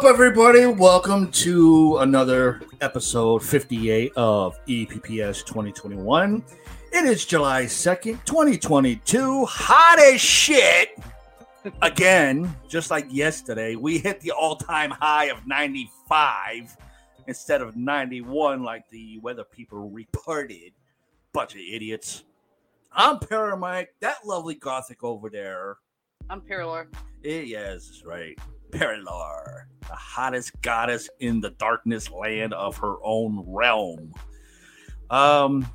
Up, 0.00 0.06
everybody? 0.06 0.64
Welcome 0.64 1.30
to 1.32 1.98
another 1.98 2.62
episode 2.80 3.42
58 3.42 4.10
of 4.16 4.58
EPPS 4.64 5.44
2021. 5.44 6.42
It 6.90 7.04
is 7.04 7.26
July 7.26 7.64
2nd, 7.64 8.24
2022. 8.24 9.44
Hot 9.44 9.98
as 9.98 10.18
shit. 10.18 10.98
Again, 11.82 12.56
just 12.66 12.90
like 12.90 13.08
yesterday, 13.10 13.74
we 13.76 13.98
hit 13.98 14.22
the 14.22 14.30
all 14.30 14.56
time 14.56 14.90
high 14.90 15.26
of 15.26 15.46
95 15.46 16.78
instead 17.26 17.60
of 17.60 17.76
91 17.76 18.62
like 18.62 18.88
the 18.88 19.18
weather 19.18 19.44
people 19.44 19.90
reported. 19.90 20.72
Bunch 21.34 21.52
of 21.52 21.60
idiots. 21.60 22.24
I'm 22.90 23.18
Paramike, 23.18 23.88
that 24.00 24.24
lovely 24.24 24.54
gothic 24.54 25.04
over 25.04 25.28
there. 25.28 25.76
I'm 26.30 26.40
Paralore. 26.40 26.86
Yes, 27.22 28.02
right. 28.06 28.38
Paralore, 28.70 29.64
the 29.80 29.94
hottest 29.94 30.60
goddess 30.62 31.08
in 31.20 31.40
the 31.40 31.50
darkness 31.50 32.10
land 32.10 32.54
of 32.54 32.76
her 32.78 32.96
own 33.02 33.44
realm. 33.46 34.12
Um, 35.10 35.66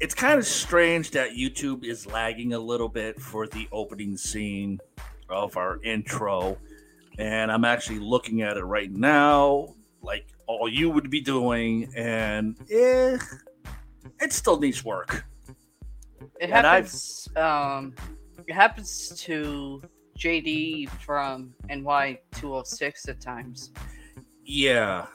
it's 0.00 0.14
kind 0.14 0.38
of 0.38 0.46
strange 0.46 1.12
that 1.12 1.30
YouTube 1.30 1.84
is 1.84 2.06
lagging 2.06 2.52
a 2.52 2.58
little 2.58 2.88
bit 2.88 3.20
for 3.20 3.46
the 3.46 3.68
opening 3.72 4.16
scene 4.16 4.78
of 5.28 5.56
our 5.56 5.82
intro, 5.82 6.58
and 7.18 7.50
I'm 7.50 7.64
actually 7.64 8.00
looking 8.00 8.42
at 8.42 8.56
it 8.56 8.64
right 8.64 8.90
now, 8.90 9.74
like 10.02 10.26
all 10.46 10.68
you 10.68 10.90
would 10.90 11.10
be 11.10 11.20
doing, 11.20 11.90
and 11.96 12.56
eh, 12.70 13.16
it 14.20 14.32
still 14.32 14.58
needs 14.58 14.84
work. 14.84 15.24
It 16.40 16.50
happens. 16.50 17.28
Um, 17.36 17.94
it 18.46 18.52
happens 18.52 19.08
to 19.22 19.82
JD 20.18 20.88
from 21.00 21.54
NY 21.68 22.18
two 22.32 22.52
hundred 22.52 22.66
six 22.66 23.08
at 23.08 23.20
times. 23.20 23.72
Yeah, 24.44 25.06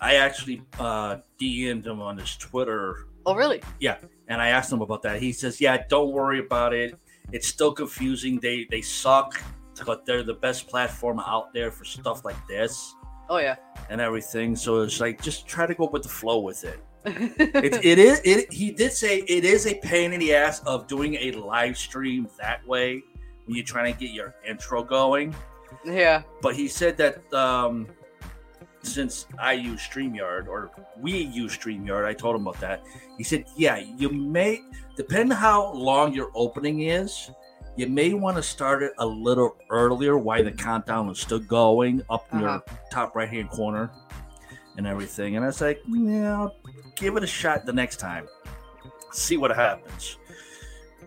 I 0.00 0.16
actually 0.16 0.62
uh, 0.78 1.18
DM'd 1.40 1.86
him 1.86 2.00
on 2.00 2.18
his 2.18 2.36
Twitter 2.36 3.06
Oh, 3.24 3.34
really? 3.34 3.62
Yeah. 3.78 3.98
And 4.28 4.40
I 4.40 4.48
asked 4.48 4.72
him 4.72 4.82
about 4.82 5.02
that. 5.02 5.20
He 5.20 5.32
says, 5.32 5.60
"Yeah, 5.60 5.84
don't 5.88 6.10
worry 6.12 6.40
about 6.40 6.72
it. 6.72 6.98
It's 7.30 7.46
still 7.46 7.72
confusing. 7.72 8.40
They 8.40 8.66
they 8.70 8.80
suck, 8.80 9.40
but 9.86 10.04
they're 10.06 10.22
the 10.22 10.34
best 10.34 10.68
platform 10.68 11.20
out 11.20 11.52
there 11.52 11.70
for 11.70 11.84
stuff 11.84 12.24
like 12.24 12.36
this 12.48 12.94
Oh 13.28 13.38
yeah. 13.38 13.56
and 13.90 14.00
everything. 14.00 14.56
So 14.56 14.80
it's 14.82 15.00
like 15.00 15.22
just 15.22 15.46
try 15.46 15.66
to 15.66 15.74
go 15.74 15.88
with 15.88 16.02
the 16.02 16.08
flow 16.08 16.40
with 16.40 16.64
it. 16.64 16.80
It, 17.64 17.84
it 17.84 17.98
is. 17.98 18.20
It 18.24 18.52
he 18.52 18.70
did 18.70 18.92
say 18.92 19.18
it 19.20 19.44
is 19.44 19.66
a 19.66 19.74
pain 19.74 20.12
in 20.12 20.20
the 20.20 20.34
ass 20.34 20.60
of 20.60 20.86
doing 20.86 21.14
a 21.16 21.32
live 21.32 21.76
stream 21.76 22.28
that 22.38 22.66
way 22.66 23.02
when 23.46 23.56
you're 23.56 23.64
trying 23.64 23.92
to 23.92 23.98
get 23.98 24.10
your 24.10 24.34
intro 24.46 24.82
going. 24.82 25.34
yeah. 25.84 26.22
But 26.40 26.54
he 26.54 26.68
said 26.68 26.96
that 26.98 27.32
um, 27.34 27.86
since 28.82 29.26
I 29.38 29.52
use 29.52 29.80
StreamYard 29.80 30.46
or 30.48 30.70
we 30.98 31.12
use 31.16 31.56
StreamYard, 31.56 32.04
I 32.04 32.14
told 32.14 32.36
him 32.36 32.46
about 32.46 32.60
that. 32.60 32.84
He 33.18 33.24
said, 33.24 33.44
yeah, 33.56 33.76
you 33.76 34.08
may, 34.10 34.60
depending 34.96 35.36
how 35.36 35.72
long 35.72 36.12
your 36.12 36.30
opening 36.34 36.82
is, 36.82 37.30
you 37.76 37.86
may 37.86 38.12
want 38.12 38.36
to 38.36 38.42
start 38.42 38.82
it 38.82 38.92
a 38.98 39.06
little 39.06 39.56
earlier 39.70 40.18
while 40.18 40.44
the 40.44 40.52
countdown 40.52 41.08
is 41.08 41.18
still 41.20 41.38
going 41.38 42.02
up 42.10 42.26
in 42.32 42.44
Uh-huh. 42.44 42.60
your 42.68 42.78
top 42.90 43.16
right 43.16 43.28
hand 43.28 43.48
corner 43.50 43.90
and 44.76 44.86
everything. 44.86 45.36
And 45.36 45.44
I 45.44 45.48
was 45.48 45.60
like, 45.62 45.80
yeah, 45.88 46.38
I'll 46.40 46.54
give 46.96 47.16
it 47.16 47.22
a 47.24 47.26
shot 47.26 47.64
the 47.64 47.72
next 47.72 47.96
time. 47.96 48.26
See 49.12 49.36
what 49.38 49.54
happens. 49.54 50.18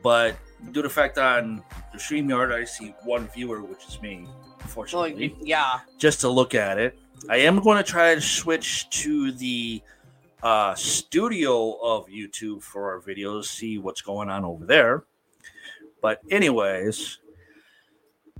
But 0.01 0.35
due 0.71 0.81
to 0.81 0.81
the 0.83 0.89
fact 0.89 1.17
on 1.17 1.63
the 1.91 1.97
StreamYard, 1.97 2.53
I 2.53 2.63
see 2.65 2.93
one 3.03 3.27
viewer, 3.33 3.61
which 3.61 3.87
is 3.87 4.01
me, 4.01 4.27
unfortunately 4.61 5.35
yeah. 5.41 5.79
just 5.97 6.21
to 6.21 6.29
look 6.29 6.55
at 6.55 6.77
it. 6.77 6.97
I 7.29 7.37
am 7.37 7.59
going 7.59 7.77
to 7.77 7.83
try 7.83 8.15
to 8.15 8.21
switch 8.21 8.89
to 9.01 9.31
the 9.31 9.81
uh, 10.43 10.75
studio 10.75 11.73
of 11.81 12.07
YouTube 12.07 12.61
for 12.61 12.91
our 12.91 13.01
videos, 13.01 13.45
see 13.45 13.77
what's 13.77 14.01
going 14.01 14.29
on 14.29 14.45
over 14.45 14.65
there. 14.65 15.05
But, 16.01 16.21
anyways, 16.29 17.17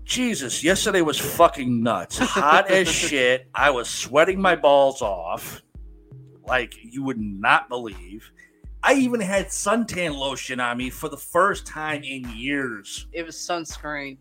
Jesus, 0.04 0.64
yesterday 0.64 1.02
was 1.02 1.18
fucking 1.18 1.82
nuts. 1.82 2.20
Hot 2.20 2.70
as 2.70 2.88
shit. 2.92 3.48
I 3.56 3.72
was 3.72 3.90
sweating 3.90 4.40
my 4.40 4.56
balls 4.56 5.02
off 5.02 5.64
like 6.48 6.76
you 6.84 7.04
would 7.04 7.20
not 7.20 7.70
believe. 7.70 8.32
I 8.88 8.94
even 8.94 9.20
had 9.20 9.48
suntan 9.48 10.16
lotion 10.16 10.60
on 10.60 10.78
me 10.78 10.92
for 10.92 11.10
the 11.10 11.18
first 11.18 11.66
time 11.66 12.04
in 12.04 12.30
years. 12.30 13.08
It 13.14 13.26
was 13.26 13.36
sunscreen. 13.36 14.20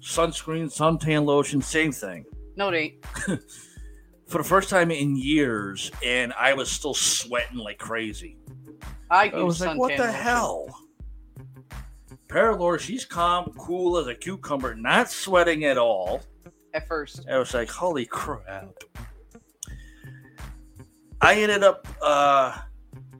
Sunscreen, 0.00 0.66
suntan 0.66 1.24
lotion, 1.24 1.62
same 1.62 1.92
thing. 1.92 2.24
No, 2.56 2.70
it 2.70 2.76
ain't. 2.76 3.06
for 4.26 4.38
the 4.38 4.44
first 4.44 4.70
time 4.70 4.90
in 4.90 5.14
years, 5.14 5.92
and 6.04 6.32
I 6.32 6.52
was 6.52 6.68
still 6.68 6.94
sweating 6.94 7.58
like 7.58 7.78
crazy. 7.78 8.36
I, 9.08 9.28
I 9.28 9.42
was 9.44 9.60
like, 9.60 9.78
what 9.78 9.96
the 9.96 10.02
lotion. 10.02 10.14
hell? 10.14 10.80
Paralore, 12.26 12.80
she's 12.80 13.04
calm, 13.04 13.52
cool 13.56 13.98
as 13.98 14.08
a 14.08 14.16
cucumber, 14.16 14.74
not 14.74 15.12
sweating 15.12 15.64
at 15.64 15.78
all. 15.78 16.22
At 16.74 16.88
first. 16.88 17.24
I 17.30 17.38
was 17.38 17.54
like, 17.54 17.70
holy 17.70 18.04
crap. 18.04 18.68
I 21.20 21.34
ended 21.34 21.62
up 21.62 21.86
uh, 22.02 22.58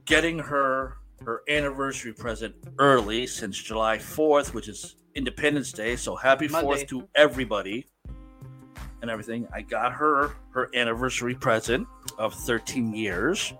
getting 0.07 0.39
her 0.39 0.97
her 1.21 1.41
anniversary 1.49 2.13
present 2.13 2.55
early 2.79 3.27
since 3.27 3.61
July 3.61 3.97
4th, 3.97 4.53
which 4.53 4.67
is 4.67 4.95
Independence 5.15 5.71
Day. 5.71 5.95
So 5.95 6.15
happy 6.15 6.47
Monday. 6.47 6.83
4th 6.83 6.87
to 6.89 7.07
everybody 7.15 7.87
and 9.01 9.11
everything. 9.11 9.47
I 9.53 9.61
got 9.61 9.93
her 9.93 10.31
her 10.51 10.69
anniversary 10.73 11.35
present 11.35 11.87
of 12.17 12.33
13 12.33 12.93
years, 12.93 13.53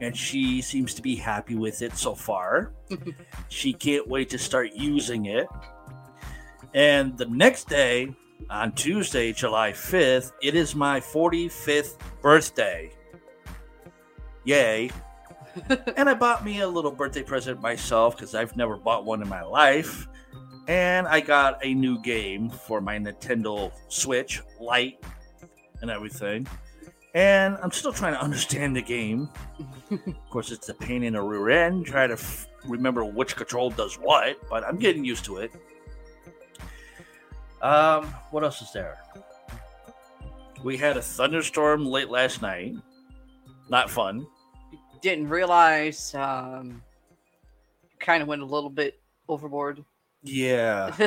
and 0.00 0.16
she 0.16 0.60
seems 0.60 0.94
to 0.94 1.02
be 1.02 1.16
happy 1.16 1.54
with 1.54 1.82
it 1.82 1.96
so 1.96 2.14
far. 2.14 2.72
she 3.48 3.72
can't 3.72 4.06
wait 4.06 4.28
to 4.30 4.38
start 4.38 4.72
using 4.74 5.26
it. 5.26 5.48
And 6.74 7.16
the 7.16 7.26
next 7.26 7.68
day, 7.68 8.14
on 8.50 8.72
Tuesday, 8.72 9.32
July 9.32 9.72
5th, 9.72 10.32
it 10.42 10.54
is 10.54 10.74
my 10.74 11.00
45th 11.00 11.98
birthday. 12.20 12.90
Yay. 14.44 14.90
and 15.96 16.08
I 16.08 16.14
bought 16.14 16.44
me 16.44 16.60
a 16.60 16.68
little 16.68 16.90
birthday 16.90 17.22
present 17.22 17.60
myself 17.60 18.16
because 18.16 18.34
I've 18.34 18.56
never 18.56 18.76
bought 18.76 19.04
one 19.04 19.22
in 19.22 19.28
my 19.28 19.42
life. 19.42 20.06
And 20.68 21.06
I 21.06 21.20
got 21.20 21.64
a 21.64 21.72
new 21.74 22.00
game 22.00 22.50
for 22.50 22.80
my 22.80 22.98
Nintendo 22.98 23.72
Switch 23.88 24.42
Lite 24.60 25.02
and 25.80 25.90
everything. 25.90 26.46
And 27.14 27.56
I'm 27.62 27.70
still 27.70 27.92
trying 27.92 28.14
to 28.14 28.20
understand 28.20 28.76
the 28.76 28.82
game. 28.82 29.30
of 29.90 30.30
course, 30.30 30.50
it's 30.50 30.68
a 30.68 30.74
pain 30.74 31.02
in 31.02 31.14
the 31.14 31.22
rear 31.22 31.48
end, 31.50 31.86
try 31.86 32.06
to 32.06 32.14
f- 32.14 32.48
remember 32.66 33.04
which 33.04 33.36
control 33.36 33.70
does 33.70 33.94
what, 33.94 34.36
but 34.50 34.64
I'm 34.64 34.76
getting 34.76 35.04
used 35.04 35.24
to 35.26 35.38
it. 35.38 35.52
Um, 37.62 38.06
what 38.30 38.44
else 38.44 38.60
is 38.60 38.72
there? 38.72 38.98
We 40.62 40.76
had 40.76 40.96
a 40.96 41.02
thunderstorm 41.02 41.86
late 41.86 42.10
last 42.10 42.42
night. 42.42 42.74
Not 43.68 43.88
fun. 43.88 44.26
Didn't 45.00 45.28
realize. 45.28 46.14
Um, 46.14 46.82
kind 47.98 48.22
of 48.22 48.28
went 48.28 48.42
a 48.42 48.46
little 48.46 48.70
bit 48.70 49.00
overboard. 49.28 49.84
Yeah. 50.22 50.94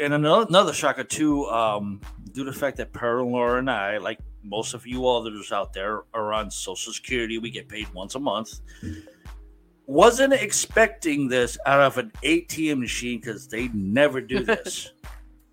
and 0.00 0.14
another, 0.14 0.46
another 0.48 0.72
shocker 0.72 1.04
too, 1.04 1.46
um, 1.46 2.00
due 2.32 2.44
to 2.44 2.50
the 2.50 2.58
fact 2.58 2.76
that 2.78 2.92
Paramore 2.92 3.58
and 3.58 3.70
I, 3.70 3.98
like 3.98 4.18
most 4.42 4.74
of 4.74 4.86
you 4.86 5.06
others 5.06 5.52
out 5.52 5.72
there, 5.72 6.02
are 6.14 6.32
on 6.32 6.50
Social 6.50 6.92
Security. 6.92 7.38
We 7.38 7.50
get 7.50 7.68
paid 7.68 7.92
once 7.92 8.14
a 8.14 8.20
month. 8.20 8.60
Wasn't 9.86 10.32
expecting 10.32 11.28
this 11.28 11.56
out 11.66 11.80
of 11.80 11.98
an 11.98 12.12
ATM 12.22 12.78
machine 12.78 13.20
because 13.20 13.48
they 13.48 13.68
never 13.68 14.20
do 14.20 14.44
this. 14.44 14.92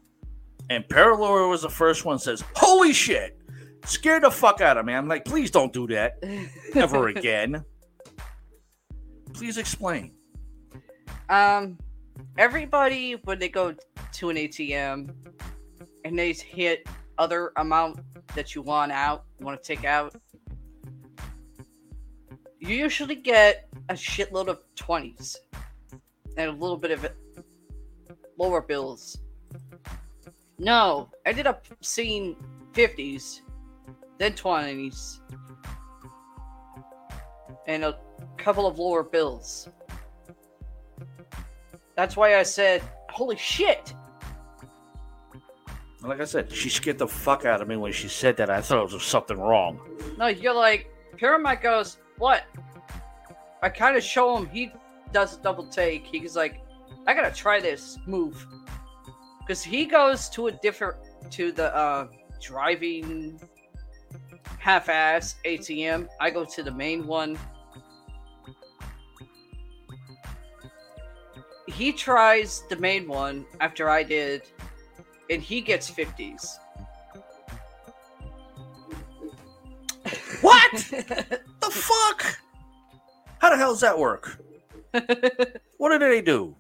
and 0.70 0.84
Paralore 0.88 1.50
was 1.50 1.62
the 1.62 1.70
first 1.70 2.06
one 2.06 2.20
says, 2.20 2.44
"Holy 2.56 2.92
shit!" 2.92 3.40
Scared 3.86 4.24
the 4.24 4.32
fuck 4.32 4.62
out 4.62 4.78
of 4.78 4.86
me. 4.86 4.94
I'm 4.94 5.08
like, 5.08 5.26
please 5.26 5.52
don't 5.52 5.72
do 5.72 5.88
that 5.88 6.18
ever 6.76 7.08
again. 7.08 7.64
Please 9.34 9.58
explain. 9.58 10.14
Um, 11.30 11.78
everybody 12.38 13.14
when 13.24 13.40
they 13.40 13.50
go 13.50 13.76
to 14.14 14.30
an 14.30 14.38
ATM 14.38 15.14
and 16.04 16.20
they 16.20 16.34
hit 16.34 16.88
other 17.18 17.52
amount 17.58 18.00
that 18.36 18.56
you 18.56 18.62
want 18.62 18.92
out, 18.92 19.26
want 19.40 19.62
to 19.62 19.68
take 19.68 19.86
out, 19.86 20.16
you 22.60 22.76
usually 22.76 23.16
get 23.16 23.68
a 23.90 23.94
shitload 23.94 24.48
of 24.48 24.60
twenties 24.76 25.38
and 26.38 26.50
a 26.50 26.54
little 26.54 26.78
bit 26.78 26.92
of 26.92 27.08
lower 28.38 28.62
bills. 28.62 29.18
No, 30.58 31.10
I 31.26 31.30
ended 31.30 31.48
up 31.48 31.66
seeing 31.82 32.36
fifties, 32.74 33.42
then 34.18 34.34
twenties, 34.34 35.22
and 37.68 37.84
a 37.84 37.98
couple 38.38 38.68
of 38.68 38.80
lower 38.80 39.04
bills. 39.04 39.70
That's 41.96 42.16
why 42.16 42.38
I 42.38 42.44
said, 42.44 42.82
"Holy 43.10 43.38
shit!" 43.38 43.94
Like 46.02 46.22
I 46.22 46.26
said, 46.26 46.52
she 46.52 46.70
scared 46.70 47.00
the 47.00 47.08
fuck 47.08 47.46
out 47.46 47.62
of 47.62 47.68
me 47.68 47.78
when 47.78 47.92
she 47.92 48.08
said 48.08 48.38
that. 48.38 48.50
I 48.52 48.62
thought 48.62 48.78
it 48.78 48.94
was 48.94 49.04
something 49.04 49.40
wrong. 49.40 49.80
No, 50.20 50.28
you're 50.28 50.54
like, 50.54 50.88
Paramount 51.18 51.62
goes, 51.62 51.98
what? 52.20 52.44
I 53.64 53.70
kind 53.70 53.98
of 53.98 54.04
show 54.04 54.38
him, 54.38 54.46
he 54.46 54.72
does 55.12 55.40
a 55.40 55.42
double 55.42 55.66
take. 55.66 56.06
He's 56.06 56.36
like, 56.36 56.62
I 57.08 57.16
gotta 57.16 57.34
try 57.34 57.60
this 57.60 57.98
move. 58.06 58.46
Because 59.40 59.64
he 59.64 59.86
goes 59.86 60.30
to 60.30 60.48
a 60.48 60.52
different, 60.52 60.98
to 61.32 61.52
the 61.52 61.76
uh, 61.76 62.08
driving 62.40 63.40
half 64.60 64.90
ass 64.90 65.36
ATM. 65.46 66.08
I 66.20 66.30
go 66.30 66.46
to 66.46 66.64
the 66.64 66.72
main 66.72 67.06
one. 67.06 67.38
He 71.68 71.92
tries 71.92 72.64
the 72.70 72.76
main 72.78 73.08
one 73.08 73.46
after 73.60 73.90
I 73.90 74.04
did, 74.04 74.44
and 75.30 75.42
he 75.42 75.62
gets 75.62 75.90
50s. 75.90 76.58
What 80.42 80.72
the 80.92 81.70
fuck? 81.72 82.38
How 83.40 83.50
the 83.50 83.58
hell 83.58 83.72
does 83.72 83.82
that 83.82 83.98
work? 83.98 84.42
What 85.78 85.90
did 85.90 86.02
they 86.02 86.22
do? 86.22 86.56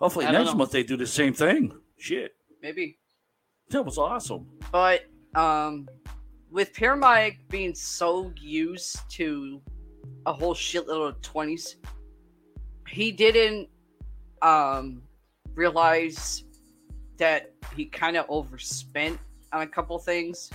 Hopefully 0.00 0.24
next 0.24 0.50
know. 0.52 0.54
month 0.54 0.70
they 0.72 0.82
do 0.82 0.96
the 0.96 1.06
same 1.06 1.34
thing. 1.34 1.72
Shit, 1.98 2.34
Maybe. 2.62 2.98
that 3.68 3.84
was 3.84 3.98
awesome. 3.98 4.46
But 4.72 5.02
um, 5.36 5.88
with 6.50 6.74
Paramount 6.74 7.34
being 7.48 7.74
so 7.74 8.32
used 8.40 8.98
to 9.10 9.60
a 10.24 10.32
whole 10.32 10.54
shitload 10.54 11.08
of 11.10 11.22
twenties, 11.22 11.76
he 12.88 13.12
didn't 13.12 13.68
um 14.42 15.02
realize 15.54 16.44
that 17.18 17.52
he 17.74 17.86
kind 17.86 18.16
of 18.16 18.26
overspent 18.28 19.18
on 19.52 19.62
a 19.62 19.66
couple 19.66 19.98
things 19.98 20.50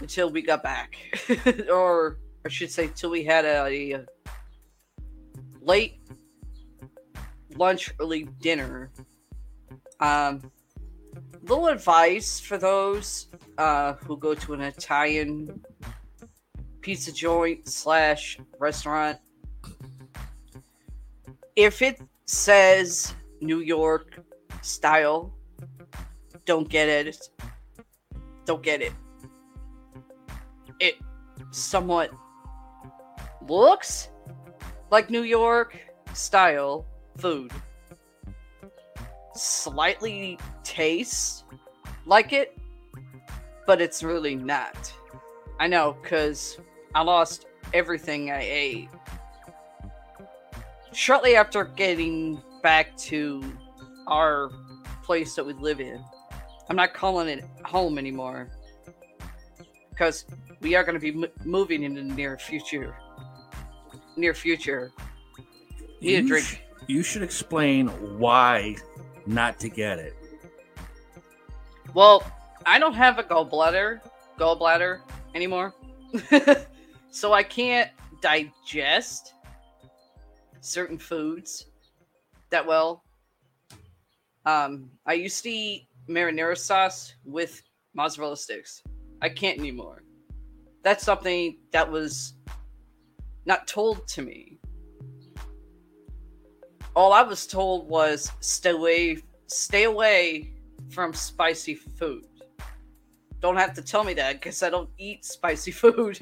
until 0.00 0.30
we 0.30 0.42
got 0.42 0.62
back, 0.62 0.96
or 1.70 2.18
I 2.44 2.48
should 2.48 2.70
say, 2.70 2.90
till 2.94 3.10
we 3.10 3.24
had 3.24 3.44
a, 3.44 3.94
a 3.94 4.06
late 5.60 6.00
lunch, 7.56 7.92
early 8.00 8.24
dinner. 8.40 8.90
Um, 10.00 10.50
little 11.42 11.68
advice 11.68 12.40
for 12.40 12.58
those 12.58 13.28
uh, 13.58 13.94
who 13.94 14.16
go 14.16 14.34
to 14.34 14.54
an 14.54 14.60
Italian 14.60 15.64
pizza 16.80 17.12
joint 17.12 17.68
slash 17.68 18.38
restaurant. 18.58 19.18
If 21.56 21.82
it 21.82 22.00
says 22.26 23.14
New 23.40 23.60
York 23.60 24.20
style, 24.62 25.32
don't 26.44 26.68
get 26.68 26.88
it. 26.88 27.28
Don't 28.44 28.62
get 28.62 28.80
it. 28.82 28.92
It 30.80 30.96
somewhat 31.50 32.10
looks 33.48 34.08
like 34.90 35.10
New 35.10 35.22
York 35.22 35.78
style 36.14 36.86
food. 37.18 37.52
Slightly 39.34 40.38
tastes 40.64 41.44
like 42.06 42.32
it, 42.32 42.58
but 43.66 43.80
it's 43.80 44.02
really 44.02 44.34
not. 44.34 44.92
I 45.58 45.66
know, 45.66 45.96
because 46.02 46.58
I 46.94 47.02
lost 47.02 47.46
everything 47.72 48.30
I 48.30 48.42
ate. 48.42 48.88
Shortly 50.92 51.36
after 51.36 51.64
getting 51.64 52.42
back 52.62 52.96
to 52.98 53.42
our 54.06 54.50
place 55.02 55.34
that 55.34 55.44
we 55.46 55.52
live 55.54 55.80
in, 55.80 56.02
I'm 56.68 56.76
not 56.76 56.92
calling 56.94 57.28
it 57.28 57.44
home 57.64 57.98
anymore. 57.98 58.48
Because 59.90 60.24
we 60.60 60.74
are 60.74 60.84
going 60.84 60.98
to 60.98 61.00
be 61.00 61.24
m- 61.24 61.30
moving 61.44 61.82
in 61.82 61.94
the 61.94 62.02
near 62.02 62.38
future. 62.38 62.94
Near 64.16 64.34
future. 64.34 64.92
Need 66.00 66.16
a 66.16 66.22
drink. 66.22 66.44
sh- 66.44 66.56
you 66.88 67.02
should 67.02 67.22
explain 67.22 67.88
why 68.18 68.76
not 69.26 69.58
to 69.60 69.68
get 69.68 69.98
it. 69.98 70.14
Well, 71.94 72.22
I 72.64 72.78
don't 72.78 72.94
have 72.94 73.18
a 73.18 73.22
gallbladder, 73.22 74.00
gallbladder 74.38 75.00
anymore, 75.34 75.74
so 77.10 77.32
I 77.32 77.42
can't 77.42 77.90
digest 78.20 79.34
certain 80.60 80.98
foods 80.98 81.66
that 82.50 82.66
well. 82.66 83.02
Um, 84.46 84.90
I 85.06 85.14
used 85.14 85.42
to 85.42 85.50
eat 85.50 85.86
marinara 86.08 86.56
sauce 86.56 87.14
with 87.24 87.62
mozzarella 87.94 88.36
sticks. 88.36 88.82
I 89.20 89.28
can't 89.28 89.58
anymore. 89.58 90.02
That's 90.82 91.04
something 91.04 91.58
that 91.72 91.90
was 91.90 92.34
not 93.44 93.66
told 93.66 94.06
to 94.08 94.22
me. 94.22 94.58
All 96.94 97.12
I 97.12 97.22
was 97.22 97.46
told 97.46 97.88
was 97.88 98.30
stay 98.40 98.70
away, 98.70 99.18
stay 99.46 99.84
away 99.84 100.52
from 100.90 101.14
spicy 101.14 101.74
food. 101.74 102.26
Don't 103.40 103.56
have 103.56 103.72
to 103.74 103.82
tell 103.82 104.04
me 104.04 104.14
that 104.14 104.34
because 104.34 104.62
I 104.62 104.68
don't 104.70 104.90
eat 104.98 105.24
spicy 105.24 105.70
food. 105.82 106.20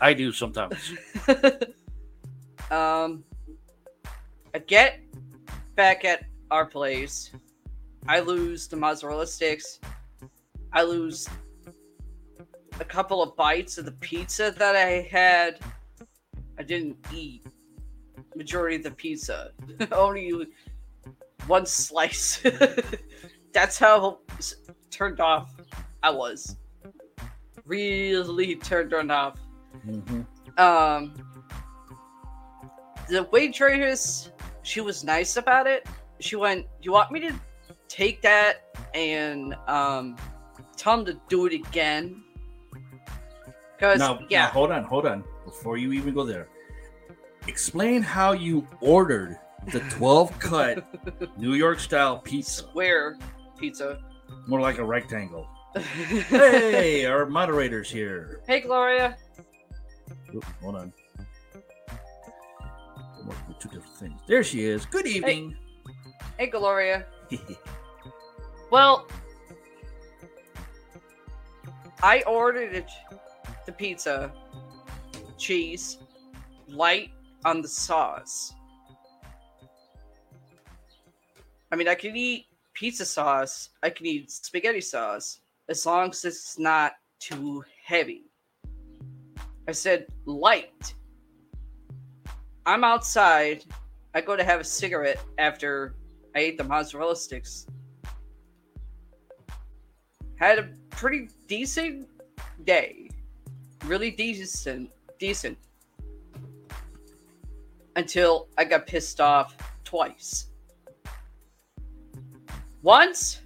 I 0.00 0.12
do 0.12 0.32
sometimes. 0.32 0.92
um, 2.70 3.24
I 4.52 4.58
get 4.66 5.00
back 5.76 6.04
at 6.04 6.24
our 6.50 6.66
place. 6.66 7.30
I 8.08 8.20
lose 8.20 8.66
the 8.66 8.76
mozzarella 8.76 9.26
sticks. 9.26 9.78
I 10.72 10.82
lose 10.82 11.28
a 12.80 12.84
couple 12.84 13.22
of 13.22 13.36
bites 13.36 13.78
of 13.78 13.84
the 13.84 13.92
pizza 13.92 14.52
that 14.58 14.74
I 14.74 15.06
had. 15.10 15.60
I 16.58 16.62
didn't 16.64 16.96
eat 17.12 17.46
majority 18.40 18.76
of 18.76 18.82
the 18.82 18.90
pizza. 18.90 19.52
Only 19.92 20.46
one 21.46 21.66
slice. 21.66 22.42
That's 23.52 23.78
how 23.78 24.20
turned 24.90 25.20
off 25.20 25.52
I 26.02 26.10
was. 26.10 26.56
Really 27.66 28.56
turned 28.56 28.94
on 28.94 29.10
off. 29.10 29.36
Mhm. 29.86 30.24
Um, 30.58 31.00
the 33.08 33.24
waitress, 33.24 34.30
she 34.62 34.80
was 34.80 35.04
nice 35.04 35.36
about 35.36 35.66
it. 35.66 35.86
She 36.20 36.36
went, 36.36 36.66
"You 36.80 36.92
want 36.92 37.10
me 37.12 37.20
to 37.28 37.32
take 37.88 38.22
that 38.22 38.54
and 38.94 39.54
um, 39.66 40.16
tell 40.76 40.94
him 40.98 41.04
to 41.10 41.14
do 41.28 41.46
it 41.46 41.52
again?" 41.52 42.24
Because 43.76 43.98
Now, 43.98 44.14
now, 44.14 44.26
yeah, 44.28 44.48
hold 44.48 44.72
on, 44.72 44.84
hold 44.84 45.06
on. 45.06 45.24
Before 45.44 45.76
you 45.76 45.92
even 45.92 46.14
go 46.14 46.24
there, 46.24 46.48
explain 47.46 48.02
how 48.02 48.32
you 48.32 48.66
ordered 48.80 49.38
the 49.72 49.80
12 49.90 50.38
cut 50.38 50.84
New 51.38 51.54
York 51.54 51.78
style 51.80 52.18
pizza. 52.18 52.52
square 52.62 53.16
pizza. 53.58 53.98
More 54.46 54.60
like 54.60 54.78
a 54.78 54.84
rectangle. 54.84 55.46
Hey, 56.28 57.04
our 57.06 57.26
moderator's 57.26 57.88
here. 57.90 58.40
hey, 58.48 58.60
Gloria. 58.60 59.16
Oop, 60.34 60.44
hold 60.60 60.74
on. 60.76 60.92
I'm 63.18 63.26
working 63.26 63.44
with 63.48 63.58
two 63.60 63.68
different 63.68 63.96
things. 63.96 64.20
There 64.26 64.42
she 64.42 64.64
is. 64.64 64.84
Good 64.86 65.06
evening. 65.06 65.56
Hey, 66.38 66.46
Gloria. 66.48 67.06
Well, 68.70 69.08
I 72.04 72.22
ordered 72.22 72.72
it, 72.72 72.88
the 73.66 73.72
pizza, 73.72 74.30
cheese, 75.38 75.98
light 76.68 77.10
on 77.44 77.62
the 77.62 77.68
sauce. 77.68 78.54
I 81.72 81.76
mean, 81.76 81.88
I 81.88 81.94
can 81.94 82.16
eat 82.16 82.46
pizza 82.74 83.04
sauce, 83.04 83.70
I 83.82 83.90
can 83.90 84.06
eat 84.06 84.30
spaghetti 84.30 84.80
sauce, 84.80 85.40
as 85.68 85.86
long 85.86 86.10
as 86.10 86.24
it's 86.24 86.58
not 86.58 86.92
too 87.20 87.62
heavy. 87.84 88.24
I 89.68 89.72
said 89.72 90.06
light. 90.24 90.94
I'm 92.66 92.82
outside. 92.82 93.64
I 94.14 94.20
go 94.20 94.36
to 94.36 94.42
have 94.42 94.60
a 94.60 94.64
cigarette 94.64 95.22
after 95.38 95.94
I 96.34 96.40
ate 96.40 96.58
the 96.58 96.64
mozzarella 96.64 97.16
sticks. 97.16 97.66
Had 100.36 100.58
a 100.58 100.70
pretty 100.90 101.28
decent 101.46 102.08
day. 102.64 103.10
Really 103.84 104.10
decent. 104.10 104.90
Decent. 105.18 105.58
Until 108.00 108.48
I 108.56 108.64
got 108.64 108.86
pissed 108.86 109.20
off 109.20 109.54
twice. 109.84 110.46
Once 112.80 113.42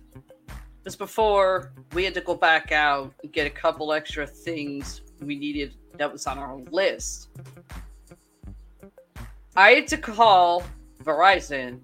was 0.85 0.95
before 0.95 1.73
we 1.93 2.05
had 2.05 2.15
to 2.15 2.21
go 2.21 2.37
back 2.37 2.71
out 2.71 3.13
and 3.25 3.33
get 3.33 3.49
a 3.49 3.51
couple 3.51 3.93
extra 3.93 4.25
things 4.25 5.03
we 5.21 5.35
needed 5.35 5.75
that 5.99 6.13
was 6.13 6.29
on 6.29 6.39
our 6.39 6.57
list. 6.71 7.31
I 9.57 9.71
had 9.71 9.89
to 9.89 9.97
call 9.97 10.63
Verizon 11.03 11.81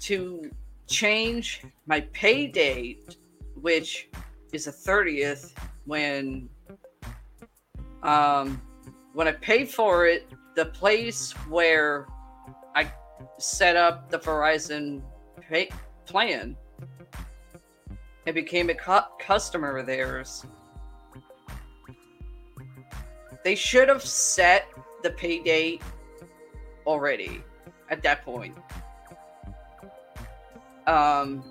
to 0.00 0.50
change 0.86 1.62
my 1.86 2.02
pay 2.12 2.46
date, 2.46 3.16
which 3.54 4.10
is 4.52 4.66
the 4.66 4.70
30th, 4.70 5.54
when 5.86 6.46
um 8.02 8.60
when 9.14 9.28
I 9.28 9.32
paid 9.32 9.70
for 9.70 10.06
it, 10.06 10.28
the 10.54 10.66
place 10.66 11.32
where 11.48 12.06
I 12.74 12.90
set 13.38 13.76
up 13.76 14.10
the 14.10 14.18
Verizon 14.18 15.02
pay 15.40 15.68
plan 16.06 16.56
and 18.26 18.34
became 18.34 18.70
a 18.70 18.74
cu- 18.74 19.08
customer 19.20 19.78
of 19.78 19.86
theirs. 19.86 20.46
They 23.44 23.54
should 23.54 23.88
have 23.88 24.02
set 24.02 24.66
the 25.02 25.10
pay 25.10 25.42
date 25.42 25.82
already 26.86 27.42
at 27.90 28.02
that 28.02 28.24
point. 28.24 28.56
Um, 30.86 31.44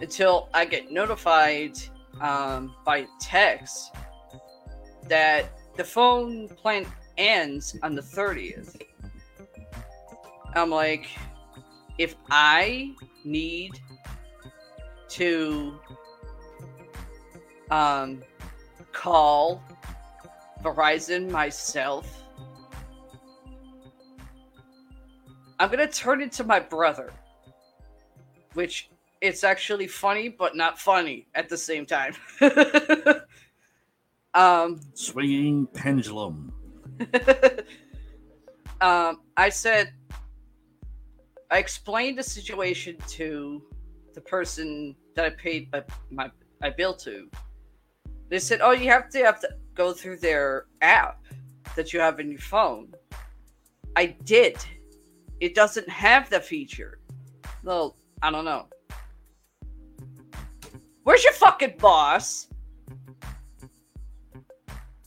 until 0.00 0.48
I 0.54 0.64
get 0.64 0.90
notified 0.90 1.78
um, 2.20 2.74
by 2.84 3.06
text 3.20 3.94
that 5.08 5.52
the 5.76 5.84
phone 5.84 6.48
plan 6.48 6.86
ends 7.16 7.76
on 7.82 7.94
the 7.94 8.02
30th. 8.02 8.80
I'm 10.54 10.70
like, 10.70 11.08
if 11.98 12.14
I 12.30 12.94
need 13.24 13.72
to 15.10 15.78
um, 17.70 18.22
call 18.92 19.62
Verizon 20.62 21.30
myself, 21.30 22.22
I'm 25.58 25.70
gonna 25.70 25.86
turn 25.86 26.20
into 26.20 26.44
my 26.44 26.60
brother, 26.60 27.12
which 28.54 28.90
it's 29.20 29.44
actually 29.44 29.86
funny 29.86 30.28
but 30.28 30.56
not 30.56 30.78
funny 30.78 31.26
at 31.34 31.48
the 31.48 31.56
same 31.56 31.86
time. 31.86 32.14
um, 34.34 34.80
Swinging 34.94 35.66
pendulum. 35.72 36.53
um, 38.80 39.20
I 39.36 39.48
said, 39.48 39.92
I 41.50 41.58
explained 41.58 42.18
the 42.18 42.22
situation 42.22 42.96
to 43.08 43.62
the 44.14 44.20
person 44.20 44.94
that 45.14 45.24
I 45.24 45.30
paid 45.30 45.70
my, 45.72 45.82
my 46.10 46.30
I 46.62 46.70
bill 46.70 46.94
to. 46.94 47.28
They 48.28 48.38
said, 48.38 48.60
"Oh, 48.62 48.72
you 48.72 48.88
have 48.90 49.10
to 49.10 49.18
have 49.18 49.40
to 49.40 49.48
go 49.74 49.92
through 49.92 50.18
their 50.18 50.66
app 50.80 51.24
that 51.76 51.92
you 51.92 52.00
have 52.00 52.20
in 52.20 52.30
your 52.30 52.40
phone." 52.40 52.92
I 53.96 54.06
did. 54.24 54.56
It 55.40 55.54
doesn't 55.54 55.88
have 55.88 56.30
the 56.30 56.40
feature. 56.40 56.98
Well, 57.62 57.96
I 58.22 58.30
don't 58.30 58.44
know. 58.44 58.68
Where's 61.02 61.22
your 61.22 61.34
fucking 61.34 61.74
boss? 61.78 62.48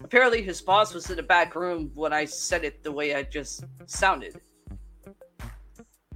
Apparently, 0.08 0.42
his 0.42 0.62
boss 0.62 0.94
was 0.94 1.10
in 1.10 1.18
the 1.18 1.22
back 1.22 1.54
room 1.54 1.92
when 1.94 2.14
I 2.14 2.24
said 2.24 2.64
it 2.64 2.82
the 2.82 2.90
way 2.90 3.14
I 3.14 3.24
just 3.24 3.66
sounded. 3.88 4.40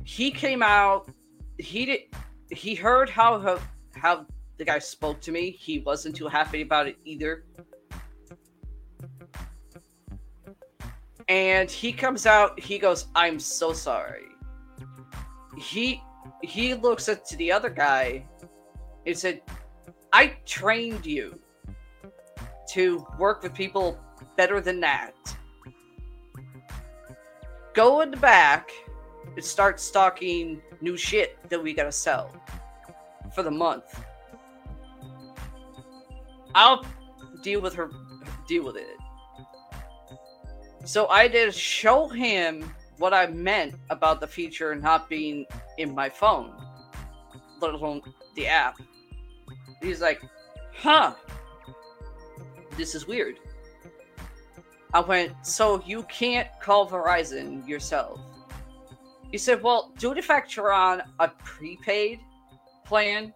He 0.06 0.32
came 0.32 0.64
out. 0.64 1.12
He 1.58 1.86
did. 1.86 2.00
He 2.50 2.74
heard 2.74 3.10
how 3.10 3.60
how, 3.94 4.26
the 4.56 4.64
guy 4.64 4.80
spoke 4.80 5.20
to 5.24 5.34
me. 5.34 5.52
He 5.52 5.80
wasn't 5.80 6.16
too 6.16 6.30
happy 6.30 6.62
about 6.62 6.88
it 6.88 7.00
either. 7.04 7.44
And 11.28 11.70
he 11.70 11.92
comes 11.92 12.26
out. 12.26 12.58
He 12.58 12.80
goes, 12.80 13.08
"I'm 13.14 13.40
so 13.40 13.74
sorry." 13.74 14.30
He 15.58 16.02
he 16.42 16.76
looks 16.76 17.10
at 17.10 17.28
the 17.28 17.52
other 17.52 17.70
guy 17.70 18.26
and 19.06 19.18
said, 19.18 19.42
"I 20.14 20.38
trained 20.46 21.06
you." 21.06 21.38
To 22.72 23.06
work 23.18 23.44
with 23.44 23.54
people 23.54 24.00
better 24.38 24.62
than 24.62 24.80
that. 24.80 25.14
Go 27.74 28.02
in 28.02 28.12
the 28.12 28.18
back 28.18 28.70
and 29.36 29.44
start 29.44 29.80
stocking 29.80 30.62
new 30.82 30.98
shit 30.98 31.38
that 31.50 31.62
we 31.62 31.74
gotta 31.74 31.92
sell 31.92 32.34
for 33.34 33.44
the 33.44 33.52
month. 33.52 34.04
I'll 36.54 36.86
deal 37.44 37.62
with 37.62 37.74
her, 37.76 37.90
deal 38.48 38.66
with 38.66 38.76
it. 38.76 38.98
So 40.86 41.08
I 41.08 41.28
did 41.28 41.54
show 41.54 42.08
him 42.08 42.74
what 42.98 43.14
I 43.14 43.28
meant 43.28 43.76
about 43.90 44.20
the 44.20 44.28
feature 44.28 44.76
not 44.76 45.10
being 45.10 45.46
in 45.78 45.94
my 45.96 46.10
phone, 46.10 46.54
let 47.62 47.74
alone 47.74 48.02
the 48.36 48.48
app. 48.48 48.78
He's 49.82 50.02
like, 50.02 50.22
huh, 50.76 51.14
this 52.78 52.96
is 52.96 53.08
weird. 53.08 53.40
I 54.94 55.00
went, 55.00 55.34
so 55.46 55.82
you 55.86 56.04
can't 56.04 56.48
call 56.62 56.90
Verizon 56.90 57.68
yourself. 57.68 58.20
He 59.32 59.38
said, 59.38 59.64
well, 59.64 59.94
due 59.98 60.14
to 60.14 60.22
fact 60.22 60.56
you're 60.56 60.74
on 60.74 61.02
a 61.20 61.30
prepaid 61.46 62.20
plan, 62.86 63.34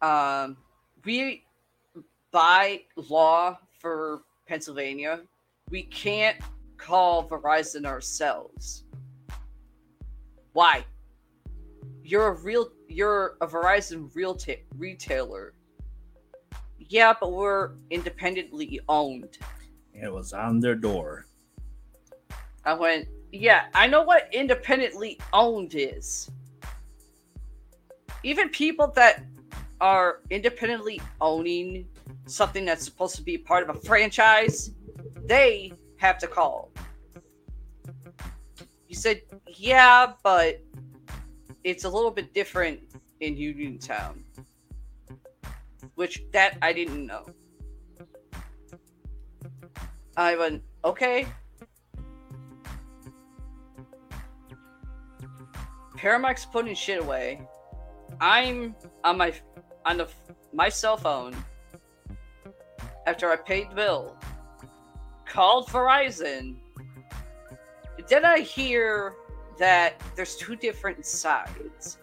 um, 0.00 0.56
we, 1.04 1.44
by 2.30 2.80
law 2.96 3.58
for 3.78 4.22
Pennsylvania, 4.46 5.20
we 5.68 5.82
can't 5.82 6.38
call 6.78 7.28
Verizon 7.28 7.84
ourselves. 7.84 8.84
Why? 10.54 10.84
You're 12.02 12.28
a 12.28 12.42
real, 12.42 12.70
you're 12.88 13.36
a 13.42 13.46
Verizon 13.46 14.10
real 14.14 14.34
ta- 14.34 14.52
retailer 14.76 15.52
yeah, 16.92 17.14
but 17.18 17.32
we're 17.32 17.70
independently 17.88 18.78
owned. 18.86 19.38
It 19.94 20.12
was 20.12 20.34
on 20.34 20.60
their 20.60 20.74
door. 20.74 21.24
I 22.66 22.74
went, 22.74 23.08
yeah, 23.32 23.64
I 23.74 23.86
know 23.86 24.02
what 24.02 24.28
independently 24.32 25.18
owned 25.32 25.74
is. 25.74 26.30
Even 28.22 28.50
people 28.50 28.88
that 28.88 29.24
are 29.80 30.20
independently 30.28 31.00
owning 31.20 31.88
something 32.26 32.66
that's 32.66 32.84
supposed 32.84 33.16
to 33.16 33.22
be 33.22 33.38
part 33.38 33.68
of 33.68 33.74
a 33.74 33.80
franchise, 33.80 34.72
they 35.24 35.72
have 35.96 36.18
to 36.18 36.26
call. 36.26 36.70
He 38.86 38.94
said, 38.94 39.22
yeah, 39.46 40.12
but 40.22 40.60
it's 41.64 41.84
a 41.84 41.88
little 41.88 42.10
bit 42.10 42.34
different 42.34 42.80
in 43.20 43.36
Uniontown 43.36 44.22
which 45.94 46.22
that 46.32 46.58
I 46.62 46.72
didn't 46.72 47.06
know. 47.06 47.26
I 50.16 50.36
went, 50.36 50.62
okay. 50.84 51.26
Paramount's 55.96 56.44
putting 56.44 56.74
shit 56.74 57.00
away. 57.00 57.46
I'm 58.20 58.74
on 59.04 59.18
my 59.18 59.32
on 59.84 59.98
the 59.98 60.08
my 60.52 60.68
cell 60.68 60.96
phone 60.96 61.34
after 63.06 63.30
I 63.30 63.36
paid 63.36 63.70
the 63.70 63.74
bill. 63.74 64.16
Called 65.26 65.68
Verizon. 65.68 66.56
Then 68.08 68.24
I 68.24 68.40
hear 68.40 69.14
that 69.58 70.02
there's 70.16 70.36
two 70.36 70.56
different 70.56 71.06
sides. 71.06 71.98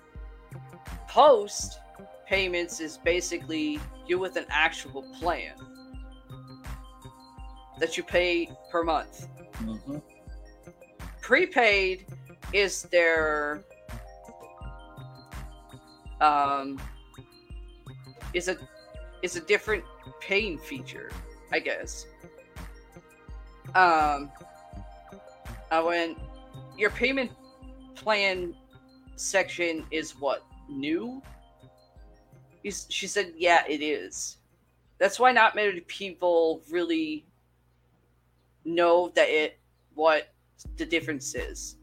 Post 1.08 1.79
payments 2.29 2.79
is 2.79 3.00
basically 3.00 3.79
you 4.07 4.19
with 4.19 4.36
an 4.36 4.45
actual 4.50 5.01
plan 5.19 5.55
that 7.79 7.98
you 7.98 8.03
pay 8.03 8.48
per 8.71 8.83
month. 8.83 9.27
Mm-hmm. 9.63 9.98
Prepaid 11.21 12.05
is 12.53 12.83
their 12.83 13.63
um 16.21 16.79
is 18.33 18.48
a 18.48 18.57
is 19.24 19.36
a 19.36 19.41
different 19.41 19.83
paying 20.21 20.59
feature, 20.59 21.09
I 21.51 21.59
guess. 21.59 22.05
Um 23.74 24.31
uh, 25.72 25.81
when 25.81 26.15
your 26.77 26.92
payment 26.92 27.31
plan 27.96 28.55
section 29.15 29.85
is 29.92 30.11
what 30.11 30.44
new 30.70 31.22
He's, 32.63 32.85
she 32.89 33.07
said, 33.07 33.33
"Yeah, 33.37 33.63
it 33.67 33.81
is." 33.81 34.37
That's 34.98 35.19
why 35.19 35.31
not 35.31 35.55
many 35.55 35.79
people 35.81 36.61
really 36.69 37.25
know 38.65 39.09
that 39.15 39.29
it 39.29 39.59
what 39.95 40.33
the 40.77 40.85
difference 40.85 41.35
is. 41.35 41.77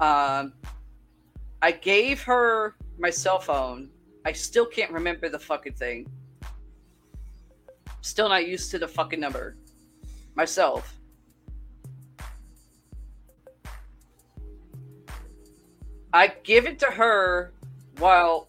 Um, 0.00 0.54
I 1.62 1.72
gave 1.72 2.22
her 2.22 2.76
my 2.98 3.10
cell 3.10 3.38
phone. 3.38 3.90
I 4.24 4.32
still 4.32 4.66
can't 4.66 4.90
remember 4.90 5.28
the 5.28 5.38
fucking 5.38 5.74
thing. 5.74 6.06
Still 8.00 8.28
not 8.28 8.46
used 8.46 8.70
to 8.70 8.78
the 8.78 8.88
fucking 8.88 9.20
number. 9.20 9.56
Myself. 10.34 10.94
I 16.12 16.28
give 16.44 16.66
it 16.66 16.78
to 16.78 16.86
her 16.86 17.52
while 17.98 18.48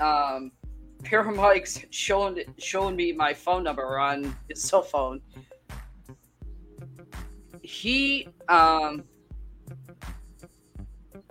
um, 0.00 0.52
Paramike's 1.02 1.84
showing 1.90 2.42
showing 2.58 2.96
me 2.96 3.12
my 3.12 3.34
phone 3.34 3.62
number 3.62 3.98
on 3.98 4.34
his 4.48 4.62
cell 4.62 4.82
phone. 4.82 5.20
He 7.62 8.28
um, 8.48 9.04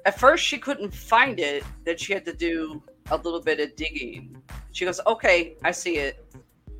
at 0.06 0.19
first 0.19 0.43
she 0.43 0.58
couldn't 0.58 0.93
find 0.93 1.39
it. 1.39 1.63
Then 1.86 1.97
she 1.97 2.13
had 2.13 2.26
to 2.26 2.34
do 2.34 2.84
a 3.12 3.17
little 3.17 3.41
bit 3.41 3.60
of 3.60 3.76
digging. 3.76 4.38
She 4.71 4.86
goes, 4.86 4.99
"Okay, 5.06 5.56
I 5.63 5.71
see 5.71 5.97
it. 5.97 6.26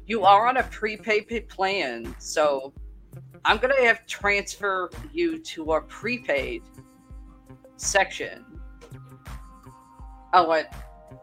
You 0.06 0.24
are 0.24 0.48
on 0.48 0.58
a 0.58 0.64
prepaid 0.64 1.50
plan, 1.50 2.16
so 2.20 2.74
I'm 3.46 3.58
gonna 3.58 3.82
have 3.82 4.06
transfer 4.06 4.90
you 5.12 5.40
to 5.40 5.72
our 5.72 5.82
prepaid 5.82 6.64
section." 7.78 8.46
I 10.34 10.42
went, 10.42 10.68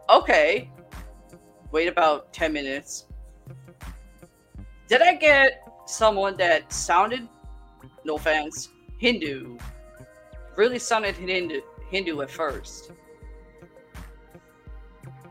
"Okay." 0.09 0.71
Wait 1.73 1.89
about 1.89 2.33
ten 2.33 2.53
minutes. 2.53 3.07
Did 4.89 5.03
I 5.03 5.15
get 5.15 5.63
someone 5.87 6.37
that 6.39 6.73
sounded, 6.73 7.29
no 8.05 8.17
offense, 8.17 8.71
Hindu? 8.99 9.57
Really 10.57 10.79
sounded 10.79 11.15
Hindu, 11.17 11.61
Hindu 11.91 12.21
at 12.23 12.31
first. 12.31 12.91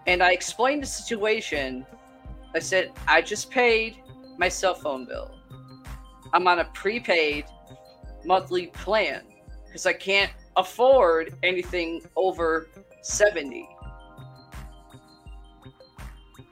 And 0.07 0.23
I 0.23 0.31
explained 0.31 0.83
the 0.83 0.87
situation. 0.87 1.85
I 2.55 2.59
said, 2.59 2.91
I 3.07 3.21
just 3.21 3.51
paid 3.51 3.97
my 4.37 4.49
cell 4.49 4.73
phone 4.73 5.05
bill. 5.05 5.35
I'm 6.31 6.47
on 6.47 6.59
a 6.59 6.65
prepaid 6.73 7.45
monthly 8.25 8.67
plan 8.67 9.23
because 9.65 9.85
I 9.85 9.93
can't 9.93 10.31
afford 10.55 11.35
anything 11.43 12.01
over 12.15 12.69
70. 13.01 13.67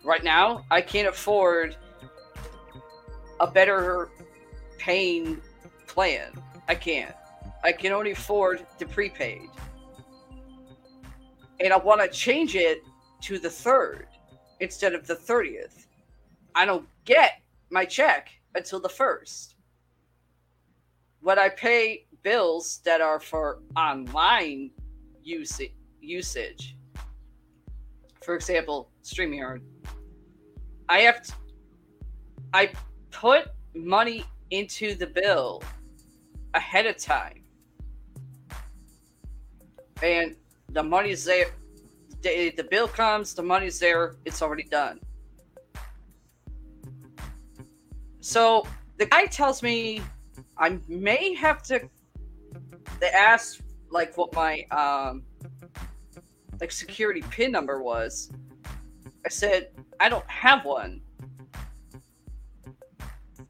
Right 0.07 0.23
now, 0.23 0.63
I 0.71 0.79
can't 0.79 1.09
afford 1.09 1.75
a 3.41 3.51
better 3.51 4.07
paying 4.77 5.41
plan. 5.85 6.31
I 6.69 6.75
can't. 6.75 7.13
I 7.61 7.73
can 7.73 7.91
only 7.91 8.11
afford 8.11 8.65
the 8.79 8.85
prepaid. 8.85 9.49
And 11.59 11.73
I 11.73 11.77
want 11.77 11.99
to 11.99 12.07
change 12.07 12.55
it 12.55 12.83
to 13.23 13.37
the 13.37 13.49
3rd 13.49 14.05
instead 14.61 14.95
of 14.95 15.05
the 15.05 15.15
30th. 15.15 15.87
I 16.55 16.63
don't 16.63 16.87
get 17.03 17.41
my 17.69 17.83
check 17.83 18.29
until 18.55 18.79
the 18.79 18.87
1st. 18.87 19.55
When 21.19 21.37
I 21.37 21.49
pay 21.49 22.05
bills 22.23 22.79
that 22.85 23.01
are 23.01 23.19
for 23.19 23.59
online 23.75 24.71
usage, 25.21 25.73
usage 25.99 26.77
for 28.27 28.35
example, 28.35 28.91
StreamYard, 29.05 29.61
I 30.89 30.99
have 30.99 31.21
to, 31.23 31.33
I 32.53 32.71
put 33.11 33.49
money 33.73 34.25
into 34.51 34.95
the 34.95 35.07
bill 35.07 35.61
ahead 36.53 36.85
of 36.85 36.97
time. 36.97 37.43
And 40.01 40.35
the 40.69 40.83
money's 40.83 41.25
there. 41.25 41.47
The, 42.21 42.51
the 42.55 42.63
bill 42.63 42.87
comes, 42.87 43.33
the 43.33 43.43
money's 43.43 43.79
there, 43.79 44.15
it's 44.25 44.41
already 44.41 44.63
done. 44.63 44.99
So 48.19 48.67
the 48.97 49.05
guy 49.05 49.25
tells 49.25 49.63
me 49.63 50.01
I 50.57 50.79
may 50.87 51.33
have 51.35 51.63
to 51.63 51.89
they 52.99 53.09
asked 53.09 53.61
like 53.89 54.17
what 54.17 54.33
my 54.33 54.63
um 54.71 55.23
like 56.59 56.71
security 56.71 57.21
pin 57.29 57.51
number 57.51 57.81
was. 57.81 58.31
I 59.27 59.29
said, 59.29 59.67
I 59.99 60.07
don't 60.07 60.29
have 60.29 60.63
one. 60.63 61.01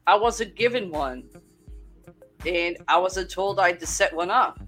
I 0.08 0.16
wasn't 0.16 0.56
given 0.56 0.90
one. 0.90 1.22
And 2.44 2.78
I 2.88 2.98
wasn't 2.98 3.30
told 3.30 3.60
I 3.60 3.68
had 3.68 3.78
to 3.78 3.86
set 3.86 4.12
one 4.12 4.28
up. 4.28 4.58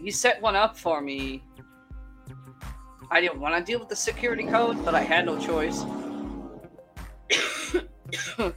He 0.00 0.12
set 0.12 0.40
one 0.40 0.54
up 0.54 0.78
for 0.78 1.00
me. 1.00 1.42
I 3.10 3.20
didn't 3.20 3.40
want 3.40 3.56
to 3.56 3.64
deal 3.68 3.80
with 3.80 3.88
the 3.88 3.96
security 3.96 4.44
code, 4.44 4.84
but 4.84 4.94
I 4.94 5.00
had 5.00 5.26
no 5.26 5.40
choice. 5.40 5.82
or 8.38 8.54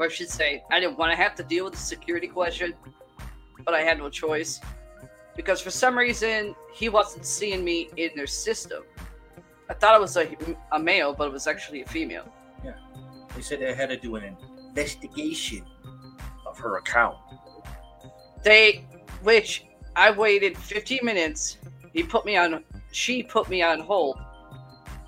I 0.00 0.08
should 0.08 0.30
say, 0.30 0.64
I 0.72 0.80
didn't 0.80 0.98
want 0.98 1.12
to 1.12 1.16
have 1.16 1.36
to 1.36 1.44
deal 1.44 1.66
with 1.66 1.74
the 1.74 1.78
security 1.78 2.26
question, 2.26 2.74
but 3.64 3.72
I 3.72 3.82
had 3.82 3.98
no 3.98 4.10
choice. 4.10 4.60
Because 5.36 5.60
for 5.60 5.70
some 5.70 5.96
reason, 5.96 6.56
he 6.74 6.88
wasn't 6.88 7.24
seeing 7.24 7.64
me 7.64 7.88
in 7.96 8.10
their 8.16 8.26
system. 8.26 8.82
I 9.72 9.74
thought 9.74 9.94
it 9.94 10.02
was 10.02 10.18
a, 10.18 10.28
a 10.72 10.78
male, 10.78 11.14
but 11.14 11.28
it 11.28 11.32
was 11.32 11.46
actually 11.46 11.80
a 11.80 11.86
female. 11.86 12.30
Yeah. 12.62 12.74
They 13.34 13.40
said 13.40 13.58
they 13.58 13.72
had 13.72 13.88
to 13.88 13.96
do 13.96 14.16
an 14.16 14.36
investigation 14.68 15.64
of 16.44 16.58
her 16.58 16.76
account. 16.76 17.16
They, 18.44 18.84
which 19.22 19.64
I 19.96 20.10
waited 20.10 20.58
15 20.58 21.00
minutes. 21.02 21.56
He 21.94 22.02
put 22.02 22.26
me 22.26 22.36
on, 22.36 22.62
she 22.90 23.22
put 23.22 23.48
me 23.48 23.62
on 23.62 23.80
hold. 23.80 24.18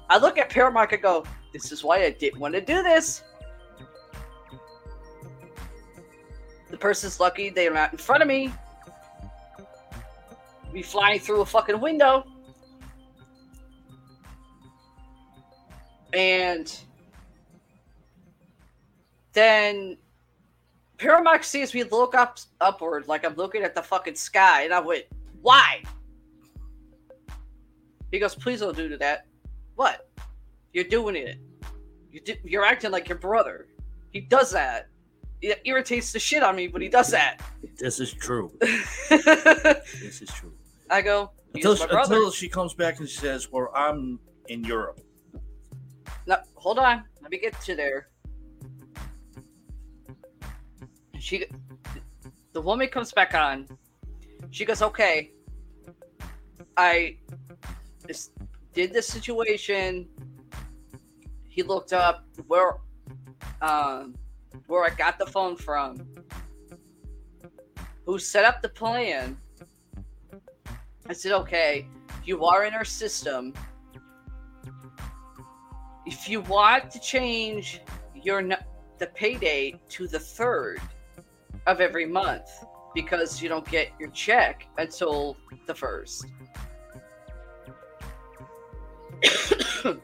I 0.09 0.17
look 0.17 0.39
at 0.39 0.49
Paramount 0.49 0.93
and 0.93 1.03
go, 1.03 1.25
this 1.53 1.71
is 1.71 1.85
why 1.85 2.03
I 2.03 2.13
didn't 2.13 2.41
want 2.41 2.55
to 2.55 2.63
do 2.63 2.83
this. 2.83 3.23
The 6.71 6.79
person's 6.79 7.21
lucky 7.21 7.51
they're 7.51 7.71
not 7.71 7.93
in 7.93 7.99
front 7.99 8.23
of 8.23 8.29
me. 8.29 8.51
Be 10.73 10.81
flying 10.81 11.21
through 11.21 11.43
a 11.43 11.47
fucking 11.47 11.79
window. 11.83 12.25
And 16.15 16.79
then 19.33 19.99
Paramount 20.97 21.45
sees 21.45 21.75
me 21.75 21.83
look 21.85 22.15
up 22.15 22.39
upward 22.61 23.09
like 23.09 23.25
I'm 23.25 23.35
looking 23.35 23.63
at 23.63 23.75
the 23.75 23.83
fucking 23.83 24.15
sky, 24.15 24.63
and 24.63 24.73
I 24.73 24.81
went, 24.81 25.05
"Why?" 25.43 25.83
He 28.11 28.19
goes, 28.19 28.35
"Please 28.35 28.61
don't 28.61 28.77
do 28.77 28.97
that." 28.97 29.27
What? 29.75 30.09
You're 30.73 30.85
doing 30.85 31.17
it. 31.17 31.39
You 32.11 32.21
di- 32.21 32.41
you're 32.45 32.65
acting 32.65 32.93
like 32.93 33.09
your 33.09 33.19
brother. 33.19 33.67
He 34.13 34.21
does 34.21 34.53
that. 34.53 34.89
It 35.43 35.61
irritates 35.65 36.13
the 36.13 36.21
shit 36.21 36.43
on 36.43 36.55
me, 36.55 36.69
but 36.69 36.81
he 36.81 36.89
does 36.89 37.11
that. 37.11 37.43
This 37.77 37.99
is 38.01 38.13
true. 38.13 38.57
This 39.11 40.23
is 40.23 40.31
true. 40.31 40.55
I 40.91 41.03
go, 41.03 41.31
"He's 41.55 41.65
Until, 41.65 41.87
my 41.87 41.93
brother." 41.93 42.15
until 42.15 42.31
she 42.31 42.49
comes 42.49 42.73
back 42.73 43.01
and 43.01 43.09
says, 43.09 43.51
"Well, 43.51 43.73
I'm 43.75 44.21
in 44.47 44.63
Europe." 44.63 45.01
No, 46.27 46.39
hold 46.55 46.79
on. 46.79 47.05
Let 47.21 47.31
me 47.31 47.39
get 47.39 47.61
to 47.63 47.75
there. 47.75 48.09
She, 51.19 51.47
the 52.53 52.61
woman 52.61 52.89
comes 52.89 53.13
back 53.13 53.35
on. 53.35 53.67
She 54.51 54.65
goes, 54.65 54.83
"Okay, 54.83 55.33
I 56.77 57.17
did 58.73 58.93
this 58.93 59.07
situation." 59.07 60.09
He 61.49 61.63
looked 61.63 61.93
up 61.93 62.27
where, 62.47 62.75
um, 63.63 64.17
where 64.67 64.85
I 64.85 64.91
got 64.91 65.19
the 65.19 65.27
phone 65.27 65.57
from. 65.57 66.07
Who 68.07 68.19
set 68.19 68.45
up 68.45 68.61
the 68.61 68.69
plan? 68.69 69.37
I 71.09 71.13
said, 71.13 71.33
"Okay, 71.33 71.87
you 72.25 72.45
are 72.45 72.65
in 72.65 72.75
our 72.75 72.85
system." 72.85 73.55
If 76.07 76.29
you 76.29 76.41
want 76.43 76.91
to 76.91 77.01
change 77.01 77.81
your 78.15 78.43
the 78.99 79.07
payday 79.15 79.75
to 79.89 80.07
the 80.07 80.19
third 80.19 80.81
of 81.67 81.81
every 81.81 82.07
month 82.07 82.49
because 82.95 83.43
you 83.43 83.49
don't 83.49 83.69
get 83.69 83.91
your 83.99 84.11
check 84.11 84.67
until 84.79 85.37
the 85.67 85.75
first. 85.75 86.25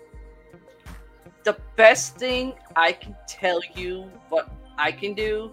The 1.43 1.57
best 1.75 2.17
thing 2.17 2.53
i 2.77 2.93
can 2.93 3.17
tell 3.27 3.61
you 3.75 4.11
what 4.29 4.51
i 4.77 4.93
can 4.93 5.15
do 5.15 5.53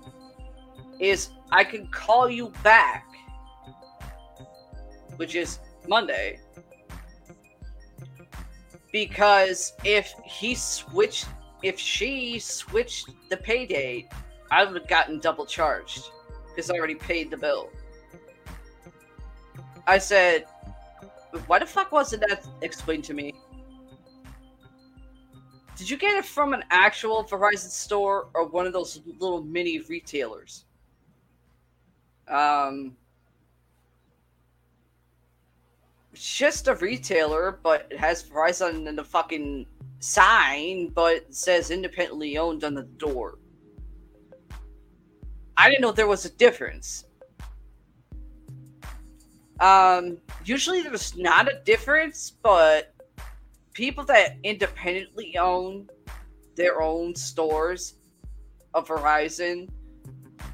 is 0.99 1.29
i 1.51 1.63
can 1.63 1.87
call 1.87 2.29
you 2.29 2.51
back 2.61 3.05
which 5.15 5.33
is 5.35 5.59
monday 5.87 6.39
because 8.91 9.73
if 9.83 10.13
he 10.25 10.55
switched 10.55 11.27
if 11.63 11.79
she 11.79 12.39
switched 12.39 13.09
the 13.29 13.37
pay 13.37 13.65
date 13.65 14.07
i 14.51 14.63
would 14.63 14.75
have 14.75 14.87
gotten 14.87 15.19
double 15.19 15.45
charged 15.45 16.11
because 16.49 16.69
i 16.69 16.75
already 16.75 16.95
paid 16.95 17.29
the 17.29 17.37
bill. 17.37 17.69
I 19.85 19.97
said 19.97 20.45
why 21.47 21.59
the 21.59 21.65
fuck 21.65 21.91
wasn't 21.91 22.23
that 22.27 22.45
explained 22.61 23.03
to 23.05 23.13
me? 23.13 23.33
Did 25.75 25.89
you 25.89 25.97
get 25.97 26.15
it 26.17 26.25
from 26.25 26.53
an 26.53 26.63
actual 26.71 27.23
verizon 27.23 27.69
store 27.69 28.27
or 28.33 28.47
one 28.47 28.65
of 28.65 28.73
those 28.73 29.01
little 29.19 29.43
mini 29.43 29.79
retailers? 29.79 30.65
Um 32.27 32.97
It's 36.06 36.06
just 36.19 36.67
a 36.67 36.75
retailer, 36.75 37.59
but 37.63 37.87
it 37.89 37.97
has 37.97 38.23
Verizon 38.23 38.87
in 38.87 38.95
the 38.95 39.03
fucking 39.03 39.65
sign, 39.99 40.89
but 40.89 41.33
says 41.33 41.71
independently 41.71 42.37
owned 42.37 42.63
on 42.63 42.73
the 42.73 42.83
door. 42.83 43.39
I 45.55 45.69
didn't 45.69 45.81
know 45.81 45.91
there 45.91 46.07
was 46.07 46.25
a 46.25 46.29
difference. 46.29 47.05
Um, 49.59 50.17
usually 50.45 50.83
there's 50.83 51.17
not 51.17 51.51
a 51.51 51.59
difference, 51.65 52.33
but 52.43 52.93
people 53.73 54.03
that 54.05 54.37
independently 54.43 55.37
own 55.37 55.89
their 56.55 56.81
own 56.81 57.15
stores 57.15 57.95
of 58.73 58.87
Verizon, 58.87 59.67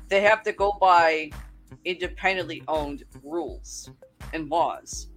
they 0.07 0.21
have 0.21 0.41
to 0.43 0.53
go 0.53 0.77
by 0.79 1.31
independently 1.85 2.63
owned 2.67 3.03
rules 3.23 3.89
and 4.31 4.49
laws. 4.49 5.09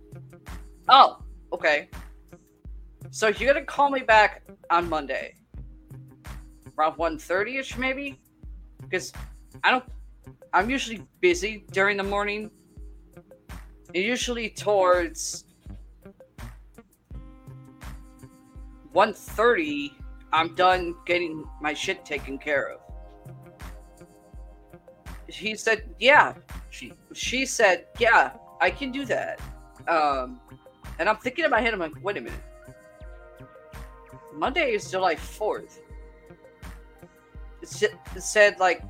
Oh, 0.88 1.18
okay. 1.52 1.88
So 3.10 3.28
you're 3.28 3.52
gonna 3.52 3.64
call 3.64 3.90
me 3.90 4.00
back 4.00 4.42
on 4.70 4.88
Monday. 4.88 5.34
Around 6.78 6.96
1.30 6.96 7.60
ish 7.60 7.76
maybe? 7.76 8.20
Because 8.82 9.12
I 9.64 9.70
don't 9.70 9.84
I'm 10.52 10.70
usually 10.70 11.02
busy 11.20 11.64
during 11.72 11.96
the 11.96 12.02
morning. 12.02 12.50
And 13.94 14.04
usually 14.04 14.50
towards 14.50 15.44
1.30 18.94 19.90
I'm 20.32 20.54
done 20.54 20.94
getting 21.06 21.44
my 21.60 21.72
shit 21.72 22.04
taken 22.04 22.38
care 22.38 22.72
of. 22.72 22.80
He 25.28 25.56
said, 25.56 25.94
Yeah. 25.98 26.34
She 26.70 26.92
She 27.12 27.46
said, 27.46 27.86
Yeah, 27.98 28.32
I 28.60 28.70
can 28.70 28.92
do 28.92 29.04
that. 29.06 29.40
Um 29.88 30.40
and 30.98 31.08
I'm 31.08 31.16
thinking 31.16 31.44
in 31.44 31.50
my 31.50 31.60
head, 31.60 31.74
I'm 31.74 31.80
like, 31.80 31.92
wait 32.02 32.16
a 32.16 32.20
minute. 32.20 32.40
Monday 34.34 34.72
is 34.72 34.90
July 34.90 35.14
4th. 35.14 35.78
It, 37.62 37.94
said 38.18 38.58
like 38.60 38.82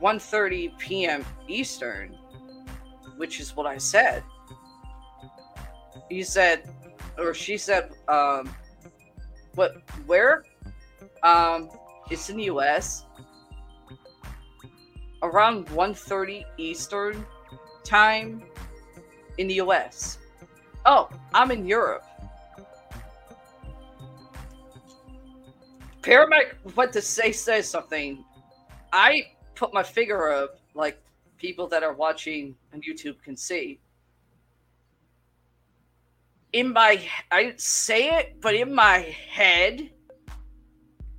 1.30 0.00 0.78
p.m. 0.78 1.24
Eastern, 1.48 2.16
which 3.16 3.40
is 3.40 3.54
what 3.56 3.66
I 3.66 3.78
said. 3.78 4.22
He 6.08 6.22
said, 6.22 6.70
or 7.18 7.34
she 7.34 7.58
said, 7.58 7.90
um, 8.08 8.54
what, 9.54 9.82
where? 10.06 10.44
Um, 11.22 11.70
it's 12.10 12.30
in 12.30 12.36
the 12.36 12.44
U.S. 12.44 13.04
Around 15.22 15.66
1.30 15.68 16.44
Eastern 16.56 17.24
time 17.84 18.42
in 19.38 19.48
the 19.48 19.54
U.S. 19.54 20.18
Oh, 20.84 21.08
I'm 21.32 21.50
in 21.50 21.66
Europe. 21.66 22.04
Paramedic 26.02 26.74
went 26.74 26.92
to 26.94 27.00
say 27.00 27.30
say 27.30 27.62
something. 27.62 28.24
I 28.92 29.28
put 29.54 29.72
my 29.72 29.84
finger 29.84 30.30
up 30.30 30.58
like 30.74 31.00
people 31.38 31.68
that 31.68 31.84
are 31.84 31.92
watching 31.92 32.56
on 32.74 32.80
YouTube 32.80 33.22
can 33.22 33.36
see. 33.36 33.80
In 36.52 36.72
my 36.72 37.00
I 37.30 37.44
didn't 37.44 37.60
say 37.60 38.18
it, 38.18 38.40
but 38.40 38.56
in 38.56 38.74
my 38.74 39.14
head, 39.30 39.90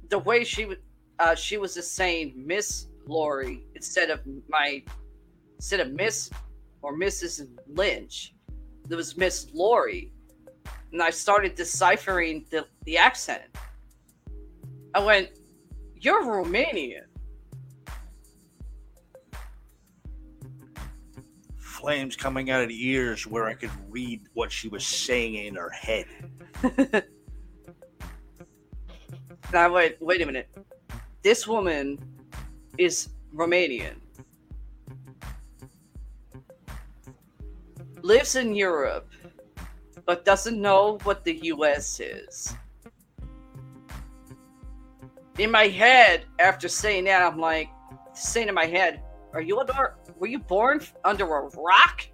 the 0.09 0.19
way 0.19 0.43
she 0.43 0.67
uh, 1.19 1.35
she 1.35 1.57
was 1.57 1.73
just 1.75 1.95
saying 1.95 2.33
Miss 2.35 2.87
Lori 3.07 3.63
instead 3.75 4.09
of 4.09 4.19
my 4.49 4.83
instead 5.55 5.79
of 5.79 5.93
Miss 5.93 6.29
or 6.81 6.97
Mrs. 6.97 7.47
Lynch. 7.67 8.32
There 8.87 8.97
was 8.97 9.17
Miss 9.17 9.47
Lori. 9.53 10.11
And 10.91 11.01
I 11.01 11.09
started 11.09 11.55
deciphering 11.55 12.45
the, 12.51 12.67
the 12.85 12.97
accent. 12.97 13.43
I 14.93 15.03
went, 15.03 15.29
You're 15.95 16.23
Romanian. 16.23 17.05
flames 21.83 22.15
coming 22.15 22.49
out 22.49 22.61
of 22.61 22.69
the 22.69 22.87
ears 22.87 23.27
where 23.27 23.43
I 23.43 23.53
could 23.53 23.69
read 23.89 24.21
what 24.33 24.49
she 24.49 24.69
was 24.69 24.85
saying 24.85 25.35
in 25.35 25.55
her 25.55 25.69
head. 25.69 26.05
and 26.63 27.03
I 29.53 29.67
went, 29.67 30.01
Wait 30.01 30.21
a 30.21 30.25
minute. 30.25 30.47
This 31.23 31.45
woman 31.45 31.99
is 32.77 33.09
Romanian. 33.35 33.95
Lives 38.03 38.35
in 38.35 38.53
Europe, 38.53 39.09
but 40.05 40.25
doesn't 40.25 40.61
know 40.61 40.99
what 41.03 41.23
the 41.23 41.35
US 41.45 42.01
is. 42.01 42.53
In 45.39 45.49
my 45.49 45.67
head, 45.67 46.25
after 46.37 46.67
saying 46.67 47.05
that, 47.05 47.21
I'm 47.21 47.39
like, 47.39 47.69
saying 48.13 48.49
in 48.49 48.53
my 48.55 48.65
head, 48.65 49.01
Are 49.31 49.41
you 49.41 49.57
under, 49.57 49.95
were 50.19 50.27
you 50.27 50.39
born 50.39 50.81
under 51.05 51.23
a 51.23 51.49
rock? 51.57 52.05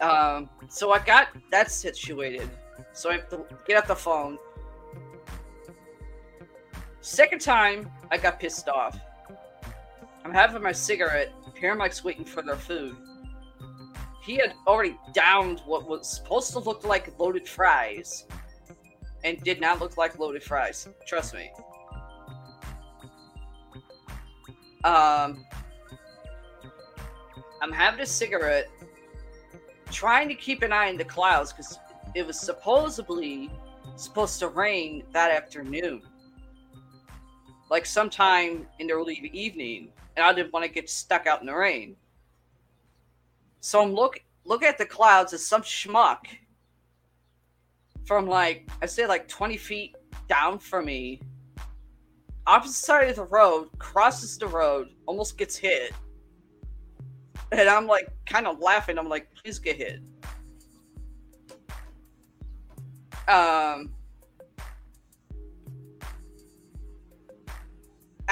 Um, 0.00 0.48
so 0.68 0.92
I 0.92 1.00
got 1.00 1.28
that 1.50 1.72
situated. 1.72 2.48
So 2.92 3.10
I 3.10 3.14
have 3.14 3.28
to 3.30 3.44
get 3.66 3.78
off 3.78 3.88
the 3.88 3.96
phone. 3.96 4.38
Second 7.00 7.40
time, 7.40 7.90
I 8.12 8.16
got 8.16 8.38
pissed 8.38 8.68
off. 8.68 8.96
I'm 10.24 10.32
having 10.32 10.62
my 10.62 10.72
cigarette. 10.72 11.32
Paramike's 11.60 12.04
waiting 12.04 12.24
for 12.24 12.42
their 12.42 12.56
food. 12.56 12.96
He 14.22 14.36
had 14.36 14.54
already 14.66 14.98
downed 15.12 15.60
what 15.66 15.88
was 15.88 16.08
supposed 16.08 16.52
to 16.52 16.58
look 16.58 16.84
like 16.84 17.18
loaded 17.18 17.48
fries, 17.48 18.26
and 19.24 19.40
did 19.42 19.60
not 19.60 19.80
look 19.80 19.96
like 19.96 20.18
loaded 20.18 20.42
fries. 20.42 20.88
Trust 21.06 21.34
me. 21.34 21.50
Um, 24.84 25.44
I'm 27.60 27.72
having 27.72 28.00
a 28.00 28.06
cigarette, 28.06 28.68
trying 29.90 30.28
to 30.28 30.34
keep 30.34 30.62
an 30.62 30.72
eye 30.72 30.88
on 30.88 30.96
the 30.96 31.04
clouds 31.04 31.52
because 31.52 31.78
it 32.14 32.26
was 32.26 32.38
supposedly 32.38 33.50
supposed 33.96 34.38
to 34.40 34.48
rain 34.48 35.02
that 35.12 35.30
afternoon, 35.30 36.02
like 37.70 37.86
sometime 37.86 38.66
in 38.78 38.86
the 38.86 38.92
early 38.92 39.30
evening, 39.32 39.88
and 40.16 40.24
I 40.24 40.32
didn't 40.32 40.52
want 40.52 40.64
to 40.64 40.70
get 40.70 40.88
stuck 40.88 41.26
out 41.26 41.40
in 41.40 41.46
the 41.46 41.54
rain. 41.54 41.96
So 43.60 43.82
I'm 43.82 43.92
look 43.92 44.20
look 44.44 44.62
at 44.62 44.78
the 44.78 44.86
clouds 44.86 45.32
as 45.32 45.44
some 45.44 45.62
schmuck 45.62 46.26
from 48.04 48.26
like 48.26 48.68
I 48.80 48.86
say 48.86 49.06
like 49.06 49.28
20 49.28 49.56
feet 49.56 49.96
down 50.28 50.58
from 50.58 50.86
me, 50.86 51.20
opposite 52.46 52.74
side 52.74 53.08
of 53.10 53.16
the 53.16 53.24
road, 53.24 53.68
crosses 53.78 54.38
the 54.38 54.46
road, 54.46 54.88
almost 55.06 55.36
gets 55.36 55.56
hit. 55.56 55.92
And 57.52 57.68
I'm 57.68 57.86
like 57.86 58.08
kind 58.24 58.46
of 58.46 58.58
laughing. 58.60 58.98
I'm 58.98 59.08
like, 59.08 59.28
please 59.34 59.58
get 59.58 59.76
hit. 59.76 60.00
Um 63.28 63.95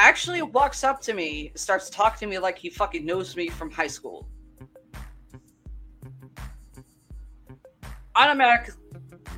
actually 0.08 0.42
walks 0.42 0.84
up 0.84 1.00
to 1.02 1.14
me, 1.14 1.50
starts 1.54 1.88
talking 1.88 2.28
to 2.28 2.34
me 2.34 2.38
like 2.38 2.58
he 2.58 2.68
fucking 2.68 3.04
knows 3.04 3.36
me 3.36 3.48
from 3.48 3.70
high 3.70 3.86
school. 3.86 4.28
Automatic 8.14 8.72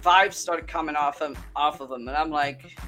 vibes 0.02 0.35
started 0.35 0.66
coming 0.66 0.96
off 0.96 1.22
him 1.22 1.37
off 1.55 1.81
of 1.81 1.90
him, 1.90 2.09
and 2.09 2.16
I'm 2.16 2.31
like, 2.31 2.79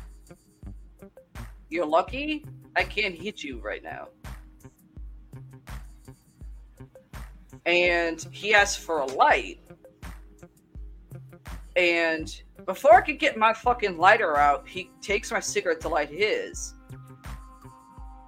You're 1.71 1.87
lucky 1.87 2.45
I 2.79 2.85
can't 2.85 3.14
hit 3.14 3.43
you 3.43 3.61
right 3.61 3.83
now. 3.83 4.09
And 7.67 8.25
he 8.31 8.55
asked 8.55 8.79
for 8.79 9.01
a 9.01 9.07
light. 9.07 9.61
And 11.75 12.43
before 12.67 12.95
I 12.95 13.01
could 13.01 13.19
get 13.19 13.37
my 13.37 13.53
fucking 13.53 13.99
lighter 13.99 14.37
out, 14.37 14.69
he 14.69 14.91
takes 15.01 15.33
my 15.33 15.41
cigarette 15.41 15.81
to 15.81 15.88
light 15.88 16.09
his. 16.09 16.75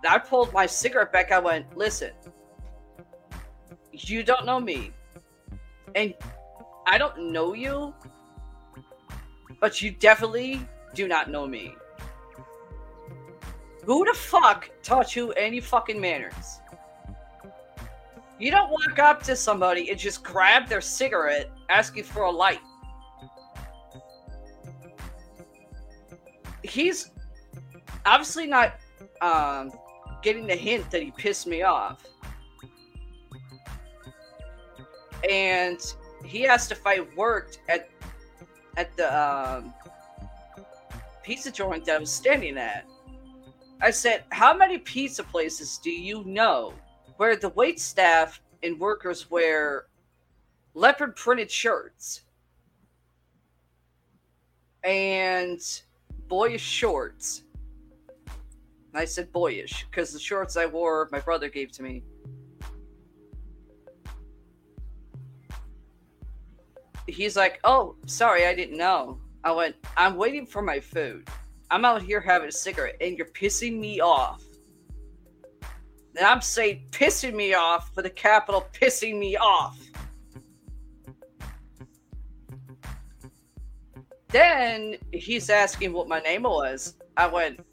I 0.09 0.19
pulled 0.19 0.53
my 0.53 0.67
cigarette 0.67 1.13
back. 1.13 1.33
I 1.33 1.39
went, 1.39 1.77
listen, 1.77 2.13
you 3.93 4.23
don't 4.23 4.47
know 4.47 4.61
me. 4.61 4.93
And 5.95 6.15
I 6.87 6.99
don't 6.99 7.33
know 7.33 7.53
you, 7.53 7.95
but 9.61 9.83
you 9.83 9.91
definitely 9.91 10.67
do 10.95 11.07
not 11.07 11.31
know 11.31 11.47
me. 11.47 11.75
Who 13.85 14.05
the 14.05 14.15
fuck 14.15 14.71
taught 14.83 15.17
you 15.17 15.33
any 15.33 15.61
fucking 15.61 16.01
manners? 16.01 16.61
You 18.39 18.51
don't 18.51 18.71
walk 18.71 18.99
up 18.99 19.23
to 19.25 19.37
somebody 19.37 19.91
and 19.91 19.99
just 19.99 20.25
grab 20.25 20.67
their 20.67 20.81
cigarette 20.81 21.51
asking 21.69 22.05
for 22.05 22.23
a 22.23 22.31
light. 22.31 22.61
He's 26.63 27.11
obviously 28.07 28.47
not 28.47 28.75
um, 29.21 29.71
getting 30.23 30.47
the 30.47 30.57
hint 30.57 30.91
that 30.91 31.03
he 31.03 31.11
pissed 31.13 31.47
me 31.47 31.63
off. 31.63 32.05
and 35.29 35.95
he 36.25 36.47
asked 36.47 36.73
if 36.73 36.87
I 36.87 37.01
worked 37.17 37.61
at 37.69 37.89
at 38.77 38.97
the 38.97 39.09
um, 39.13 39.75
pizza 41.23 41.51
joint 41.51 41.85
that 41.87 41.97
I 41.97 41.99
was 41.99 42.11
standing 42.11 42.57
at. 42.57 42.87
I 43.81 43.91
said, 43.91 44.25
"How 44.31 44.55
many 44.55 44.79
pizza 44.79 45.23
places 45.23 45.79
do 45.79 45.91
you 45.91 46.25
know 46.25 46.75
where 47.17 47.37
the 47.37 47.49
wait 47.51 47.81
staff 47.81 48.41
and 48.63 48.79
workers 48.79 49.31
wear 49.31 49.87
leopard 50.75 51.17
printed 51.17 51.51
shirts 51.51 52.23
and 54.85 55.61
boyish 56.29 56.63
shorts?" 56.63 57.43
I 58.95 59.05
said 59.05 59.33
boyish 59.33 59.87
because 59.91 60.13
the 60.13 60.19
shorts 60.19 60.57
I 60.57 60.67
wore, 60.67 61.09
my 61.13 61.21
brother 61.21 61.49
gave 61.49 61.71
to 61.73 61.83
me. 61.83 62.03
He's 67.07 67.37
like, 67.37 67.61
Oh, 67.65 67.97
sorry, 68.07 68.47
I 68.47 68.55
didn't 68.55 68.77
know. 68.77 69.21
I 69.45 69.53
went, 69.53 69.77
I'm 69.97 70.17
waiting 70.17 70.47
for 70.47 70.61
my 70.61 70.81
food. 70.81 71.29
I'm 71.71 71.85
out 71.85 72.03
here 72.03 72.21
having 72.21 72.49
a 72.49 72.53
cigarette 72.53 72.97
and 73.01 73.17
you're 73.17 73.29
pissing 73.29 73.79
me 73.79 74.01
off. 74.01 74.43
And 76.17 76.27
I'm 76.27 76.41
saying 76.41 76.87
pissing 76.91 77.35
me 77.35 77.55
off 77.55 77.95
for 77.95 78.03
the 78.03 78.11
capital 78.11 78.67
pissing 78.73 79.19
me 79.19 79.37
off. 79.37 79.79
Then 84.29 84.97
he's 85.13 85.51
asking 85.51 85.93
what 85.93 86.09
my 86.09 86.21
name 86.21 86.43
was. 86.43 86.95
I 87.17 87.27
went, 87.27 87.65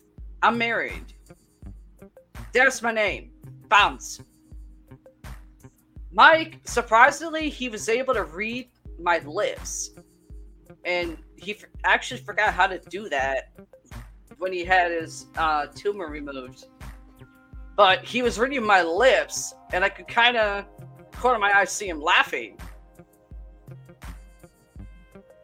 I'm 0.41 0.57
married. 0.57 1.13
There's 2.53 2.81
my 2.81 2.91
name. 2.91 3.31
Bounce. 3.69 4.21
Mike, 6.11 6.59
surprisingly, 6.63 7.49
he 7.49 7.69
was 7.69 7.89
able 7.89 8.13
to 8.13 8.23
read 8.23 8.69
my 8.99 9.19
lips. 9.19 9.91
And 10.85 11.17
he 11.35 11.57
actually 11.83 12.21
forgot 12.21 12.53
how 12.53 12.67
to 12.67 12.79
do 12.89 13.09
that 13.09 13.51
when 14.37 14.53
he 14.53 14.63
had 14.63 14.91
his 14.91 15.27
uh, 15.37 15.67
tumor 15.75 16.07
removed. 16.07 16.65
But 17.75 18.03
he 18.03 18.21
was 18.21 18.39
reading 18.39 18.65
my 18.65 18.81
lips, 18.81 19.53
and 19.71 19.83
I 19.83 19.89
could 19.89 20.07
kind 20.07 20.37
of, 20.37 20.65
corner 21.13 21.35
of 21.35 21.41
my 21.41 21.51
eye, 21.53 21.65
see 21.65 21.87
him 21.87 22.01
laughing. 22.01 22.57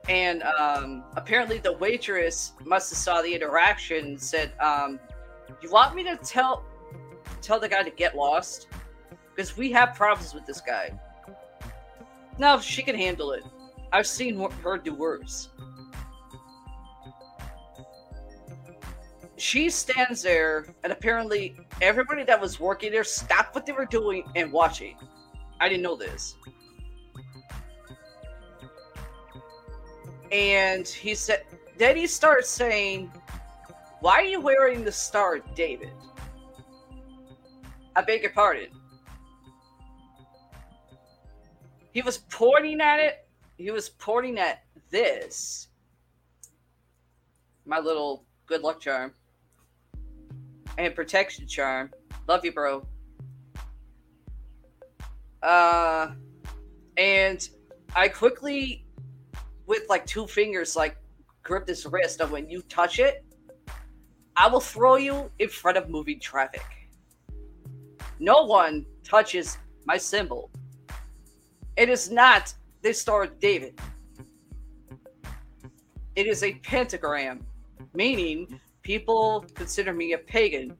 And 0.10 0.44
um, 0.44 1.04
apparently, 1.16 1.60
the 1.60 1.74
waitress 1.74 2.54
must 2.66 2.90
have 2.90 2.98
saw 2.98 3.22
the 3.22 3.34
interaction 3.34 4.06
and 4.06 4.22
said, 4.22 4.52
um, 4.60 5.00
"You 5.62 5.72
want 5.72 5.96
me 5.96 6.04
to 6.04 6.18
tell 6.18 6.64
tell 7.42 7.60
the 7.60 7.70
guy 7.70 7.84
to 7.84 7.90
get 7.90 8.16
lost? 8.16 8.68
Because 9.34 9.56
we 9.56 9.72
have 9.72 9.96
problems 9.96 10.34
with 10.34 10.46
this 10.46 10.60
guy." 10.60 10.92
No, 12.38 12.60
she 12.60 12.82
can 12.82 12.96
handle 12.96 13.32
it. 13.32 13.44
I've 13.92 14.08
seen 14.08 14.50
her 14.64 14.78
do 14.78 14.94
worse. 14.94 15.50
She 19.38 19.70
stands 19.70 20.22
there, 20.22 20.66
and 20.84 20.92
apparently 20.92 21.56
everybody 21.82 22.24
that 22.24 22.40
was 22.40 22.60
working 22.60 22.92
there 22.92 23.04
stopped 23.04 23.54
what 23.54 23.66
they 23.66 23.72
were 23.72 23.86
doing 23.86 24.24
and 24.36 24.52
watching. 24.52 24.98
I 25.60 25.70
didn't 25.70 25.84
know 25.84 25.96
this. 25.96 26.36
And 30.34 30.88
he 30.88 31.14
said, 31.14 31.44
then 31.78 31.96
he 31.96 32.08
starts 32.08 32.50
saying, 32.50 33.12
Why 34.00 34.14
are 34.14 34.24
you 34.24 34.42
wearing 34.42 34.84
the 34.84 34.92
Star 34.92 35.38
David? 35.56 35.92
I 37.96 38.02
beg 38.02 38.24
your 38.24 38.32
pardon. 38.32 38.70
He 41.94 42.02
was 42.02 42.18
pointing 42.18 42.82
at 42.82 43.00
it. 43.00 43.28
He 43.58 43.70
was 43.70 43.90
pointing 43.90 44.40
at 44.40 44.64
this. 44.90 45.68
My 47.68 47.78
little 47.78 48.26
good 48.48 48.62
luck 48.62 48.80
charm. 48.82 49.14
And 50.80 50.96
protection 50.96 51.46
charm. 51.48 51.92
Love 52.28 52.44
you, 52.44 52.52
bro. 52.52 52.88
Uh 55.44 56.14
and 56.98 57.48
I 57.96 58.08
quickly 58.08 58.83
with 59.68 59.84
like 59.90 60.06
two 60.06 60.28
fingers 60.28 60.76
like 60.76 60.98
grip 61.44 61.66
this 61.66 61.86
wrist 61.86 62.20
and 62.22 62.32
when 62.32 62.50
you 62.50 62.62
touch 62.64 63.00
it, 63.00 63.26
I 64.36 64.48
will 64.48 64.60
throw 64.60 64.96
you 64.96 65.30
in 65.40 65.50
front 65.50 65.78
of 65.78 65.90
moving 65.90 66.20
traffic. 66.20 66.66
No 68.20 68.44
one 68.44 68.86
touches 69.04 69.58
my 69.86 69.98
symbol. 69.98 70.50
It 71.76 71.90
is 71.90 72.10
not 72.10 72.54
the 72.82 72.94
Star 72.94 73.24
of 73.24 73.40
David. 73.40 73.80
It 76.16 76.28
is 76.28 76.44
a 76.44 76.54
pentagram, 76.56 77.46
meaning 77.94 78.60
people 78.82 79.46
consider 79.56 79.94
me 79.94 80.14
a 80.14 80.18
pagan 80.18 80.78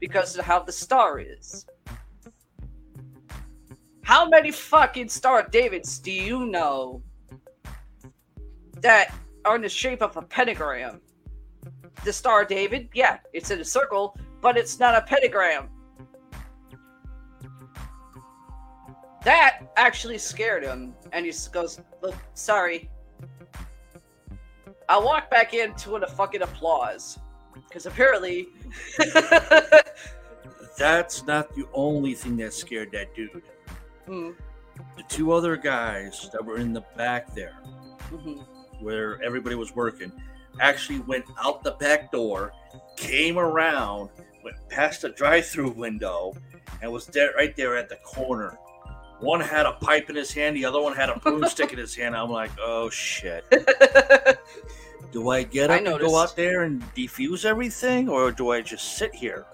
because 0.00 0.36
of 0.38 0.44
how 0.44 0.60
the 0.60 0.72
star 0.72 1.18
is. 1.18 1.66
How 4.02 4.26
many 4.28 4.50
fucking 4.50 5.08
Star 5.08 5.40
of 5.40 5.50
Davids 5.50 5.98
do 5.98 6.10
you 6.10 6.46
know 6.46 7.02
that 8.80 9.14
are 9.44 9.56
in 9.56 9.62
the 9.62 9.68
shape 9.68 10.02
of 10.02 10.16
a 10.16 10.22
pentagram? 10.22 11.00
The 12.04 12.12
Star 12.12 12.44
David, 12.44 12.88
yeah, 12.94 13.18
it's 13.32 13.50
in 13.50 13.60
a 13.60 13.64
circle, 13.64 14.16
but 14.40 14.56
it's 14.56 14.78
not 14.78 14.94
a 14.94 15.02
pentagram. 15.02 15.68
That 19.24 19.62
actually 19.76 20.18
scared 20.18 20.62
him, 20.62 20.94
and 21.12 21.26
he 21.26 21.32
goes, 21.52 21.80
"Look, 22.02 22.14
sorry." 22.34 22.88
I 24.88 24.98
walk 24.98 25.30
back 25.30 25.52
into 25.52 25.96
a 25.96 26.06
fucking 26.06 26.40
applause 26.40 27.18
because 27.68 27.84
apparently 27.84 28.48
That's 30.78 31.26
not 31.26 31.54
the 31.54 31.66
only 31.74 32.14
thing 32.14 32.36
that 32.38 32.54
scared 32.54 32.92
that 32.92 33.14
dude. 33.14 33.42
Hmm, 34.06 34.30
The 34.96 35.02
two 35.08 35.32
other 35.32 35.56
guys 35.56 36.30
that 36.32 36.42
were 36.42 36.56
in 36.56 36.72
the 36.72 36.80
back 36.96 37.34
there, 37.34 37.58
mhm. 38.10 38.46
Where 38.80 39.22
everybody 39.22 39.54
was 39.54 39.74
working, 39.74 40.12
actually 40.60 41.00
went 41.00 41.24
out 41.42 41.62
the 41.62 41.72
back 41.72 42.10
door, 42.10 42.52
came 42.96 43.38
around, 43.38 44.10
went 44.42 44.56
past 44.68 45.02
the 45.02 45.10
drive-through 45.10 45.70
window, 45.70 46.34
and 46.82 46.90
was 46.90 47.06
there 47.06 47.32
right 47.36 47.56
there 47.56 47.76
at 47.76 47.88
the 47.88 47.96
corner. 47.96 48.58
One 49.20 49.40
had 49.40 49.66
a 49.66 49.72
pipe 49.72 50.10
in 50.10 50.16
his 50.16 50.32
hand, 50.32 50.56
the 50.56 50.64
other 50.64 50.80
one 50.80 50.94
had 50.94 51.08
a 51.08 51.18
broomstick 51.18 51.72
in 51.72 51.78
his 51.78 51.94
hand. 51.94 52.14
I'm 52.16 52.30
like, 52.30 52.52
oh 52.60 52.88
shit. 52.88 53.44
Do 55.10 55.30
I 55.30 55.42
get 55.42 55.70
I 55.70 55.78
and 55.78 55.86
go 55.86 56.16
out 56.16 56.36
there 56.36 56.62
and 56.62 56.82
defuse 56.94 57.44
everything, 57.44 58.08
or 58.08 58.30
do 58.30 58.50
I 58.50 58.60
just 58.60 58.98
sit 58.98 59.14
here? 59.14 59.46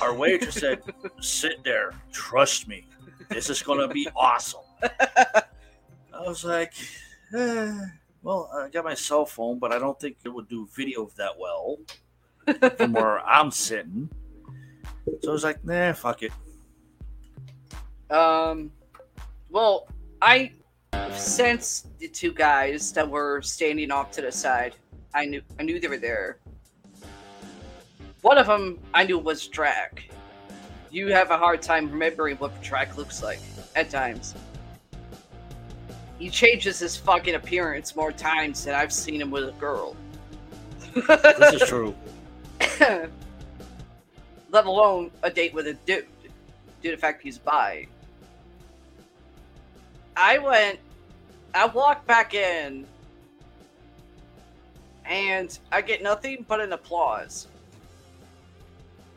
Our 0.00 0.14
waiter 0.14 0.50
said, 0.50 0.82
"Sit 1.20 1.62
there. 1.62 1.92
Trust 2.12 2.66
me. 2.66 2.86
This 3.28 3.50
is 3.50 3.62
gonna 3.62 3.88
be 3.88 4.08
awesome." 4.16 4.62
I 4.82 5.42
was 6.26 6.44
like, 6.44 6.72
eh, 7.36 7.78
"Well, 8.22 8.50
I 8.54 8.68
got 8.68 8.84
my 8.84 8.94
cell 8.94 9.26
phone, 9.26 9.58
but 9.58 9.72
I 9.72 9.78
don't 9.78 9.98
think 9.98 10.16
it 10.24 10.28
would 10.28 10.48
do 10.48 10.68
video 10.74 11.10
that 11.16 11.38
well 11.38 11.78
from 12.76 12.92
where 12.92 13.20
I'm 13.20 13.50
sitting." 13.50 14.08
So 15.22 15.30
I 15.30 15.32
was 15.32 15.44
like, 15.44 15.64
"Nah, 15.64 15.92
fuck 15.92 16.22
it." 16.22 16.32
Um, 18.10 18.72
well, 19.50 19.88
I 20.20 20.52
sensed 21.12 21.98
the 21.98 22.08
two 22.08 22.32
guys 22.32 22.92
that 22.92 23.08
were 23.08 23.40
standing 23.42 23.90
off 23.90 24.10
to 24.12 24.22
the 24.22 24.32
side. 24.32 24.74
I 25.14 25.24
knew, 25.24 25.42
I 25.58 25.62
knew 25.62 25.80
they 25.80 25.88
were 25.88 25.98
there. 25.98 26.38
One 28.22 28.38
of 28.38 28.46
them 28.46 28.78
I 28.92 29.04
knew 29.04 29.18
was 29.18 29.46
Drac. 29.46 30.04
You 30.90 31.12
have 31.12 31.30
a 31.30 31.38
hard 31.38 31.62
time 31.62 31.90
remembering 31.90 32.36
what 32.36 32.60
Drac 32.62 32.96
looks 32.96 33.22
like 33.22 33.40
at 33.76 33.90
times. 33.90 34.34
He 36.20 36.28
changes 36.28 36.78
his 36.78 36.98
fucking 36.98 37.34
appearance 37.34 37.96
more 37.96 38.12
times 38.12 38.62
than 38.62 38.74
I've 38.74 38.92
seen 38.92 39.22
him 39.22 39.30
with 39.30 39.48
a 39.48 39.52
girl. 39.52 39.96
This 40.94 41.62
is 41.62 41.66
true. 41.66 41.94
Let 44.50 44.66
alone 44.66 45.10
a 45.22 45.30
date 45.30 45.54
with 45.54 45.66
a 45.66 45.72
dude, 45.72 46.06
due 46.82 46.90
to 46.90 46.96
the 46.96 47.00
fact 47.00 47.22
he's 47.22 47.38
bi. 47.38 47.86
I 50.14 50.36
went, 50.36 50.78
I 51.54 51.64
walked 51.64 52.06
back 52.06 52.34
in, 52.34 52.86
and 55.06 55.58
I 55.72 55.80
get 55.80 56.02
nothing 56.02 56.44
but 56.46 56.60
an 56.60 56.74
applause. 56.74 57.46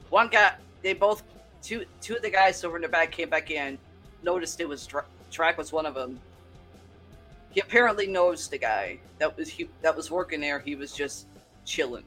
One 0.10 0.30
guy, 0.30 0.54
they 0.82 0.94
both, 0.94 1.24
two 1.62 1.84
two 2.00 2.16
of 2.16 2.22
the 2.22 2.30
guys 2.30 2.64
over 2.64 2.78
in 2.78 2.82
the 2.82 2.88
back 2.88 3.12
came 3.12 3.30
back 3.30 3.52
in, 3.52 3.78
noticed 4.24 4.62
it 4.62 4.70
was 4.70 4.88
Dra- 4.88 5.04
Drac 5.32 5.58
was 5.58 5.74
one 5.74 5.86
of 5.86 5.96
them. 5.96 6.18
He 7.54 7.60
apparently 7.60 8.08
knows 8.08 8.48
the 8.48 8.58
guy 8.58 9.00
that 9.20 9.38
was 9.38 9.48
he, 9.48 9.70
that 9.82 9.96
was 9.96 10.10
working 10.10 10.42
there. 10.42 10.60
He 10.60 10.76
was 10.76 10.92
just 10.92 11.28
chilling. 11.66 12.04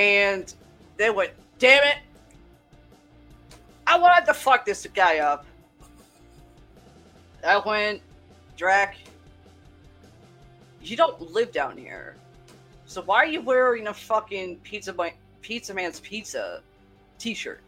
and 0.00 0.54
they 0.96 1.10
went, 1.10 1.32
"Damn 1.58 1.84
it! 1.84 1.98
I 3.86 3.98
wanted 3.98 4.24
to 4.26 4.34
fuck 4.34 4.64
this 4.64 4.86
guy 4.94 5.18
up. 5.18 5.44
I 7.46 7.58
went, 7.58 8.00
Drac. 8.56 8.96
You 10.82 10.96
don't 10.96 11.20
live 11.32 11.52
down 11.52 11.76
here, 11.76 12.16
so 12.86 13.02
why 13.02 13.16
are 13.16 13.26
you 13.26 13.42
wearing 13.42 13.88
a 13.88 13.94
fucking 13.94 14.56
pizza 14.62 14.94
pizza 15.42 15.74
man's 15.74 16.00
pizza 16.00 16.62
t-shirt, 17.18 17.60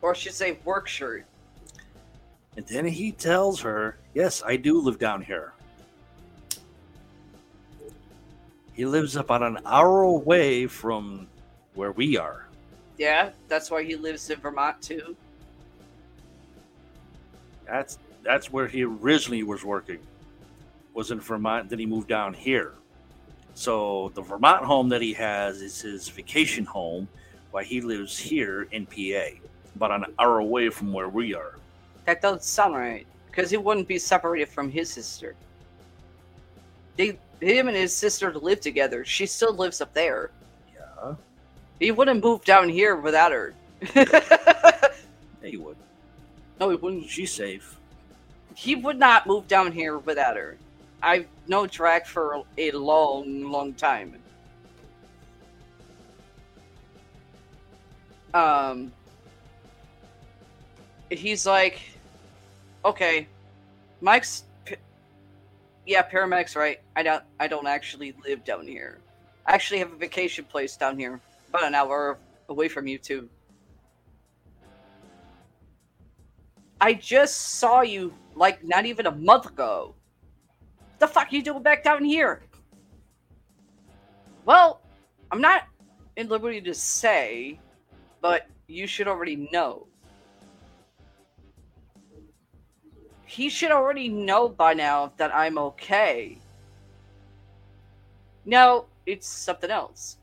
or 0.00 0.12
I 0.12 0.14
should 0.14 0.34
say 0.34 0.58
work 0.64 0.86
shirt? 0.86 1.26
And 2.56 2.66
then 2.66 2.86
he 2.86 3.12
tells 3.12 3.60
her, 3.60 3.98
Yes, 4.14 4.42
I 4.44 4.56
do 4.56 4.80
live 4.80 4.98
down 4.98 5.22
here. 5.22 5.52
He 8.74 8.84
lives 8.84 9.16
about 9.16 9.42
an 9.42 9.58
hour 9.64 10.02
away 10.02 10.66
from 10.66 11.28
where 11.74 11.92
we 11.92 12.16
are. 12.16 12.46
Yeah, 12.98 13.30
that's 13.48 13.70
why 13.70 13.84
he 13.84 13.96
lives 13.96 14.28
in 14.30 14.40
Vermont 14.40 14.80
too. 14.82 15.16
That's 17.66 17.98
that's 18.22 18.52
where 18.52 18.66
he 18.66 18.84
originally 18.84 19.42
was 19.42 19.64
working. 19.64 19.98
Was 20.92 21.10
in 21.10 21.20
Vermont, 21.20 21.68
then 21.68 21.78
he 21.78 21.86
moved 21.86 22.08
down 22.08 22.34
here. 22.34 22.74
So 23.54 24.10
the 24.14 24.22
Vermont 24.22 24.64
home 24.64 24.88
that 24.88 25.02
he 25.02 25.12
has 25.14 25.60
is 25.60 25.80
his 25.80 26.08
vacation 26.08 26.64
home, 26.64 27.08
while 27.50 27.64
he 27.64 27.80
lives 27.80 28.18
here 28.18 28.68
in 28.72 28.86
PA, 28.86 29.36
about 29.76 29.90
an 29.90 30.06
hour 30.18 30.38
away 30.38 30.68
from 30.70 30.92
where 30.92 31.08
we 31.08 31.34
are. 31.34 31.58
That 32.06 32.20
doesn't 32.20 32.42
sound 32.42 32.74
right, 32.74 33.06
because 33.30 33.50
he 33.50 33.56
wouldn't 33.56 33.88
be 33.88 33.98
separated 33.98 34.48
from 34.48 34.70
his 34.70 34.90
sister. 34.90 35.34
They, 36.96 37.18
him 37.40 37.68
and 37.68 37.76
his 37.76 37.94
sister 37.94 38.32
live 38.32 38.60
together. 38.60 39.04
She 39.04 39.26
still 39.26 39.54
lives 39.54 39.80
up 39.80 39.92
there. 39.94 40.30
Yeah, 40.74 41.14
He 41.80 41.90
wouldn't 41.90 42.22
move 42.22 42.44
down 42.44 42.68
here 42.68 42.96
without 42.96 43.32
her. 43.32 43.54
yeah, 43.94 44.88
he 45.42 45.56
would. 45.56 45.76
no, 46.60 46.70
he 46.70 46.76
wouldn't. 46.76 47.08
She's 47.08 47.32
safe. 47.32 47.76
He 48.54 48.76
would 48.76 48.98
not 48.98 49.26
move 49.26 49.48
down 49.48 49.72
here 49.72 49.98
without 49.98 50.36
her. 50.36 50.56
I've 51.02 51.26
known 51.48 51.68
Drac 51.68 52.06
for 52.06 52.42
a 52.56 52.70
long, 52.70 53.50
long 53.50 53.74
time. 53.74 54.16
Um, 58.32 58.92
he's 61.10 61.46
like, 61.46 61.80
okay, 62.84 63.26
Mike's, 64.00 64.44
yeah, 65.86 66.02
paramedics, 66.08 66.56
right? 66.56 66.80
I 66.96 67.02
don't, 67.02 67.22
I 67.40 67.46
don't 67.46 67.66
actually 67.66 68.14
live 68.24 68.44
down 68.44 68.66
here. 68.66 69.00
I 69.46 69.54
actually 69.54 69.78
have 69.80 69.92
a 69.92 69.96
vacation 69.96 70.44
place 70.44 70.76
down 70.76 70.98
here, 70.98 71.20
about 71.48 71.64
an 71.64 71.74
hour 71.74 72.18
away 72.48 72.68
from 72.68 72.86
you 72.86 72.98
too. 72.98 73.28
I 76.80 76.92
just 76.94 77.58
saw 77.58 77.80
you 77.80 78.12
like 78.34 78.64
not 78.64 78.84
even 78.84 79.06
a 79.06 79.10
month 79.10 79.46
ago. 79.46 79.94
The 80.98 81.06
fuck 81.06 81.32
you 81.32 81.42
doing 81.42 81.62
back 81.62 81.82
down 81.82 82.04
here? 82.04 82.42
Well, 84.44 84.80
I'm 85.30 85.40
not 85.40 85.64
in 86.16 86.28
liberty 86.28 86.60
to 86.60 86.74
say, 86.74 87.58
but 88.20 88.46
you 88.66 88.86
should 88.86 89.08
already 89.08 89.48
know. 89.50 89.86
He 93.34 93.48
should 93.48 93.72
already 93.72 94.08
know 94.08 94.48
by 94.48 94.74
now 94.74 95.12
that 95.16 95.34
I'm 95.34 95.58
okay. 95.58 96.38
No, 98.44 98.86
it's 99.06 99.26
something 99.26 99.72
else. 99.72 100.18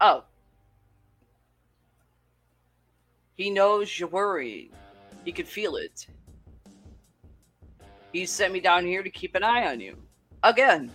Oh. 0.00 0.22
He 3.34 3.50
knows 3.50 3.98
you're 3.98 4.08
worried. 4.08 4.70
He 5.24 5.32
can 5.32 5.46
feel 5.46 5.74
it. 5.74 6.06
He 8.12 8.24
sent 8.24 8.52
me 8.52 8.60
down 8.60 8.86
here 8.86 9.02
to 9.02 9.10
keep 9.10 9.34
an 9.34 9.42
eye 9.42 9.66
on 9.66 9.80
you. 9.80 9.96
Again. 10.44 10.92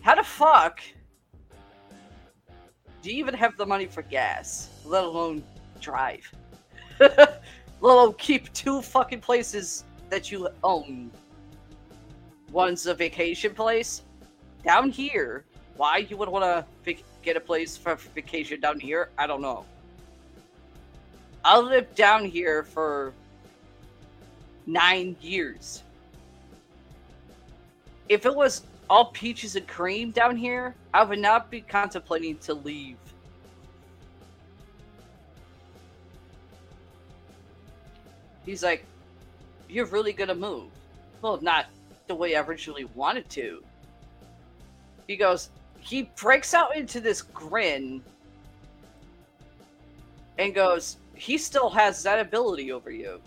How 0.00 0.16
the 0.16 0.24
fuck 0.24 0.80
do 3.00 3.12
you 3.12 3.18
even 3.18 3.34
have 3.34 3.56
the 3.56 3.64
money 3.64 3.86
for 3.86 4.02
gas, 4.02 4.70
let 4.84 5.04
alone 5.04 5.44
drive? 5.80 6.28
alone 7.92 8.14
keep 8.14 8.52
two 8.52 8.80
fucking 8.80 9.20
places 9.20 9.84
that 10.10 10.30
you 10.30 10.48
own. 10.62 11.10
One's 12.50 12.86
a 12.86 12.94
vacation 12.94 13.54
place 13.54 14.02
down 14.64 14.90
here. 14.90 15.44
Why 15.76 15.98
you 15.98 16.16
would 16.16 16.28
want 16.28 16.44
to 16.44 16.64
vac- 16.84 17.04
get 17.22 17.36
a 17.36 17.40
place 17.40 17.76
for 17.76 17.96
vacation 17.96 18.60
down 18.60 18.78
here, 18.78 19.10
I 19.18 19.26
don't 19.26 19.42
know. 19.42 19.64
I 21.44 21.58
lived 21.58 21.94
down 21.94 22.24
here 22.24 22.62
for 22.62 23.12
nine 24.66 25.16
years. 25.20 25.82
If 28.08 28.24
it 28.24 28.34
was 28.34 28.62
all 28.88 29.06
peaches 29.06 29.56
and 29.56 29.66
cream 29.66 30.10
down 30.10 30.36
here, 30.36 30.74
I 30.92 31.04
would 31.04 31.18
not 31.18 31.50
be 31.50 31.60
contemplating 31.60 32.38
to 32.38 32.54
leave. 32.54 32.96
He's 38.44 38.62
like, 38.62 38.84
You're 39.68 39.86
really 39.86 40.12
gonna 40.12 40.34
move. 40.34 40.70
Well, 41.22 41.40
not 41.40 41.66
the 42.06 42.14
way 42.14 42.36
I 42.36 42.42
originally 42.42 42.84
wanted 42.94 43.28
to. 43.30 43.62
He 45.06 45.16
goes, 45.16 45.50
He 45.80 46.10
breaks 46.16 46.54
out 46.54 46.76
into 46.76 47.00
this 47.00 47.22
grin 47.22 48.02
and 50.38 50.54
goes, 50.54 50.96
He 51.14 51.38
still 51.38 51.70
has 51.70 52.02
that 52.02 52.20
ability 52.20 52.72
over 52.72 52.90
you. 52.90 53.20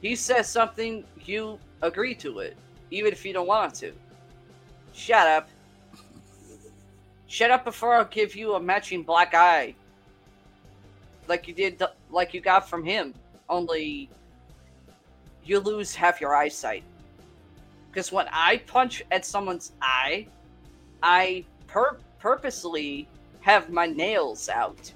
He 0.00 0.16
says 0.16 0.48
something, 0.48 1.04
you 1.24 1.58
agree 1.80 2.14
to 2.16 2.40
it, 2.40 2.56
even 2.90 3.12
if 3.12 3.24
you 3.24 3.32
don't 3.32 3.46
want 3.46 3.74
to. 3.76 3.92
Shut 4.92 5.26
up. 5.28 5.48
Shut 7.28 7.50
up 7.50 7.64
before 7.64 7.94
I'll 7.94 8.04
give 8.04 8.34
you 8.34 8.54
a 8.54 8.60
matching 8.60 9.04
black 9.04 9.32
eye. 9.32 9.74
Like 11.28 11.46
you 11.46 11.54
did, 11.54 11.82
like 12.10 12.34
you 12.34 12.40
got 12.40 12.68
from 12.68 12.84
him. 12.84 13.14
Only 13.52 14.08
you 15.44 15.60
lose 15.60 15.94
half 15.94 16.22
your 16.22 16.34
eyesight. 16.34 16.82
Because 17.90 18.10
when 18.10 18.26
I 18.32 18.56
punch 18.66 19.02
at 19.10 19.26
someone's 19.26 19.72
eye, 19.82 20.26
I 21.02 21.44
pur- 21.66 21.98
purposely 22.18 23.06
have 23.40 23.68
my 23.68 23.86
nails 23.86 24.48
out. 24.48 24.90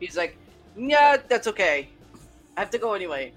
He's 0.00 0.16
like, 0.16 0.36
yeah, 0.76 1.18
that's 1.28 1.46
okay. 1.46 1.88
I 2.56 2.60
have 2.60 2.70
to 2.70 2.78
go 2.78 2.94
anyway. 2.94 3.32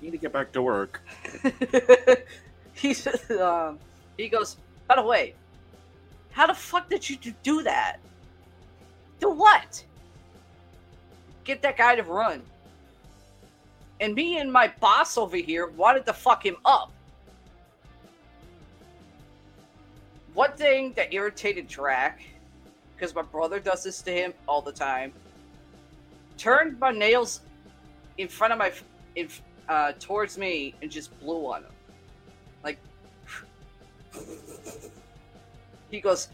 Need 0.00 0.12
to 0.12 0.18
get 0.18 0.32
back 0.32 0.52
to 0.52 0.62
work. 0.62 1.02
he 2.74 2.94
says, 2.94 3.28
um, 3.32 3.80
he 4.16 4.28
goes, 4.28 4.58
by 4.86 4.94
the 4.94 5.02
way, 5.02 5.34
how 6.30 6.46
the 6.46 6.54
fuck 6.54 6.88
did 6.88 7.08
you 7.08 7.16
do 7.42 7.62
that? 7.62 7.98
Do 9.22 9.30
what? 9.30 9.84
Get 11.44 11.62
that 11.62 11.78
guy 11.78 11.94
to 11.94 12.02
run. 12.02 12.42
And 14.00 14.16
me 14.16 14.38
and 14.38 14.52
my 14.52 14.72
boss 14.80 15.16
over 15.16 15.36
here 15.36 15.68
wanted 15.68 16.04
to 16.06 16.12
fuck 16.12 16.44
him 16.44 16.56
up. 16.64 16.90
One 20.34 20.52
thing 20.54 20.92
that 20.94 21.14
irritated 21.14 21.68
Drac, 21.68 22.20
because 22.96 23.14
my 23.14 23.22
brother 23.22 23.60
does 23.60 23.84
this 23.84 24.02
to 24.02 24.10
him 24.10 24.34
all 24.48 24.60
the 24.60 24.72
time, 24.72 25.12
turned 26.36 26.80
my 26.80 26.90
nails 26.90 27.42
in 28.18 28.26
front 28.26 28.52
of 28.52 28.58
my 28.58 28.72
in, 29.14 29.28
uh, 29.68 29.92
towards 30.00 30.36
me 30.36 30.74
and 30.82 30.90
just 30.90 31.16
blew 31.20 31.46
on 31.46 31.62
him. 31.62 31.72
Like, 32.64 32.78
he 35.92 36.00
goes, 36.00 36.26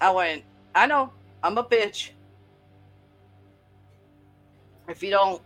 I 0.00 0.12
went, 0.12 0.44
I 0.78 0.86
know, 0.86 1.10
I'm 1.42 1.58
a 1.58 1.64
bitch. 1.64 2.10
If 4.88 5.02
you 5.02 5.10
don't 5.10 5.42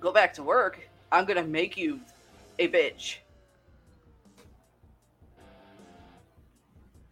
go 0.00 0.10
back 0.10 0.34
to 0.34 0.42
work, 0.42 0.80
I'm 1.12 1.24
gonna 1.24 1.44
make 1.44 1.76
you 1.76 2.00
a 2.58 2.66
bitch. 2.66 3.18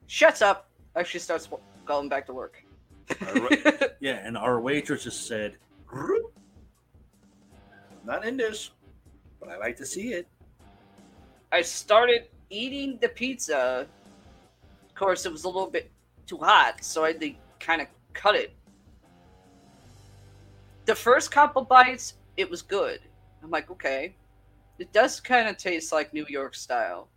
Shuts 0.09 0.42
up. 0.42 0.68
Actually 0.96 1.20
starts 1.20 1.48
going 1.86 2.09
back 2.09 2.26
to 2.26 2.32
work. 2.32 2.61
Yeah, 4.00 4.18
and 4.26 4.36
our 4.36 4.61
waitress 4.61 5.05
just 5.05 5.28
said. 5.28 5.57
"Not 8.05 8.24
in 8.26 8.36
this, 8.36 8.72
but 9.38 9.48
I 9.48 9.57
like 9.59 9.76
to 9.76 9.86
see 9.86 10.12
it." 10.12 10.26
I 11.52 11.62
started 11.62 12.28
eating 12.50 12.98
the 13.00 13.09
pizza. 13.09 13.86
Of 14.88 14.94
course, 14.96 15.24
it 15.24 15.32
was 15.32 15.44
a 15.44 15.48
little 15.48 15.70
bit 15.70 15.90
too 16.26 16.38
hot, 16.38 16.82
so 16.84 17.05
I 17.05 17.09
had 17.12 17.20
to 17.20 17.34
kind 17.64 17.80
of 17.80 17.88
cut 18.12 18.34
it. 18.34 18.54
The 20.84 20.94
first 20.94 21.30
couple 21.30 21.62
bites, 21.62 22.14
it 22.36 22.50
was 22.50 22.60
good. 22.60 23.00
I'm 23.42 23.50
like, 23.50 23.70
okay, 23.70 24.14
it 24.78 24.92
does 24.92 25.20
kind 25.20 25.48
of 25.48 25.56
taste 25.56 25.92
like 25.92 26.12
New 26.12 26.26
York 26.28 26.54
style. 26.54 27.08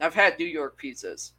I've 0.00 0.14
had 0.14 0.38
New 0.38 0.46
York 0.46 0.80
pizzas. 0.82 1.32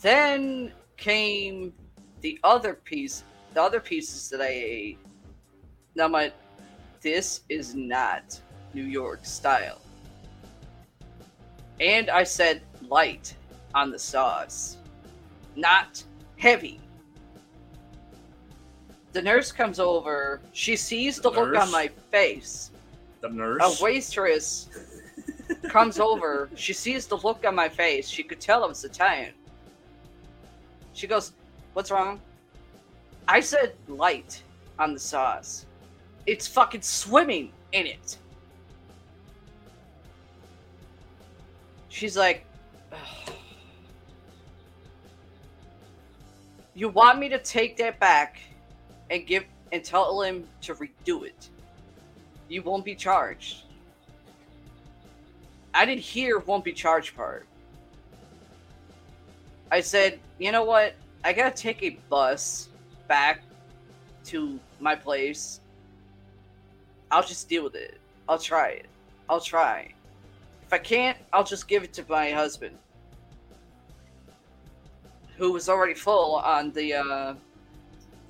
Then 0.00 0.72
came 0.96 1.72
the 2.20 2.38
other 2.44 2.74
piece, 2.74 3.24
the 3.52 3.62
other 3.62 3.80
pieces 3.80 4.30
that 4.30 4.40
I 4.40 4.48
ate. 4.48 4.98
Now 5.94 6.08
my, 6.08 6.32
this 7.00 7.40
is 7.48 7.74
not 7.74 8.40
New 8.72 8.84
York 8.84 9.24
style. 9.24 9.80
And 11.80 12.08
I 12.08 12.22
said 12.22 12.62
light 12.88 13.34
on 13.74 13.90
the 13.90 13.98
sauce, 13.98 14.76
not 15.56 16.02
heavy. 16.36 16.80
The 19.12 19.22
nurse 19.22 19.50
comes 19.52 19.80
over. 19.80 20.40
She 20.52 20.76
sees 20.76 21.16
the, 21.16 21.30
The 21.30 21.40
look 21.40 21.52
nurse? 21.52 21.62
on 21.62 21.72
my 21.72 21.88
face. 22.10 22.70
The 23.20 23.28
nurse. 23.30 23.80
A 23.80 23.82
waitress 23.82 24.68
comes 25.68 25.98
over. 25.98 26.50
She 26.54 26.72
sees 26.72 27.06
the 27.06 27.16
look 27.16 27.44
on 27.46 27.54
my 27.54 27.68
face. 27.68 28.08
She 28.08 28.22
could 28.22 28.40
tell 28.40 28.64
I 28.64 28.66
was 28.68 28.84
Italian. 28.84 29.32
She 30.92 31.06
goes, 31.06 31.32
What's 31.72 31.90
wrong? 31.90 32.20
I 33.26 33.40
said 33.40 33.74
light 33.88 34.42
on 34.78 34.94
the 34.94 35.00
sauce. 35.00 35.66
It's 36.26 36.46
fucking 36.46 36.82
swimming 36.82 37.52
in 37.72 37.86
it. 37.86 38.18
She's 41.88 42.16
like, 42.16 42.44
"Ugh. 42.92 43.34
You 46.78 46.88
want 46.88 47.18
me 47.18 47.28
to 47.30 47.40
take 47.40 47.76
that 47.78 47.98
back 47.98 48.38
and 49.10 49.26
give 49.26 49.44
and 49.72 49.82
tell 49.82 50.22
him 50.22 50.46
to 50.60 50.76
redo 50.76 51.24
it? 51.26 51.48
You 52.48 52.62
won't 52.62 52.84
be 52.84 52.94
charged. 52.94 53.64
I 55.74 55.84
didn't 55.84 56.02
hear 56.02 56.38
won't 56.38 56.64
be 56.64 56.72
charged 56.72 57.16
part. 57.16 57.48
I 59.72 59.80
said, 59.80 60.20
you 60.38 60.52
know 60.52 60.62
what? 60.62 60.94
I 61.24 61.32
gotta 61.32 61.50
take 61.50 61.82
a 61.82 61.98
bus 62.08 62.68
back 63.08 63.42
to 64.26 64.60
my 64.78 64.94
place. 64.94 65.58
I'll 67.10 67.24
just 67.24 67.48
deal 67.48 67.64
with 67.64 67.74
it. 67.74 67.98
I'll 68.28 68.38
try 68.38 68.68
it. 68.68 68.86
I'll 69.28 69.40
try. 69.40 69.92
If 70.64 70.72
I 70.72 70.78
can't, 70.78 71.18
I'll 71.32 71.42
just 71.42 71.66
give 71.66 71.82
it 71.82 71.92
to 71.94 72.04
my 72.08 72.30
husband. 72.30 72.78
Who 75.38 75.52
was 75.52 75.68
already 75.68 75.94
full 75.94 76.36
on 76.36 76.72
the 76.72 76.94
uh, 76.94 77.34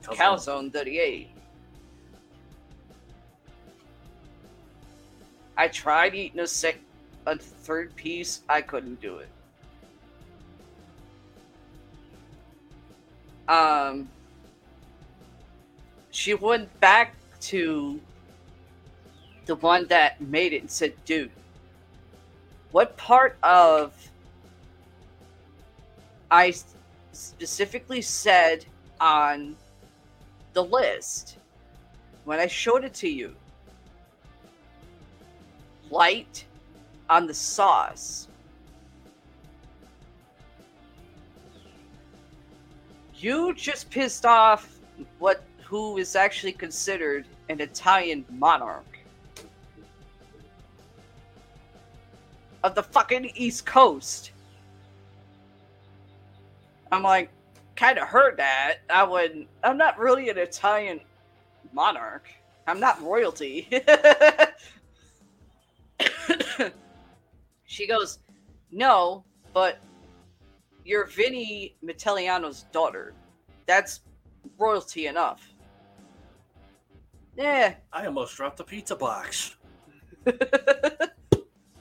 calzone 0.02 0.72
that 0.72 0.86
he 0.86 0.98
ate. 0.98 1.30
I 5.56 5.68
tried 5.68 6.14
eating 6.14 6.40
a 6.40 6.46
sec 6.46 6.78
a 7.26 7.36
third 7.36 7.94
piece, 7.96 8.40
I 8.48 8.62
couldn't 8.62 9.00
do 9.00 9.18
it. 9.18 9.28
Um 13.48 14.09
she 16.11 16.34
went 16.34 16.80
back 16.80 17.14
to 17.40 18.00
the 19.46 19.56
one 19.56 19.86
that 19.88 20.20
made 20.20 20.52
it 20.52 20.62
and 20.62 20.70
said, 20.70 20.92
dude, 21.04 21.30
what 22.70 22.96
part 22.96 23.36
of 23.42 23.92
I 26.30 26.54
specifically 27.18 28.00
said 28.00 28.64
on 29.00 29.56
the 30.52 30.62
list 30.62 31.38
when 32.24 32.38
I 32.38 32.46
showed 32.46 32.84
it 32.84 32.94
to 32.94 33.08
you? 33.08 33.34
Light 35.90 36.44
on 37.10 37.26
the 37.26 37.34
sauce. 37.34 38.28
You 43.14 43.52
just 43.54 43.90
pissed 43.90 44.24
off 44.24 44.78
what 45.18 45.42
who 45.64 45.98
is 45.98 46.14
actually 46.14 46.52
considered 46.52 47.26
an 47.48 47.60
Italian 47.60 48.24
monarch 48.30 48.98
of 52.62 52.74
the 52.74 52.82
fucking 52.82 53.32
East 53.34 53.66
Coast. 53.66 54.32
I'm 56.91 57.03
like, 57.03 57.30
kind 57.76 57.99
of 57.99 58.09
heard 58.09 58.39
that. 58.39 58.78
I 58.91 59.05
would. 59.05 59.47
I'm 59.62 59.76
not 59.76 59.99
really 59.99 60.28
an 60.28 60.39
Italian 60.39 61.01
monarch. 61.72 62.28
I'm 62.66 62.80
not 62.80 63.01
royalty. 63.03 63.68
she 67.64 67.86
goes, 67.86 68.18
no, 68.70 69.24
but 69.55 69.78
you're 70.84 71.07
Vinny 71.07 71.76
Metelliano's 71.84 72.64
daughter. 72.72 73.14
That's 73.66 74.01
royalty 74.59 75.07
enough. 75.07 75.49
Yeah. 77.36 77.74
I 77.93 78.07
almost 78.07 78.36
dropped 78.36 78.59
the 78.59 78.64
pizza 78.64 78.97
box. 78.97 79.57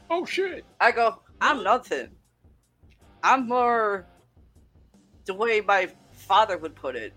Oh 0.10 0.26
shit! 0.26 0.66
I 0.80 0.92
go, 0.92 1.20
I'm 1.42 1.64
nothing. 1.64 2.10
I'm 3.24 3.48
more 3.48 4.06
the 5.28 5.34
way 5.34 5.62
my 5.62 5.88
father 6.14 6.58
would 6.58 6.74
put 6.74 6.96
it, 6.96 7.14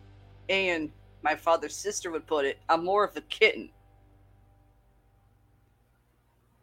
and 0.51 0.91
my 1.23 1.35
father's 1.35 1.75
sister 1.75 2.11
would 2.11 2.27
put 2.27 2.45
it. 2.45 2.59
I'm 2.69 2.85
more 2.85 3.05
of 3.05 3.17
a 3.17 3.23
kitten 3.23 3.71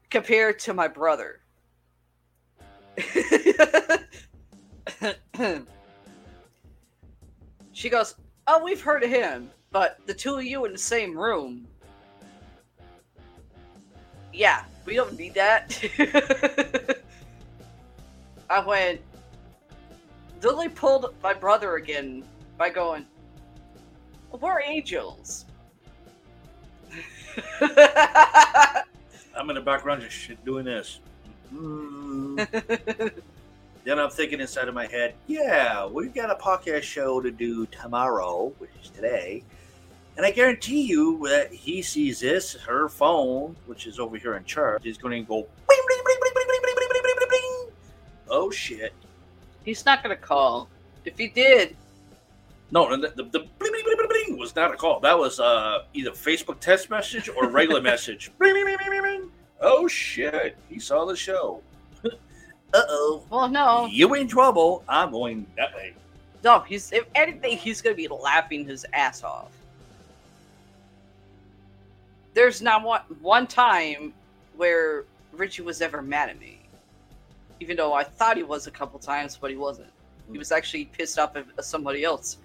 compared 0.09 0.59
to 0.59 0.73
my 0.73 0.87
brother. 0.87 1.39
she 7.71 7.89
goes, 7.89 8.15
Oh, 8.47 8.63
we've 8.63 8.81
heard 8.81 9.03
of 9.03 9.09
him, 9.09 9.49
but 9.71 9.99
the 10.05 10.13
two 10.13 10.35
of 10.35 10.43
you 10.43 10.65
in 10.65 10.71
the 10.71 10.77
same 10.77 11.17
room. 11.17 11.67
Yeah, 14.33 14.63
we 14.85 14.95
don't 14.95 15.17
need 15.17 15.33
that. 15.33 15.77
I 18.49 18.65
went, 18.65 19.01
Lily 20.41 20.69
pulled 20.69 21.13
my 21.23 21.33
brother 21.33 21.75
again 21.75 22.23
by 22.57 22.69
going, 22.69 23.05
We're 24.31 24.61
angels. 24.61 25.45
I'm 29.35 29.49
in 29.49 29.55
the 29.55 29.61
background 29.61 30.01
just 30.01 30.15
shit 30.15 30.43
doing 30.45 30.65
this. 30.65 30.99
Then 33.87 33.99
I'm 33.99 34.09
thinking 34.09 34.41
inside 34.41 34.67
of 34.67 34.73
my 34.73 34.85
head, 34.85 35.15
yeah, 35.27 35.85
we've 35.85 36.13
got 36.13 36.29
a 36.29 36.35
podcast 36.35 36.83
show 36.83 37.21
to 37.21 37.31
do 37.31 37.65
tomorrow, 37.67 38.51
which 38.57 38.71
is 38.83 38.89
today. 38.89 39.45
And 40.17 40.25
I 40.25 40.31
guarantee 40.31 40.81
you 40.81 41.25
that 41.29 41.53
he 41.53 41.81
sees 41.81 42.19
this, 42.19 42.53
her 42.53 42.89
phone, 42.89 43.55
which 43.65 43.87
is 43.87 43.97
over 43.97 44.17
here 44.17 44.35
in 44.35 44.43
charge, 44.43 44.85
is 44.85 44.97
going 44.97 45.23
to 45.23 45.25
go, 45.25 45.35
bing, 45.35 45.47
bing, 45.69 46.01
bing, 46.05 46.17
bing, 46.21 46.31
bing, 46.35 46.47
bing, 46.47 46.75
bing, 46.75 47.01
bing, 47.03 47.27
bing, 47.29 47.71
oh 48.29 48.51
shit, 48.51 48.91
He's 49.67 49.85
not 49.85 50.01
gonna 50.01 50.15
call. 50.15 50.69
If 51.03 51.17
he 51.17 51.27
did, 51.27 51.75
No, 52.71 52.89
the, 52.89 53.09
the, 53.09 53.23
the 53.23 53.39
bling, 53.39 53.49
bling, 53.59 53.83
bling, 53.83 53.97
bling, 53.97 54.07
bling 54.07 54.39
was 54.39 54.55
not 54.55 54.73
a 54.73 54.77
call. 54.77 55.01
That 55.01 55.19
was 55.19 55.41
uh, 55.41 55.79
either 55.93 56.11
Facebook 56.11 56.61
text 56.61 56.89
message 56.89 57.27
or 57.27 57.49
regular 57.49 57.81
message. 57.91 58.31
Bling, 58.39 58.53
bling, 58.53 58.77
bling, 58.77 58.89
bling, 58.89 59.01
bling. 59.01 59.31
Oh 59.59 59.85
shit, 59.89 60.55
he 60.69 60.79
saw 60.79 61.03
the 61.03 61.17
show. 61.17 61.61
uh 62.05 62.09
oh. 62.73 63.23
well, 63.29 63.49
no, 63.49 63.87
You 63.87 64.13
in 64.13 64.29
trouble. 64.29 64.85
I'm 64.87 65.11
going 65.11 65.45
that 65.57 65.75
way. 65.75 65.93
no. 66.45 66.61
He's 66.61 66.93
if 66.93 67.03
anything, 67.13 67.57
he's 67.57 67.81
gonna 67.81 67.93
be 67.93 68.07
laughing 68.07 68.63
his 68.63 68.85
ass 68.93 69.21
off. 69.21 69.51
There's 72.33 72.61
not 72.61 72.83
one 72.83 73.01
one 73.19 73.47
time 73.47 74.13
where 74.55 75.03
Richie 75.33 75.63
was 75.63 75.81
ever 75.81 76.01
mad 76.01 76.29
at 76.29 76.39
me, 76.39 76.56
even 77.59 77.77
though 77.77 77.93
I 77.93 78.03
thought 78.03 78.37
he 78.37 78.43
was 78.43 78.67
a 78.67 78.71
couple 78.71 78.99
times, 78.99 79.37
but 79.39 79.49
he 79.49 79.57
wasn't. 79.57 79.89
He 80.31 80.37
was 80.37 80.51
actually 80.51 80.85
pissed 80.85 81.17
off 81.19 81.35
at 81.35 81.45
somebody 81.65 82.03
else. 82.03 82.37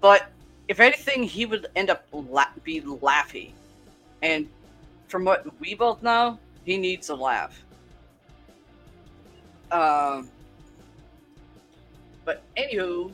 But 0.00 0.30
if 0.68 0.80
anything, 0.80 1.22
he 1.24 1.46
would 1.46 1.66
end 1.76 1.90
up 1.90 2.06
la- 2.12 2.46
be 2.64 2.80
laughing, 2.80 3.52
and 4.22 4.48
from 5.08 5.24
what 5.24 5.44
we 5.60 5.74
both 5.74 6.02
know, 6.02 6.38
he 6.64 6.76
needs 6.78 7.08
a 7.10 7.14
laugh. 7.14 7.62
Um. 9.72 10.28
But 12.24 12.42
anywho, 12.56 13.12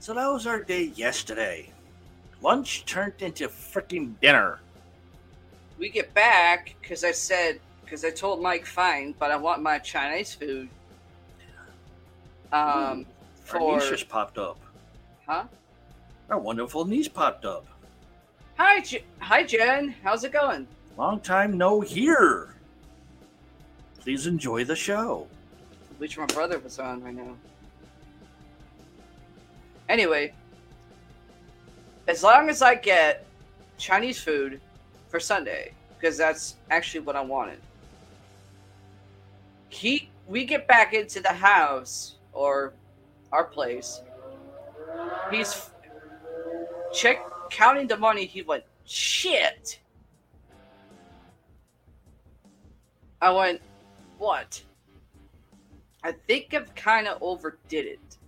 So 0.00 0.12
that 0.14 0.26
was 0.26 0.46
our 0.46 0.62
day 0.62 0.92
yesterday. 0.94 1.70
Lunch 2.42 2.84
turned 2.84 3.20
into 3.20 3.48
freaking 3.48 4.18
dinner. 4.20 4.60
we 5.78 5.88
get 5.88 6.12
back 6.14 6.74
because 6.80 7.04
I 7.04 7.12
said 7.12 7.60
because 7.90 8.04
I 8.04 8.10
told 8.10 8.40
Mike 8.40 8.66
fine, 8.66 9.16
but 9.18 9.32
I 9.32 9.36
want 9.36 9.62
my 9.62 9.80
Chinese 9.80 10.32
food. 10.32 10.68
Um, 12.52 12.62
Our 12.62 13.04
for 13.42 13.58
niece 13.58 13.88
just 13.88 14.08
popped 14.08 14.38
up. 14.38 14.60
huh? 15.26 15.44
Our 16.30 16.38
wonderful 16.38 16.84
niece 16.84 17.08
popped 17.08 17.44
up. 17.44 17.66
Hi, 18.58 18.80
J- 18.80 19.02
hi, 19.18 19.42
Jen. 19.42 19.92
How's 20.04 20.22
it 20.22 20.32
going? 20.32 20.68
Long 20.96 21.18
time 21.18 21.58
no 21.58 21.80
here. 21.80 22.54
Please 23.98 24.28
enjoy 24.28 24.64
the 24.64 24.76
show. 24.76 25.26
Which 25.98 26.16
my 26.16 26.26
brother 26.26 26.60
was 26.60 26.78
on 26.78 27.02
right 27.02 27.14
now. 27.14 27.34
Anyway, 29.88 30.32
as 32.06 32.22
long 32.22 32.48
as 32.48 32.62
I 32.62 32.76
get 32.76 33.26
Chinese 33.78 34.20
food 34.22 34.60
for 35.08 35.18
Sunday, 35.18 35.72
because 35.98 36.16
that's 36.16 36.54
actually 36.70 37.00
what 37.00 37.16
I 37.16 37.20
wanted. 37.20 37.58
He, 39.70 40.10
we 40.26 40.44
get 40.44 40.66
back 40.66 40.92
into 40.94 41.20
the 41.20 41.32
house 41.32 42.16
or 42.32 42.74
our 43.32 43.44
place. 43.44 44.02
He's 45.30 45.70
check 46.92 47.24
counting 47.50 47.86
the 47.86 47.96
money. 47.96 48.26
He 48.26 48.42
went 48.42 48.64
shit. 48.84 49.80
I 53.22 53.30
went, 53.30 53.60
what? 54.18 54.62
I 56.02 56.12
think 56.12 56.52
I've 56.52 56.74
kind 56.74 57.06
of 57.06 57.22
overdid 57.22 57.86
it. 57.86 58.18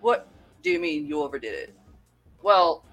What 0.00 0.26
do 0.62 0.70
you 0.70 0.80
mean 0.80 1.06
you 1.06 1.22
overdid 1.22 1.54
it? 1.54 1.74
Well, 2.42 2.84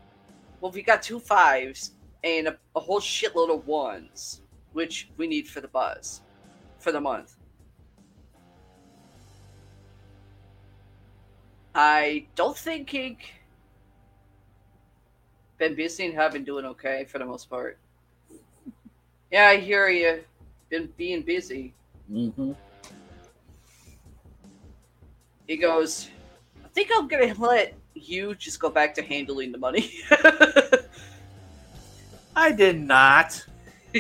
well, 0.60 0.72
we 0.72 0.84
got 0.84 1.02
two 1.02 1.20
fives 1.20 1.92
and 2.24 2.50
a, 2.50 2.58
a 2.76 2.80
whole 2.80 3.00
shitload 3.00 3.50
of 3.50 3.66
ones, 3.66 4.42
which 4.74 5.10
we 5.18 5.28
need 5.28 5.48
for 5.48 5.62
the 5.62 5.70
buzz 5.70 6.22
for 6.80 6.92
the 6.92 7.02
month. 7.02 7.36
I 11.74 12.26
don't 12.36 12.58
think 12.58 12.90
he 12.90 13.18
been 15.58 15.76
busy 15.76 16.06
and 16.06 16.14
have 16.16 16.34
been 16.34 16.44
doing 16.44 16.66
okay 16.66 17.06
for 17.06 17.20
the 17.20 17.26
most 17.26 17.50
part. 17.50 17.78
Yeah, 19.32 19.48
I 19.48 19.58
hear 19.58 19.90
you. 19.90 20.24
Been 20.70 20.90
being 20.98 21.22
busy. 21.22 21.74
Mm-hmm. 22.12 22.54
He 25.48 25.58
goes, 25.58 26.10
I 26.64 26.68
think 26.70 26.90
I'm 26.94 27.08
gonna 27.08 27.34
let 27.38 27.74
you 27.94 28.36
just 28.36 28.60
go 28.60 28.70
back 28.70 28.94
to 28.96 29.02
handling 29.02 29.52
the 29.52 29.58
money. 29.58 29.92
I 32.36 32.52
did 32.52 32.80
not. 32.80 33.46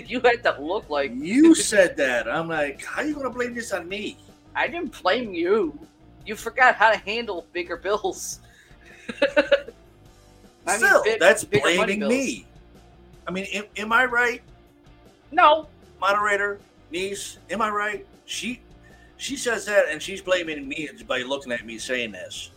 you 0.08 0.20
had 0.22 0.44
that 0.44 0.62
look 0.62 0.90
like 0.90 1.12
You 1.16 1.56
said 1.72 1.98
that. 1.98 2.28
I'm 2.30 2.48
like, 2.48 2.84
how 2.84 3.02
are 3.02 3.06
you 3.08 3.16
gonna 3.16 3.30
blame 3.30 3.54
this 3.54 3.72
on 3.74 3.88
me? 3.88 4.18
I 4.56 4.68
didn't 4.68 5.02
blame 5.02 5.34
you. 5.34 5.78
You 6.26 6.36
forgot 6.36 6.76
how 6.76 6.92
to 6.92 6.98
handle 6.98 7.46
bigger 7.54 7.78
bills. 7.78 8.40
I 9.22 10.78
mean, 10.78 10.78
Still, 10.80 11.04
big- 11.04 11.20
that's 11.20 11.44
blaming 11.44 12.08
me. 12.08 12.46
I 13.28 13.32
mean, 13.32 13.46
am, 13.54 13.66
am 13.78 13.92
I 13.94 14.06
right, 14.06 14.42
No, 15.32 15.68
moderator, 16.00 16.60
niece? 16.92 17.38
Am 17.50 17.62
I 17.62 17.70
right? 17.70 18.06
She, 18.26 18.62
she 19.18 19.36
says 19.36 19.66
that, 19.66 19.86
and 19.90 20.02
she's 20.02 20.22
blaming 20.22 20.68
me 20.68 20.90
by 21.08 21.20
looking 21.24 21.52
at 21.52 21.66
me 21.66 21.78
saying 21.78 22.12
this. 22.14 22.52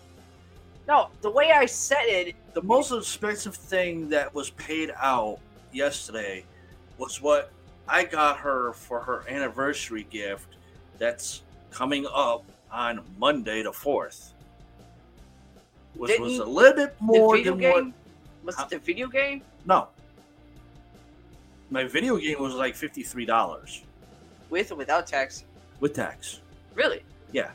no. 0.88 1.09
The 1.22 1.30
way 1.30 1.51
I 1.53 1.66
said 1.66 2.05
it, 2.07 2.34
The 2.55 2.62
most 2.62 2.93
expensive 2.93 3.55
thing 3.55 4.09
that 4.11 4.32
was 4.34 4.51
paid 4.51 4.93
out 4.97 5.38
yesterday 5.72 6.45
was 7.01 7.20
what 7.20 7.51
I 7.88 8.05
got 8.05 8.36
her 8.38 8.72
for 8.72 9.01
her 9.01 9.24
anniversary 9.28 10.07
gift. 10.11 10.57
That's 10.98 11.42
coming 11.70 12.07
up 12.12 12.44
on 12.70 13.01
Monday 13.18 13.62
the 13.62 13.72
fourth, 13.72 14.34
which 15.94 16.20
was 16.20 16.38
a 16.38 16.44
little 16.44 16.74
bit 16.74 16.96
the 16.98 17.05
more 17.05 17.36
video 17.36 17.53
than 17.53 17.61
game 17.61 17.94
what 18.42 18.57
was 18.57 18.61
it 18.61 18.68
the 18.68 18.78
video 18.78 19.09
game 19.09 19.42
No. 19.64 19.88
My 21.70 21.84
video 21.84 22.16
game 22.16 22.40
was 22.40 22.55
like 22.55 22.74
fifty-three 22.74 23.24
dollars 23.24 23.82
with 24.51 24.72
or 24.72 24.74
without 24.76 25.07
tax. 25.07 25.44
with 25.80 25.94
tax. 25.94 26.40
Really? 26.74 27.03
Yeah. 27.32 27.51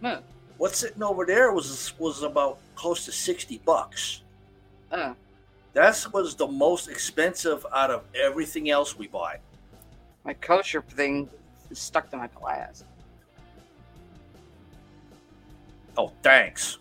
Huh. 0.00 0.20
What's 0.58 0.78
sitting 0.78 1.02
over 1.02 1.26
there 1.26 1.52
was 1.52 1.92
was 1.98 2.22
about 2.22 2.58
close 2.76 3.04
to 3.06 3.12
sixty 3.12 3.58
bucks. 3.64 4.22
Uh, 4.92 5.14
That 5.76 6.06
was 6.10 6.34
the 6.34 6.46
most 6.46 6.88
expensive 6.88 7.66
out 7.70 7.90
of 7.90 8.04
everything 8.14 8.70
else 8.70 8.96
we 8.96 9.08
bought. 9.08 9.40
my 10.24 10.32
kosher 10.32 10.80
thing 10.80 11.28
is 11.70 11.78
stuck 11.78 12.10
to 12.12 12.16
my 12.16 12.28
glass. 12.28 12.82
Oh, 15.98 16.12
thanks. 16.22 16.78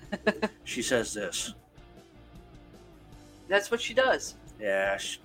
she 0.64 0.80
says 0.80 1.12
this. 1.12 1.52
That's 3.48 3.70
what 3.70 3.82
she 3.82 3.92
does. 3.92 4.34
Yeah, 4.58 4.96
she 4.96 5.18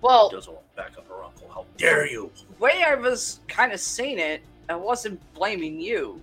Well, 0.00 0.30
doesn't 0.30 0.52
want 0.52 0.64
to 0.70 0.76
back 0.80 0.96
up 0.96 1.08
her 1.08 1.24
uncle. 1.24 1.48
How 1.52 1.66
dare 1.78 2.06
you? 2.06 2.30
the 2.48 2.62
way 2.62 2.84
I 2.86 2.94
was 2.94 3.40
kind 3.48 3.72
of 3.72 3.80
saying 3.80 4.20
it, 4.20 4.40
I 4.68 4.76
wasn't 4.76 5.20
blaming 5.34 5.80
you. 5.80 6.20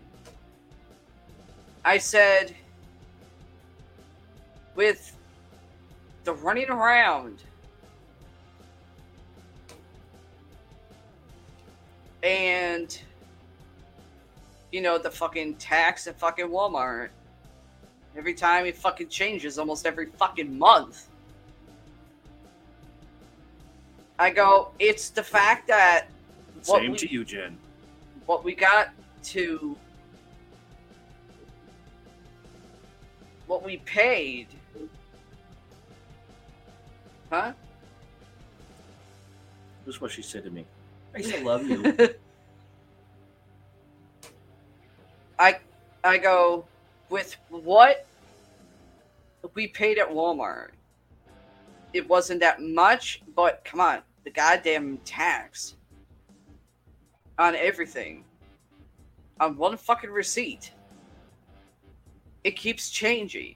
I 1.84 1.98
said, 1.98 2.56
with 4.76 5.16
the 6.24 6.34
running 6.34 6.70
around 6.70 7.44
and, 12.24 13.00
you 14.72 14.82
know, 14.82 14.98
the 14.98 15.12
fucking 15.12 15.56
tax 15.56 16.08
at 16.08 16.18
fucking 16.18 16.48
Walmart, 16.48 17.10
every 18.18 18.34
time 18.34 18.66
it 18.66 18.78
fucking 18.78 19.10
changes 19.10 19.58
almost 19.60 19.86
every 19.86 20.06
fucking 20.18 20.58
month. 20.58 21.08
I 24.20 24.30
go, 24.30 24.72
it's 24.80 25.10
the 25.10 25.24
fact 25.24 25.68
that 25.68 26.08
Same 26.62 26.92
we- 26.92 26.98
to 27.00 27.12
you, 27.12 27.26
Jen. 27.26 27.58
what 28.26 28.44
we 28.44 28.56
got 28.56 28.90
to 29.24 29.76
what 33.48 33.64
we 33.64 33.78
paid 33.78 34.48
huh 37.34 37.52
This 39.86 39.96
is 39.96 40.02
what 40.02 40.12
she 40.12 40.22
said 40.22 40.44
to 40.44 40.52
me. 40.52 40.66
I 41.16 41.22
still 41.22 41.44
love 41.44 41.68
you. 41.68 41.82
i 45.40 45.58
i 46.04 46.16
go 46.16 46.64
with 47.10 47.36
what 47.50 48.06
we 49.56 49.66
paid 49.66 49.98
at 49.98 50.08
walmart 50.08 50.70
it 51.92 52.08
wasn't 52.08 52.40
that 52.40 52.62
much 52.62 53.24
but 53.36 53.66
come 53.66 53.80
on 53.80 53.98
the 54.26 54.30
goddamn 54.30 55.00
tax 55.04 55.74
on 57.40 57.56
everything 57.56 58.24
on 59.40 59.58
one 59.58 59.76
fucking 59.76 60.12
receipt 60.12 60.72
it 62.44 62.56
keeps 62.56 62.92
changing 62.92 63.56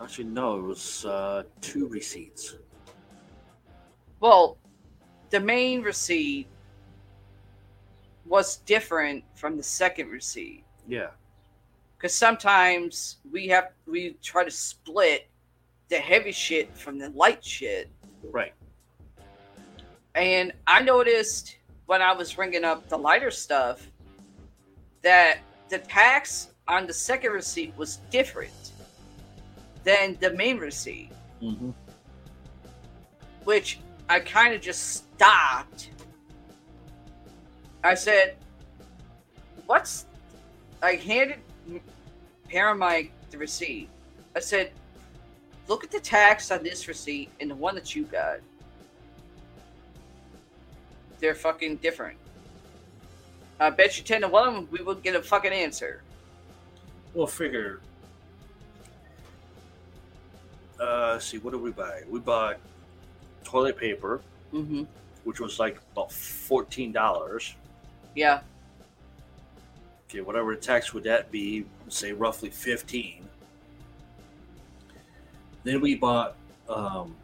Actually, 0.00 0.24
no, 0.24 0.58
it 0.58 0.62
was 0.62 1.04
uh, 1.04 1.42
two 1.60 1.86
receipts. 1.88 2.56
Well, 4.20 4.56
the 5.28 5.40
main 5.40 5.82
receipt 5.82 6.46
was 8.24 8.56
different 8.58 9.24
from 9.34 9.56
the 9.56 9.62
second 9.62 10.08
receipt 10.08 10.64
Yeah. 10.86 11.08
because 11.96 12.14
sometimes 12.14 13.16
we 13.30 13.48
have 13.48 13.72
we 13.86 14.16
try 14.22 14.44
to 14.44 14.50
split 14.50 15.28
the 15.88 15.98
heavy 15.98 16.32
shit 16.32 16.76
from 16.76 16.98
the 16.98 17.10
light 17.10 17.44
shit. 17.44 17.90
Right. 18.22 18.54
And 20.14 20.52
I 20.66 20.82
noticed 20.82 21.56
when 21.86 22.00
I 22.02 22.12
was 22.12 22.38
ringing 22.38 22.64
up 22.64 22.88
the 22.88 22.96
lighter 22.96 23.30
stuff 23.30 23.90
that 25.02 25.38
the 25.68 25.78
tax 25.78 26.48
on 26.68 26.86
the 26.86 26.92
second 26.92 27.32
receipt 27.32 27.72
was 27.76 27.96
different 28.10 28.69
than 29.84 30.16
the 30.20 30.32
main 30.34 30.58
receipt. 30.58 31.10
Mm-hmm. 31.42 31.70
which 33.44 33.80
I 34.10 34.20
kind 34.20 34.54
of 34.54 34.60
just 34.60 35.06
stopped. 35.14 35.88
I 37.82 37.94
said, 37.94 38.36
"What's?" 39.66 40.04
I 40.82 40.96
handed 40.96 41.38
Paramike 42.52 43.10
the 43.30 43.38
receipt. 43.38 43.88
I 44.36 44.40
said, 44.40 44.72
"Look 45.66 45.82
at 45.82 45.90
the 45.90 46.00
tax 46.00 46.50
on 46.50 46.62
this 46.62 46.88
receipt 46.88 47.30
and 47.40 47.50
the 47.50 47.54
one 47.54 47.74
that 47.74 47.96
you 47.96 48.04
got. 48.04 48.40
They're 51.20 51.34
fucking 51.34 51.76
different. 51.76 52.18
I 53.58 53.70
bet 53.70 53.96
you 53.96 54.04
ten 54.04 54.20
to 54.20 54.28
one 54.28 54.68
we 54.70 54.82
will 54.82 54.94
get 54.94 55.14
a 55.14 55.22
fucking 55.22 55.52
answer." 55.52 56.02
We'll 57.14 57.26
figure. 57.26 57.80
Uh, 60.80 61.18
see, 61.18 61.38
what 61.38 61.52
did 61.52 61.60
we 61.60 61.70
buy? 61.70 62.02
We 62.08 62.20
bought 62.20 62.58
toilet 63.44 63.76
paper, 63.76 64.20
Mm-hmm. 64.52 64.82
which 65.24 65.38
was 65.40 65.58
like 65.60 65.78
about 65.92 66.10
fourteen 66.12 66.90
dollars. 66.90 67.54
Yeah. 68.16 68.40
Okay, 70.08 70.22
whatever 70.22 70.54
the 70.56 70.60
tax 70.60 70.92
would 70.92 71.04
that 71.04 71.30
be? 71.30 71.66
Say 71.88 72.12
roughly 72.12 72.50
fifteen. 72.50 73.28
Then 75.62 75.80
we 75.80 75.94
bought 75.94 76.34
um, 76.68 77.14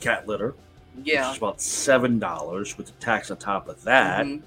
cat 0.00 0.26
litter, 0.26 0.54
Yeah. 1.02 1.28
which 1.28 1.36
is 1.36 1.38
about 1.38 1.60
seven 1.62 2.18
dollars 2.18 2.76
with 2.76 2.86
the 2.86 2.92
tax 2.94 3.30
on 3.30 3.36
top 3.38 3.68
of 3.68 3.82
that. 3.84 4.26
Mhm. 4.26 4.42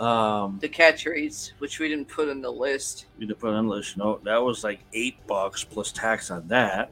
Um, 0.00 0.58
The 0.60 0.68
cat 0.68 0.96
trees, 0.98 1.52
which 1.58 1.78
we 1.78 1.88
didn't 1.88 2.08
put 2.08 2.28
in 2.28 2.40
the 2.40 2.50
list. 2.50 3.06
we 3.18 3.26
didn't 3.26 3.38
put 3.38 3.52
on 3.52 3.66
the 3.66 3.74
list. 3.74 3.96
No, 3.98 4.18
that 4.24 4.38
was 4.42 4.64
like 4.64 4.80
eight 4.94 5.16
bucks 5.26 5.62
plus 5.62 5.92
tax 5.92 6.30
on 6.30 6.48
that. 6.48 6.90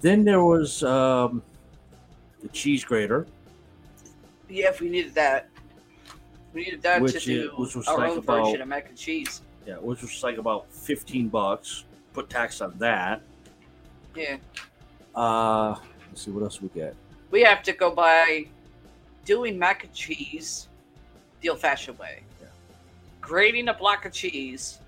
Then 0.00 0.24
there 0.24 0.42
was 0.44 0.82
um, 0.84 1.42
the 2.42 2.48
cheese 2.48 2.84
grater, 2.84 3.26
Yeah, 4.48 4.68
if 4.68 4.80
we 4.80 4.88
needed 4.88 5.14
that. 5.14 5.48
We 6.52 6.62
needed 6.64 6.82
that 6.82 6.98
to 6.98 7.02
Which 7.02 7.24
do 7.24 7.50
is- 7.52 7.58
which 7.58 7.74
was 7.74 7.88
our 7.88 7.98
like 7.98 8.10
own 8.12 8.18
about- 8.18 8.44
version 8.44 8.60
of 8.62 8.68
mac 8.68 8.88
and 8.88 8.96
cheese. 8.96 9.42
yeah, 9.66 9.74
which 9.78 10.02
was 10.02 10.22
like 10.22 10.38
about 10.38 10.70
fifteen 10.72 11.28
bucks. 11.28 11.84
Put 12.12 12.30
tax 12.30 12.60
on 12.60 12.78
that. 12.78 13.22
Yeah. 14.14 14.36
Uh, 15.16 15.74
let's 16.08 16.22
see 16.22 16.30
what 16.30 16.44
else 16.44 16.62
we 16.62 16.68
get. 16.68 16.94
We 17.32 17.42
have 17.42 17.64
to 17.64 17.72
go 17.72 17.90
by 17.90 18.46
doing 19.24 19.58
mac 19.58 19.82
and 19.82 19.92
cheese 19.92 20.68
the 21.44 21.50
old 21.50 21.60
fashioned 21.60 21.98
way. 21.98 22.22
Yeah. 22.40 22.48
Grating 23.20 23.68
a 23.68 23.74
block 23.74 24.06
of 24.06 24.12
cheese, 24.12 24.78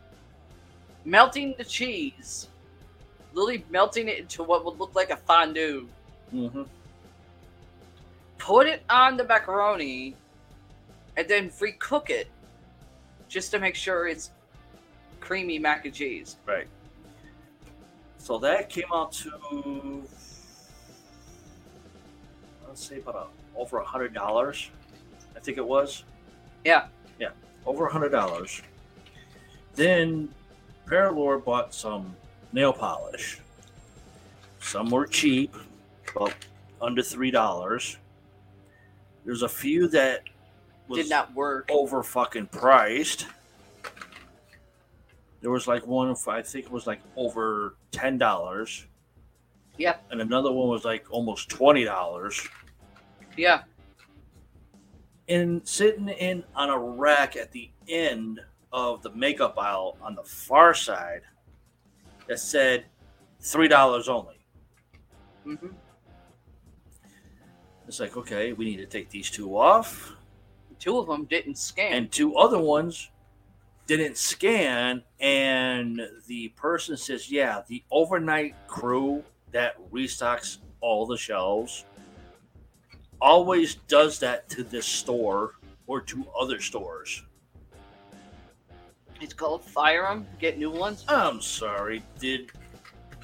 melting 1.04 1.54
the 1.58 1.64
cheese, 1.64 2.48
literally 3.34 3.64
melting 3.70 4.08
it 4.08 4.18
into 4.18 4.42
what 4.42 4.64
would 4.64 4.78
look 4.80 4.94
like 4.96 5.10
a 5.10 5.16
fondue, 5.16 5.86
Mm-hmm. 6.34 6.62
put 8.38 8.66
it 8.66 8.82
on 8.90 9.16
the 9.16 9.22
macaroni, 9.22 10.16
and 11.16 11.28
then 11.28 11.50
recook 11.50 12.10
it 12.10 12.26
just 13.28 13.52
to 13.52 13.60
make 13.60 13.76
sure 13.76 14.08
it's 14.08 14.32
creamy 15.20 15.60
mac 15.60 15.84
and 15.84 15.94
cheese. 15.94 16.36
Right. 16.44 16.66
So 18.18 18.38
that 18.40 18.68
came 18.68 18.92
out 18.92 19.12
to 19.12 20.02
let's 22.66 22.84
say 22.84 22.98
about 22.98 23.14
a, 23.14 23.58
over 23.58 23.78
a 23.78 23.84
hundred 23.84 24.12
dollars. 24.12 24.68
I 25.36 25.38
think 25.38 25.56
it 25.58 25.66
was. 25.66 26.02
Yeah. 26.66 26.86
Yeah, 27.20 27.28
over 27.64 27.86
a 27.86 27.92
hundred 27.92 28.08
dollars. 28.10 28.60
Then 29.76 30.28
Paralore 30.86 31.38
bought 31.42 31.72
some 31.72 32.16
nail 32.52 32.72
polish. 32.72 33.38
Some 34.58 34.90
were 34.90 35.06
cheap, 35.06 35.54
about 36.14 36.34
under 36.82 37.02
three 37.02 37.30
dollars. 37.30 37.98
There's 39.24 39.42
a 39.42 39.48
few 39.48 39.86
that 39.88 40.24
was 40.88 40.98
Did 40.98 41.08
not 41.10 41.32
work. 41.36 41.68
over 41.70 42.02
fucking 42.02 42.46
priced. 42.46 43.28
There 45.42 45.52
was 45.52 45.68
like 45.68 45.86
one, 45.86 46.16
I 46.26 46.42
think 46.42 46.66
it 46.66 46.72
was 46.72 46.88
like 46.88 47.00
over 47.14 47.76
ten 47.92 48.18
dollars, 48.18 48.86
Yeah, 49.78 49.96
and 50.10 50.20
another 50.20 50.50
one 50.50 50.66
was 50.68 50.84
like 50.84 51.06
almost 51.10 51.48
twenty 51.48 51.84
dollars. 51.84 52.44
yeah. 53.36 53.62
And 55.28 55.66
sitting 55.66 56.08
in 56.08 56.44
on 56.54 56.70
a 56.70 56.78
rack 56.78 57.36
at 57.36 57.52
the 57.52 57.70
end 57.88 58.40
of 58.72 59.02
the 59.02 59.10
makeup 59.10 59.58
aisle 59.58 59.96
on 60.00 60.14
the 60.14 60.22
far 60.22 60.72
side, 60.74 61.22
that 62.28 62.38
said 62.38 62.86
three 63.40 63.68
dollars 63.68 64.08
only. 64.08 64.38
hmm 65.44 65.54
It's 67.88 68.00
like 68.00 68.16
okay, 68.16 68.52
we 68.52 68.64
need 68.64 68.78
to 68.78 68.86
take 68.86 69.10
these 69.10 69.30
two 69.30 69.56
off. 69.56 70.12
Two 70.78 70.98
of 70.98 71.06
them 71.06 71.24
didn't 71.24 71.56
scan. 71.58 71.92
and 71.92 72.12
two 72.12 72.36
other 72.36 72.58
ones 72.60 73.10
didn't 73.86 74.16
scan 74.16 75.02
and 75.20 76.00
the 76.26 76.48
person 76.50 76.96
says 76.96 77.30
yeah 77.30 77.62
the 77.68 77.82
overnight 77.90 78.54
crew 78.66 79.22
that 79.52 79.76
restocks 79.92 80.58
all 80.80 81.06
the 81.06 81.16
shelves 81.16 81.84
always 83.20 83.76
does 83.88 84.18
that 84.18 84.48
to 84.48 84.62
this 84.62 84.86
store 84.86 85.54
or 85.86 86.00
to 86.00 86.26
other 86.38 86.60
stores 86.60 87.22
it's 89.20 89.32
called 89.32 89.64
fire 89.64 90.02
them, 90.02 90.26
get 90.38 90.58
new 90.58 90.70
ones. 90.70 91.04
i'm 91.08 91.40
sorry 91.40 92.02
did 92.18 92.50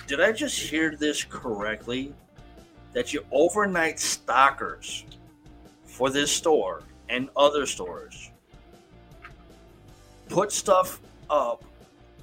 did 0.07 0.21
i 0.21 0.33
just 0.33 0.59
hear 0.59 0.97
this 0.97 1.25
correctly 1.25 2.15
that 2.93 3.13
your 3.13 3.23
overnight 3.31 3.99
stockers 3.99 5.05
for 5.85 6.11
this 6.11 6.31
store 6.31 6.83
and 7.09 7.29
other 7.37 7.67
stores 7.67 8.31
put 10.29 10.51
stuff 10.51 11.01
up 11.29 11.63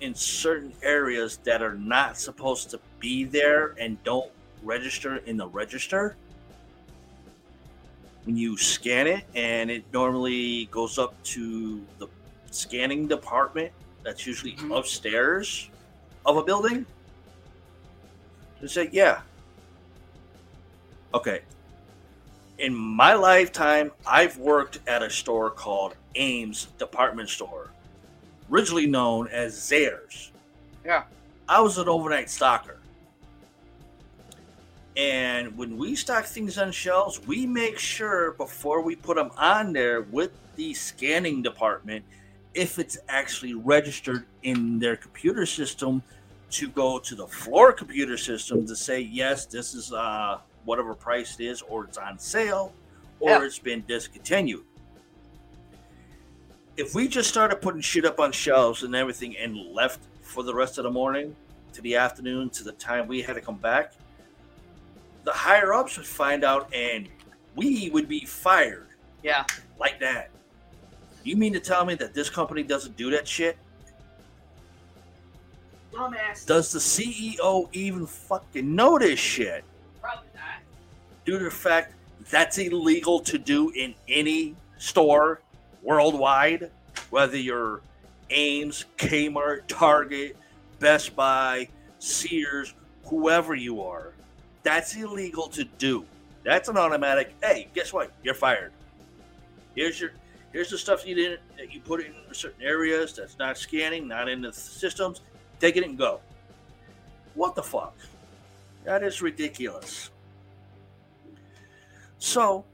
in 0.02 0.16
certain 0.16 0.74
areas 0.82 1.38
that 1.44 1.62
are 1.62 1.76
not 1.76 2.18
supposed 2.18 2.70
to 2.72 2.80
be 3.00 3.24
there 3.24 3.76
and 3.80 4.02
don't 4.04 4.32
register 4.64 5.18
in 5.18 5.38
the 5.38 5.48
register. 5.48 6.16
When 8.30 8.38
you 8.38 8.58
scan 8.58 9.08
it, 9.08 9.24
and 9.34 9.72
it 9.72 9.86
normally 9.92 10.66
goes 10.66 11.00
up 11.00 11.16
to 11.34 11.84
the 11.98 12.08
scanning 12.52 13.08
department 13.08 13.72
that's 14.04 14.28
usually 14.28 14.52
Mhm. 14.54 14.78
upstairs 14.78 15.68
of 16.28 16.38
a 16.38 16.44
building. 16.44 16.86
They 18.62 18.68
say, 18.68 18.90
yeah. 18.92 19.22
Okay. 21.12 21.42
In 22.60 22.76
my 22.76 23.16
lifetime, 23.16 23.92
I've 24.06 24.38
worked 24.38 24.78
at 24.86 25.02
a 25.02 25.10
store 25.10 25.50
called 25.50 25.96
Ames 26.14 26.68
Department 26.78 27.30
Store 27.30 27.72
originally 28.52 28.86
known 28.86 29.28
as 29.30 29.56
Zayres. 29.56 30.30
Yeah. 30.86 31.06
I 31.48 31.62
was 31.62 31.80
an 31.80 31.90
overnight 31.90 32.28
stocker. 32.28 32.76
And 35.00 35.58
when 35.58 35.78
we 35.78 35.96
stock 35.96 36.26
things 36.26 36.58
on 36.58 36.74
shelves, 36.74 37.26
we 37.26 37.46
make 37.46 37.80
sure 37.80 38.32
before 38.34 38.82
we 38.82 38.98
put 38.98 39.16
them 39.16 39.32
on 39.38 39.72
there 39.72 40.02
with 40.02 40.32
the 40.58 40.74
scanning 40.74 41.42
department 41.42 42.04
if 42.54 42.80
it's 42.80 42.98
actually 43.08 43.54
registered 43.54 44.26
in 44.44 44.78
their 44.78 44.98
computer 44.98 45.46
system 45.46 46.04
to 46.50 46.68
go 46.68 47.00
to 47.00 47.16
the 47.16 47.26
floor 47.28 47.72
computer 47.72 48.18
system 48.18 48.66
to 48.66 48.76
say 48.76 49.00
yes 49.00 49.46
this 49.46 49.74
is 49.76 49.94
uh 49.94 50.40
whatever 50.66 50.96
price 50.96 51.40
it 51.40 51.46
is 51.46 51.62
or 51.62 51.86
it's 51.86 51.98
on 51.98 52.18
sale 52.18 52.74
or 53.20 53.30
Yeah. 53.30 53.44
it's 53.44 53.60
been 53.60 53.84
discontinued 53.88 54.64
if 56.76 56.96
we 56.96 57.08
just 57.08 57.30
started 57.30 57.62
putting 57.62 57.82
shit 57.82 58.04
up 58.04 58.20
on 58.20 58.32
shelves 58.32 58.82
and 58.84 58.96
everything 58.96 59.38
and 59.38 59.56
left 59.74 60.00
for 60.22 60.44
the 60.44 60.54
rest 60.54 60.78
of 60.80 60.84
the 60.86 60.92
morning 60.92 61.36
to 61.74 61.82
the 61.82 61.96
afternoon 61.96 62.50
to 62.50 62.64
the 62.64 62.72
time 62.74 63.08
we 63.08 63.22
had 63.22 63.36
to 63.36 63.42
come 63.42 63.58
back, 63.58 63.94
the 65.30 65.38
higher 65.38 65.76
ups 65.76 65.96
would 65.96 66.08
find 66.08 66.44
out 66.44 66.74
and 66.74 67.08
we 67.56 67.92
would 67.92 68.08
be 68.10 68.26
fired 68.26 68.88
Yeah. 69.22 69.46
like 69.80 70.00
that. 70.00 70.32
You 71.24 71.36
mean 71.36 71.54
to 71.54 71.60
tell 71.60 71.86
me 71.86 71.94
that 71.96 72.16
this 72.16 72.32
company 72.32 72.64
doesn't 72.64 72.98
do 72.98 73.12
that 73.12 73.28
shit? 73.28 73.56
Dumbass. 75.94 76.48
Does 76.48 76.72
the 76.72 76.80
CEO 76.80 77.70
even 77.74 78.08
fucking 78.08 78.74
know 78.76 78.98
this 78.98 79.20
shit? 79.20 79.64
Probably 80.02 80.30
not. 80.34 80.64
Due 81.26 81.38
to 81.38 81.44
the 81.46 81.52
fact 81.52 81.94
that's 82.32 82.58
illegal 82.58 83.20
to 83.20 83.38
do 83.38 83.70
in 83.76 83.94
any 84.08 84.56
store 84.80 85.42
worldwide, 85.84 86.72
whether 87.12 87.38
you're 87.38 87.82
Ames, 88.32 88.86
Kmart, 88.98 89.68
Target, 89.68 90.36
Best 90.80 91.16
Buy, 91.16 91.68
Sears, 92.00 92.74
whoever 93.06 93.54
you 93.54 93.84
are. 93.84 94.14
That's 94.64 94.96
illegal 94.96 95.48
to 95.50 95.64
do. 95.64 96.06
That's 96.44 96.70
an 96.70 96.78
automatic. 96.78 97.36
Hey, 97.42 97.70
guess 97.74 97.94
what? 97.94 98.12
You're 98.24 98.34
fired. 98.34 98.72
Here's 99.76 100.00
your 100.00 100.12
here's 100.52 100.70
the 100.70 100.78
stuff 100.78 101.06
you 101.06 101.16
didn't 101.16 101.42
that 101.58 101.74
you 101.74 101.80
put 101.80 102.02
in 102.02 102.14
certain 102.32 102.62
areas 102.62 103.14
that's 103.14 103.38
not 103.38 103.58
scanning, 103.58 104.08
not 104.08 104.28
in 104.28 104.42
the 104.42 104.52
systems. 104.52 105.22
Take 105.60 105.78
it 105.78 105.84
and 105.84 105.98
go. 105.98 106.22
What 107.36 107.56
the 107.56 107.64
fuck? 107.64 107.96
That 108.84 109.04
is 109.04 109.22
ridiculous. 109.22 110.10
So 112.18 112.66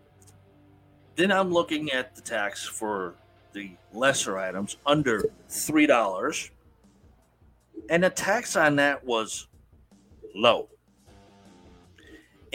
then 1.15 1.31
I'm 1.31 1.51
looking 1.51 1.91
at 1.91 2.15
the 2.15 2.21
tax 2.21 2.65
for 2.65 3.15
the 3.53 3.71
lesser 3.93 4.38
items 4.38 4.77
under 4.86 5.23
three 5.49 5.86
dollars, 5.86 6.51
and 7.89 8.03
the 8.03 8.09
tax 8.09 8.55
on 8.55 8.75
that 8.77 9.03
was 9.05 9.47
low. 10.33 10.67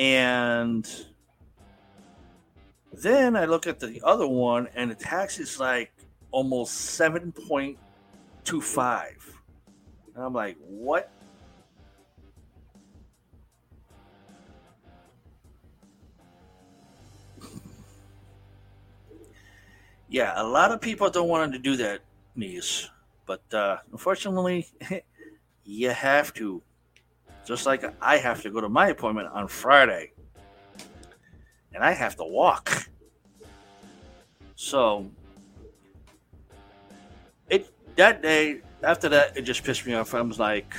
And 0.01 0.90
then 2.90 3.36
I 3.36 3.44
look 3.44 3.66
at 3.66 3.80
the 3.80 4.01
other 4.03 4.26
one, 4.26 4.66
and 4.74 4.90
the 4.90 4.94
tax 4.94 5.38
is 5.38 5.61
like 5.61 5.92
almost 6.30 6.74
seven 6.74 7.32
point 7.32 7.76
two 8.42 8.62
five. 8.62 9.18
And 10.14 10.24
I'm 10.24 10.32
like, 10.32 10.57
what? 10.59 11.12
Yeah, 20.09 20.32
a 20.34 20.42
lot 20.42 20.72
of 20.72 20.80
people 20.80 21.11
don't 21.11 21.28
want 21.28 21.53
to 21.53 21.59
do 21.59 21.76
that, 21.76 22.01
niece. 22.34 22.88
But 23.26 23.42
uh, 23.53 23.76
unfortunately, 23.92 24.66
you 25.64 25.90
have 25.90 26.32
to. 26.34 26.62
Just 27.47 27.66
like 27.66 27.84
I 28.01 28.16
have 28.18 28.43
to 28.43 28.51
go 28.51 28.61
to 28.61 28.68
my 28.68 28.88
appointment 28.88 29.28
on 29.28 29.49
Friday. 29.49 30.12
And 31.72 31.84
I 31.84 31.93
have 31.93 32.16
to 32.16 32.24
walk. 32.24 32.88
So 34.57 35.11
it 37.49 37.72
that 37.97 38.22
day 38.22 38.61
after 38.82 39.09
that 39.09 39.36
it 39.36 39.43
just 39.43 39.64
pissed 39.64 39.86
me 39.86 39.95
off. 39.95 40.14
I 40.14 40.20
was 40.20 40.38
like 40.38 40.74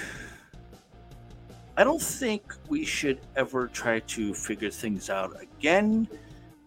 I 1.77 1.83
don't 1.83 2.01
think 2.01 2.53
we 2.67 2.85
should 2.85 3.19
ever 3.35 3.67
try 3.67 3.99
to 3.99 4.33
figure 4.33 4.69
things 4.69 5.09
out 5.09 5.35
again, 5.41 6.07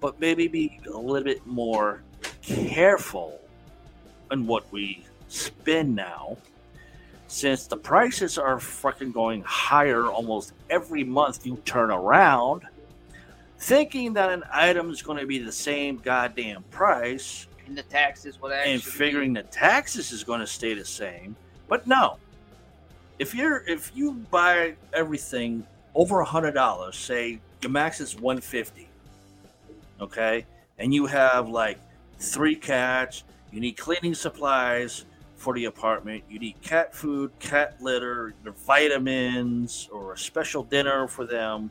but 0.01 0.19
maybe 0.19 0.49
be 0.49 0.81
a 0.87 0.99
little 0.99 1.23
bit 1.23 1.47
more 1.47 2.03
careful 2.43 3.41
on 4.31 4.47
what 4.47 4.71
we 4.73 5.05
spend 5.29 5.95
now 5.95 6.37
since 7.35 7.67
the 7.67 7.77
prices 7.77 8.39
are 8.39 8.61
fucking 8.61 9.11
going 9.11 9.43
higher 9.43 10.07
almost 10.07 10.53
every 10.71 11.03
month 11.03 11.45
you 11.45 11.57
turn 11.65 11.91
around, 11.91 12.63
thinking 13.59 14.13
that 14.13 14.31
an 14.31 14.45
item 14.53 14.89
is 14.89 15.03
going 15.03 15.19
to 15.19 15.27
be 15.27 15.41
the 15.41 15.51
same 15.51 15.97
goddamn 15.97 16.63
price, 16.71 17.49
And 17.67 17.77
the 17.77 17.83
taxes 17.83 18.41
would 18.41 18.53
actually 18.53 18.75
and 18.75 18.83
figuring 18.85 19.33
the 19.33 19.43
taxes 19.43 20.13
is 20.13 20.23
going 20.23 20.39
to 20.39 20.47
stay 20.47 20.75
the 20.75 20.85
same. 20.85 21.35
But 21.67 21.89
no, 21.89 22.19
if 23.19 23.35
you're 23.35 23.65
if 23.67 23.91
you 23.97 24.13
buy 24.31 24.77
everything 24.93 25.67
over 25.97 26.21
a 26.21 26.25
hundred 26.25 26.53
dollars, 26.55 26.97
say 26.97 27.41
your 27.63 27.73
max 27.73 28.01
is 28.01 28.17
one 28.17 28.41
fifty, 28.41 28.89
okay, 30.01 30.47
and 30.79 30.95
you 30.95 31.07
have 31.07 31.49
like 31.49 31.81
three 32.21 32.55
cats, 32.55 33.25
you 33.51 33.61
need 33.61 33.77
cleaning 33.77 34.15
supplies 34.15 35.05
for 35.45 35.53
the 35.53 35.67
apartment, 35.67 36.25
you 36.31 36.39
need 36.39 36.59
cat 36.63 36.95
food, 36.95 37.31
cat 37.39 37.77
litter, 37.79 38.33
the 38.45 38.51
vitamins, 38.51 39.91
or 39.93 40.15
a 40.15 40.19
special 40.19 40.63
dinner 40.63 41.07
for 41.07 41.27
them. 41.27 41.71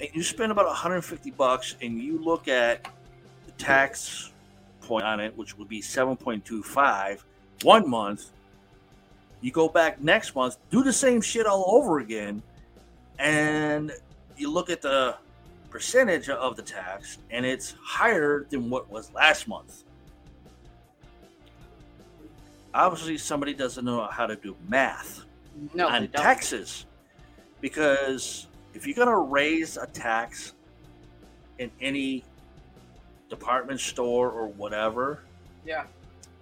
And 0.00 0.08
you 0.12 0.24
spend 0.24 0.50
about 0.50 0.66
150 0.66 1.30
bucks, 1.30 1.76
and 1.80 1.96
you 1.96 2.18
look 2.18 2.48
at 2.48 2.88
the 3.46 3.52
tax 3.52 4.32
point 4.80 5.04
on 5.04 5.20
it, 5.20 5.38
which 5.38 5.56
would 5.56 5.68
be 5.68 5.80
7.25 5.80 7.22
one 7.62 7.88
month. 7.88 8.32
You 9.40 9.52
go 9.52 9.68
back 9.68 10.02
next 10.02 10.34
month, 10.34 10.56
do 10.70 10.82
the 10.82 10.92
same 10.92 11.20
shit 11.20 11.46
all 11.46 11.64
over 11.68 12.00
again, 12.00 12.42
and 13.20 13.92
you 14.36 14.50
look 14.50 14.68
at 14.68 14.82
the 14.82 15.16
percentage 15.70 16.28
of 16.28 16.56
the 16.56 16.62
tax, 16.62 17.18
and 17.30 17.46
it's 17.46 17.76
higher 17.80 18.46
than 18.50 18.68
what 18.68 18.90
was 18.90 19.12
last 19.12 19.46
month. 19.46 19.84
Obviously, 22.74 23.16
somebody 23.16 23.54
doesn't 23.54 23.84
know 23.84 24.04
how 24.06 24.26
to 24.26 24.34
do 24.34 24.56
math 24.68 25.24
no, 25.72 25.86
on 25.86 26.08
taxes 26.08 26.86
because 27.60 28.48
if 28.74 28.84
you're 28.86 28.96
going 28.96 29.08
to 29.08 29.16
raise 29.16 29.76
a 29.76 29.86
tax 29.86 30.54
in 31.58 31.70
any 31.80 32.24
department 33.30 33.78
store 33.78 34.30
or 34.30 34.48
whatever, 34.48 35.20
Yeah. 35.64 35.84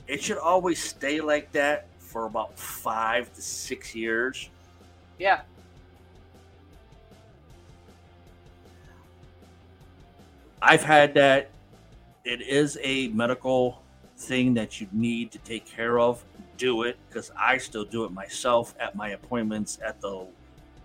it 0.08 0.22
should 0.22 0.38
always 0.38 0.82
stay 0.82 1.20
like 1.20 1.52
that 1.52 1.86
for 1.98 2.24
about 2.24 2.58
five 2.58 3.32
to 3.34 3.42
six 3.42 3.94
years. 3.94 4.48
Yeah. 5.18 5.42
I've 10.62 10.82
had 10.82 11.12
that. 11.14 11.50
It 12.24 12.40
is 12.40 12.78
a 12.82 13.08
medical 13.08 13.81
thing 14.22 14.54
that 14.54 14.80
you 14.80 14.86
need 14.92 15.30
to 15.32 15.38
take 15.38 15.66
care 15.66 15.98
of. 15.98 16.24
Do 16.56 16.82
it 16.82 16.96
because 17.08 17.30
I 17.38 17.58
still 17.58 17.84
do 17.84 18.04
it 18.04 18.12
myself 18.12 18.74
at 18.78 18.94
my 18.94 19.10
appointments 19.10 19.78
at 19.84 20.00
the 20.00 20.26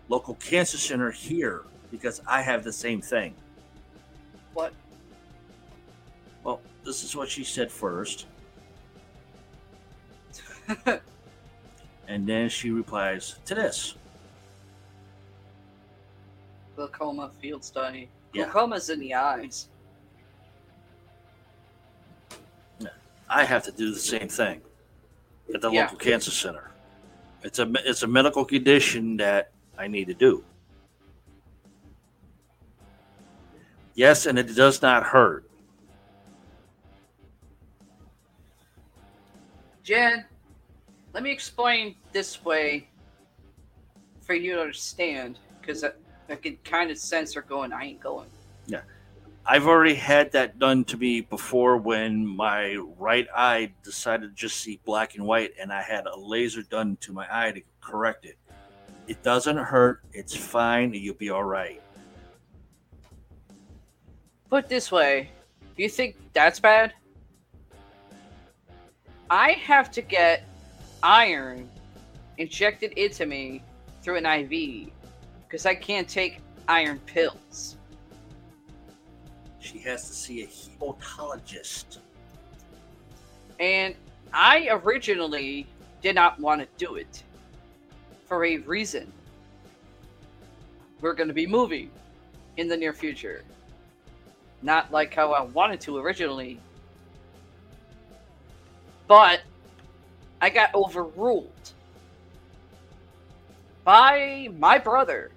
local 0.09 0.35
cancer 0.35 0.77
center 0.77 1.11
here 1.11 1.63
because 1.91 2.21
I 2.27 2.41
have 2.41 2.63
the 2.63 2.73
same 2.73 3.01
thing. 3.01 3.35
What? 4.53 4.73
Well, 6.43 6.61
this 6.83 7.03
is 7.03 7.15
what 7.15 7.29
she 7.29 7.43
said 7.43 7.71
first. 7.71 8.25
And 12.07 12.25
then 12.25 12.49
she 12.49 12.71
replies 12.71 13.35
to 13.45 13.55
this. 13.55 13.95
Glaucoma 16.75 17.31
field 17.41 17.63
study. 17.63 18.09
Yeah. 18.33 18.43
Glaucoma's 18.45 18.89
in 18.89 18.99
the 18.99 19.13
eyes. 19.13 19.67
I 23.29 23.43
have 23.43 23.63
to 23.63 23.71
do 23.71 23.93
the 23.93 23.99
same 23.99 24.27
thing 24.29 24.61
at 25.53 25.61
the 25.61 25.71
Yeah. 25.71 25.83
local 25.83 25.97
cancer 25.97 26.31
center. 26.31 26.71
It's 27.43 27.59
a 27.59 27.71
it's 27.85 28.03
a 28.03 28.07
medical 28.07 28.45
condition 28.45 29.17
that 29.17 29.51
I 29.77 29.87
need 29.87 30.05
to 30.05 30.13
do. 30.13 30.43
Yes, 33.95 34.25
and 34.25 34.37
it 34.37 34.55
does 34.55 34.81
not 34.81 35.03
hurt. 35.03 35.49
Jen, 39.83 40.25
let 41.13 41.23
me 41.23 41.31
explain 41.31 41.95
this 42.11 42.43
way 42.43 42.89
for 44.21 44.33
you 44.33 44.55
to 44.55 44.61
understand, 44.61 45.39
because 45.61 45.83
I, 45.83 45.91
I 46.29 46.35
can 46.35 46.57
kind 46.63 46.91
of 46.91 46.97
sense 46.97 47.33
her 47.33 47.41
going, 47.41 47.71
I 47.71 47.85
ain't 47.85 48.01
going. 48.01 48.29
I've 49.49 49.65
already 49.65 49.93
had 49.93 50.33
that 50.33 50.59
done 50.59 50.83
to 50.85 50.97
me 50.97 51.21
before 51.21 51.77
when 51.77 52.27
my 52.27 52.75
right 52.99 53.27
eye 53.33 53.71
decided 53.81 54.29
to 54.29 54.35
just 54.35 54.57
see 54.59 54.81
black 54.83 55.15
and 55.15 55.25
white, 55.25 55.53
and 55.57 55.71
I 55.71 55.81
had 55.81 56.05
a 56.05 56.19
laser 56.19 56.63
done 56.63 56.97
to 56.97 57.13
my 57.13 57.25
eye 57.31 57.53
to 57.53 57.61
correct 57.79 58.25
it. 58.25 58.37
It 59.07 59.23
doesn't 59.23 59.55
hurt. 59.55 60.01
It's 60.11 60.35
fine. 60.35 60.93
You'll 60.93 61.15
be 61.15 61.29
all 61.29 61.45
right. 61.45 61.81
Put 64.49 64.67
this 64.67 64.91
way, 64.91 65.29
do 65.77 65.83
you 65.83 65.89
think 65.89 66.17
that's 66.33 66.59
bad? 66.59 66.93
I 69.29 69.51
have 69.51 69.89
to 69.91 70.01
get 70.01 70.43
iron 71.01 71.69
injected 72.37 72.91
into 72.93 73.25
me 73.25 73.63
through 74.01 74.17
an 74.17 74.25
IV 74.25 74.89
because 75.47 75.65
I 75.65 75.73
can't 75.73 76.07
take 76.07 76.41
iron 76.67 76.99
pills. 77.05 77.76
She 79.71 79.79
has 79.79 80.07
to 80.07 80.13
see 80.13 80.43
a 80.43 80.47
hematologist. 80.47 81.97
And 83.59 83.95
I 84.31 84.69
originally 84.69 85.67
did 86.01 86.15
not 86.15 86.39
want 86.39 86.61
to 86.61 86.67
do 86.77 86.95
it 86.95 87.23
for 88.27 88.45
a 88.45 88.57
reason. 88.59 89.11
We're 91.01 91.13
going 91.13 91.27
to 91.27 91.33
be 91.33 91.45
moving 91.45 91.91
in 92.55 92.69
the 92.69 92.77
near 92.77 92.93
future. 92.93 93.43
Not 94.61 94.89
like 94.91 95.13
how 95.13 95.33
I 95.33 95.41
wanted 95.41 95.81
to 95.81 95.97
originally. 95.97 96.61
But 99.05 99.41
I 100.39 100.49
got 100.49 100.73
overruled 100.73 101.73
by 103.83 104.47
my 104.57 104.77
brother, 104.77 105.31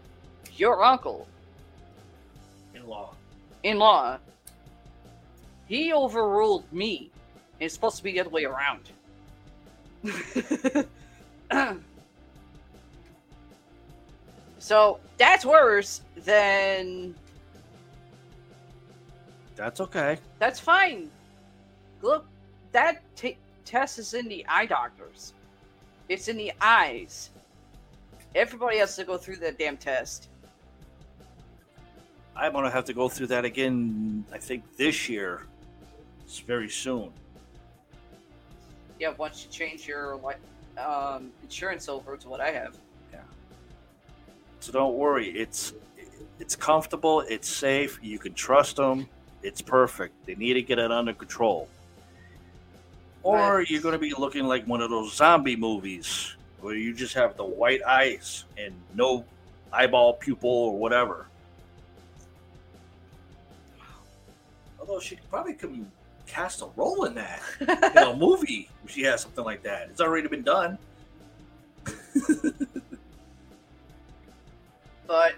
your 0.56 0.84
uncle, 0.84 1.26
In 2.74 2.86
law. 2.86 3.14
In 3.62 3.78
law. 3.78 4.18
He 5.66 5.92
overruled 5.92 6.70
me. 6.72 7.10
It's 7.60 7.74
supposed 7.74 7.96
to 7.98 8.02
be 8.02 8.12
the 8.12 8.20
other 8.20 8.30
way 8.30 8.44
around. 8.44 8.90
so 14.58 14.98
that's 15.18 15.44
worse 15.44 16.00
than 16.16 17.14
That's 19.56 19.80
okay. 19.80 20.16
that's 20.38 20.58
fine. 20.58 21.10
Look, 22.00 22.26
that 22.72 23.02
t- 23.14 23.36
test 23.66 23.98
is 23.98 24.14
in 24.14 24.26
the 24.26 24.46
eye 24.48 24.64
doctors. 24.64 25.34
It's 26.08 26.28
in 26.28 26.38
the 26.38 26.52
eyes. 26.62 27.28
Everybody 28.34 28.78
has 28.78 28.96
to 28.96 29.04
go 29.04 29.18
through 29.18 29.36
that 29.36 29.58
damn 29.58 29.76
test. 29.76 30.29
I'm 32.36 32.52
gonna 32.52 32.70
have 32.70 32.84
to 32.86 32.92
go 32.92 33.08
through 33.08 33.28
that 33.28 33.44
again. 33.44 34.24
I 34.32 34.38
think 34.38 34.76
this 34.76 35.08
year. 35.08 35.46
It's 36.24 36.38
very 36.38 36.68
soon. 36.68 37.10
Yeah, 39.00 39.12
once 39.18 39.44
you 39.44 39.50
change 39.50 39.88
your 39.88 40.20
um, 40.78 41.32
insurance 41.42 41.88
over 41.88 42.16
to 42.16 42.28
what 42.28 42.40
I 42.40 42.50
have. 42.52 42.76
Yeah. 43.12 43.18
So 44.60 44.70
don't 44.72 44.94
worry. 44.94 45.28
It's 45.30 45.72
it's 46.38 46.54
comfortable. 46.54 47.20
It's 47.22 47.48
safe. 47.48 47.98
You 48.02 48.18
can 48.18 48.32
trust 48.34 48.76
them. 48.76 49.08
It's 49.42 49.60
perfect. 49.60 50.14
They 50.26 50.34
need 50.34 50.54
to 50.54 50.62
get 50.62 50.78
it 50.78 50.90
under 50.92 51.12
control. 51.12 51.68
Or 53.22 53.58
Right. 53.58 53.70
you're 53.70 53.82
gonna 53.82 53.98
be 53.98 54.14
looking 54.14 54.44
like 54.44 54.64
one 54.66 54.80
of 54.80 54.88
those 54.90 55.14
zombie 55.14 55.56
movies 55.56 56.36
where 56.60 56.74
you 56.74 56.94
just 56.94 57.14
have 57.14 57.36
the 57.36 57.44
white 57.44 57.82
eyes 57.82 58.44
and 58.56 58.72
no 58.94 59.24
eyeball 59.72 60.14
pupil 60.14 60.50
or 60.50 60.78
whatever. 60.78 61.26
Although 64.80 65.00
she 65.00 65.18
probably 65.28 65.54
could 65.54 65.86
cast 66.26 66.62
a 66.62 66.66
role 66.76 67.04
in 67.04 67.14
that 67.14 67.42
in 67.60 68.02
a 68.02 68.16
movie 68.16 68.68
if 68.84 68.90
she 68.90 69.02
has 69.02 69.20
something 69.22 69.44
like 69.44 69.62
that. 69.62 69.88
It's 69.90 70.00
already 70.00 70.28
been 70.28 70.42
done. 70.42 70.78
But 75.10 75.34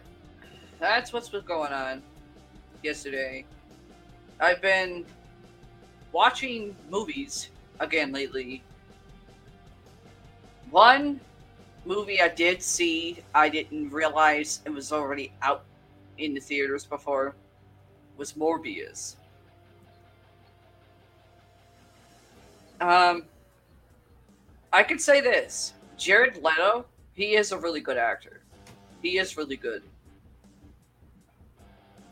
that's 0.79 1.15
what's 1.15 1.31
been 1.31 1.47
going 1.47 1.73
on 1.73 2.03
yesterday. 2.83 3.47
I've 4.39 4.61
been 4.61 5.07
watching 6.13 6.77
movies 6.91 7.49
again 7.81 8.13
lately. 8.13 8.63
One 10.71 11.21
movie 11.87 12.21
I 12.21 12.29
did 12.29 12.63
see, 12.63 13.25
I 13.35 13.49
didn't 13.49 13.89
realize 13.89 14.61
it 14.67 14.71
was 14.71 14.93
already 14.93 15.33
out 15.41 15.65
in 16.19 16.35
the 16.35 16.41
theaters 16.41 16.85
before, 16.85 17.35
was 18.19 18.35
Morbius. 18.35 19.17
Um, 22.83 23.27
I 24.73 24.83
could 24.83 25.01
say 25.01 25.21
this 25.21 25.75
Jared 25.97 26.43
Leto, 26.43 26.85
he 27.15 27.37
is 27.37 27.53
a 27.53 27.59
really 27.59 27.81
good 27.81 27.97
actor. 27.97 28.43
He 29.01 29.19
is 29.19 29.37
really 29.37 29.57
good. 29.57 29.85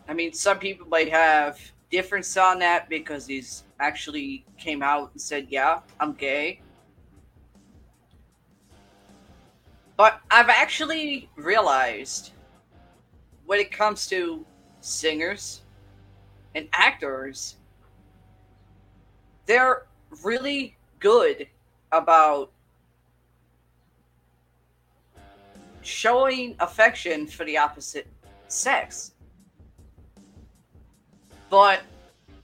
I 0.09 0.15
mean, 0.15 0.33
some 0.33 0.61
people 0.61 0.87
might 0.87 1.09
have 1.11 1.61
difference 1.91 2.37
on 2.37 2.61
that 2.61 2.89
because 2.89 3.27
he's 3.27 3.65
actually 3.81 4.45
came 4.59 4.81
out 4.81 5.11
and 5.11 5.21
said, 5.21 5.49
"Yeah, 5.51 5.81
I'm 5.99 6.13
gay." 6.13 6.61
But 9.97 10.21
I've 10.31 10.49
actually 10.49 11.29
realized 11.35 12.31
when 13.45 13.59
it 13.59 13.73
comes 13.73 14.07
to 14.07 14.47
singers 14.81 15.63
and 16.55 16.69
actors, 16.73 17.57
they're 19.47 19.87
really 20.23 20.77
good 20.99 21.47
about 21.93 22.51
showing 25.83 26.55
affection 26.61 27.27
for 27.27 27.45
the 27.45 27.57
opposite 27.57 28.07
sex. 28.49 29.13
But 31.49 31.81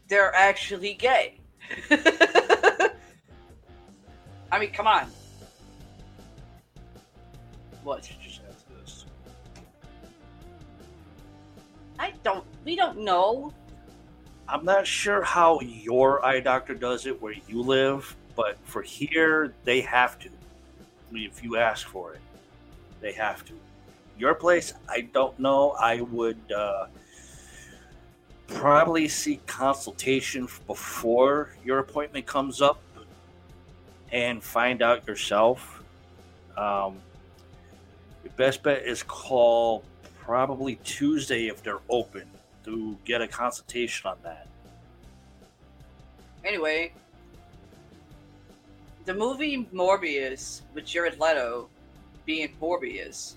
they're 0.08 0.34
actually 0.34 0.94
gay. 0.94 1.38
I 4.50 4.58
mean, 4.58 4.70
come 4.72 4.86
on. 4.86 5.10
What? 7.82 8.10
I 11.98 12.12
don't. 12.22 12.44
We 12.64 12.76
don't 12.76 12.98
know. 12.98 13.52
I'm 14.48 14.64
not 14.64 14.86
sure 14.86 15.22
how 15.22 15.60
your 15.60 16.24
eye 16.24 16.40
doctor 16.40 16.74
does 16.74 17.06
it 17.06 17.20
where 17.20 17.34
you 17.48 17.62
live, 17.62 18.14
but 18.36 18.58
for 18.64 18.80
here, 18.82 19.54
they 19.64 19.80
have 19.80 20.18
to. 20.20 20.28
I 20.28 21.12
mean, 21.12 21.28
if 21.28 21.42
you 21.42 21.56
ask 21.56 21.86
for 21.86 22.14
it, 22.14 22.20
they 23.00 23.12
have 23.12 23.44
to. 23.46 23.54
Your 24.16 24.34
place, 24.34 24.72
I 24.88 25.02
don't 25.02 25.36
know. 25.40 25.72
I 25.72 26.00
would 26.00 26.40
uh, 26.52 26.86
probably 28.46 29.08
seek 29.08 29.44
consultation 29.46 30.48
before 30.66 31.50
your 31.64 31.80
appointment 31.80 32.26
comes 32.26 32.62
up 32.62 32.80
and 34.12 34.42
find 34.42 34.80
out 34.80 35.06
yourself. 35.08 35.82
Um, 36.56 36.98
your 38.22 38.32
best 38.36 38.62
bet 38.62 38.84
is 38.84 39.02
call 39.02 39.82
probably 40.20 40.76
Tuesday 40.84 41.48
if 41.48 41.62
they're 41.64 41.82
open 41.88 42.28
to 42.66 42.98
get 43.04 43.22
a 43.22 43.28
consultation 43.28 44.10
on 44.10 44.18
that. 44.22 44.46
Anyway, 46.44 46.92
the 49.06 49.14
movie 49.14 49.66
Morbius 49.72 50.62
with 50.74 50.84
Jared 50.84 51.18
Leto 51.18 51.68
being 52.24 52.48
Morbius, 52.60 53.34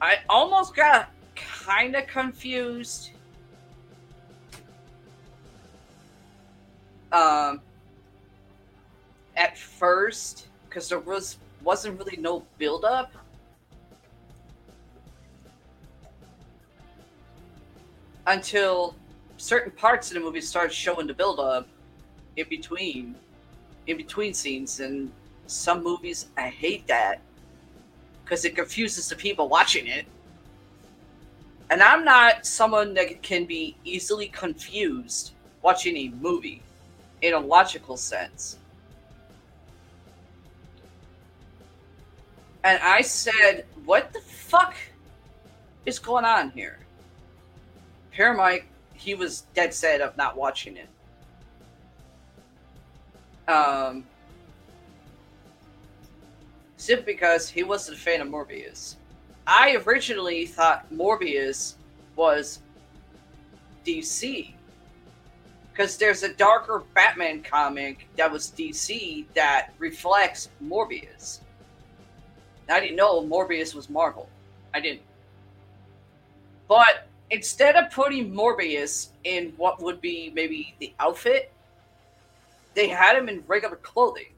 I 0.00 0.18
almost 0.28 0.74
got 0.74 1.10
kind 1.36 1.94
of 1.94 2.06
confused. 2.06 3.10
Um, 7.12 7.60
at 9.36 9.56
first, 9.56 10.48
because 10.68 10.88
there 10.88 10.98
was 10.98 11.38
wasn't 11.62 11.98
really 11.98 12.16
no 12.16 12.44
build 12.58 12.84
up. 12.84 13.12
Until 18.28 18.94
certain 19.38 19.72
parts 19.72 20.10
of 20.10 20.14
the 20.14 20.20
movie 20.20 20.42
start 20.42 20.70
showing 20.70 21.06
the 21.06 21.14
build 21.14 21.40
up 21.40 21.66
in 22.36 22.46
between 22.50 23.16
in 23.86 23.96
between 23.96 24.34
scenes 24.34 24.80
and 24.80 25.10
some 25.46 25.82
movies 25.82 26.26
I 26.36 26.48
hate 26.48 26.86
that 26.88 27.22
because 28.22 28.44
it 28.44 28.54
confuses 28.54 29.08
the 29.08 29.16
people 29.16 29.48
watching 29.48 29.86
it. 29.86 30.04
And 31.70 31.82
I'm 31.82 32.04
not 32.04 32.44
someone 32.44 32.92
that 32.94 33.22
can 33.22 33.46
be 33.46 33.74
easily 33.84 34.28
confused 34.28 35.32
watching 35.62 35.96
a 35.96 36.08
movie 36.20 36.60
in 37.22 37.32
a 37.32 37.38
logical 37.38 37.96
sense. 37.96 38.58
And 42.62 42.78
I 42.82 43.00
said, 43.00 43.64
What 43.86 44.12
the 44.12 44.20
fuck 44.20 44.74
is 45.86 45.98
going 45.98 46.26
on 46.26 46.50
here? 46.50 46.78
Paramike, 48.18 48.64
he 48.94 49.14
was 49.14 49.42
dead 49.54 49.72
set 49.72 50.00
of 50.00 50.16
not 50.16 50.36
watching 50.36 50.76
it. 50.76 50.88
Um, 53.48 54.04
simply 56.76 57.12
because 57.12 57.48
he 57.48 57.62
wasn't 57.62 57.96
a 57.96 58.00
fan 58.00 58.20
of 58.20 58.28
Morbius. 58.28 58.96
I 59.46 59.76
originally 59.86 60.46
thought 60.46 60.92
Morbius 60.92 61.74
was 62.16 62.58
DC. 63.86 64.52
Because 65.70 65.96
there's 65.96 66.24
a 66.24 66.34
darker 66.34 66.82
Batman 66.94 67.42
comic 67.42 68.08
that 68.16 68.30
was 68.30 68.50
DC 68.50 69.26
that 69.34 69.72
reflects 69.78 70.48
Morbius. 70.62 71.38
I 72.68 72.80
didn't 72.80 72.96
know 72.96 73.22
Morbius 73.22 73.74
was 73.74 73.88
Marvel. 73.88 74.28
I 74.74 74.80
didn't. 74.80 75.02
But 76.66 77.07
instead 77.30 77.76
of 77.76 77.90
putting 77.90 78.32
Morbius 78.32 79.08
in 79.24 79.52
what 79.56 79.82
would 79.82 80.00
be 80.00 80.30
maybe 80.34 80.74
the 80.78 80.92
outfit, 80.98 81.52
they 82.74 82.88
had 82.88 83.16
him 83.16 83.28
in 83.28 83.42
regular 83.46 83.76
clothing, 83.76 84.32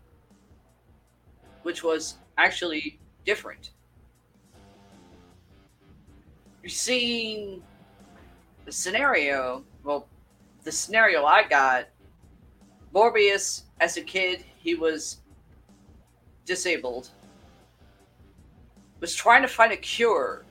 which 1.63 1.85
was 1.85 2.17
actually 2.39 2.99
different. 3.25 3.71
You're 6.63 6.71
seeing 6.71 7.63
the 8.65 8.73
scenario. 8.73 9.65
Well, 9.85 10.07
the 10.65 10.73
scenario 10.73 11.25
I 11.25 11.45
got 11.47 11.89
Morbius, 12.95 13.63
as 13.81 13.97
a 13.97 14.03
kid, 14.03 14.45
he 14.59 14.75
was 14.75 15.19
disabled, 16.45 17.11
was 19.01 19.15
trying 19.15 19.43
to 19.43 19.49
find 19.49 19.73
a 19.73 19.77
cure 19.77 20.45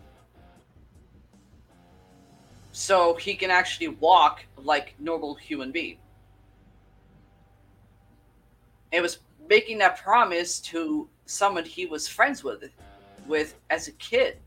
so 2.79 3.13
he 3.15 3.35
can 3.35 3.51
actually 3.51 3.89
walk 3.89 4.45
like 4.55 4.95
normal 4.99 5.35
human 5.35 5.69
being. 5.69 5.97
It 8.93 9.01
was 9.01 9.19
making 9.49 9.79
that 9.79 9.97
promise 9.97 10.61
to 10.61 11.09
someone 11.25 11.65
he 11.65 11.85
was 11.85 12.07
friends 12.07 12.41
with, 12.41 12.63
with 13.27 13.55
as 13.69 13.89
a 13.89 13.91
kid. 13.93 14.37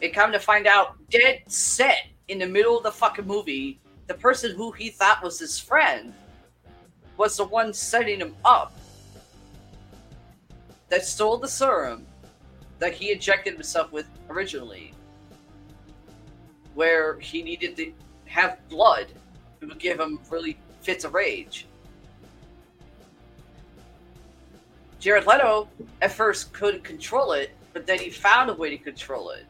It 0.00 0.14
come 0.14 0.30
to 0.30 0.38
find 0.38 0.68
out, 0.68 0.96
dead 1.10 1.42
set 1.48 2.06
in 2.28 2.38
the 2.38 2.46
middle 2.46 2.76
of 2.76 2.84
the 2.84 2.92
fucking 2.92 3.26
movie, 3.26 3.80
the 4.06 4.14
person 4.14 4.54
who 4.54 4.70
he 4.70 4.90
thought 4.90 5.24
was 5.24 5.40
his 5.40 5.58
friend 5.58 6.14
was 7.16 7.36
the 7.36 7.44
one 7.44 7.74
setting 7.74 8.20
him 8.20 8.36
up. 8.44 8.72
That 10.90 11.04
stole 11.04 11.38
the 11.38 11.48
serum 11.48 12.06
that 12.78 12.92
he 12.92 13.10
injected 13.10 13.54
himself 13.54 13.90
with 13.90 14.06
originally, 14.30 14.94
where 16.76 17.18
he 17.18 17.42
needed 17.42 17.74
to 17.76 17.92
have 18.26 18.58
blood. 18.68 19.06
It 19.60 19.66
would 19.66 19.78
give 19.78 19.98
him 19.98 20.20
really 20.30 20.58
fits 20.82 21.04
of 21.04 21.14
rage. 21.14 21.66
Jared 25.00 25.26
Leto 25.26 25.68
at 26.02 26.12
first 26.12 26.52
couldn't 26.52 26.84
control 26.84 27.32
it, 27.32 27.50
but 27.72 27.86
then 27.86 27.98
he 27.98 28.10
found 28.10 28.50
a 28.50 28.54
way 28.54 28.70
to 28.70 28.78
control 28.78 29.30
it. 29.30 29.46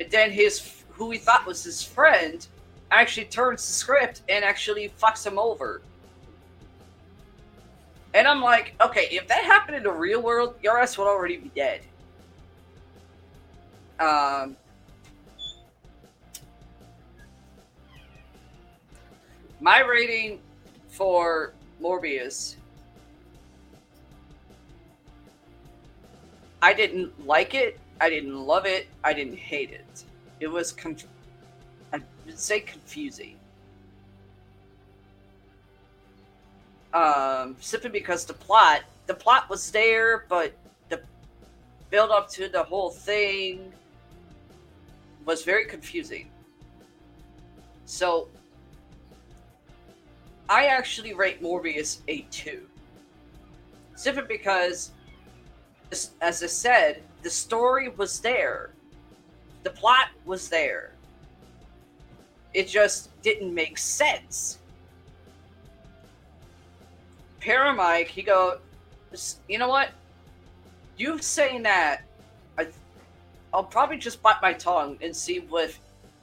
And 0.00 0.10
then 0.10 0.30
his 0.30 0.84
who 0.90 1.10
he 1.10 1.18
thought 1.18 1.46
was 1.46 1.64
his 1.64 1.82
friend 1.82 2.46
actually 2.90 3.26
turns 3.26 3.66
the 3.66 3.72
script 3.72 4.22
and 4.28 4.44
actually 4.44 4.92
fucks 5.00 5.26
him 5.26 5.38
over. 5.38 5.82
And 8.14 8.26
I'm 8.26 8.40
like, 8.40 8.74
okay, 8.80 9.08
if 9.10 9.26
that 9.28 9.44
happened 9.44 9.76
in 9.76 9.82
the 9.82 9.92
real 9.92 10.22
world, 10.22 10.54
your 10.62 10.78
ass 10.78 10.96
would 10.96 11.06
already 11.06 11.36
be 11.36 11.50
dead. 11.54 11.82
Um, 14.00 14.56
my 19.60 19.80
rating 19.80 20.40
for 20.88 21.52
Morbius 21.80 22.56
I 26.60 26.72
didn't 26.72 27.26
like 27.26 27.54
it. 27.54 27.78
I 28.00 28.10
didn't 28.10 28.36
love 28.36 28.66
it. 28.66 28.88
I 29.04 29.12
didn't 29.12 29.36
hate 29.36 29.70
it. 29.70 30.04
It 30.40 30.48
was, 30.48 30.72
conf- 30.72 31.06
I 31.92 32.00
would 32.26 32.38
say, 32.38 32.60
confusing. 32.60 33.36
Um, 36.92 37.56
simply 37.60 37.90
because 37.90 38.24
the 38.24 38.32
plot, 38.32 38.82
the 39.06 39.14
plot 39.14 39.48
was 39.48 39.70
there, 39.70 40.24
but 40.28 40.52
the 40.88 41.00
build 41.90 42.10
up 42.10 42.28
to 42.30 42.48
the 42.48 42.62
whole 42.62 42.90
thing 42.90 43.72
was 45.24 45.44
very 45.44 45.66
confusing. 45.66 46.28
So, 47.84 48.28
I 50.48 50.66
actually 50.66 51.12
rate 51.12 51.42
Morbius 51.42 52.00
a 52.08 52.22
two, 52.30 52.66
simply 53.96 54.24
because, 54.26 54.92
as 55.90 56.42
I 56.42 56.46
said, 56.46 57.02
the 57.22 57.28
story 57.28 57.90
was 57.90 58.20
there, 58.20 58.70
the 59.62 59.70
plot 59.70 60.08
was 60.24 60.48
there. 60.48 60.92
It 62.54 62.66
just 62.66 63.10
didn't 63.20 63.52
make 63.52 63.76
sense. 63.76 64.58
Paramike, 67.40 68.06
he 68.06 68.22
go, 68.22 68.58
you 69.48 69.58
know 69.58 69.68
what? 69.68 69.90
You 70.96 71.18
saying 71.18 71.62
that, 71.64 72.02
I, 72.58 72.68
I'll 73.52 73.64
probably 73.64 73.98
just 73.98 74.22
bite 74.22 74.40
my 74.40 74.54
tongue 74.54 74.98
and 75.02 75.14
see 75.14 75.40
what, 75.40 75.76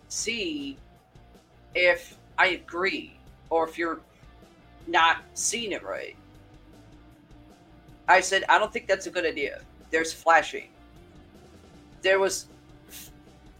see 0.07 0.77
if 1.75 2.17
I 2.37 2.47
agree 2.47 3.17
or 3.49 3.67
if 3.67 3.77
you're 3.77 3.99
not 4.87 5.17
seeing 5.33 5.71
it 5.71 5.83
right. 5.83 6.15
I 8.07 8.21
said, 8.21 8.43
I 8.49 8.59
don't 8.59 8.71
think 8.71 8.87
that's 8.87 9.07
a 9.07 9.11
good 9.11 9.25
idea. 9.25 9.61
There's 9.89 10.13
flashing. 10.13 10.69
There 12.01 12.19
was 12.19 12.47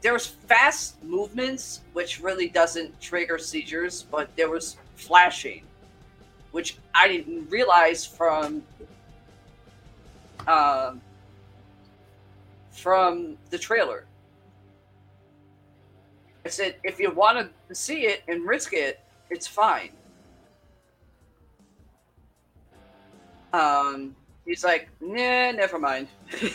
there 0.02 0.14
was 0.14 0.28
fast 0.28 1.02
movements, 1.04 1.82
which 1.94 2.22
really 2.22 2.48
doesn't 2.48 3.02
trigger 3.02 3.40
seizures, 3.40 4.04
but 4.04 4.30
there 4.36 4.52
was 4.52 4.78
flashing, 4.96 5.64
which 6.52 6.78
I 6.94 7.08
didn't 7.08 7.50
realize 7.50 8.06
from 8.06 8.62
um, 10.48 11.02
from 12.70 13.36
the 13.50 13.58
trailer. 13.58 14.06
I 16.46 16.50
said, 16.50 16.76
if 16.84 17.00
you 17.00 17.10
want 17.10 17.50
to 17.68 17.74
see 17.74 18.06
it 18.06 18.22
and 18.28 18.46
risk 18.46 18.74
it, 18.74 19.00
it's 19.32 19.48
fine. 19.48 19.90
Um, 23.56 24.16
he's 24.46 24.66
like, 24.66 24.90
nah, 25.00 25.52
never 25.52 25.80
mind. 25.80 26.10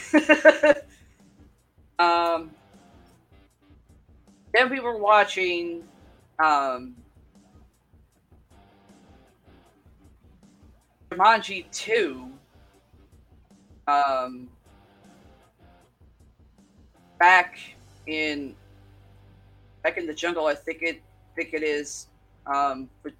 um, 1.99 2.51
then 4.53 4.69
we 4.69 4.81
were 4.81 4.99
watching 4.99 5.83
um, 6.45 6.95
Jumanji 11.11 11.71
2. 11.73 12.31
Um, 13.89 14.49
back 17.19 17.59
in 18.07 18.55
back 19.83 19.97
in 19.97 20.07
the 20.07 20.15
jungle, 20.15 20.47
I 20.47 20.55
think 20.55 20.83
it 20.83 21.03
think 21.35 21.55
it 21.55 21.63
is. 21.63 22.09
Um, 22.47 22.91
but 23.03 23.13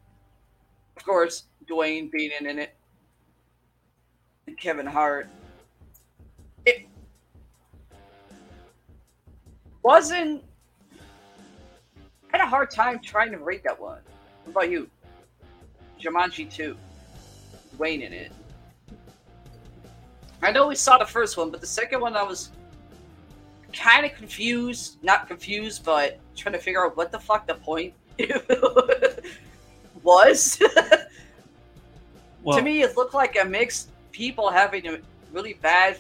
of 0.97 1.05
course, 1.05 1.45
Dwayne 1.69 2.11
being 2.11 2.31
in 2.39 2.59
it, 2.59 2.75
Kevin 4.57 4.87
Hart. 4.87 5.29
It 6.67 6.87
wasn't. 9.83 10.45
I 12.33 12.39
had 12.39 12.41
a 12.47 12.49
hard 12.49 12.71
time 12.71 13.01
trying 13.01 13.33
to 13.33 13.39
rate 13.39 13.65
that 13.65 13.81
one. 13.81 14.01
What 14.45 14.51
about 14.51 14.71
you? 14.71 14.89
Jumanji 16.01 16.51
2. 16.51 16.77
Dwayne 17.77 18.03
in 18.03 18.13
it. 18.13 18.33
I 20.43 20.51
know 20.51 20.69
we 20.69 20.75
saw 20.75 20.97
the 20.97 21.05
first 21.05 21.37
one, 21.37 21.51
but 21.51 21.61
the 21.61 21.67
second 21.67 22.01
one 22.01 22.17
I 22.17 22.23
was 22.23 22.51
kind 23.73 24.07
of 24.07 24.15
confused. 24.15 25.03
Not 25.03 25.29
confused, 25.29 25.85
but 25.85 26.19
trying 26.37 26.55
to 26.55 26.59
figure 26.59 26.85
out 26.85 26.97
what 26.97 27.13
the 27.13 27.19
fuck 27.19 27.47
the 27.47 27.55
point 27.55 27.95
was. 30.03 30.63
Well, 32.43 32.57
to 32.57 32.65
me, 32.65 32.83
it 32.83 32.97
looked 32.97 33.15
like 33.15 33.37
a 33.37 33.45
mixed 33.45 33.90
people 34.13 34.51
having 34.51 34.87
a 34.87 34.99
really 35.33 35.55
bad 35.55 35.99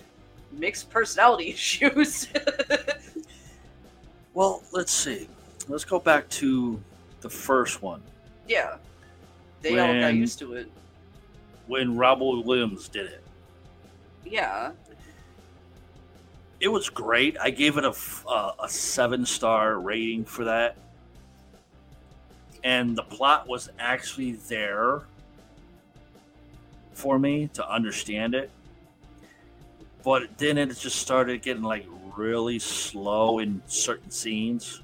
mixed 0.52 0.90
personality 0.90 1.50
issues. 1.54 2.28
well, 4.34 4.62
let's 4.72 4.92
see. 4.92 5.28
Let's 5.68 5.84
go 5.84 5.98
back 5.98 6.28
to 6.30 6.80
the 7.20 7.30
first 7.30 7.82
one 7.82 8.02
yeah, 8.50 8.76
they 9.62 9.78
all 9.78 10.00
got 10.00 10.14
used 10.14 10.40
to 10.40 10.54
it. 10.54 10.70
when 11.68 11.96
Robert 11.96 12.44
Williams 12.44 12.88
did 12.88 13.06
it. 13.06 13.22
Yeah, 14.24 14.72
It 16.58 16.68
was 16.68 16.90
great. 16.90 17.36
I 17.40 17.50
gave 17.50 17.78
it 17.78 17.84
a, 17.84 17.94
uh, 18.28 18.52
a 18.62 18.68
seven 18.68 19.24
star 19.24 19.78
rating 19.78 20.24
for 20.24 20.44
that. 20.44 20.76
And 22.64 22.96
the 22.96 23.02
plot 23.02 23.48
was 23.48 23.70
actually 23.78 24.32
there 24.32 25.02
for 26.92 27.18
me 27.18 27.48
to 27.54 27.68
understand 27.68 28.34
it. 28.34 28.50
But 30.02 30.38
then 30.38 30.58
it 30.58 30.66
just 30.78 30.96
started 30.96 31.42
getting 31.42 31.62
like 31.62 31.86
really 32.16 32.58
slow 32.58 33.38
in 33.38 33.62
certain 33.66 34.10
scenes. 34.10 34.82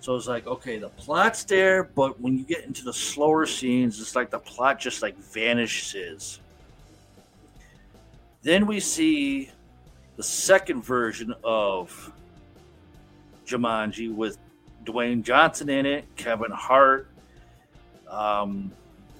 So 0.00 0.16
it's 0.16 0.26
like, 0.26 0.46
okay, 0.46 0.78
the 0.78 0.88
plot's 0.88 1.44
there, 1.44 1.84
but 1.84 2.18
when 2.20 2.38
you 2.38 2.44
get 2.44 2.64
into 2.64 2.84
the 2.84 2.92
slower 2.92 3.44
scenes, 3.44 4.00
it's 4.00 4.16
like 4.16 4.30
the 4.30 4.38
plot 4.38 4.80
just 4.80 5.02
like 5.02 5.16
vanishes. 5.18 6.40
Then 8.42 8.66
we 8.66 8.80
see 8.80 9.50
the 10.16 10.22
second 10.22 10.82
version 10.82 11.34
of 11.44 12.12
Jumanji 13.46 14.14
with 14.14 14.38
Dwayne 14.84 15.22
Johnson 15.22 15.68
in 15.68 15.84
it, 15.84 16.04
Kevin 16.16 16.50
Hart, 16.50 17.08
um, 18.08 18.72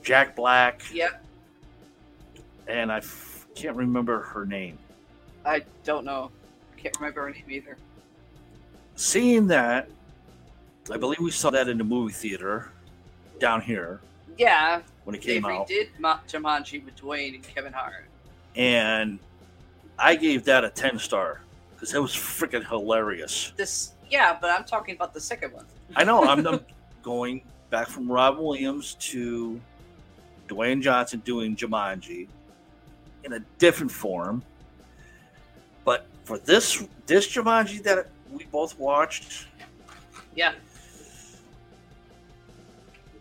Jack 0.03 0.35
Black, 0.35 0.83
yep. 0.93 1.23
And 2.71 2.93
I 2.93 2.99
f- 2.99 3.47
can't 3.55 3.77
remember 3.77 4.21
her 4.23 4.47
name. 4.47 4.79
I 5.45 5.63
don't 5.85 6.05
know. 6.05 6.31
Can't 6.77 6.97
remember 6.99 7.23
her 7.23 7.31
name 7.31 7.45
either. 7.49 7.77
Seeing 8.97 9.47
that, 9.49 9.89
I 10.91 10.97
believe 10.97 11.19
we 11.21 11.31
saw 11.31 11.51
that 11.51 11.69
in 11.69 11.79
the 11.79 11.85
movie 11.85 12.13
theater 12.13 12.71
down 13.39 13.61
here 13.63 14.01
Yeah, 14.39 14.83
when 15.05 15.15
it 15.17 15.23
came 15.23 15.45
out, 15.47 15.69
redid 15.69 15.89
Ma- 15.99 16.21
Jumanji 16.29 16.85
with 16.85 16.97
Dwayne 16.97 17.35
and 17.35 17.43
Kevin 17.43 17.73
Hart. 17.73 18.05
and 18.57 19.19
I 19.99 20.15
gave 20.17 20.45
that 20.45 20.65
a 20.65 20.71
10 20.71 20.99
star 20.99 21.41
because 21.75 21.95
it 21.95 21.99
was 22.01 22.13
freaking 22.13 22.67
hilarious. 22.67 23.53
This, 23.57 23.93
yeah, 24.11 24.37
but 24.41 24.51
I'm 24.51 24.65
talking 24.65 24.95
about 24.95 25.13
the 25.15 25.21
second 25.21 25.53
one. 25.53 25.67
I 25.97 26.05
know 26.05 26.25
I'm, 26.25 26.47
I'm 26.47 26.61
going 27.03 27.43
back 27.71 27.89
from 27.89 28.11
Rob 28.11 28.39
Williams 28.39 28.95
to 29.01 29.61
Dwayne 30.49 30.83
Johnson 30.83 31.21
doing 31.25 31.55
Jumanji 31.57 32.29
in 33.25 33.33
a 33.35 33.41
different 33.59 33.91
form. 33.93 34.43
But 35.85 36.07
for 36.25 36.39
this 36.39 36.87
this 37.07 37.27
Jumanji 37.29 37.83
that 37.85 38.09
we 38.31 38.45
both 38.45 38.79
watched, 38.79 39.47
Yeah, 40.37 40.53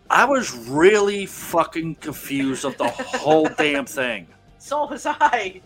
I 0.08 0.24
was 0.24 0.52
really 0.68 1.26
fucking 1.26 1.96
confused 1.96 2.64
of 2.64 2.76
the 2.78 2.88
whole 2.88 3.48
damn 3.58 3.86
thing. 3.86 4.26
so 4.58 4.86
was 4.86 5.06
I. 5.06 5.60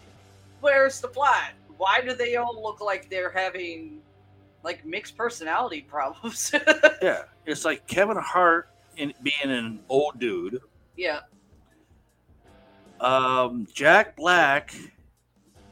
Where's 0.61 1.01
the 1.01 1.09
plot? 1.09 1.53
Why 1.77 2.01
do 2.01 2.15
they 2.15 2.37
all 2.37 2.63
look 2.63 2.81
like 2.81 3.11
they're 3.11 3.31
having 3.31 4.01
like 4.63 4.85
mixed 4.87 5.17
personality 5.17 5.83
problems? 5.83 6.53
Yeah, 7.03 7.25
it's 7.45 7.65
like 7.67 7.87
Kevin 7.87 8.17
Hart 8.17 8.69
in, 8.97 9.13
being 9.23 9.35
an 9.51 9.81
old 9.91 10.19
dude, 10.19 10.61
yeah, 10.97 11.21
um, 13.05 13.67
Jack 13.73 14.17
Black 14.17 14.75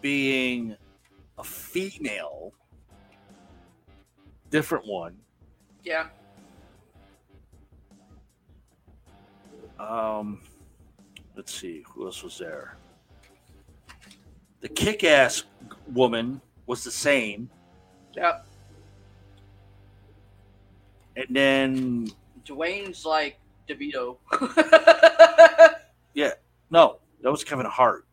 being 0.00 0.76
a 1.38 1.44
female, 1.44 2.52
different 4.50 4.86
one. 4.86 5.16
yeah. 5.82 6.06
Um, 9.80 10.40
let's 11.34 11.52
see, 11.52 11.82
who 11.88 12.04
else 12.06 12.22
was 12.22 12.38
there? 12.38 12.76
The 14.60 14.68
kick-ass 14.68 15.42
woman 15.92 16.40
was 16.66 16.84
the 16.84 16.90
same, 16.92 17.50
Yeah. 18.14 18.42
and 21.16 21.26
then 21.30 22.08
Dwayne's 22.44 23.04
like 23.04 23.38
DeVito. 23.68 24.18
Yeah. 26.14 26.32
No, 26.70 26.98
that 27.22 27.30
was 27.30 27.44
Kevin 27.44 27.66
Hart. 27.66 28.04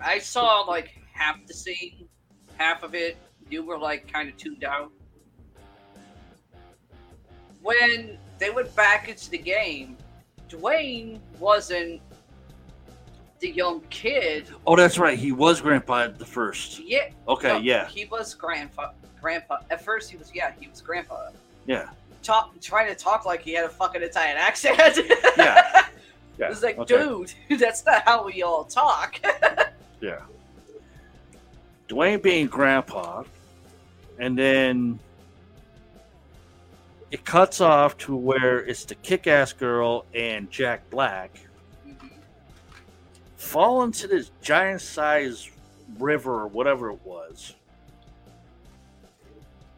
I 0.00 0.18
saw 0.18 0.60
like 0.60 0.90
half 1.12 1.44
the 1.46 1.54
scene, 1.54 2.08
half 2.56 2.82
of 2.82 2.94
it. 2.94 3.16
You 3.48 3.64
were 3.64 3.78
like 3.78 4.10
kind 4.12 4.28
of 4.28 4.36
tuned 4.36 4.64
out. 4.64 4.90
When 7.62 8.18
they 8.38 8.50
went 8.50 8.74
back 8.76 9.08
into 9.08 9.30
the 9.30 9.38
game, 9.38 9.96
Dwayne 10.48 11.18
wasn't 11.38 12.00
the 13.40 13.50
young 13.50 13.80
kid. 13.90 14.48
Oh, 14.66 14.76
that's 14.76 14.98
right. 14.98 15.18
He 15.18 15.32
was 15.32 15.60
Grandpa 15.60 16.04
at 16.04 16.18
the 16.18 16.24
first. 16.24 16.80
Yeah. 16.80 17.10
Okay, 17.28 17.48
no, 17.48 17.58
yeah, 17.58 17.86
He 17.88 18.04
was 18.06 18.34
grandpa. 18.34 18.92
Grandpa. 19.20 19.58
At 19.70 19.84
first, 19.84 20.10
he 20.10 20.16
was 20.16 20.32
yeah, 20.34 20.52
he 20.60 20.68
was 20.68 20.80
grandpa. 20.80 21.30
yeah, 21.66 21.90
Talk, 22.26 22.60
trying 22.60 22.88
to 22.88 22.96
talk 22.96 23.24
like 23.24 23.42
he 23.42 23.52
had 23.52 23.64
a 23.64 23.68
fucking 23.68 24.02
Italian 24.02 24.36
accent. 24.36 24.98
Yeah. 25.36 25.84
yeah. 26.38 26.50
It's 26.50 26.62
like, 26.62 26.76
okay. 26.76 26.96
dude, 26.96 27.32
that's 27.60 27.86
not 27.86 28.02
how 28.04 28.24
we 28.24 28.42
all 28.42 28.64
talk. 28.64 29.20
Yeah. 30.00 30.20
Dwayne 31.88 32.20
being 32.20 32.48
grandpa, 32.48 33.22
and 34.18 34.36
then 34.36 34.98
it 37.10 37.24
cuts 37.24 37.62
off 37.62 37.96
to 37.98 38.14
where 38.14 38.58
it's 38.58 38.84
the 38.84 38.94
kick 38.96 39.26
ass 39.26 39.54
girl 39.54 40.04
and 40.14 40.50
Jack 40.50 40.90
Black 40.90 41.40
mm-hmm. 41.88 42.08
fall 43.36 43.84
into 43.84 44.06
this 44.06 44.32
giant 44.42 44.82
sized 44.82 45.48
river 45.98 46.42
or 46.42 46.48
whatever 46.48 46.90
it 46.90 46.98
was 47.04 47.54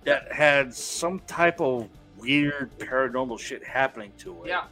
that 0.04 0.32
had 0.32 0.74
some 0.74 1.20
type 1.20 1.60
of 1.60 1.88
weird 2.18 2.70
paranormal 2.78 3.38
shit 3.38 3.62
happening 3.64 4.12
to 4.18 4.44
it. 4.44 4.48
yeah. 4.48 4.64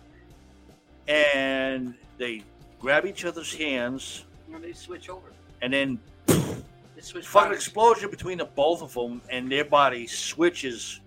And 1.08 1.94
they 2.18 2.42
grab 2.80 3.06
each 3.06 3.24
other's 3.24 3.54
hands 3.54 4.24
And 4.52 4.62
they 4.62 4.72
switch 4.72 5.08
over. 5.08 5.32
and 5.62 5.72
then 5.72 5.98
They 6.26 7.00
switch. 7.00 7.26
fucking 7.26 7.50
bodies. 7.50 7.64
explosion 7.64 8.10
between 8.10 8.38
the 8.38 8.44
both 8.44 8.82
of 8.82 8.92
them, 8.94 9.20
and 9.30 9.50
their 9.50 9.64
body 9.64 10.06
switches 10.06 11.00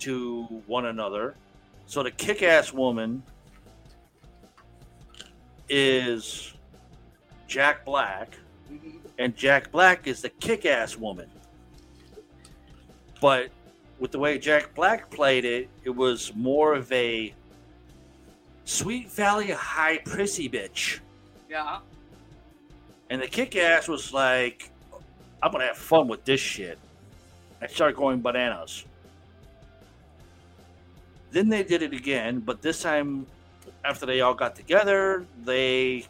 to 0.00 0.44
one 0.66 0.86
another. 0.86 1.34
So 1.86 2.02
the 2.02 2.10
kick-ass 2.10 2.72
woman 2.72 3.22
is 5.68 6.54
Jack 7.46 7.84
Black, 7.84 8.36
Mhm. 8.70 9.00
and 9.18 9.36
Jack 9.36 9.70
Black 9.72 10.06
is 10.06 10.22
the 10.22 10.28
kick-ass 10.28 10.96
woman. 10.96 11.30
But 13.20 13.50
with 13.98 14.12
the 14.12 14.18
way 14.18 14.38
Jack 14.38 14.74
Black 14.74 15.10
played 15.10 15.44
it, 15.44 15.68
it 15.84 15.90
was 15.90 16.32
more 16.34 16.74
of 16.74 16.90
a 16.92 17.34
Sweet 18.64 19.10
Valley 19.10 19.50
High 19.50 19.98
prissy 19.98 20.48
bitch. 20.48 21.00
Yeah. 21.48 21.78
And 23.10 23.22
the 23.22 23.26
kick 23.26 23.56
ass 23.56 23.88
was 23.88 24.12
like, 24.12 24.70
I'm 25.42 25.52
gonna 25.52 25.66
have 25.66 25.78
fun 25.78 26.08
with 26.08 26.24
this 26.24 26.40
shit. 26.40 26.78
I 27.60 27.66
started 27.66 27.96
going 27.96 28.20
bananas. 28.20 28.84
Then 31.30 31.48
they 31.48 31.62
did 31.62 31.82
it 31.82 31.92
again, 31.92 32.40
but 32.40 32.62
this 32.62 32.82
time, 32.82 33.26
after 33.84 34.06
they 34.06 34.20
all 34.20 34.34
got 34.34 34.54
together, 34.54 35.26
they 35.44 36.06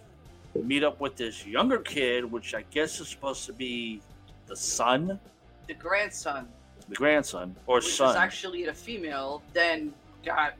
meet 0.55 0.85
up 0.85 1.01
with 1.01 1.16
this 1.16 1.47
younger 1.47 1.78
kid, 1.78 2.24
which 2.31 2.55
I 2.55 2.65
guess 2.70 3.01
is 3.01 3.09
supposed 3.09 3.47
to 3.47 3.52
be 3.52 4.01
the 4.47 4.56
son, 4.56 5.19
The 5.66 5.74
grandson, 5.74 6.48
the 6.89 6.94
grandson, 6.94 7.55
or 7.66 7.77
which 7.77 7.94
son. 7.94 8.09
was 8.09 8.16
actually 8.16 8.66
a 8.66 8.74
female, 8.74 9.43
then 9.52 9.93
got 10.24 10.55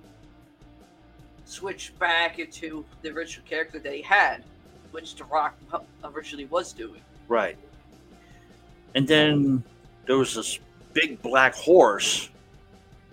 switched 1.44 1.98
back 1.98 2.38
into 2.38 2.84
the 3.02 3.10
original 3.10 3.46
character 3.48 3.78
that 3.78 3.92
he 3.92 4.02
had, 4.02 4.44
which 4.90 5.14
The 5.14 5.24
Rock 5.24 5.56
originally 6.05 6.44
was 6.46 6.72
doing. 6.72 7.00
Right. 7.26 7.56
And 8.94 9.06
then 9.06 9.62
there 10.06 10.18
was 10.18 10.34
this 10.34 10.59
big 10.92 11.20
black 11.22 11.55
horse 11.55 12.28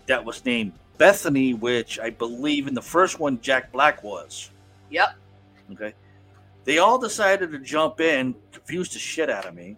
that 0.08 0.24
was 0.24 0.44
named 0.46 0.74
Bethany, 0.98 1.54
which 1.54 2.00
I 2.00 2.10
believe 2.10 2.68
in 2.68 2.74
the 2.74 2.82
first 2.82 3.20
one 3.20 3.40
Jack 3.42 3.72
Black 3.72 4.04
was. 4.04 4.50
Yep. 4.90 5.16
Okay. 5.74 5.94
They 6.64 6.78
all 6.78 6.98
decided 6.98 7.52
to 7.52 7.60
jump 7.60 8.02
in, 8.02 8.36
confused 8.52 8.96
the 8.96 9.00
shit 9.00 9.30
out 9.30 9.46
of 9.46 9.54
me. 9.56 9.78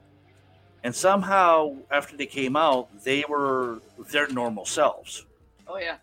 And 0.83 0.95
somehow, 0.95 1.75
after 1.91 2.15
they 2.15 2.25
came 2.25 2.55
out, 2.55 2.87
they 3.03 3.25
were 3.27 3.79
their 4.11 4.27
normal 4.29 4.65
selves. 4.65 5.25
Oh 5.67 5.77
yeah. 5.77 5.97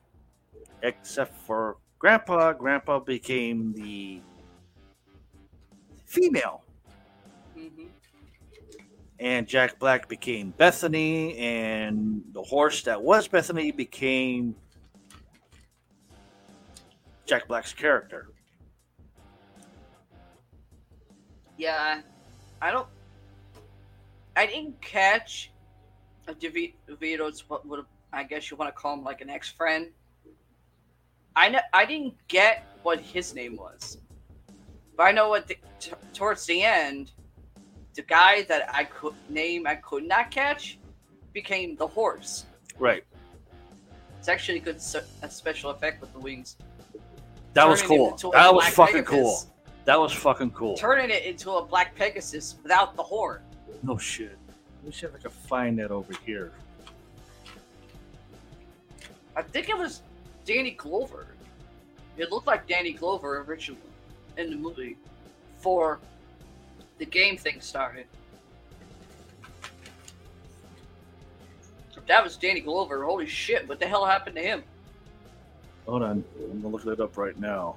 Except 0.82 1.34
for 1.46 1.76
Grandpa. 1.98 2.52
Grandpa 2.52 2.98
became 2.98 3.72
the 3.72 4.20
female. 6.04 6.62
hmm 7.54 7.86
and 9.20 9.46
Jack 9.46 9.78
Black 9.78 10.08
became 10.08 10.50
Bethany, 10.50 11.38
and 11.38 12.22
the 12.32 12.42
horse 12.42 12.82
that 12.82 13.00
was 13.00 13.28
Bethany 13.28 13.70
became 13.70 14.54
Jack 17.24 17.48
Black's 17.48 17.72
character. 17.72 18.28
Yeah. 21.56 22.02
I 22.60 22.70
don't. 22.70 22.88
I 24.36 24.46
didn't 24.46 24.80
catch 24.80 25.52
DeVito's 26.26 27.48
what 27.48 27.66
would 27.66 27.84
I 28.12 28.22
guess 28.24 28.50
you 28.50 28.56
want 28.56 28.74
to 28.74 28.80
call 28.80 28.94
him 28.94 29.04
like 29.04 29.20
an 29.20 29.30
ex 29.30 29.50
friend. 29.50 29.88
I 31.36 31.48
know 31.48 31.60
I 31.72 31.84
didn't 31.84 32.14
get 32.28 32.64
what 32.82 33.00
his 33.00 33.34
name 33.34 33.56
was, 33.56 33.98
but 34.96 35.04
I 35.04 35.12
know 35.12 35.28
what 35.28 35.48
the, 35.48 35.56
t- 35.80 35.92
towards 36.12 36.46
the 36.46 36.62
end, 36.62 37.10
the 37.94 38.02
guy 38.02 38.42
that 38.42 38.72
I 38.72 38.84
could 38.84 39.14
name 39.28 39.66
I 39.66 39.76
could 39.76 40.04
not 40.04 40.30
catch 40.30 40.78
became 41.32 41.76
the 41.76 41.86
horse. 41.86 42.46
Right. 42.78 43.04
It's 44.18 44.28
actually 44.28 44.58
a 44.58 44.62
good 44.62 44.80
a 45.22 45.30
special 45.30 45.70
effect 45.70 46.00
with 46.00 46.12
the 46.12 46.20
wings. 46.20 46.56
That 47.52 47.68
was 47.68 47.82
cool. 47.82 48.16
That 48.32 48.54
was 48.54 48.66
fucking 48.68 49.04
Pegasus. 49.04 49.44
cool. 49.44 49.54
That 49.84 50.00
was 50.00 50.12
fucking 50.12 50.52
cool. 50.52 50.76
Turning 50.76 51.10
it 51.10 51.24
into 51.24 51.52
a 51.52 51.64
black 51.64 51.94
Pegasus 51.94 52.56
without 52.62 52.96
the 52.96 53.02
horn. 53.02 53.42
No 53.82 53.98
shit. 53.98 54.36
Let 54.82 54.86
me 54.86 54.92
see 54.92 55.06
if 55.06 55.14
I 55.14 55.18
can 55.18 55.30
find 55.30 55.78
that 55.78 55.90
over 55.90 56.12
here. 56.24 56.52
I 59.36 59.42
think 59.42 59.68
it 59.68 59.76
was 59.76 60.02
Danny 60.44 60.72
Glover. 60.72 61.26
It 62.16 62.30
looked 62.30 62.46
like 62.46 62.66
Danny 62.68 62.92
Glover 62.92 63.40
originally 63.40 63.80
in 64.36 64.50
the 64.50 64.56
movie 64.56 64.96
for 65.58 65.98
the 66.98 67.06
game 67.06 67.36
thing 67.36 67.60
started. 67.60 68.06
If 71.96 72.06
that 72.08 72.22
was 72.22 72.36
Danny 72.36 72.60
Glover, 72.60 73.04
holy 73.04 73.26
shit, 73.26 73.66
what 73.68 73.80
the 73.80 73.86
hell 73.86 74.04
happened 74.04 74.36
to 74.36 74.42
him? 74.42 74.62
Hold 75.86 76.02
on. 76.02 76.24
I'm 76.38 76.60
gonna 76.62 76.74
look 76.74 76.86
it 76.86 77.00
up 77.00 77.16
right 77.16 77.38
now. 77.38 77.76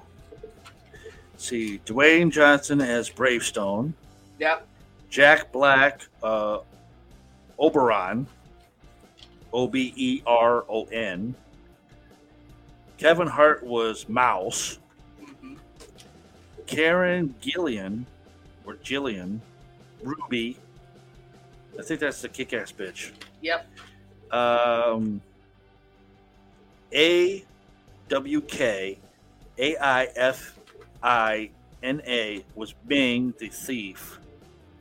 see, 1.38 1.80
Dwayne 1.86 2.30
Johnson 2.30 2.80
as 2.80 3.08
Bravestone, 3.08 3.94
Yep. 4.38 4.66
Jack 5.10 5.52
Black, 5.52 6.02
uh, 6.22 6.58
Oberon, 7.58 8.26
O 9.52 9.66
B 9.66 9.92
E 9.96 10.22
R 10.26 10.64
O 10.68 10.84
N. 10.84 11.34
Kevin 12.98 13.26
Hart 13.28 13.62
was 13.62 14.08
Mouse. 14.08 14.78
hmm 15.20 15.54
Karen 16.66 17.34
Gillan, 17.40 18.04
or 18.66 18.74
Jillian, 18.74 19.40
Ruby. 20.02 20.58
I 21.78 21.82
think 21.82 22.00
that's 22.00 22.20
the 22.20 22.28
kick 22.28 22.52
ass 22.52 22.72
bitch. 22.72 23.12
Yep. 23.40 23.66
Um, 24.30 25.22
A 26.92 27.44
W 28.08 28.40
K 28.42 28.98
A 29.58 29.76
I 29.78 30.04
F 30.16 30.58
I 31.02 31.50
N 31.82 32.02
A 32.06 32.44
was 32.54 32.74
Bing, 32.86 33.32
the 33.38 33.48
thief 33.48 34.18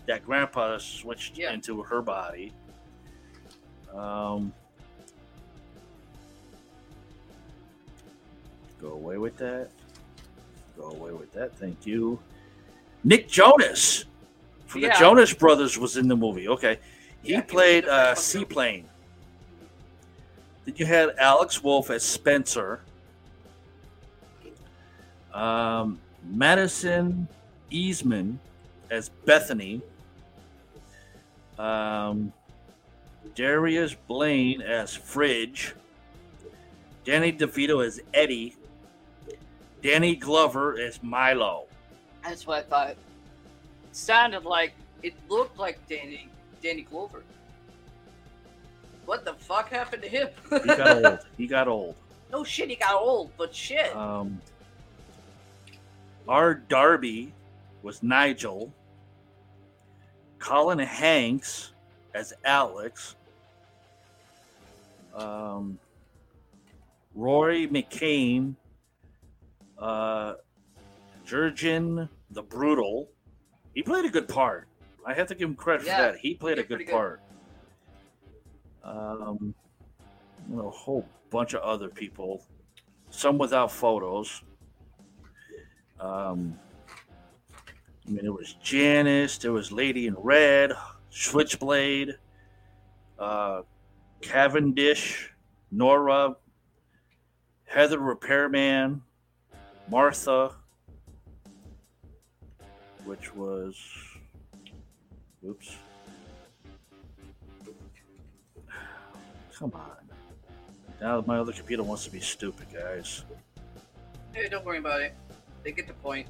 that 0.08 0.26
Grandpa 0.26 0.78
switched 0.78 1.38
Yeah. 1.38 1.54
into 1.54 1.84
her 1.84 2.02
body. 2.02 2.54
Um, 3.94 4.54
go 8.82 8.90
away 8.90 9.18
with 9.18 9.38
that. 9.38 9.70
Go 10.78 10.90
away 10.92 11.12
with 11.12 11.32
that. 11.34 11.56
Thank 11.58 11.86
you. 11.86 12.20
Nick 13.04 13.28
Jonas 13.28 14.06
from 14.66 14.82
the 14.82 14.90
Jonas 15.00 15.34
Brothers 15.34 15.78
was 15.78 15.98
in 15.98 16.08
the 16.08 16.16
movie. 16.16 16.48
Okay. 16.48 16.80
He 17.24 17.34
Yeah, 17.34 17.42
played 17.42 17.86
the 17.86 17.92
uh, 17.92 18.16
first 18.16 18.36
one, 18.36 18.44
too. 18.44 18.48
Seaplane. 18.48 18.90
Then 20.66 20.76
you 20.78 20.86
had 20.86 21.16
Alex 21.18 21.64
Wolff 21.64 21.90
as 21.90 22.04
Spencer. 22.04 22.82
Um, 25.34 26.00
Madison 26.24 27.28
Iseman 27.72 28.38
as 28.90 29.10
Bethany. 29.10 29.82
Um, 31.60 32.32
Darius 33.36 33.96
Blain 34.08 34.62
as 34.62 34.96
Fridge. 34.96 35.74
Danny 37.06 37.32
DeVito 37.32 37.86
as 37.86 38.00
Eddie. 38.14 38.56
Danny 39.82 40.16
Glover 40.16 40.80
as 40.80 41.02
Milo. 41.04 41.66
That's 42.24 42.46
what 42.46 42.60
I 42.60 42.62
thought. 42.64 42.96
sounded 43.92 44.44
like 44.44 44.74
it 45.04 45.14
looked 45.30 45.58
like 45.58 45.80
Danny 45.88 46.28
Danny 46.62 46.82
Glover. 46.82 47.24
What 49.06 49.24
the 49.24 49.34
fuck 49.36 49.70
happened 49.70 50.04
to 50.04 50.10
him? 50.10 50.28
He 50.50 50.68
got 50.68 50.90
old. 51.06 51.20
He 51.38 51.48
got 51.48 51.68
old. 51.68 51.96
no 52.32 52.44
shit, 52.44 52.70
he 52.70 52.76
got 52.76 52.96
old, 53.02 53.32
but 53.38 53.56
shit. 53.56 53.96
Um, 53.96 54.42
our 56.28 56.56
Darby 56.56 57.32
was 57.84 58.04
Nigel. 58.04 58.74
Colin 60.40 60.80
Hanks 60.80 61.74
as 62.14 62.34
Alex. 62.46 63.16
Um, 65.14 65.80
Rory 67.16 67.68
McCann, 67.68 68.56
uh, 69.80 70.34
Jurgen 71.26 72.08
the 72.32 72.44
Brutal. 72.44 73.10
He 73.74 73.82
played 73.82 74.06
a 74.06 74.10
good 74.10 74.28
part. 74.28 74.68
I 75.06 75.14
have 75.14 75.28
to 75.28 75.36
give 75.36 75.50
him 75.50 75.56
credit 75.56 75.86
Yeah, 75.88 75.96
for 75.98 76.12
that. 76.12 76.20
He 76.20 76.36
played 76.36 76.60
a 76.60 76.64
good, 76.64 76.80
good. 76.80 76.90
part. 76.90 77.22
Um, 78.84 79.54
you 80.50 80.56
know, 80.58 80.68
a 80.68 80.72
whole 80.72 81.06
bunch 81.30 81.54
of 81.54 81.62
other 81.62 81.90
people, 81.90 82.46
some 83.10 83.38
without 83.38 83.72
photos. 83.72 84.42
Um, 86.00 86.58
I 88.08 88.12
mean, 88.12 88.26
it 88.26 88.34
was 88.34 88.54
Janice, 88.64 89.38
there 89.38 89.52
was 89.52 89.72
Lady 89.72 90.08
in 90.08 90.16
Red, 90.16 90.72
Switchblade, 91.10 92.16
uh, 93.20 93.64
Cavendish, 94.22 95.34
Nora, 95.72 96.38
Heather 97.66 98.00
Repairman, 98.00 99.02
Martha, 99.90 100.52
which 103.04 103.36
was, 103.36 103.76
oops. 105.46 105.76
Come 109.54 109.74
on. 109.74 109.98
Now 111.02 111.24
my 111.28 111.40
other 111.40 111.52
computer 111.52 111.84
wants 111.84 112.06
to 112.06 112.12
be 112.12 112.22
stupid, 112.22 112.68
guys. 112.74 113.24
hey, 114.34 114.48
don't 114.48 114.64
worry 114.64 114.78
about 114.78 115.02
it. 115.02 115.14
They 115.64 115.72
get 115.72 115.88
the 115.88 115.94
point. 115.94 116.28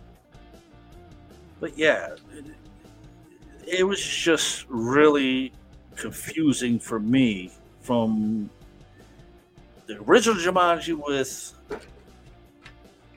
But 1.60 1.78
yeah, 1.78 2.16
it, 2.34 2.46
it 3.66 3.84
was 3.84 4.04
just 4.04 4.66
really 4.70 5.52
confusing 5.96 6.80
for 6.80 7.00
me 7.00 7.52
from 7.82 8.50
the 9.88 10.00
original 10.02 10.36
Jumanji 10.36 10.94
with 10.94 11.54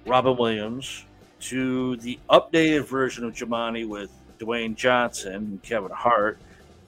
Robin 0.06 0.36
Williams 0.36 1.04
to 1.40 1.96
the 1.96 2.18
updated 2.30 2.86
version 2.86 3.24
of 3.24 3.34
Jumanji 3.34 3.86
with 3.86 4.10
Dwayne 4.38 4.74
Johnson 4.74 5.34
and 5.34 5.62
Kevin 5.62 5.90
Hart 5.90 6.38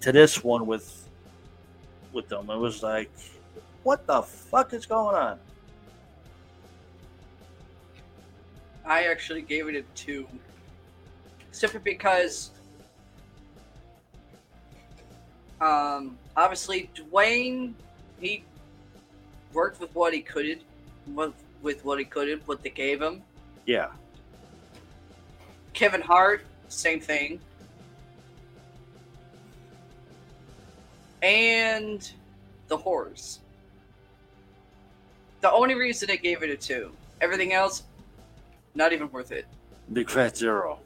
to 0.01 0.13
this 0.13 0.43
one 0.43 0.67
with 0.67 1.09
with 2.13 2.29
them. 2.29 2.51
It 2.51 2.57
was 2.57 2.83
like, 2.83 3.11
what 3.83 4.07
the 4.07 4.23
fuck 4.23 4.73
is 4.73 4.87
going 4.87 5.17
on? 5.17 5.39
I 8.85 9.05
actually 9.05 9.43
gave 9.43 9.69
it 9.69 9.77
a 9.77 9.83
two. 9.95 10.27
Simply 11.53 11.81
because 11.85 12.51
um 15.61 16.19
obviously 16.37 16.91
Dwayne 16.95 17.75
he 18.21 18.43
worked 19.53 19.81
with 19.81 19.95
what 19.95 20.13
he 20.13 20.21
could 20.21 20.61
with, 21.15 21.35
with 21.63 21.85
what 21.85 21.99
he 22.01 22.05
could 22.05 22.41
what 22.47 22.63
they 22.63 22.71
gave 22.71 23.01
him. 23.01 23.23
Yeah, 23.67 23.91
Kevin 25.73 26.01
Hart, 26.01 26.45
same 26.69 27.01
thing. 27.01 27.41
And 31.23 32.11
the 32.67 32.77
horse. 32.77 33.39
The 35.41 35.51
only 35.53 35.75
reason 35.75 36.11
I 36.11 36.17
gave 36.17 36.43
it 36.43 36.51
a 36.51 36.57
two. 36.57 36.91
Everything 37.21 37.53
else, 37.53 37.85
not 38.75 38.93
even 38.93 39.11
worth 39.13 39.31
it. 39.31 39.47
Big 39.93 40.11
fat 40.11 40.37
zero. 40.37 40.81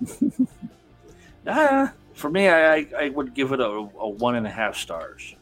ah, 1.46 1.92
for 2.14 2.30
me, 2.30 2.48
I, 2.48 2.86
I, 2.98 3.08
would 3.10 3.34
give 3.34 3.52
it 3.52 3.60
a, 3.60 3.64
a 3.66 4.08
one 4.08 4.36
and 4.36 4.46
a 4.46 4.50
half 4.50 4.76
stars. 4.76 5.34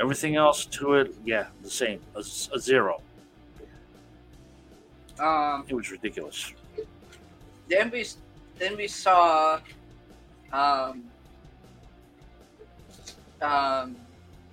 Everything 0.00 0.36
else 0.36 0.64
to 0.66 0.94
it, 0.94 1.14
yeah, 1.24 1.46
the 1.62 1.70
same, 1.70 2.00
a, 2.14 2.20
a 2.20 2.58
zero. 2.58 3.00
Um, 5.18 5.64
It 5.68 5.74
was 5.74 5.90
ridiculous. 5.90 6.52
then 7.68 7.90
we 7.90 8.04
then 8.58 8.76
we 8.76 8.88
saw 8.88 9.60
um, 10.52 11.04
um, 13.40 13.96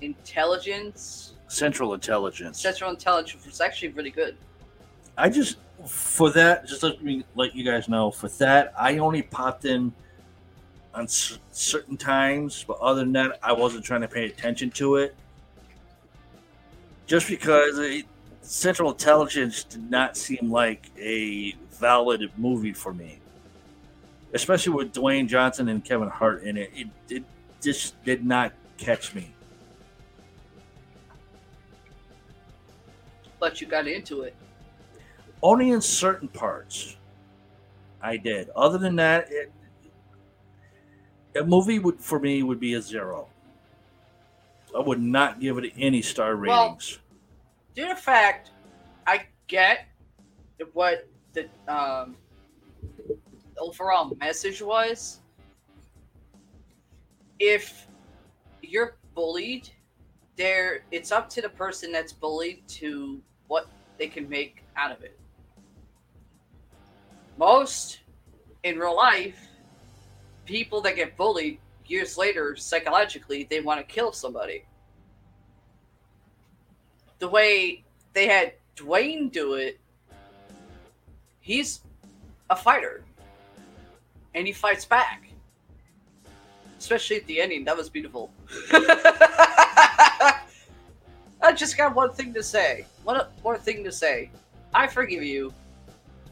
intelligence. 0.01 1.33
Central 1.47 1.93
Intelligence. 1.93 2.61
Central 2.61 2.89
intelligence 2.89 3.45
was 3.45 3.61
actually 3.61 3.89
really 3.89 4.09
good. 4.09 4.37
I 5.17 5.29
just 5.29 5.57
for 5.87 6.29
that, 6.31 6.67
just 6.67 6.83
let 6.83 7.03
me 7.03 7.23
let 7.35 7.55
you 7.55 7.63
guys 7.63 7.89
know. 7.89 8.11
For 8.11 8.27
that, 8.29 8.73
I 8.77 8.97
only 8.97 9.21
popped 9.21 9.65
in 9.65 9.93
on 10.93 11.07
c- 11.07 11.37
certain 11.51 11.97
times, 11.97 12.63
but 12.67 12.77
other 12.79 13.01
than 13.01 13.13
that, 13.13 13.39
I 13.41 13.53
wasn't 13.53 13.83
trying 13.83 14.01
to 14.01 14.07
pay 14.07 14.25
attention 14.25 14.69
to 14.71 14.97
it. 14.97 15.15
Just 17.05 17.27
because 17.27 17.77
it, 17.79 18.05
Central 18.41 18.91
Intelligence 18.91 19.63
did 19.63 19.89
not 19.89 20.17
seem 20.17 20.51
like 20.51 20.89
a 20.97 21.53
valid 21.71 22.31
movie 22.37 22.73
for 22.73 22.93
me, 22.93 23.19
especially 24.33 24.73
with 24.73 24.93
Dwayne 24.93 25.27
Johnson 25.27 25.69
and 25.69 25.83
Kevin 25.83 26.09
Hart 26.09 26.43
in 26.43 26.57
it. 26.57 26.71
It, 26.75 26.87
it 27.09 27.23
just 27.61 28.01
did 28.03 28.25
not 28.25 28.53
catch 28.77 29.13
me. 29.13 29.31
But 33.39 33.59
you 33.59 33.67
got 33.67 33.87
into 33.87 34.21
it. 34.21 34.35
Only 35.43 35.71
in 35.71 35.81
certain 35.81 36.27
parts, 36.27 36.97
I 38.01 38.17
did. 38.17 38.49
Other 38.55 38.77
than 38.77 38.95
that, 38.97 39.27
it, 39.31 39.51
a 41.35 41.43
movie 41.43 41.79
would 41.79 41.99
for 41.99 42.19
me 42.19 42.43
would 42.43 42.59
be 42.59 42.75
a 42.75 42.81
zero. 42.81 43.27
I 44.75 44.79
would 44.79 45.01
not 45.01 45.39
give 45.39 45.57
it 45.57 45.73
any 45.77 46.01
star 46.01 46.37
Well- 46.37 46.63
ratings. 46.63 46.99
due 47.73 47.87
to 47.87 47.95
fact, 47.95 48.51
I 49.07 49.25
get 49.47 49.87
what 50.73 51.07
the 51.33 51.49
um, 51.67 52.15
overall 53.57 54.15
message 54.19 54.61
was. 54.61 55.21
If 57.39 57.87
you're 58.61 58.97
bullied, 59.15 59.69
there 60.35 60.83
it's 60.91 61.11
up 61.11 61.29
to 61.29 61.41
the 61.41 61.49
person 61.49 61.91
that's 61.91 62.13
bullied 62.13 62.67
to 62.67 63.21
what 63.47 63.67
they 63.97 64.07
can 64.07 64.29
make 64.29 64.63
out 64.75 64.91
of 64.91 65.01
it. 65.03 65.17
Most 67.37 67.99
in 68.63 68.77
real 68.77 68.95
life, 68.95 69.39
people 70.45 70.81
that 70.81 70.95
get 70.95 71.17
bullied 71.17 71.59
years 71.85 72.17
later 72.17 72.55
psychologically 72.55 73.45
they 73.49 73.59
want 73.59 73.77
to 73.77 73.83
kill 73.93 74.13
somebody 74.13 74.63
the 77.21 77.29
way 77.29 77.83
they 78.13 78.27
had 78.27 78.53
Dwayne 78.75 79.31
do 79.31 79.53
it, 79.53 79.79
he's 81.39 81.79
a 82.49 82.55
fighter. 82.55 83.03
And 84.33 84.45
he 84.45 84.51
fights 84.51 84.83
back. 84.85 85.29
Especially 86.79 87.17
at 87.17 87.27
the 87.27 87.39
ending. 87.39 87.63
That 87.63 87.77
was 87.77 87.89
beautiful. 87.89 88.31
I 88.71 90.41
just 91.55 91.77
got 91.77 91.95
one 91.95 92.11
thing 92.11 92.33
to 92.33 92.43
say. 92.43 92.87
One 93.03 93.21
more 93.43 93.57
thing 93.57 93.83
to 93.83 93.91
say. 93.91 94.31
I 94.73 94.87
forgive 94.87 95.21
you. 95.23 95.53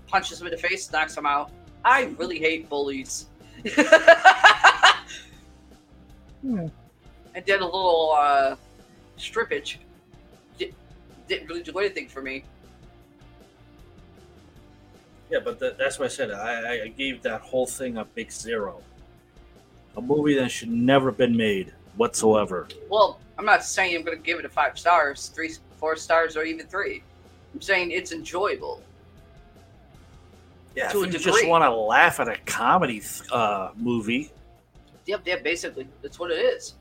Punches 0.09 0.41
him 0.41 0.47
in 0.47 0.51
the 0.51 0.57
face, 0.57 0.91
knocks 0.91 1.15
him 1.15 1.25
out. 1.25 1.51
I 1.85 2.13
really 2.17 2.39
hate 2.39 2.67
bullies. 2.67 3.27
and 3.63 3.75
did 7.45 7.61
a 7.61 7.65
little 7.65 8.15
uh, 8.17 8.55
strippage 9.17 9.77
didn't 11.29 11.47
really 11.47 11.63
do 11.63 11.77
anything 11.79 12.09
for 12.09 12.21
me. 12.21 12.43
Yeah, 15.29 15.39
but 15.45 15.59
that, 15.59 15.77
that's 15.77 15.99
what 15.99 16.05
I 16.05 16.09
said. 16.09 16.31
I, 16.31 16.83
I 16.83 16.87
gave 16.87 17.21
that 17.21 17.41
whole 17.41 17.67
thing 17.67 17.97
a 17.97 18.03
big 18.03 18.31
zero. 18.31 18.81
A 19.95 20.01
movie 20.01 20.33
that 20.35 20.49
should 20.49 20.69
never 20.71 21.11
been 21.11 21.37
made 21.37 21.71
whatsoever. 21.95 22.67
Well, 22.89 23.19
I'm 23.37 23.45
not 23.45 23.63
saying 23.63 23.95
I'm 23.95 24.03
going 24.03 24.17
to 24.17 24.23
give 24.23 24.39
it 24.39 24.45
a 24.45 24.49
five 24.49 24.77
stars, 24.77 25.27
three, 25.27 25.51
four 25.77 25.95
stars, 25.95 26.35
or 26.35 26.43
even 26.43 26.65
three. 26.65 27.03
I'm 27.53 27.61
saying 27.61 27.91
it's 27.91 28.11
enjoyable. 28.11 28.81
Yeah, 30.79 30.87
To 30.87 31.03
a 31.03 31.07
you 31.07 31.19
just 31.19 31.45
want 31.45 31.63
to 31.65 31.69
laugh 31.71 32.21
at 32.21 32.29
a 32.29 32.37
comedy 32.45 33.01
uh, 33.33 33.71
movie, 33.75 34.31
Yep, 35.07 35.21
yep. 35.25 35.43
Basically, 35.43 35.87
that's 36.01 36.19
what 36.19 36.31
it 36.31 36.35
is. 36.35 36.75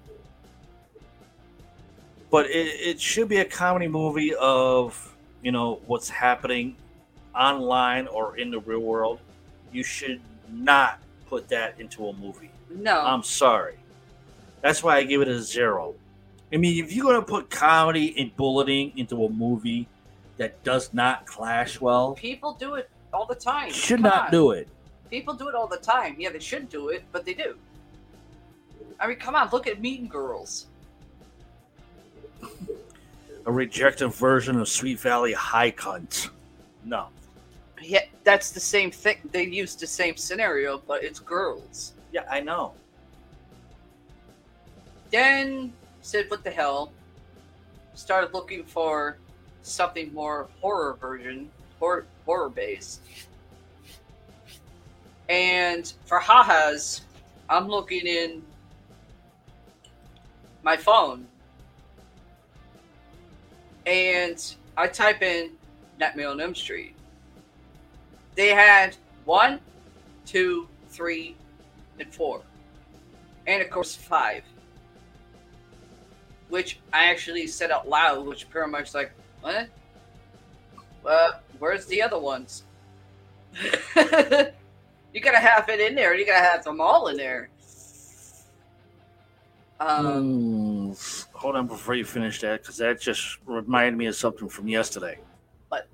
but 2.31 2.47
it, 2.47 2.69
it 2.91 3.01
should 3.01 3.29
be 3.29 3.39
a 3.39 3.45
comedy 3.45 3.89
movie 3.89 4.35
of 4.37 5.17
you 5.43 5.51
know 5.51 5.81
what's 5.87 6.09
happening 6.09 6.77
online 7.35 8.07
or 8.07 8.37
in 8.37 8.51
the 8.53 8.61
real 8.61 8.81
world 8.81 9.19
you 9.73 9.83
should 9.83 10.21
not 10.53 11.01
put 11.29 11.49
that 11.49 11.79
into 11.81 12.09
a 12.09 12.13
movie. 12.13 12.51
No. 12.71 13.01
I'm 13.01 13.23
sorry. 13.23 13.79
That's 14.63 14.83
why 14.83 14.97
I 14.97 15.03
give 15.05 15.21
it 15.23 15.29
a 15.29 15.43
zero. 15.43 15.95
I 16.53 16.57
mean, 16.57 16.83
if 16.83 16.93
you're 16.93 17.05
going 17.05 17.21
to 17.21 17.27
put 17.27 17.51
comedy 17.51 18.15
and 18.19 18.35
bulleting 18.37 18.97
into 18.97 19.25
a 19.25 19.29
movie 19.29 19.87
that 20.39 20.63
does 20.65 20.95
not 20.95 21.27
clash 21.27 21.81
well, 21.81 22.15
People 22.15 22.55
do 22.55 22.75
it 22.77 22.89
all 23.13 23.27
the 23.27 23.35
time. 23.35 23.71
should 23.73 23.97
Come 23.97 24.03
not 24.03 24.27
on. 24.27 24.31
do 24.31 24.51
it. 24.53 24.69
People 25.11 25.35
do 25.35 25.49
it 25.49 25.55
all 25.55 25.67
the 25.67 25.79
time. 25.79 26.17
Yeah, 26.19 26.31
they 26.31 26.39
shouldn't 26.39 26.71
do 26.71 26.89
it, 26.89 27.05
but 27.13 27.25
they 27.25 27.35
do. 27.35 27.57
I 29.01 29.07
mean, 29.07 29.17
come 29.17 29.35
on, 29.35 29.49
look 29.53 29.67
at 29.67 29.81
Mean 29.81 30.07
Girls. 30.09 30.67
A 33.47 33.53
rejected 33.53 34.09
version 34.09 34.61
of 34.61 34.69
Sweet 34.69 34.99
Valley 35.01 35.33
High 35.33 35.71
Cunt. 35.71 36.31
No. 36.85 37.09
Yeah, 37.81 38.05
that's 38.25 38.51
the 38.51 38.61
same 38.61 38.91
thing. 38.91 39.19
They 39.33 39.45
use 39.45 39.75
the 39.77 39.87
same 39.87 40.17
scenario, 40.17 40.79
but 40.87 41.03
it's 41.03 41.21
girls. 41.21 41.93
Yeah, 42.13 42.25
I 42.31 42.41
know. 42.41 42.75
Then 45.11 45.73
said, 46.03 46.29
"What 46.29 46.45
the 46.45 46.51
hell?" 46.51 46.93
Started 47.95 48.35
looking 48.35 48.65
for 48.65 49.19
something 49.63 50.13
more 50.13 50.49
horror 50.61 50.95
version, 51.01 51.51
horror 51.79 52.07
horror 52.29 52.51
based. 52.51 53.01
And 55.31 55.91
for 56.05 56.19
ha-has, 56.19 57.01
I'm 57.49 57.69
looking 57.69 58.07
in 58.07 58.43
my 60.63 60.77
phone, 60.77 61.27
and 63.87 64.55
I 64.77 64.89
type 64.89 65.23
in 65.23 65.53
Nightmare 65.99 66.29
on 66.29 66.41
Elm 66.41 66.55
Street. 66.55 66.95
They 68.35 68.49
had 68.49 68.95
one, 69.25 69.61
two, 70.27 70.69
three, 70.89 71.35
and 71.99 72.13
four, 72.13 72.43
and 73.47 73.63
of 73.63 73.71
course 73.71 73.95
five 73.95 74.43
which 76.49 76.79
I 76.93 77.07
actually 77.11 77.47
said 77.47 77.71
out 77.71 77.89
loud, 77.89 78.27
which 78.27 78.47
much 78.69 78.95
like, 78.95 79.13
what? 79.43 79.69
Uh, 81.05 81.33
where's 81.59 81.87
the 81.87 82.03
other 82.03 82.19
ones? 82.19 82.65
you 83.55 85.21
gotta 85.21 85.39
have 85.39 85.69
it 85.69 85.81
in 85.81 85.95
there. 85.95 86.15
You 86.15 86.27
gotta 86.27 86.45
have 86.45 86.65
them 86.65 86.81
all 86.81 87.09
in 87.09 87.17
there. 87.17 87.51
Um, 89.81 90.07
Mm, 90.91 91.27
hold 91.33 91.55
on 91.55 91.67
before 91.67 91.95
you 91.95 92.05
finish 92.05 92.41
that, 92.41 92.63
because 92.63 92.77
that 92.79 93.01
just 93.01 93.39
reminded 93.47 93.97
me 93.97 94.07
of 94.07 94.17
something 94.17 94.49
from 94.49 94.67
yesterday. 94.69 95.19
What? 95.69 95.89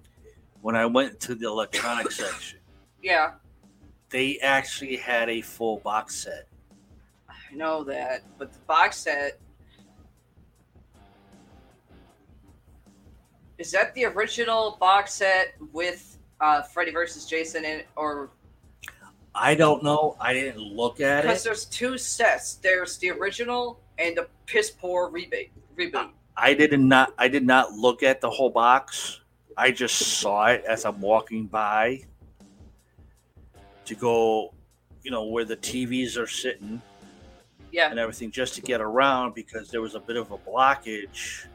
When 0.62 0.74
I 0.74 0.86
went 0.86 1.20
to 1.20 1.34
the 1.34 1.46
electronic 1.46 2.10
section, 2.12 2.60
yeah, 3.02 3.32
they 4.08 4.38
actually 4.38 4.96
had 4.96 5.28
a 5.28 5.42
full 5.42 5.78
box 5.78 6.14
set. 6.16 6.46
I 7.28 7.54
know 7.54 7.84
that, 7.84 8.22
but 8.38 8.52
the 8.52 8.58
box 8.60 8.96
set 8.98 9.38
is 13.58 13.70
that 13.72 13.94
the 13.94 14.04
original 14.06 14.76
box 14.80 15.14
set 15.14 15.54
with 15.72 16.18
uh, 16.40 16.62
Freddy 16.62 16.90
versus 16.90 17.26
Jason 17.26 17.64
in 17.64 17.80
it, 17.80 17.88
or 17.96 18.30
I 19.34 19.54
don't 19.54 19.82
know. 19.82 20.16
I 20.20 20.32
didn't 20.32 20.60
look 20.60 21.00
at 21.00 21.22
because 21.22 21.42
it. 21.42 21.44
there's 21.44 21.64
two 21.66 21.98
sets. 21.98 22.54
There's 22.54 22.98
the 22.98 23.10
original 23.10 23.80
and 23.98 24.16
the 24.16 24.28
piss 24.46 24.70
poor 24.70 25.10
rebate 25.10 25.52
reboot. 25.76 26.10
I 26.36 26.54
did 26.54 26.78
not. 26.78 27.14
I 27.18 27.28
did 27.28 27.46
not 27.46 27.72
look 27.72 28.02
at 28.02 28.20
the 28.20 28.30
whole 28.30 28.50
box. 28.50 29.20
I 29.56 29.70
just 29.70 29.96
saw 29.96 30.46
it 30.46 30.64
as 30.64 30.84
I'm 30.84 31.00
walking 31.00 31.46
by 31.46 32.02
to 33.84 33.94
go, 33.94 34.52
you 35.02 35.10
know, 35.10 35.26
where 35.26 35.44
the 35.44 35.56
TVs 35.56 36.18
are 36.18 36.26
sitting 36.26 36.82
Yeah, 37.70 37.90
and 37.90 37.98
everything, 38.00 38.32
just 38.32 38.54
to 38.56 38.62
get 38.62 38.80
around 38.80 39.34
because 39.34 39.70
there 39.70 39.80
was 39.80 39.94
a 39.94 40.00
bit 40.00 40.16
of 40.16 40.32
a 40.32 40.38
blockage 40.38 41.46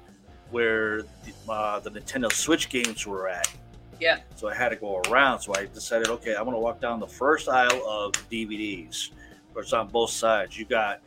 where 0.51 1.01
the, 1.03 1.51
uh, 1.51 1.79
the 1.79 1.91
Nintendo 1.91 2.31
Switch 2.31 2.69
games 2.69 3.05
were 3.05 3.27
at. 3.27 3.51
Yeah. 3.99 4.19
So 4.35 4.47
I 4.47 4.55
had 4.55 4.69
to 4.69 4.75
go 4.75 5.01
around. 5.09 5.41
So 5.41 5.53
I 5.55 5.65
decided, 5.65 6.07
okay, 6.09 6.35
I'm 6.35 6.43
going 6.45 6.55
to 6.55 6.59
walk 6.59 6.79
down 6.79 6.99
the 6.99 7.07
first 7.07 7.49
aisle 7.49 7.83
of 7.87 8.13
DVDs. 8.31 9.09
Of 9.11 9.53
course, 9.53 9.73
on 9.73 9.87
both 9.89 10.11
sides, 10.11 10.57
you 10.57 10.65
got 10.65 11.01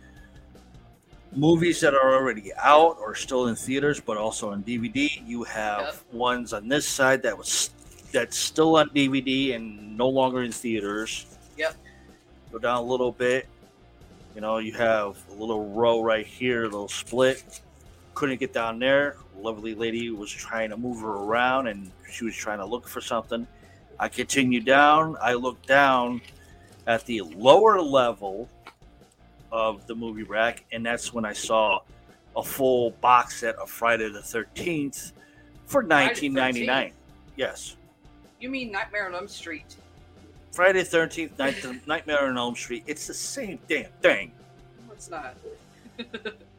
movies 1.35 1.81
that 1.81 1.95
are 1.95 2.15
already 2.15 2.53
out 2.55 2.99
or 3.01 3.15
still 3.15 3.47
in 3.49 3.55
theaters, 3.57 4.01
but 4.01 4.17
also 4.17 4.51
on 4.53 4.63
DVD. 4.63 5.23
You 5.27 5.45
have 5.45 5.81
Yep. 5.81 5.97
ones 6.13 6.53
on 6.53 6.69
this 6.69 6.87
side 6.87 7.23
that 7.23 7.37
was 7.37 7.71
that's 8.13 8.37
still 8.37 8.77
on 8.77 8.91
DVD 8.91 9.55
and 9.55 9.97
no 9.97 10.07
longer 10.07 10.43
in 10.43 10.53
theaters. 10.53 11.25
Yep. 11.57 11.75
Go 12.53 12.59
down 12.59 12.77
a 12.77 12.83
little 12.83 13.11
bit. 13.13 13.49
You 14.35 14.43
know, 14.43 14.59
you 14.59 14.73
have 14.75 15.17
a 15.31 15.35
little 15.35 15.71
row 15.71 16.03
right 16.03 16.27
here, 16.27 16.63
a 16.65 16.69
little 16.69 16.89
split. 16.89 17.61
Couldn't 18.15 18.39
get 18.39 18.53
down 18.53 18.79
there. 18.79 19.17
Lovely 19.39 19.75
lady 19.75 20.11
was 20.11 20.31
trying 20.31 20.71
to 20.71 20.77
move 20.77 21.01
her 21.01 21.13
around 21.17 21.67
and 21.67 21.91
she 22.11 22.25
was 22.25 22.37
trying 22.37 22.59
to 22.59 22.65
look 22.67 22.87
for 22.87 23.01
something. 23.01 23.47
I 23.99 24.09
continued 24.09 24.65
down. 24.65 25.17
I 25.21 25.35
looked 25.35 25.67
down 25.67 26.21
at 26.87 27.05
the 27.07 27.21
lower 27.23 27.81
level 27.81 28.49
of 29.51 29.87
the 29.87 29.95
movie 29.95 30.23
rack, 30.23 30.65
and 30.73 30.85
that's 30.85 31.13
when 31.13 31.25
I 31.25 31.33
saw 31.33 31.81
a 32.37 32.43
full 32.43 32.93
box 33.03 33.41
set 33.41 33.55
of 33.57 33.71
Friday 33.71 34.09
the 34.09 34.21
13th 34.21 35.13
for 35.67 35.83
1999. 35.83 36.93
Yes. 37.37 37.77
you 38.41 38.49
mean 38.49 38.73
Nightmare 38.73 39.07
on 39.07 39.15
Elm 39.15 39.29
Street? 39.29 39.77
Friday 40.53 40.83
the 40.83 40.97
13th, 40.97 41.39
Night- 41.39 41.65
Nightmare 41.87 42.27
on 42.27 42.37
Elm 42.37 42.55
Street. 42.55 42.85
It's 42.87 43.07
the 43.07 43.15
same 43.15 43.59
damn 43.69 43.91
thing. 44.01 44.33
No, 44.87 44.93
it's 44.95 45.11
not. 45.11 45.37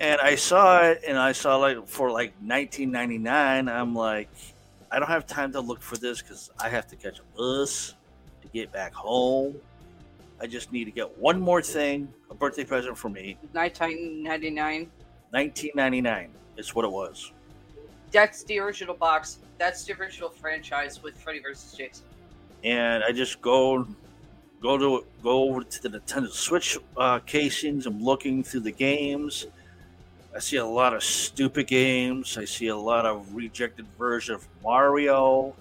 And 0.00 0.20
I 0.20 0.34
saw 0.34 0.82
it, 0.82 1.02
and 1.06 1.16
I 1.16 1.32
saw 1.32 1.56
like 1.56 1.86
for 1.86 2.10
like 2.10 2.34
1999. 2.40 3.68
I'm 3.68 3.94
like, 3.94 4.28
I 4.90 4.98
don't 4.98 5.08
have 5.08 5.26
time 5.26 5.52
to 5.52 5.60
look 5.60 5.80
for 5.80 5.96
this 5.96 6.20
because 6.20 6.50
I 6.60 6.68
have 6.68 6.86
to 6.88 6.96
catch 6.96 7.20
a 7.20 7.36
bus 7.36 7.94
to 8.42 8.48
get 8.48 8.72
back 8.72 8.92
home. 8.92 9.56
I 10.40 10.46
just 10.46 10.72
need 10.72 10.84
to 10.86 10.90
get 10.90 11.16
one 11.18 11.40
more 11.40 11.62
thing, 11.62 12.12
a 12.30 12.34
birthday 12.34 12.64
present 12.64 12.98
for 12.98 13.08
me. 13.08 13.38
1999. 13.52 14.90
1999 15.30 16.30
is 16.56 16.74
what 16.74 16.84
it 16.84 16.90
was. 16.90 17.32
That's 18.10 18.44
the 18.44 18.58
original 18.58 18.94
box. 18.94 19.38
That's 19.58 19.84
the 19.84 19.94
original 19.94 20.28
franchise 20.28 21.02
with 21.02 21.16
Freddy 21.16 21.40
versus 21.40 21.72
Jason. 21.76 22.04
and 22.62 23.02
I 23.04 23.12
just 23.12 23.40
go 23.40 23.86
go 24.60 24.78
to 24.78 25.04
go 25.22 25.48
over 25.48 25.62
to 25.62 25.88
the 25.88 25.98
Nintendo 25.98 26.30
Switch 26.30 26.78
uh, 26.96 27.18
casings. 27.20 27.86
I'm 27.86 28.02
looking 28.02 28.42
through 28.42 28.60
the 28.60 28.72
games. 28.72 29.46
I 30.34 30.40
see 30.40 30.56
a 30.56 30.66
lot 30.66 30.94
of 30.94 31.02
stupid 31.02 31.68
games. 31.68 32.36
I 32.36 32.44
see 32.44 32.66
a 32.68 32.76
lot 32.76 33.06
of 33.06 33.32
rejected 33.34 33.86
version 33.96 34.34
of 34.34 34.46
Mario. 34.64 35.54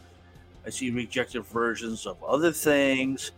I 0.65 0.71
see 0.71 0.89
rejected 0.89 1.45
versions 1.45 2.07
of 2.07 2.21
other 2.23 2.51
things. 2.51 3.31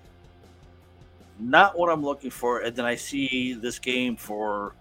Not 1.38 1.78
what 1.78 1.92
I'm 1.92 2.04
looking 2.04 2.30
for. 2.30 2.62
And 2.62 2.74
then 2.74 2.86
I 2.86 2.96
see 2.96 3.54
this 3.54 3.80
game 3.80 4.16
for 4.16 4.76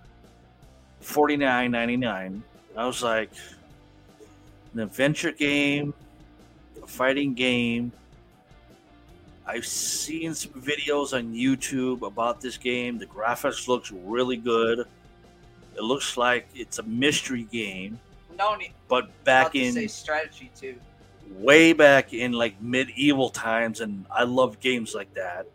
forty 1.01 1.36
nine 1.36 1.72
ninety 1.72 1.97
nine. 1.97 2.43
I 2.76 2.86
was 2.86 3.02
like, 3.02 3.31
an 4.74 4.81
adventure 4.81 5.32
game, 5.32 5.93
a 6.82 6.86
fighting 6.86 7.35
game. 7.35 7.90
I've 9.47 9.66
seen 9.66 10.35
some 10.35 10.52
videos 10.52 11.12
on 11.12 11.35
YouTube 11.35 12.02
about 12.02 12.40
this 12.40 12.56
game. 12.56 12.98
The 12.98 13.06
graphics 13.06 13.66
looks 13.66 13.90
really 13.90 14.36
good. 14.36 14.86
It 15.76 15.82
looks 15.82 16.16
like 16.16 16.48
it's 16.55 16.78
a 16.78 16.82
mystery 16.84 17.44
game, 17.44 17.98
No 18.38 18.55
need 18.55 18.72
but 18.88 19.09
back 19.24 19.52
to 19.52 19.72
say 19.72 19.82
in 19.84 19.88
strategy 19.88 20.51
too. 20.55 20.76
way 21.30 21.72
back 21.72 22.12
in 22.12 22.32
like 22.32 22.60
medieval 22.62 23.30
times, 23.30 23.80
and 23.80 24.05
I 24.10 24.24
love 24.24 24.60
games 24.60 24.94
like 24.94 25.12
that. 25.14 25.46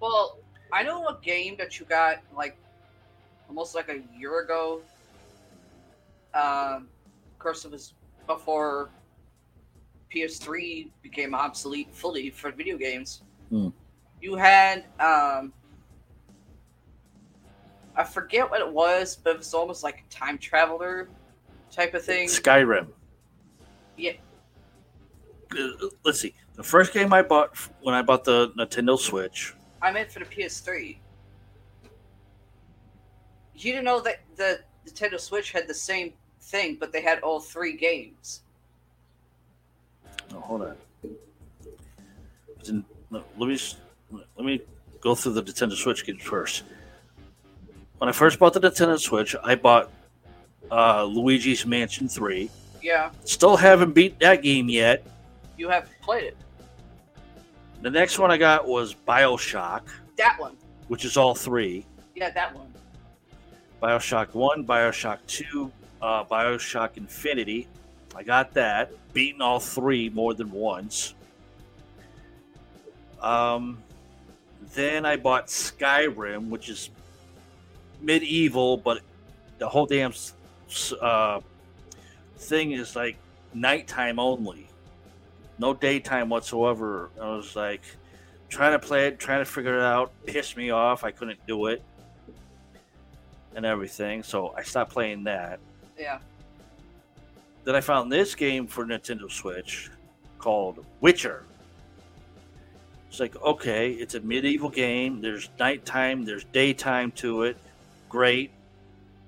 Well, 0.00 0.38
I 0.72 0.82
know 0.82 1.06
a 1.08 1.18
game 1.22 1.56
that 1.58 1.80
you 1.80 1.86
got 1.86 2.18
like 2.36 2.56
almost 3.48 3.74
like 3.74 3.88
a 3.88 4.00
year 4.18 4.40
ago. 4.40 4.80
Um, 6.34 6.88
of 7.32 7.38
course, 7.38 7.64
it 7.64 7.70
was 7.70 7.94
before 8.26 8.90
PS3 10.14 10.90
became 11.02 11.34
obsolete 11.34 11.88
fully 11.92 12.30
for 12.30 12.50
video 12.50 12.76
games. 12.76 13.22
Hmm. 13.50 13.68
You 14.20 14.34
had 14.36 14.84
um, 15.00 15.52
I 17.98 18.04
forget 18.04 18.48
what 18.48 18.60
it 18.60 18.72
was, 18.72 19.16
but 19.16 19.30
it 19.30 19.38
was 19.38 19.52
almost 19.52 19.82
like 19.82 20.04
a 20.08 20.14
time 20.14 20.38
traveler 20.38 21.08
type 21.72 21.94
of 21.94 22.04
thing. 22.04 22.28
Skyrim. 22.28 22.86
Yeah. 23.96 24.12
Uh, 25.52 25.88
Let's 26.04 26.20
see. 26.20 26.32
The 26.54 26.62
first 26.62 26.92
game 26.92 27.12
I 27.12 27.22
bought 27.22 27.56
when 27.82 27.96
I 27.96 28.02
bought 28.02 28.22
the 28.22 28.50
Nintendo 28.52 28.96
Switch. 28.96 29.52
I 29.82 29.90
meant 29.90 30.12
for 30.12 30.20
the 30.20 30.26
PS3. 30.26 30.96
You 33.56 33.72
didn't 33.72 33.84
know 33.84 34.00
that 34.00 34.20
the 34.36 34.60
Nintendo 34.86 35.18
Switch 35.18 35.50
had 35.50 35.66
the 35.66 35.74
same 35.74 36.12
thing, 36.40 36.76
but 36.78 36.92
they 36.92 37.00
had 37.00 37.18
all 37.20 37.40
three 37.40 37.76
games. 37.76 38.42
Oh, 40.32 40.38
hold 40.38 40.62
on. 40.62 40.76
It's 42.60 42.68
in- 42.68 42.84
no, 43.10 43.24
let 43.38 43.48
me 43.48 43.58
let 44.12 44.44
me 44.44 44.60
go 45.00 45.16
through 45.16 45.32
the 45.32 45.42
Nintendo 45.42 45.74
Switch 45.74 46.06
games 46.06 46.22
first. 46.22 46.62
When 47.98 48.08
I 48.08 48.12
first 48.12 48.38
bought 48.38 48.52
the 48.54 48.60
Nintendo 48.60 48.98
Switch, 48.98 49.34
I 49.42 49.54
bought 49.56 49.90
uh, 50.70 51.04
Luigi's 51.04 51.66
Mansion 51.66 52.08
3. 52.08 52.50
Yeah, 52.82 53.10
Still 53.24 53.56
haven't 53.56 53.92
beat 53.92 54.18
that 54.20 54.42
game 54.42 54.68
yet. 54.68 55.04
you 55.56 55.68
have 55.68 55.88
played 56.00 56.24
it. 56.24 56.36
The 57.82 57.90
next 57.90 58.18
one 58.18 58.30
I 58.30 58.36
got 58.38 58.66
was 58.68 58.94
Bioshock, 58.94 59.82
That 60.16 60.36
one. 60.38 60.56
which 60.86 61.04
is 61.04 61.16
all 61.16 61.34
three. 61.34 61.84
Yeah, 62.14 62.30
that 62.30 62.54
one. 62.54 62.72
Bioshock 63.82 64.34
1, 64.34 64.64
Bioshock 64.64 65.18
2, 65.26 65.70
uh, 66.02 66.24
Bioshock 66.24 66.96
Infinity. 66.96 67.66
I 68.16 68.22
got 68.22 68.52
that. 68.54 68.90
Beaten 69.12 69.42
all 69.42 69.60
three 69.60 70.08
more 70.10 70.34
than 70.34 70.50
once. 70.50 71.14
Um, 73.20 73.78
then 74.74 75.04
I 75.04 75.16
bought 75.16 75.46
Skyrim, 75.48 76.48
which 76.48 76.68
is 76.68 76.90
medieval, 78.00 78.76
but 78.76 79.02
the 79.58 79.68
whole 79.68 79.86
damn 79.86 80.12
uh, 81.00 81.40
thing 82.36 82.72
is 82.72 82.96
like 82.96 83.16
nighttime 83.54 84.18
only. 84.18 84.68
No 85.58 85.74
daytime 85.74 86.28
whatsoever. 86.28 87.10
I 87.20 87.30
was 87.30 87.56
like 87.56 87.82
trying 88.48 88.72
to 88.72 88.78
play 88.78 89.08
it, 89.08 89.18
trying 89.18 89.40
to 89.40 89.44
figure 89.44 89.78
it 89.78 89.84
out. 89.84 90.12
Pissed 90.26 90.56
me 90.56 90.70
off. 90.70 91.04
I 91.04 91.10
couldn't 91.10 91.44
do 91.46 91.66
it 91.66 91.82
and 93.54 93.66
everything. 93.66 94.22
So 94.22 94.54
I 94.56 94.62
stopped 94.62 94.92
playing 94.92 95.24
that. 95.24 95.58
Yeah. 95.98 96.18
Then 97.64 97.74
I 97.74 97.80
found 97.80 98.10
this 98.10 98.34
game 98.34 98.66
for 98.66 98.84
Nintendo 98.86 99.30
Switch 99.30 99.90
called 100.38 100.84
Witcher. 101.00 101.44
It's 103.10 103.20
like, 103.20 103.36
okay, 103.42 103.90
it's 103.92 104.14
a 104.14 104.20
medieval 104.20 104.70
game. 104.70 105.20
There's 105.20 105.50
nighttime, 105.58 106.24
there's 106.24 106.44
daytime 106.44 107.10
to 107.12 107.42
it. 107.42 107.56
Great. 108.08 108.52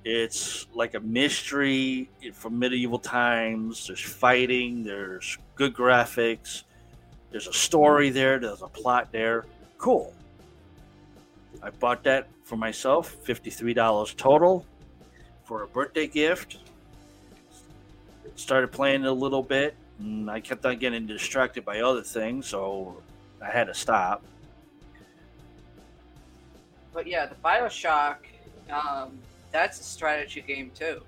It's 0.05 0.67
like 0.73 0.95
a 0.95 1.01
mystery 1.01 2.09
from 2.33 2.59
medieval 2.59 2.99
times. 2.99 3.87
There's 3.87 4.01
fighting, 4.01 4.83
there's 4.83 5.37
good 5.55 5.75
graphics, 5.75 6.63
there's 7.31 7.47
a 7.47 7.53
story 7.53 8.09
there, 8.09 8.39
there's 8.39 8.63
a 8.63 8.69
plot 8.69 9.13
there. 9.13 9.45
Cool. 9.77 10.15
I 11.63 11.69
bought 11.71 12.03
that 12.05 12.29
for 12.45 12.57
myself, 12.57 13.15
$53 13.25 14.17
total 14.17 14.65
for 15.45 15.63
a 15.65 15.67
birthday 15.67 16.07
gift. 16.07 16.59
Started 18.37 18.73
playing 18.73 19.05
a 19.05 19.13
little 19.13 19.43
bit, 19.43 19.75
and 19.99 20.31
I 20.31 20.41
kept 20.41 20.65
on 20.65 20.79
getting 20.79 21.07
distracted 21.07 21.65
by 21.65 21.81
other 21.81 22.03
things, 22.03 22.47
so 22.47 23.03
I 23.43 23.51
had 23.51 23.67
to 23.67 23.75
stop. 23.75 24.23
But 26.95 27.07
yeah, 27.07 27.27
the 27.27 27.35
Bioshock, 27.37 28.17
um, 28.71 29.19
that's 29.51 29.81
a 29.81 29.85
strategy 29.85 30.41
game 30.41 30.71
too. 30.75 31.03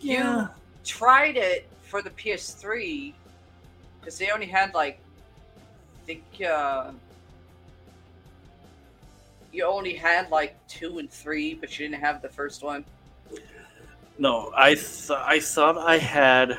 You 0.00 0.48
tried 0.84 1.36
it 1.36 1.68
for 1.82 2.02
the 2.02 2.10
PS3 2.10 3.12
because 4.00 4.18
they 4.18 4.30
only 4.30 4.46
had 4.46 4.74
like, 4.74 5.00
I 6.02 6.06
think 6.06 6.24
uh, 6.46 6.92
you 9.52 9.64
only 9.64 9.94
had 9.94 10.30
like 10.30 10.56
two 10.68 10.98
and 10.98 11.10
three, 11.10 11.54
but 11.54 11.78
you 11.78 11.88
didn't 11.88 12.02
have 12.02 12.22
the 12.22 12.28
first 12.28 12.62
one. 12.62 12.84
No, 14.18 14.52
I 14.56 14.74
th- 14.74 15.10
I 15.10 15.40
thought 15.40 15.78
I 15.78 15.98
had 15.98 16.58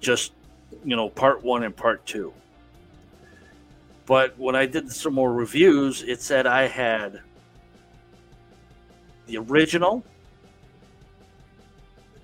just 0.00 0.32
you 0.84 0.96
know 0.96 1.08
part 1.08 1.42
one 1.42 1.62
and 1.62 1.74
part 1.74 2.04
two, 2.04 2.32
but 4.04 4.38
when 4.38 4.54
I 4.54 4.66
did 4.66 4.92
some 4.92 5.14
more 5.14 5.32
reviews, 5.32 6.02
it 6.02 6.20
said 6.20 6.46
I 6.46 6.66
had 6.68 7.20
the 9.26 9.38
original, 9.38 10.02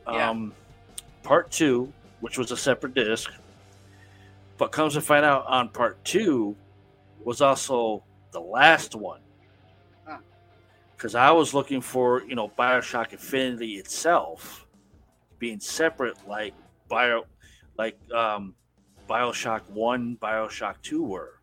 Yeah. 0.07 0.31
um, 0.31 0.55
part 1.23 1.51
two, 1.51 1.93
which 2.21 2.39
was 2.39 2.51
a 2.51 2.57
separate 2.57 2.95
disc, 2.95 3.31
but 4.59 4.73
comes 4.73 4.95
to 4.95 5.01
find 5.01 5.25
out 5.25 5.47
on 5.47 5.69
part 5.69 6.03
two 6.05 6.57
was 7.25 7.41
also 7.41 8.03
the 8.33 8.41
last 8.41 8.95
one 8.95 9.21
Huh. 10.07 10.19
because 10.97 11.15
I 11.15 11.31
was 11.31 11.55
looking 11.55 11.81
for 11.81 12.23
you 12.25 12.35
know 12.35 12.49
Bioshock 12.49 13.13
Infinity 13.13 13.75
itself 13.77 14.67
being 15.39 15.61
separate, 15.61 16.17
like 16.29 16.55
Bio, 16.89 17.25
like 17.77 17.99
um, 18.13 18.55
Bioshock 19.09 19.69
One, 19.71 20.17
Bioshock 20.21 20.77
Two 20.83 21.03
were. 21.05 21.41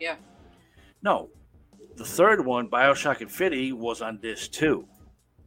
Yeah. 0.00 0.16
No, 1.02 1.28
the 1.98 2.04
third 2.04 2.44
one, 2.44 2.68
Bioshock 2.68 3.20
Infinity, 3.20 3.72
was 3.72 4.00
on 4.00 4.18
disc 4.18 4.52
two, 4.52 4.86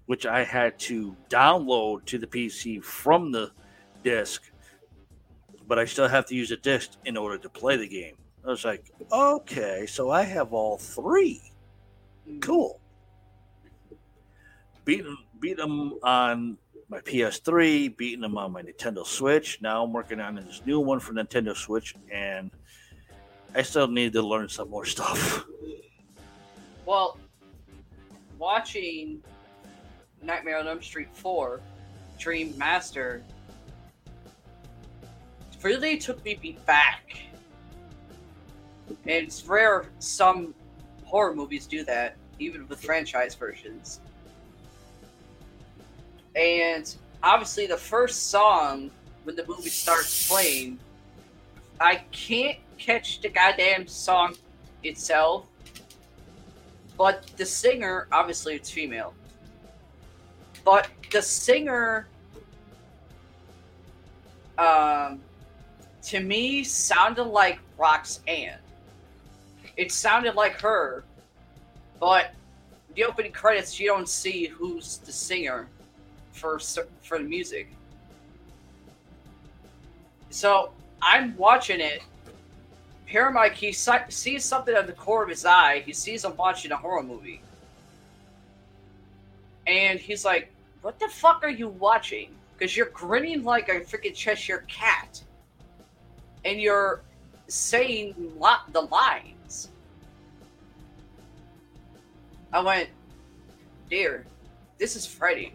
which 0.05 0.25
I 0.25 0.43
had 0.43 0.77
to 0.79 1.15
download 1.29 2.05
to 2.05 2.17
the 2.17 2.27
PC 2.27 2.83
from 2.83 3.31
the 3.31 3.51
disc, 4.03 4.43
but 5.67 5.79
I 5.79 5.85
still 5.85 6.09
have 6.09 6.25
to 6.27 6.35
use 6.35 6.51
a 6.51 6.57
disc 6.57 6.91
in 7.05 7.15
order 7.15 7.37
to 7.37 7.49
play 7.49 7.77
the 7.77 7.87
game. 7.87 8.15
I 8.45 8.49
was 8.49 8.65
like, 8.65 8.91
okay, 9.11 9.85
so 9.87 10.11
I 10.11 10.23
have 10.23 10.51
all 10.51 10.77
three. 10.77 11.41
Hmm. 12.27 12.39
Cool. 12.39 12.79
Beating 14.83 15.17
beat 15.39 15.57
them 15.57 15.93
on 16.03 16.57
my 16.89 16.99
PS3, 16.99 17.95
beating 17.95 18.21
them 18.21 18.37
on 18.37 18.51
my 18.51 18.61
Nintendo 18.61 19.05
Switch. 19.05 19.59
Now 19.61 19.83
I'm 19.83 19.93
working 19.93 20.19
on 20.19 20.35
this 20.35 20.61
new 20.65 20.79
one 20.79 20.99
for 20.99 21.13
Nintendo 21.13 21.55
Switch, 21.55 21.95
and 22.11 22.51
I 23.55 23.61
still 23.61 23.87
need 23.87 24.11
to 24.13 24.21
learn 24.21 24.49
some 24.49 24.69
more 24.69 24.85
stuff. 24.95 25.45
Well, 26.91 27.17
watching 28.37 29.23
Nightmare 30.21 30.57
on 30.57 30.67
Elm 30.67 30.81
Street 30.81 31.07
4, 31.13 31.61
Dream 32.19 32.53
Master, 32.57 33.23
really 35.63 35.97
took 35.97 36.21
me 36.25 36.57
back. 36.65 37.17
And 38.89 39.25
it's 39.25 39.47
rare 39.47 39.85
some 39.99 40.53
horror 41.05 41.33
movies 41.33 41.65
do 41.65 41.85
that, 41.85 42.17
even 42.39 42.67
with 42.67 42.83
franchise 42.83 43.35
versions. 43.35 44.01
And 46.35 46.93
obviously, 47.23 47.67
the 47.67 47.77
first 47.77 48.29
song 48.29 48.91
when 49.23 49.37
the 49.37 49.47
movie 49.47 49.69
starts 49.69 50.27
playing, 50.27 50.77
I 51.79 52.03
can't 52.11 52.57
catch 52.77 53.21
the 53.21 53.29
goddamn 53.29 53.87
song 53.87 54.35
itself 54.83 55.45
but 57.01 57.25
the 57.35 57.43
singer 57.43 58.07
obviously 58.11 58.53
it's 58.53 58.69
female. 58.69 59.15
But 60.63 60.87
the 61.09 61.19
singer 61.19 62.07
um 64.59 65.19
to 66.03 66.19
me 66.19 66.63
sounded 66.63 67.23
like 67.23 67.57
roxanne. 67.75 68.59
It 69.77 69.91
sounded 69.91 70.35
like 70.35 70.61
her 70.61 71.03
but 71.99 72.35
the 72.93 73.03
opening 73.05 73.31
credits 73.31 73.79
you 73.79 73.87
don't 73.87 74.07
see 74.07 74.45
who's 74.45 74.99
the 74.99 75.11
singer 75.11 75.67
for 76.33 76.59
for 77.01 77.17
the 77.17 77.23
music. 77.23 77.67
So 80.29 80.71
i'm 81.01 81.35
watching 81.35 81.79
it 81.79 82.03
Paramike, 83.11 83.53
he 83.53 83.71
si- 83.73 83.91
sees 84.09 84.45
something 84.45 84.73
at 84.73 84.87
the 84.87 84.93
core 84.93 85.23
of 85.23 85.29
his 85.29 85.45
eye. 85.45 85.79
He 85.85 85.91
sees 85.93 86.23
him 86.23 86.35
watching 86.37 86.71
a 86.71 86.77
horror 86.77 87.03
movie. 87.03 87.41
And 89.67 89.99
he's 89.99 90.23
like, 90.25 90.51
What 90.81 90.99
the 90.99 91.07
fuck 91.09 91.43
are 91.43 91.49
you 91.49 91.67
watching? 91.67 92.29
Because 92.57 92.75
you're 92.77 92.87
grinning 92.87 93.43
like 93.43 93.69
a 93.69 93.81
freaking 93.81 94.15
Cheshire 94.15 94.63
cat. 94.67 95.21
And 96.45 96.59
you're 96.61 97.01
saying 97.47 98.15
lo- 98.37 98.55
the 98.71 98.81
lines. 98.81 99.69
I 102.53 102.61
went, 102.61 102.89
Dear, 103.89 104.25
this 104.77 104.95
is 104.95 105.05
Freddy. 105.05 105.53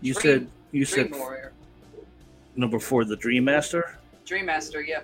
You 0.00 0.14
Dream- 0.14 0.22
said 0.22 0.48
you 0.72 0.84
Dream 0.86 1.08
said 1.10 1.18
Warrior. 1.18 1.52
number 2.54 2.78
four, 2.78 3.04
the 3.04 3.16
Dream 3.16 3.44
Master. 3.44 3.98
Dream 4.24 4.46
Master, 4.46 4.80
yeah. 4.82 5.00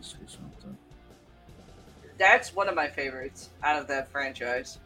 See 0.00 0.16
something. 0.26 0.76
that's 2.18 2.54
one 2.54 2.68
of 2.68 2.74
my 2.74 2.88
favorites 2.88 3.50
out 3.62 3.80
of 3.80 3.88
that 3.88 4.10
franchise. 4.10 4.78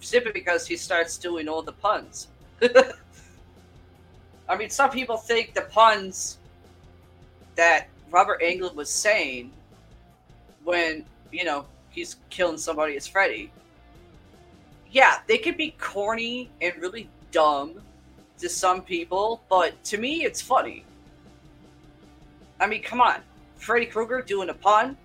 Simply 0.00 0.32
because 0.32 0.66
he 0.66 0.76
starts 0.76 1.18
doing 1.18 1.48
all 1.48 1.62
the 1.62 1.72
puns. 1.72 2.28
I 4.48 4.56
mean, 4.56 4.70
some 4.70 4.90
people 4.90 5.16
think 5.16 5.54
the 5.54 5.62
puns 5.62 6.38
that 7.56 7.88
Robert 8.10 8.40
Englund 8.40 8.74
was 8.74 8.88
saying 8.88 9.52
when, 10.64 11.04
you 11.32 11.44
know, 11.44 11.66
he's 11.90 12.16
killing 12.30 12.56
somebody 12.56 12.96
as 12.96 13.06
Freddy. 13.06 13.50
Yeah, 14.90 15.18
they 15.26 15.38
could 15.38 15.56
be 15.56 15.72
corny 15.78 16.50
and 16.60 16.74
really 16.80 17.10
dumb 17.30 17.80
to 18.38 18.48
some 18.48 18.82
people, 18.82 19.42
but 19.50 19.82
to 19.84 19.98
me, 19.98 20.24
it's 20.24 20.40
funny. 20.40 20.84
I 22.60 22.66
mean, 22.66 22.82
come 22.82 23.00
on. 23.00 23.20
Freddy 23.58 23.86
Krueger 23.86 24.22
doing 24.22 24.48
a 24.48 24.54
pun. 24.54 24.96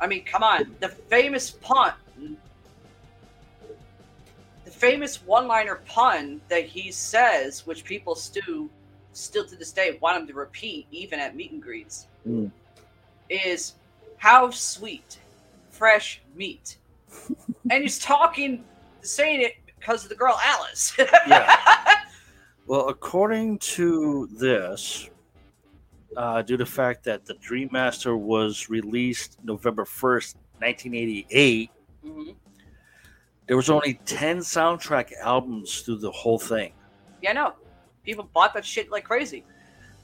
I 0.00 0.06
mean, 0.06 0.24
come 0.24 0.42
on. 0.42 0.74
The 0.80 0.88
famous 0.88 1.50
pun. 1.50 1.92
The 4.64 4.70
famous 4.70 5.22
one 5.24 5.46
liner 5.46 5.76
pun 5.86 6.40
that 6.48 6.64
he 6.64 6.90
says, 6.90 7.66
which 7.66 7.84
people 7.84 8.14
still, 8.14 8.68
still 9.12 9.44
to 9.46 9.56
this 9.56 9.70
day 9.72 9.98
want 10.00 10.20
him 10.20 10.26
to 10.26 10.34
repeat, 10.34 10.86
even 10.90 11.20
at 11.20 11.36
meet 11.36 11.52
and 11.52 11.62
greets, 11.62 12.06
Mm. 12.26 12.50
is 13.28 13.74
how 14.16 14.50
sweet, 14.50 15.18
fresh 15.70 16.20
meat. 16.34 16.78
and 17.70 17.82
he's 17.82 17.98
talking, 17.98 18.64
saying 19.02 19.42
it 19.42 19.54
because 19.78 20.04
of 20.04 20.08
the 20.08 20.14
girl 20.14 20.38
Alice. 20.44 20.96
Yeah. 21.26 21.56
Well, 22.66 22.88
according 22.88 23.58
to 23.58 24.28
this, 24.32 25.10
uh, 26.16 26.42
due 26.42 26.56
to 26.56 26.64
the 26.64 26.70
fact 26.70 27.04
that 27.04 27.24
the 27.26 27.34
Dream 27.34 27.68
Master 27.72 28.16
was 28.16 28.68
released 28.68 29.38
November 29.44 29.84
1st, 29.84 30.36
1988, 30.60 31.70
Mhm. 32.04 32.36
there 33.46 33.56
was 33.56 33.70
only 33.70 33.94
10 34.04 34.38
soundtrack 34.38 35.12
albums 35.20 35.82
through 35.82 35.96
the 35.98 36.10
whole 36.10 36.38
thing. 36.38 36.72
Yeah, 37.22 37.32
no. 37.32 37.54
People 38.04 38.24
bought 38.32 38.52
that 38.54 38.64
shit 38.64 38.90
like 38.90 39.04
crazy. 39.04 39.44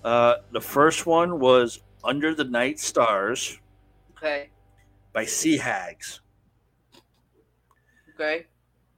Uh, 0.05 0.37
the 0.53 0.61
first 0.61 1.07
one 1.07 1.41
was 1.41 1.81
Under 2.05 2.35
the 2.35 2.45
Night 2.45 2.79
Stars 2.79 3.59
Okay. 4.17 4.51
by 5.13 5.25
Sea 5.25 5.57
Hags. 5.59 6.21
Okay. 8.15 8.47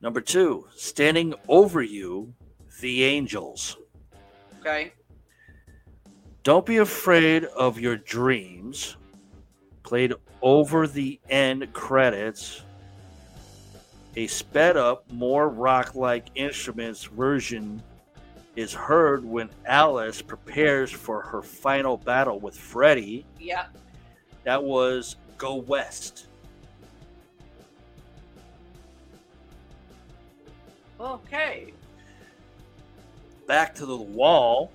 Number 0.03 0.21
two, 0.21 0.69
Standing 0.75 1.35
Over 1.49 1.83
You, 1.83 2.35
The 2.81 3.05
Angels. 3.05 3.77
Okay. 4.61 4.93
Don't 6.43 6.65
be 6.65 6.79
afraid 6.79 7.45
of 7.45 7.79
your 7.79 7.97
dreams. 7.97 8.97
Played 9.83 10.15
over 10.41 10.87
the 10.87 11.21
end 11.29 11.71
credits. 11.75 12.63
A 14.17 14.27
sped 14.27 14.77
up, 14.77 15.11
more 15.13 15.49
rock 15.49 15.95
like 15.95 16.29
instruments 16.35 17.05
version 17.05 17.83
is 18.57 18.73
heard 18.73 19.25
when 19.25 19.51
Alice 19.67 20.23
prepares 20.23 20.91
for 20.91 21.21
her 21.21 21.43
final 21.43 21.97
battle 21.97 22.41
with 22.41 22.57
Freddy. 22.57 23.25
Yeah. 23.39 23.67
That 24.45 24.63
was 24.63 25.17
Go 25.37 25.57
West. 25.57 26.27
Okay. 30.99 31.73
Back 33.47 33.75
to 33.77 33.87
the 33.87 33.97
Wall. 33.97 34.73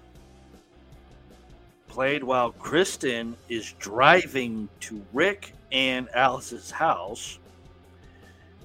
Played 1.95 2.25
while 2.25 2.51
Kristen 2.51 3.37
is 3.47 3.71
driving 3.79 4.67
to 4.81 5.01
Rick 5.13 5.53
and 5.71 6.09
Alice's 6.13 6.69
house. 6.69 7.39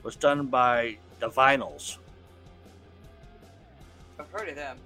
Was 0.02 0.16
done 0.16 0.46
by 0.46 0.96
Divinyls. 1.20 1.98
I've 4.18 4.28
heard 4.32 4.48
of 4.48 4.56
them. 4.56 4.78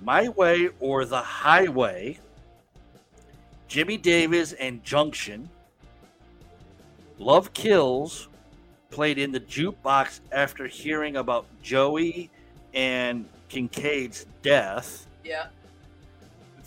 My 0.00 0.30
Way 0.30 0.70
or 0.80 1.04
the 1.04 1.20
Highway. 1.20 2.18
Jimmy 3.68 3.98
Davis 3.98 4.54
and 4.54 4.82
Junction. 4.82 5.50
Love 7.18 7.52
Kills. 7.52 8.28
Played 8.88 9.18
in 9.18 9.32
the 9.32 9.40
jukebox 9.40 10.20
after 10.32 10.66
hearing 10.66 11.16
about 11.16 11.44
Joey 11.62 12.30
and 12.72 13.28
Kincaid's 13.50 14.24
death. 14.40 15.06
Yeah. 15.22 15.48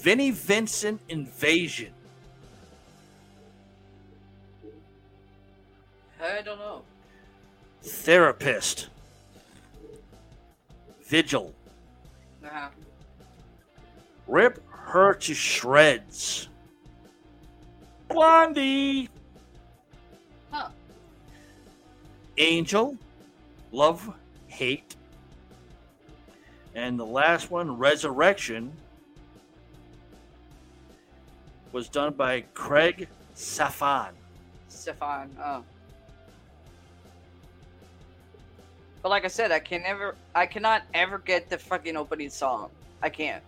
Vinnie 0.07 0.31
Vincent 0.31 1.01
Invasion. 1.09 1.91
I 6.23 6.41
don't 6.41 6.57
know. 6.57 6.83
Therapist. 7.83 8.87
Vigil. 11.03 11.53
Uh-huh. 12.41 12.69
Rip 14.29 14.63
her 14.69 15.13
to 15.13 15.33
shreds. 15.33 16.47
Blondie. 18.07 19.09
Huh. 20.51 20.69
Angel. 22.37 22.95
Love, 23.73 24.09
hate. 24.47 24.95
And 26.75 26.97
the 26.97 27.05
last 27.05 27.51
one, 27.51 27.77
Resurrection, 27.77 28.71
was 31.71 31.89
done 31.89 32.13
by 32.13 32.41
Craig 32.53 33.07
Safan. 33.35 34.11
Stefan. 34.67 35.35
Oh. 35.39 35.63
But 39.01 39.09
like 39.09 39.25
I 39.25 39.29
said, 39.29 39.51
I 39.51 39.59
can 39.59 39.83
never, 39.83 40.15
I 40.35 40.45
cannot 40.45 40.83
ever 40.93 41.19
get 41.19 41.49
the 41.49 41.57
fucking 41.57 41.95
opening 41.95 42.29
song. 42.29 42.69
I 43.01 43.09
can't. 43.09 43.43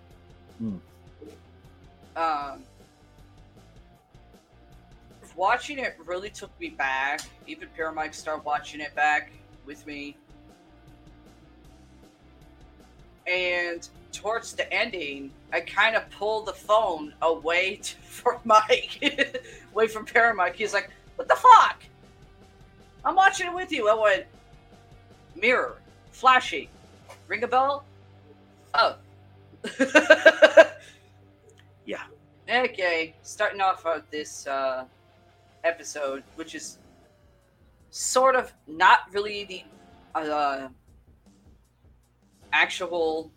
Hmm. 0.57 0.77
Um, 2.15 2.63
watching 5.35 5.79
it 5.79 5.97
really 6.05 6.29
took 6.29 6.51
me 6.59 6.69
back. 6.69 7.21
Even 7.47 7.69
Paramike 7.77 8.13
started 8.13 8.45
watching 8.45 8.81
it 8.81 8.93
back 8.95 9.31
with 9.65 9.85
me. 9.87 10.17
And 13.25 13.87
towards 14.11 14.53
the 14.53 14.72
ending, 14.73 15.31
I 15.52 15.61
kind 15.61 15.95
of 15.95 16.10
pulled 16.11 16.48
the 16.48 16.53
phone 16.53 17.14
away 17.22 17.77
t- 17.77 17.95
from 18.02 18.40
Mike, 18.44 18.99
away 19.73 19.88
from 19.88 20.06
Paramike. 20.06 20.56
He's 20.56 20.73
like, 20.73 20.90
"What 21.15 21.27
the 21.27 21.36
fuck? 21.36 21.84
I'm 23.06 23.15
watching 23.15 23.48
it 23.48 23.53
with 23.53 23.72
you." 23.72 23.90
I 23.90 23.94
went, 23.94 24.26
"Mirror, 25.36 25.77
flashy, 26.11 26.69
ring 27.27 27.44
a 27.44 27.48
bell." 27.48 27.86
Oh. 28.73 28.95
Yeah. 31.90 32.03
Okay, 32.48 33.15
starting 33.23 33.61
off 33.61 33.84
of 33.88 34.03
this 34.11 34.45
uh, 34.45 34.86
episode, 35.64 36.22
which 36.36 36.53
is 36.53 36.77
sort 37.90 38.36
of 38.36 38.53
not 38.68 38.99
really 39.11 39.65
the 40.14 40.19
uh, 40.19 40.68
actual 42.53 43.31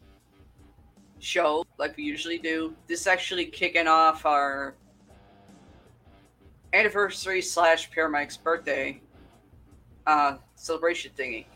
show 1.23 1.65
like 1.79 1.97
we 1.97 2.03
usually 2.03 2.39
do. 2.39 2.75
This 2.87 3.03
is 3.03 3.07
actually 3.07 3.47
kicking 3.47 3.87
off 3.87 4.27
our 4.27 4.75
anniversary 6.73 7.41
slash 7.41 7.91
Paramike's 7.91 8.37
birthday 8.37 9.01
uh, 10.07 10.37
celebration 10.55 11.13
thingy. 11.17 11.47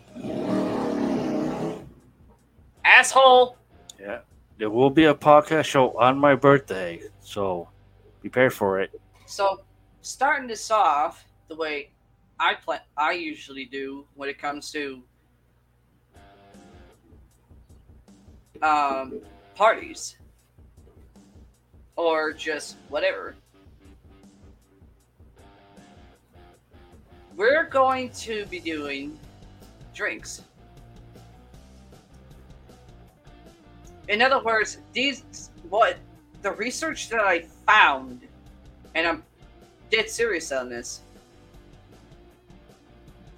Asshole! 2.85 3.57
Yeah. 4.01 4.21
There 4.59 4.71
will 4.71 4.91
be 4.91 5.05
a 5.05 5.15
podcast 5.15 5.65
show 5.65 5.99
on 5.99 6.17
my 6.17 6.35
birthday, 6.35 7.03
so 7.21 7.69
prepare 8.21 8.51
for 8.51 8.81
it. 8.81 8.99
So, 9.27 9.61
starting 10.01 10.49
this 10.49 10.71
off 10.71 11.27
the 11.49 11.57
way 11.57 11.91
I 12.41 12.55
plan, 12.55 12.81
I 12.97 13.13
usually 13.13 13.67
do 13.67 14.07
when 14.15 14.31
it 14.31 14.39
comes 14.39 14.71
to 14.73 15.03
um, 18.63 19.21
parties 19.57 20.17
or 21.97 22.33
just 22.33 22.77
whatever. 22.91 23.35
We're 27.35 27.65
going 27.65 28.11
to 28.11 28.45
be 28.47 28.61
doing 28.61 29.19
drinks. 29.95 30.43
In 34.09 34.23
other 34.23 34.43
words, 34.43 34.79
these 34.93 35.51
what 35.69 35.97
the 36.43 36.53
research 36.53 37.09
that 37.09 37.21
I 37.21 37.41
found, 37.67 38.21
and 38.95 39.07
I'm 39.07 39.25
dead 39.91 40.09
serious 40.09 40.53
on 40.53 40.69
this. 40.69 41.01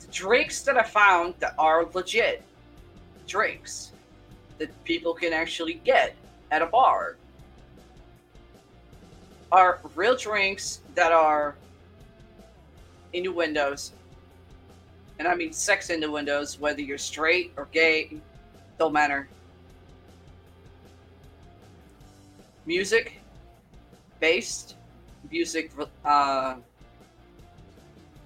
The 0.00 0.08
drinks 0.08 0.62
that 0.62 0.76
I 0.76 0.82
found 0.82 1.34
that 1.38 1.54
are 1.58 1.86
legit 1.94 2.42
drinks 3.26 3.92
that 4.58 4.84
people 4.84 5.14
can 5.14 5.32
actually 5.32 5.74
get 5.84 6.14
at 6.50 6.62
a 6.62 6.66
bar 6.66 7.16
are 9.50 9.80
real 9.94 10.16
drinks 10.16 10.80
that 10.94 11.12
are 11.12 11.54
innuendos. 13.12 13.92
And 15.18 15.26
I 15.26 15.34
mean 15.34 15.52
sex 15.52 15.90
innuendos, 15.90 16.60
whether 16.60 16.80
you're 16.80 16.98
straight 16.98 17.52
or 17.56 17.68
gay, 17.72 18.20
don't 18.78 18.92
matter. 18.92 19.28
Music 22.66 23.18
based, 24.20 24.76
music 25.30 25.70
uh, 26.04 26.56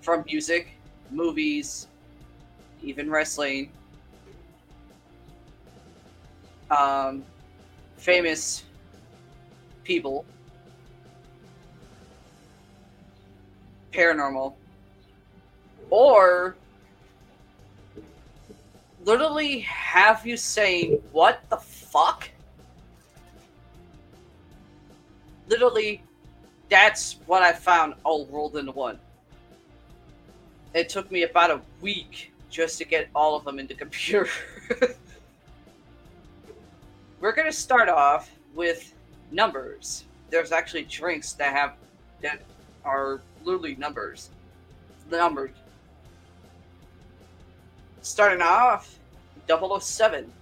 from 0.00 0.24
music, 0.26 0.78
movies, 1.10 1.86
even 2.82 3.10
wrestling. 3.10 3.70
Um, 6.72 7.22
famous 7.98 8.64
people, 9.84 10.24
paranormal, 13.92 14.54
or 15.90 16.56
literally 19.04 19.58
have 19.60 20.26
you 20.26 20.38
saying, 20.38 21.02
What 21.12 21.42
the 21.50 21.58
fuck? 21.58 22.30
Literally, 25.48 26.02
that's 26.70 27.16
what 27.26 27.42
I 27.42 27.52
found 27.52 27.94
all 28.02 28.24
rolled 28.26 28.56
into 28.56 28.72
one. 28.72 28.98
It 30.72 30.88
took 30.88 31.10
me 31.12 31.24
about 31.24 31.50
a 31.50 31.60
week 31.82 32.32
just 32.48 32.78
to 32.78 32.86
get 32.86 33.10
all 33.14 33.36
of 33.36 33.44
them 33.44 33.58
into 33.58 33.74
computer. 33.74 34.30
We're 37.22 37.30
gonna 37.30 37.52
start 37.52 37.88
off 37.88 38.32
with 38.52 38.94
numbers. 39.30 40.06
There's 40.28 40.50
actually 40.50 40.82
drinks 40.82 41.34
that 41.34 41.54
have 41.54 41.74
that 42.20 42.40
are 42.84 43.20
literally 43.44 43.76
numbers. 43.76 44.30
Numbered. 45.08 45.52
Starting 48.00 48.42
off, 48.42 48.98
007. 49.46 50.32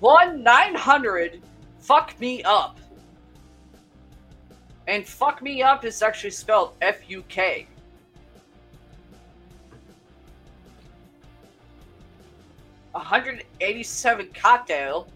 One 0.00 0.42
nine 0.42 0.74
hundred. 0.74 1.42
Fuck 1.80 2.18
me 2.20 2.42
up. 2.44 2.78
And 4.86 5.06
fuck 5.06 5.42
me 5.42 5.62
up 5.62 5.84
is 5.84 6.00
actually 6.02 6.30
spelled 6.30 6.72
F 6.80 7.00
U 7.10 7.22
K. 7.28 7.66
One 12.92 13.04
hundred 13.04 13.44
eighty-seven 13.60 14.30
cocktail. 14.34 15.08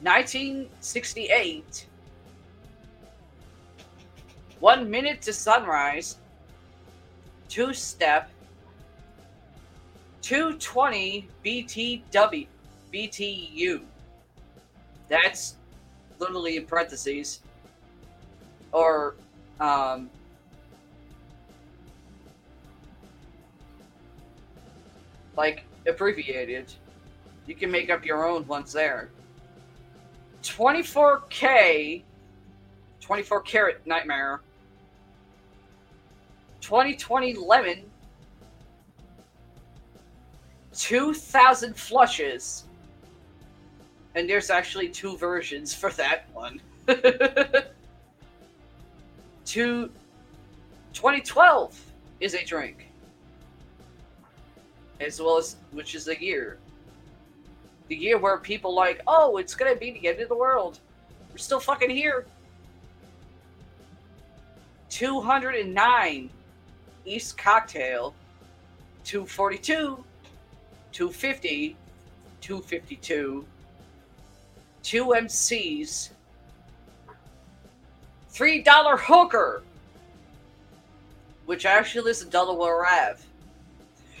1968. 0.00 1.86
One 4.60 4.90
minute 4.90 5.20
to 5.22 5.32
sunrise 5.32 6.18
two 7.48 7.72
step 7.72 8.30
220 10.22 11.28
BTW 11.44 12.46
BTU. 12.92 13.80
That's 15.08 15.56
literally 16.18 16.56
in 16.56 16.66
parentheses. 16.66 17.40
Or 18.72 19.16
um 19.60 20.10
like 25.38 25.64
abbreviated. 25.86 26.70
You 27.46 27.54
can 27.54 27.70
make 27.70 27.88
up 27.88 28.04
your 28.04 28.26
own 28.26 28.46
ones 28.46 28.72
there. 28.72 29.08
24K 30.42 32.02
24 33.00 33.40
karat 33.42 33.86
nightmare 33.86 34.40
2020 36.60 37.34
Lemon, 37.34 37.84
2,000 40.76 41.74
flushes. 41.76 42.64
And 44.14 44.28
there's 44.28 44.50
actually 44.50 44.88
two 44.88 45.16
versions 45.16 45.72
for 45.72 45.90
that 45.92 46.24
one. 46.34 46.60
to 49.46 49.90
2012 50.92 51.80
is 52.20 52.34
a 52.34 52.44
drink. 52.44 52.87
As 55.00 55.20
well 55.20 55.38
as, 55.38 55.56
which 55.72 55.94
is 55.94 56.08
a 56.08 56.20
year. 56.20 56.58
The 57.88 57.96
year 57.96 58.18
where 58.18 58.38
people 58.38 58.74
like, 58.74 59.00
oh, 59.06 59.36
it's 59.38 59.54
gonna 59.54 59.76
be 59.76 59.92
the 59.92 60.08
end 60.08 60.20
of 60.20 60.28
the 60.28 60.36
world. 60.36 60.80
We're 61.30 61.38
still 61.38 61.60
fucking 61.60 61.90
here. 61.90 62.26
209 64.90 66.30
East 67.04 67.38
Cocktail, 67.38 68.14
242, 69.04 70.04
250, 70.92 71.76
252, 72.40 73.46
two 74.82 75.04
MCs, 75.04 76.10
three 78.30 78.62
dollar 78.62 78.96
hooker, 78.96 79.62
which 81.46 81.66
actually 81.66 82.10
is 82.10 82.22
in 82.22 82.30
Delaware 82.30 82.86
Ave, 82.86 83.22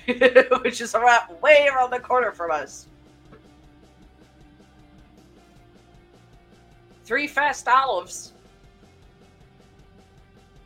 which 0.62 0.80
is 0.80 0.94
around 0.94 1.40
way 1.42 1.68
around 1.68 1.90
the 1.90 2.00
corner 2.00 2.32
from 2.32 2.50
us. 2.50 2.86
Three 7.04 7.26
fast 7.26 7.68
olives, 7.68 8.32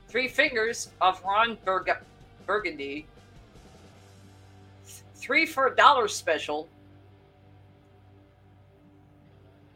three 0.09 0.29
fingers 0.29 0.91
of 1.01 1.23
Ron 1.25 1.59
Burger. 1.65 2.01
Burgundy. 2.47 3.07
Three 5.15 5.47
for 5.47 5.69
a 5.69 5.77
dollar 5.77 6.09
special. 6.09 6.69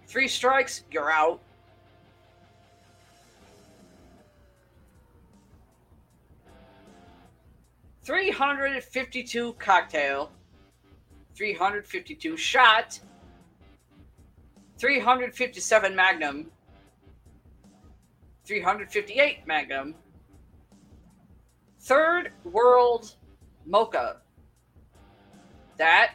Three 0.07 0.29
strikes, 0.29 0.83
you're 0.91 1.11
out. 1.11 1.41
Three 8.07 8.31
hundred 8.31 8.81
fifty-two 8.85 9.55
cocktail, 9.55 10.31
three 11.35 11.53
hundred 11.53 11.89
fifty-two 11.89 12.37
shot, 12.37 13.01
three 14.79 15.01
hundred 15.01 15.35
fifty-seven 15.35 15.97
magnum, 15.97 16.53
three 18.45 18.61
hundred 18.61 18.93
fifty-eight 18.93 19.45
magnum, 19.49 19.97
Third 21.81 22.31
World 22.45 23.17
Mocha. 23.67 24.19
That, 25.77 26.13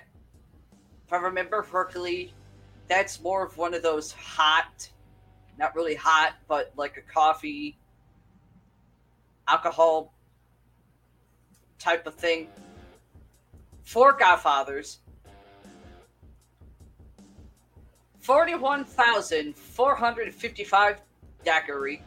if 1.06 1.12
I 1.12 1.18
remember 1.18 1.62
correctly, 1.62 2.34
that's 2.88 3.20
more 3.20 3.46
of 3.46 3.58
one 3.58 3.74
of 3.74 3.84
those 3.84 4.14
hot, 4.14 4.90
not 5.60 5.76
really 5.76 5.96
hot, 5.96 6.36
but 6.48 6.72
like 6.78 6.96
a 6.96 7.02
coffee, 7.02 7.78
alcohol 9.46 10.14
type 11.82 12.08
of 12.08 12.16
thing. 12.16 12.48
Four 13.84 14.14
Godfathers. 14.14 15.00
41,455 18.22 21.02
daiquiri, 21.44 22.02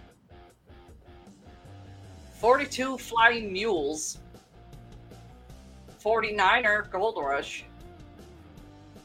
42 2.37 2.97
flying 2.99 3.53
mules, 3.53 4.19
49er 6.03 6.91
Gold 6.93 7.19
Rush. 7.19 7.65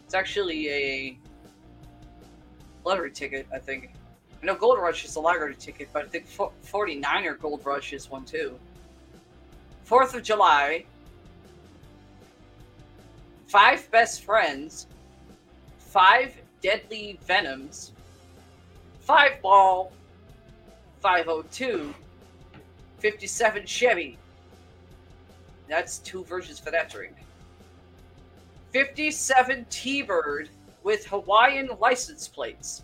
It's 0.05 0.13
actually 0.13 0.69
a 0.69 1.17
lottery 2.85 3.11
ticket, 3.11 3.47
I 3.51 3.57
think. 3.57 3.91
I 4.41 4.45
know 4.45 4.55
Gold 4.55 4.79
Rush 4.79 5.03
is 5.03 5.15
a 5.15 5.19
lottery 5.19 5.55
ticket, 5.55 5.89
but 5.91 6.05
I 6.05 6.07
think 6.07 6.29
49er 6.29 7.37
Gold 7.39 7.65
Rush 7.65 7.91
is 7.91 8.09
one 8.09 8.23
too. 8.23 8.57
4th 9.89 10.13
of 10.13 10.21
July, 10.21 10.85
Five 13.47 13.89
Best 13.89 14.23
Friends, 14.23 14.85
Five 15.79 16.39
Deadly 16.61 17.17
Venoms, 17.25 17.93
Five 18.99 19.41
Ball, 19.41 19.91
502, 20.99 21.91
57 22.99 23.65
Chevy. 23.65 24.17
That's 25.67 25.97
two 25.97 26.23
versions 26.23 26.59
for 26.59 26.69
that 26.69 26.91
drink. 26.91 27.15
57 28.71 29.65
T 29.71 30.03
Bird 30.03 30.49
with 30.83 31.07
Hawaiian 31.07 31.69
license 31.79 32.27
plates. 32.27 32.83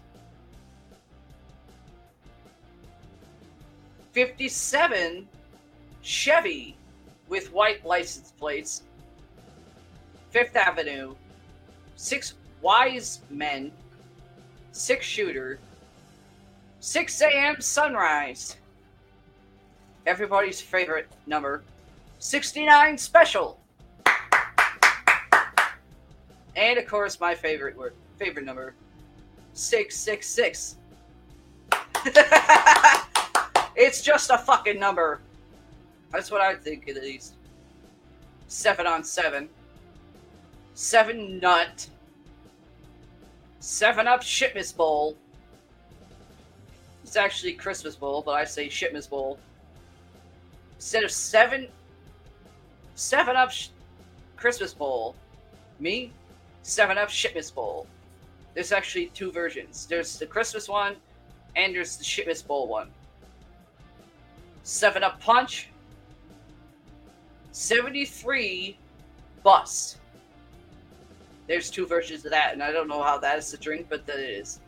57 4.14 5.27
Chevy 6.02 6.77
with 7.30 7.52
white 7.52 7.85
license 7.85 8.31
plates. 8.31 8.84
Fifth 10.30 10.56
Avenue. 10.56 11.15
Six 11.95 12.34
Wise 12.61 13.22
Men. 13.30 13.72
Six 14.72 15.06
Shooter. 15.06 15.60
6 16.80 17.22
a.m. 17.22 17.61
Sunrise. 17.61 18.57
Everybody's 20.06 20.61
favorite 20.61 21.07
number. 21.26 21.64
69 22.19 22.97
Special. 22.97 23.60
And 26.56 26.80
of 26.80 26.88
course, 26.88 27.19
my 27.19 27.35
favorite 27.35 27.76
word, 27.76 27.93
favorite 28.18 28.45
number, 28.45 28.76
666. 29.53 30.77
it's 33.76 34.02
just 34.02 34.30
a 34.30 34.38
fucking 34.38 34.80
number. 34.80 35.19
That's 36.16 36.32
what 36.32 36.40
I 36.40 36.56
think 36.56 36.88
at 36.88 36.96
least. 36.96 37.34
Seven 38.48 38.88
on 38.88 39.04
seven. 39.04 39.50
Seven 40.74 41.40
nut. 41.40 41.90
Seven 43.60 44.08
up 44.08 44.22
Shipmas 44.22 44.72
Bowl. 44.72 45.18
It's 47.04 47.18
actually 47.18 47.52
Christmas 47.54 47.98
Bowl, 47.98 48.22
but 48.26 48.32
I 48.32 48.46
say 48.46 48.70
Shipmas 48.70 49.10
Bowl. 49.10 49.38
Instead 50.78 51.04
of 51.04 51.12
seven, 51.12 51.68
seven 52.96 53.36
up 53.36 53.52
sh- 53.52 53.68
Christmas 54.38 54.74
Bowl, 54.74 55.16
me, 55.82 56.14
seven 56.62 56.98
up 56.98 57.10
Shipmas 57.10 57.54
Bowl. 57.54 57.88
There's 58.54 58.72
actually 58.72 59.08
two 59.08 59.34
versions. 59.34 59.86
There's 59.86 60.18
the 60.18 60.26
Christmas 60.26 60.70
one, 60.70 60.96
and 61.58 61.76
there's 61.76 61.98
the 61.98 62.06
Shipmas 62.06 62.42
Bowl 62.42 62.70
one. 62.70 62.90
Seven 64.64 65.04
Up 65.04 65.20
Punch, 65.20 65.70
73 67.56 68.77
Bus. 69.41 69.98
There's 71.48 71.69
two 71.69 71.88
versions 71.88 72.26
of 72.26 72.32
that, 72.32 72.52
and 72.52 72.61
I 72.61 72.73
don't 72.73 72.90
know 72.90 73.02
how 73.02 73.18
that 73.19 73.40
is 73.40 73.53
a 73.53 73.57
drink, 73.57 73.88
but 73.90 74.06
that 74.07 74.19
is. 74.19 74.60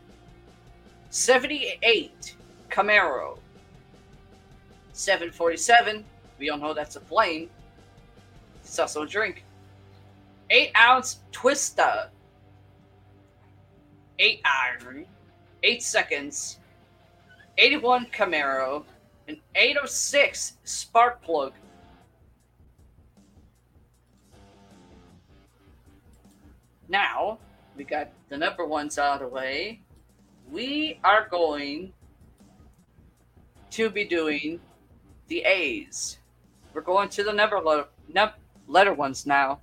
78 1.10 2.34
Camaro. 2.70 3.36
747. 4.94 6.02
We 6.38 6.48
all 6.48 6.56
know 6.56 6.72
that's 6.72 6.96
a 6.96 7.00
plane. 7.00 7.50
It's 8.64 8.78
also 8.78 9.02
a 9.02 9.06
drink. 9.06 9.44
8 10.48 10.70
ounce 10.74 11.18
Twista. 11.30 12.08
8 14.18 14.40
iron. 14.46 15.04
8 15.62 15.82
seconds. 15.82 16.58
81 17.58 18.06
Camaro. 18.06 18.84
An 19.28 19.38
806 19.54 20.54
Spark 20.64 21.20
Plug. 21.20 21.52
Now, 26.88 27.38
we 27.76 27.84
got 27.84 28.08
the 28.30 28.36
number 28.38 28.64
ones 28.64 28.98
out 28.98 29.22
of 29.22 29.28
the 29.28 29.34
way. 29.34 29.82
We 30.50 30.98
are 31.04 31.28
going 31.28 31.92
to 33.70 33.90
be 33.90 34.04
doing 34.04 34.60
the 35.28 35.42
A's. 35.42 36.18
We're 36.72 36.80
going 36.80 37.10
to 37.10 37.22
the 37.22 37.32
number 37.32 37.60
letter, 38.66 38.94
ones 38.94 39.26
now. 39.26 39.60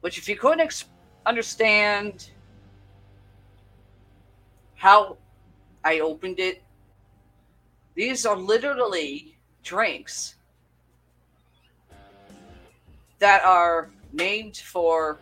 Which, 0.00 0.18
if 0.18 0.28
you 0.28 0.36
couldn't 0.36 0.60
ex- 0.60 0.86
understand 1.24 2.30
how 4.74 5.18
I 5.84 6.00
opened 6.00 6.40
it, 6.40 6.62
these 7.94 8.26
are 8.26 8.36
literally 8.36 9.36
drinks 9.62 10.34
that 13.18 13.44
are 13.44 13.90
named 14.12 14.56
for 14.56 15.18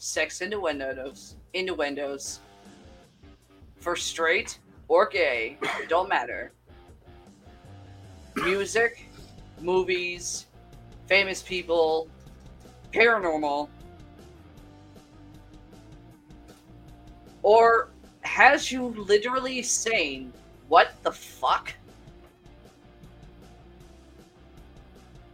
sex 0.00 0.40
innuendos, 0.40 1.36
innuendos 1.52 2.40
for 3.80 3.94
straight 3.94 4.58
or 4.88 5.06
gay, 5.06 5.58
don't 5.88 6.08
matter. 6.08 6.52
Music, 8.34 9.06
movies, 9.60 10.46
famous 11.06 11.42
people, 11.42 12.08
paranormal, 12.94 13.68
or 17.42 17.90
has 18.22 18.72
you 18.72 18.88
literally 19.06 19.62
saying, 19.62 20.32
What 20.68 20.92
the 21.02 21.12
fuck? 21.12 21.74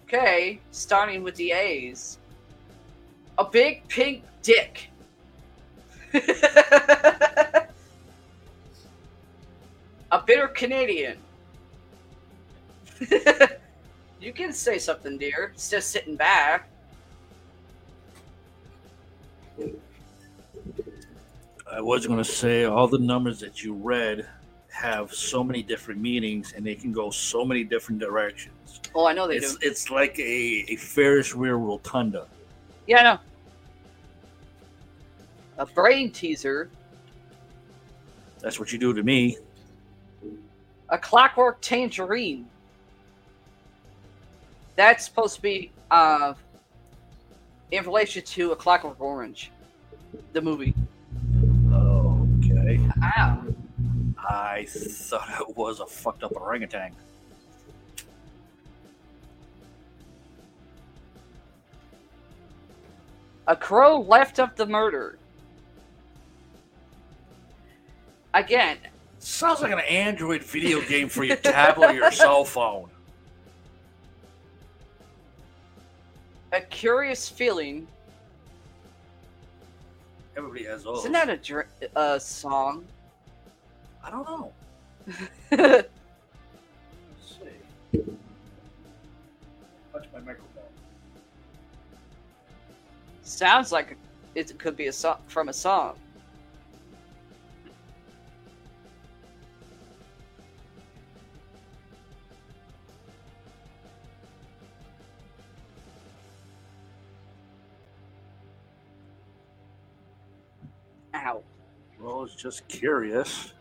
Okay, 0.05 0.59
starting 0.73 1.23
with 1.23 1.37
the 1.37 1.53
A's. 1.53 2.19
A 3.39 3.45
big 3.45 3.87
pink 3.87 4.25
dick. 4.47 4.91
A 10.13 10.23
bitter 10.25 10.47
Canadian. 10.49 11.19
you 14.21 14.33
can 14.33 14.53
say 14.53 14.79
something, 14.79 15.19
dear. 15.19 15.51
It's 15.53 15.69
just 15.69 15.91
sitting 15.91 16.15
back. 16.15 16.69
I 21.71 21.81
was 21.81 22.07
going 22.07 22.19
to 22.19 22.25
say 22.25 22.65
all 22.65 22.87
the 22.87 22.99
numbers 22.99 23.41
that 23.41 23.65
you 23.65 23.75
read 23.75 24.29
have 24.71 25.13
so 25.13 25.43
many 25.43 25.63
different 25.63 26.01
meanings 26.01 26.53
and 26.57 26.65
they 26.65 26.77
can 26.77 26.93
go 26.93 27.11
so 27.11 27.45
many 27.45 27.65
different 27.65 28.01
directions. 28.01 28.81
Oh, 28.95 29.07
I 29.09 29.13
know 29.13 29.27
they 29.27 29.37
It's 29.39 29.57
do. 29.57 29.69
it's 29.69 29.91
like 29.91 30.17
a, 30.21 30.65
a 30.69 30.77
Ferris 30.77 31.35
wheel 31.35 31.57
rotunda. 31.57 32.29
Yeah, 32.87 33.01
I 33.01 33.03
know. 33.03 33.19
A 35.59 35.67
brain 35.67 36.11
teaser. 36.11 36.71
That's 38.41 38.59
what 38.59 38.73
you 38.73 38.79
do 38.79 38.93
to 38.93 39.03
me. 39.03 39.39
A 40.91 40.99
clockwork 40.99 41.61
tangerine. 41.61 42.47
That's 44.77 45.05
supposed 45.05 45.37
to 45.37 45.43
be 45.43 45.73
uh, 45.91 46.35
in 47.71 47.85
relation 47.85 48.23
to 48.23 48.53
a 48.53 48.57
clockwork 48.57 49.01
orange, 49.01 49.51
the 50.33 50.43
movie. 50.43 50.75
Okay. 51.73 52.81
Ah, 53.03 53.43
I 54.29 54.67
thought 54.69 55.41
it 55.41 55.57
was 55.57 55.81
a 55.81 55.87
fucked 55.87 56.23
up 56.23 56.37
orangutan. 56.37 56.95
a 63.47 63.57
crow 63.57 64.01
left 64.01 64.39
of 64.39 64.55
the 64.57 64.67
murder. 64.67 65.19
Again, 68.37 68.77
Sounds 69.19 69.63
like 69.63 69.73
an 69.73 69.81
Android 69.81 70.43
video 70.43 70.83
game 70.83 71.09
for 71.09 71.25
your 71.25 71.37
tablet 71.37 71.91
or 71.91 71.95
your 71.95 72.11
cell 72.13 72.45
phone. 72.45 72.91
a 76.53 76.61
curious 76.61 77.29
feeling. 77.29 77.89
Everybody 80.37 80.65
has 80.65 80.85
those. 80.85 80.99
Isn't 81.01 81.13
that 81.13 81.31
a 81.31 81.39
dr- 81.39 81.67
a 81.97 82.21
song? 82.21 82.85
I 84.05 84.11
don't 84.11 84.25
know. 84.25 84.53
Let's 85.51 85.89
see. 87.27 88.01
Touch 89.93 90.07
my 90.13 90.21
microphone. 90.21 90.63
Sounds 93.23 93.73
like 93.73 93.97
it 94.35 94.57
could 94.59 94.77
be 94.77 94.89
a 94.89 94.93
song 94.93 95.17
from 95.27 95.49
a 95.49 95.53
song. 95.55 95.97
Ow. 111.27 111.43
Well, 112.01 112.23
it's 112.23 112.37
just 112.37 112.69
curious, 112.69 113.53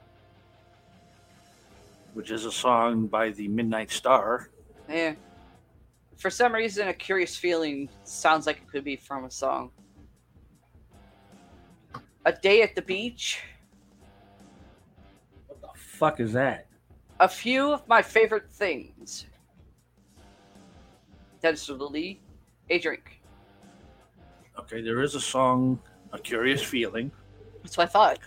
which 2.14 2.30
is 2.30 2.46
a 2.46 2.52
song 2.52 3.08
by 3.08 3.30
the 3.30 3.48
Midnight 3.48 3.90
Star. 3.90 4.50
Yeah. 4.88 5.16
For 6.18 6.30
some 6.30 6.54
reason, 6.54 6.88
a 6.88 6.94
curious 6.94 7.36
feeling 7.36 7.90
sounds 8.04 8.46
like 8.46 8.58
it 8.58 8.68
could 8.68 8.84
be 8.84 8.96
from 8.96 9.26
a 9.26 9.32
song. 9.32 9.72
A 12.26 12.32
day 12.32 12.62
at 12.62 12.76
the 12.76 12.82
beach. 12.82 13.42
What 15.48 15.62
the 15.62 15.80
fuck 15.80 16.20
is 16.20 16.34
that? 16.34 16.68
A 17.20 17.28
few 17.28 17.74
of 17.74 17.88
my 17.88 18.02
favorite 18.02 18.52
things. 18.52 19.26
Tentatively, 21.42 22.22
a 22.70 22.80
drink. 22.80 23.22
Okay, 24.60 24.82
there 24.82 25.02
is 25.02 25.16
a 25.16 25.22
song, 25.22 25.80
A 26.14 26.20
Curious 26.20 26.64
Feeling, 26.64 27.12
That's 27.66 27.78
what 27.78 27.90
I 27.90 27.92
thought. 27.92 28.20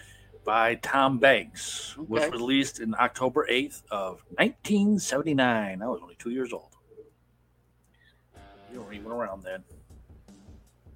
by 0.44 0.74
Tom 0.77 1.19
Banks, 1.19 1.97
was 1.97 2.28
released 2.31 2.81
in 2.81 2.94
October 2.98 3.47
8th 3.48 3.82
of 3.90 4.24
1979. 4.36 5.82
I 5.82 5.86
was 5.86 6.01
only 6.02 6.16
two 6.19 6.31
years 6.31 6.52
old. 6.52 6.74
You 8.73 8.81
weren't 8.81 8.94
even 8.94 9.12
around 9.12 9.44
then. 9.44 9.62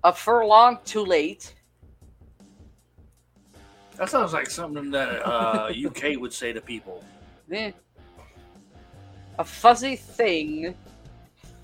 A 0.02 0.12
furlong 0.12 0.78
too 0.84 1.04
late. 1.04 1.54
That 3.96 4.10
sounds 4.10 4.32
like 4.32 4.50
something 4.50 4.90
that 4.90 5.24
uh, 5.24 5.70
UK 5.86 6.16
would 6.20 6.32
say 6.32 6.52
to 6.52 6.60
people. 6.60 7.04
Eh. 7.52 7.70
A 9.38 9.44
fuzzy 9.44 9.96
thing. 9.96 10.74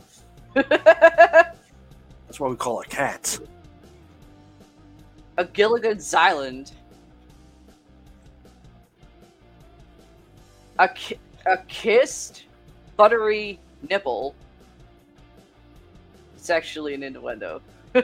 That's 0.55 2.39
why 2.39 2.49
we 2.49 2.57
call 2.57 2.83
it 2.83 2.89
cats. 2.89 3.41
A 5.39 5.45
Gilligan's 5.45 6.13
Island. 6.13 6.73
A, 10.81 10.89
ki- 10.89 11.19
a 11.47 11.57
kissed 11.69 12.45
buttery 12.97 13.59
nipple. 13.89 14.35
It's 16.35 16.51
actually 16.51 16.95
an 16.95 17.05
innuendo. 17.05 17.63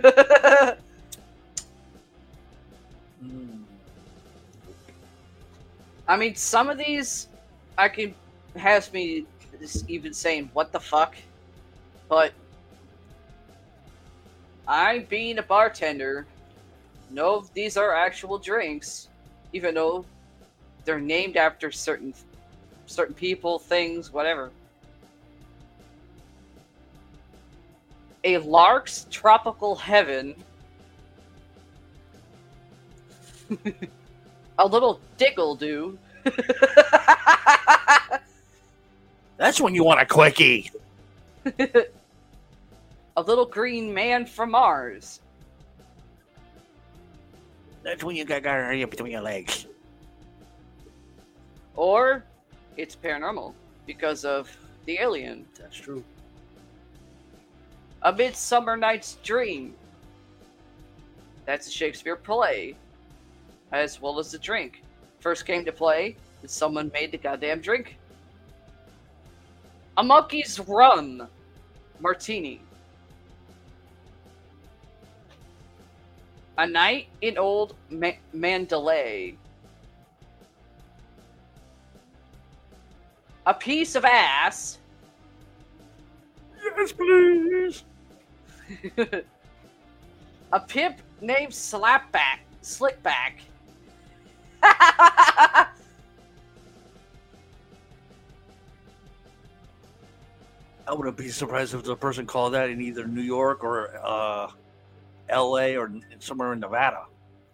I 6.06 6.16
mean, 6.16 6.34
some 6.36 6.70
of 6.70 6.78
these 6.78 7.28
I 7.76 7.88
can 7.88 8.14
has 8.56 8.92
me 8.92 9.26
even 9.88 10.12
saying 10.12 10.50
what 10.52 10.70
the 10.70 10.78
fuck, 10.78 11.16
but 12.08 12.32
I'm 14.68 15.04
being 15.04 15.38
a 15.38 15.42
bartender, 15.42 16.26
know 17.14 17.46
these 17.54 17.76
are 17.76 17.94
actual 17.94 18.38
drinks, 18.38 19.08
even 19.52 19.74
though 19.74 20.04
they're 20.84 21.00
named 21.00 21.36
after 21.36 21.70
certain 21.70 22.12
certain 22.86 23.14
people, 23.14 23.58
things, 23.58 24.12
whatever. 24.12 24.50
A 28.24 28.38
lark's 28.38 29.06
tropical 29.10 29.74
heaven. 29.74 30.34
a 34.58 34.66
little 34.66 35.00
diggle 35.16 35.54
do. 35.54 35.98
That's 39.36 39.60
when 39.60 39.74
you 39.74 39.84
want 39.84 40.00
a 40.00 40.06
quickie. 40.06 40.70
a 43.16 43.22
little 43.22 43.46
green 43.46 43.92
man 43.92 44.24
from 44.26 44.52
Mars. 44.52 45.20
That's 47.84 48.02
when 48.02 48.16
you 48.16 48.24
got 48.24 48.42
gonorrhea 48.42 48.88
between 48.88 49.12
your 49.12 49.20
legs. 49.20 49.66
Or 51.76 52.24
it's 52.78 52.96
paranormal 52.96 53.52
because 53.86 54.24
of 54.24 54.50
the 54.86 54.98
alien. 54.98 55.44
That's 55.58 55.76
true. 55.76 56.02
A 58.02 58.12
Midsummer 58.12 58.76
Night's 58.76 59.18
Dream. 59.22 59.74
That's 61.44 61.68
a 61.68 61.70
Shakespeare 61.70 62.16
play, 62.16 62.74
as 63.70 64.00
well 64.00 64.18
as 64.18 64.32
the 64.32 64.38
drink. 64.38 64.82
First 65.20 65.44
came 65.44 65.64
to 65.66 65.72
play, 65.72 66.16
and 66.40 66.50
someone 66.50 66.90
made 66.94 67.12
the 67.12 67.18
goddamn 67.18 67.60
drink. 67.60 67.98
A 69.98 70.02
Monkey's 70.02 70.58
Run 70.58 71.28
Martini. 72.00 72.62
A 76.56 76.66
Night 76.66 77.08
in 77.20 77.36
Old 77.36 77.74
Ma- 77.90 78.12
Mandalay. 78.32 79.34
A 83.46 83.54
Piece 83.54 83.94
of 83.94 84.04
Ass. 84.04 84.78
Yes, 86.62 86.92
please. 86.92 87.84
a 90.52 90.60
pimp 90.60 90.98
named 91.20 91.52
Slapback, 91.52 92.38
Slickback. 92.62 93.32
I 94.62 95.66
wouldn't 100.92 101.16
be 101.16 101.28
surprised 101.28 101.74
if 101.74 101.82
the 101.82 101.96
person 101.96 102.26
called 102.26 102.54
that 102.54 102.70
in 102.70 102.80
either 102.80 103.06
New 103.06 103.22
York 103.22 103.64
or 103.64 103.90
uh, 104.02 104.48
L.A. 105.28 105.76
or 105.76 105.90
somewhere 106.18 106.52
in 106.52 106.60
Nevada. 106.60 107.06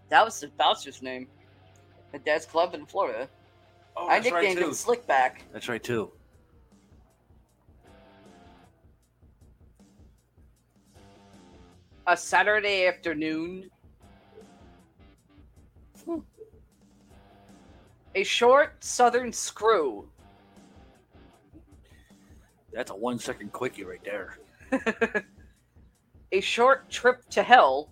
that 0.09 0.25
was 0.25 0.41
the 0.41 0.49
bouncer's 0.59 1.03
name. 1.03 1.27
At 2.13 2.25
Dad's 2.25 2.45
Club 2.45 2.75
in 2.75 2.87
Florida. 2.87 3.29
Oh, 3.97 4.07
I 4.09 4.15
right 4.15 4.25
nicknamed 4.25 4.59
too. 4.59 4.65
him 4.65 4.71
Slickback. 4.73 5.43
That's 5.53 5.69
right 5.69 5.83
too. 5.83 6.11
A 12.07 12.17
Saturday 12.17 12.87
afternoon. 12.87 13.71
Hmm. 16.05 16.19
A 18.17 18.25
short 18.25 18.83
southern 18.83 19.33
screw. 19.33 20.09
That's 22.73 22.91
a 22.91 22.97
one 22.97 23.19
second 23.19 23.53
quickie 23.53 23.85
right 23.85 24.03
there. 24.05 24.39
a 26.33 26.41
short 26.41 26.89
trip 26.91 27.29
to 27.31 27.43
hell. 27.43 27.91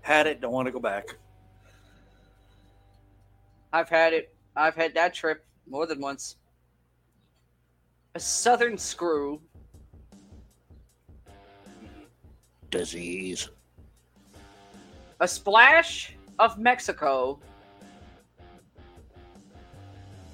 Had 0.00 0.26
it, 0.26 0.40
don't 0.40 0.52
want 0.52 0.66
to 0.66 0.72
go 0.72 0.80
back. 0.80 1.04
I've 3.72 3.88
had 3.88 4.12
it. 4.12 4.34
I've 4.56 4.74
had 4.74 4.94
that 4.94 5.12
trip 5.12 5.44
more 5.68 5.86
than 5.86 6.00
once. 6.00 6.36
A 8.14 8.20
southern 8.20 8.78
screw. 8.78 9.40
Disease. 12.70 13.50
A 15.20 15.28
splash 15.28 16.14
of 16.38 16.58
Mexico. 16.58 17.38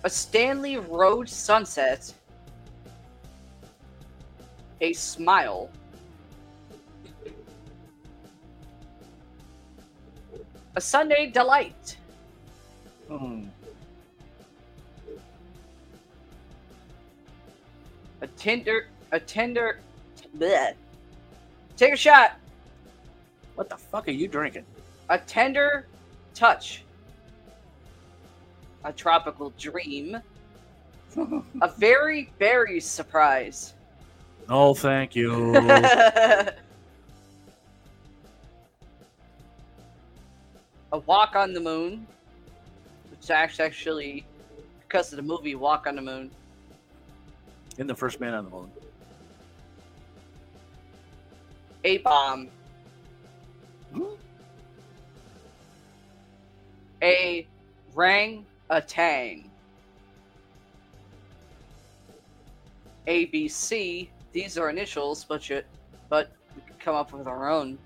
A 0.05 0.11
Stanley 0.11 0.77
Road 0.77 1.29
sunset. 1.29 2.12
A 4.85 4.93
smile. 4.93 5.70
A 10.77 10.81
Sunday 10.81 11.31
delight. 11.31 11.97
Hmm. 13.09 13.47
A 18.20 18.27
tender. 18.27 18.89
A 19.12 19.19
tender. 19.19 19.78
Bleh. 20.36 20.74
Take 21.78 21.94
a 21.94 21.97
shot. 21.97 22.39
What 23.55 23.70
the 23.70 23.78
fuck 23.78 24.06
are 24.06 24.11
you 24.11 24.28
drinking? 24.28 24.66
A 25.09 25.16
tender 25.16 25.86
touch. 26.35 26.85
A 28.85 28.93
tropical 28.93 29.48
dream. 29.59 30.20
A 31.16 31.69
very 31.78 32.31
very 32.39 32.81
surprise. 32.81 33.73
No, 34.49 34.75
thank 34.75 35.16
you. 35.16 35.57
a 40.93 40.99
walk 41.07 41.35
on 41.35 41.53
the 41.53 41.61
moon. 41.61 42.07
Which 43.11 43.31
actually, 43.31 44.27
because 44.81 45.12
of 45.12 45.16
the 45.16 45.23
movie 45.23 45.55
Walk 45.55 45.87
on 45.87 45.97
the 45.97 46.03
Moon. 46.03 46.31
in 47.79 47.87
the 47.87 47.95
first 47.95 48.21
man 48.21 48.35
on 48.35 48.45
the 48.45 48.51
moon. 48.51 48.71
A 51.85 51.99
bomb. 51.99 52.49
A 57.03 57.47
rang 57.95 58.47
a 58.71 58.81
tang. 58.81 59.51
ABC 63.07 64.09
these 64.35 64.59
are 64.59 64.69
initials, 64.69 65.24
but 65.24 65.48
you, 65.48 65.62
but 66.11 66.32
we 66.55 66.62
could 66.62 66.78
come 66.81 66.94
up 66.94 67.12
with 67.12 67.27
our 67.27 67.48
own. 67.48 67.78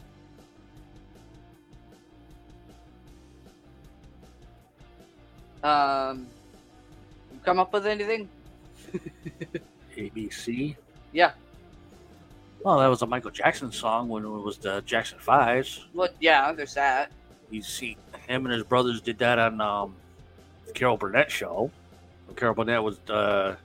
Um, 5.62 6.26
come 7.44 7.60
up 7.60 7.72
with 7.72 7.86
anything? 7.86 8.28
ABC. 9.96 10.74
Yeah. 11.12 11.32
Well, 12.64 12.78
that 12.78 12.86
was 12.86 13.02
a 13.02 13.06
Michael 13.06 13.30
Jackson 13.30 13.70
song 13.70 14.08
when 14.08 14.24
it 14.24 14.28
was 14.28 14.56
the 14.56 14.82
Jackson 14.86 15.18
Fives. 15.18 15.86
Well, 15.92 16.08
yeah, 16.18 16.50
there's 16.52 16.74
that. 16.74 17.12
You 17.50 17.62
see, 17.62 17.96
him 18.26 18.46
and 18.46 18.54
his 18.54 18.62
brothers 18.62 19.00
did 19.00 19.18
that 19.18 19.38
on 19.38 19.60
um, 19.60 19.94
the 20.66 20.72
Carol 20.72 20.96
Burnett 20.96 21.30
show. 21.30 21.70
Carol 22.36 22.54
Burnett 22.54 22.82
was 22.82 23.00
uh, 23.10 23.56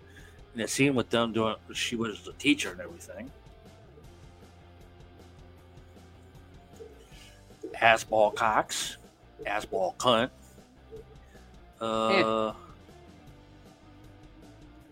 a 0.61 0.67
scene 0.67 0.95
with 0.95 1.09
them 1.09 1.33
doing. 1.33 1.55
She 1.73 1.95
was 1.95 2.21
the 2.21 2.33
teacher 2.33 2.71
and 2.71 2.81
everything. 2.81 3.31
Assball 7.75 8.33
Cox, 8.33 8.97
Assball 9.45 9.95
Cunt. 9.97 10.29
Uh, 11.81 12.53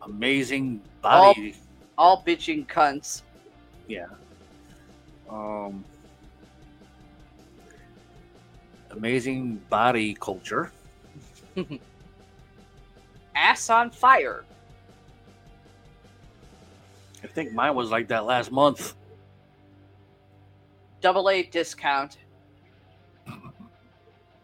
amazing 0.01 0.81
body. 1.01 1.55
All 1.97 2.23
bitching 2.25 2.65
cunts. 2.67 3.21
Yeah. 3.87 4.07
Um, 5.29 5.85
amazing 8.89 9.61
body 9.69 10.15
culture. 10.15 10.71
Ass 13.35 13.69
on 13.69 13.91
fire. 13.91 14.43
I 17.23 17.27
think 17.27 17.53
mine 17.53 17.75
was 17.75 17.91
like 17.91 18.07
that 18.09 18.25
last 18.25 18.51
month. 18.51 18.95
Double 21.01 21.29
A 21.29 21.43
discount. 21.43 22.17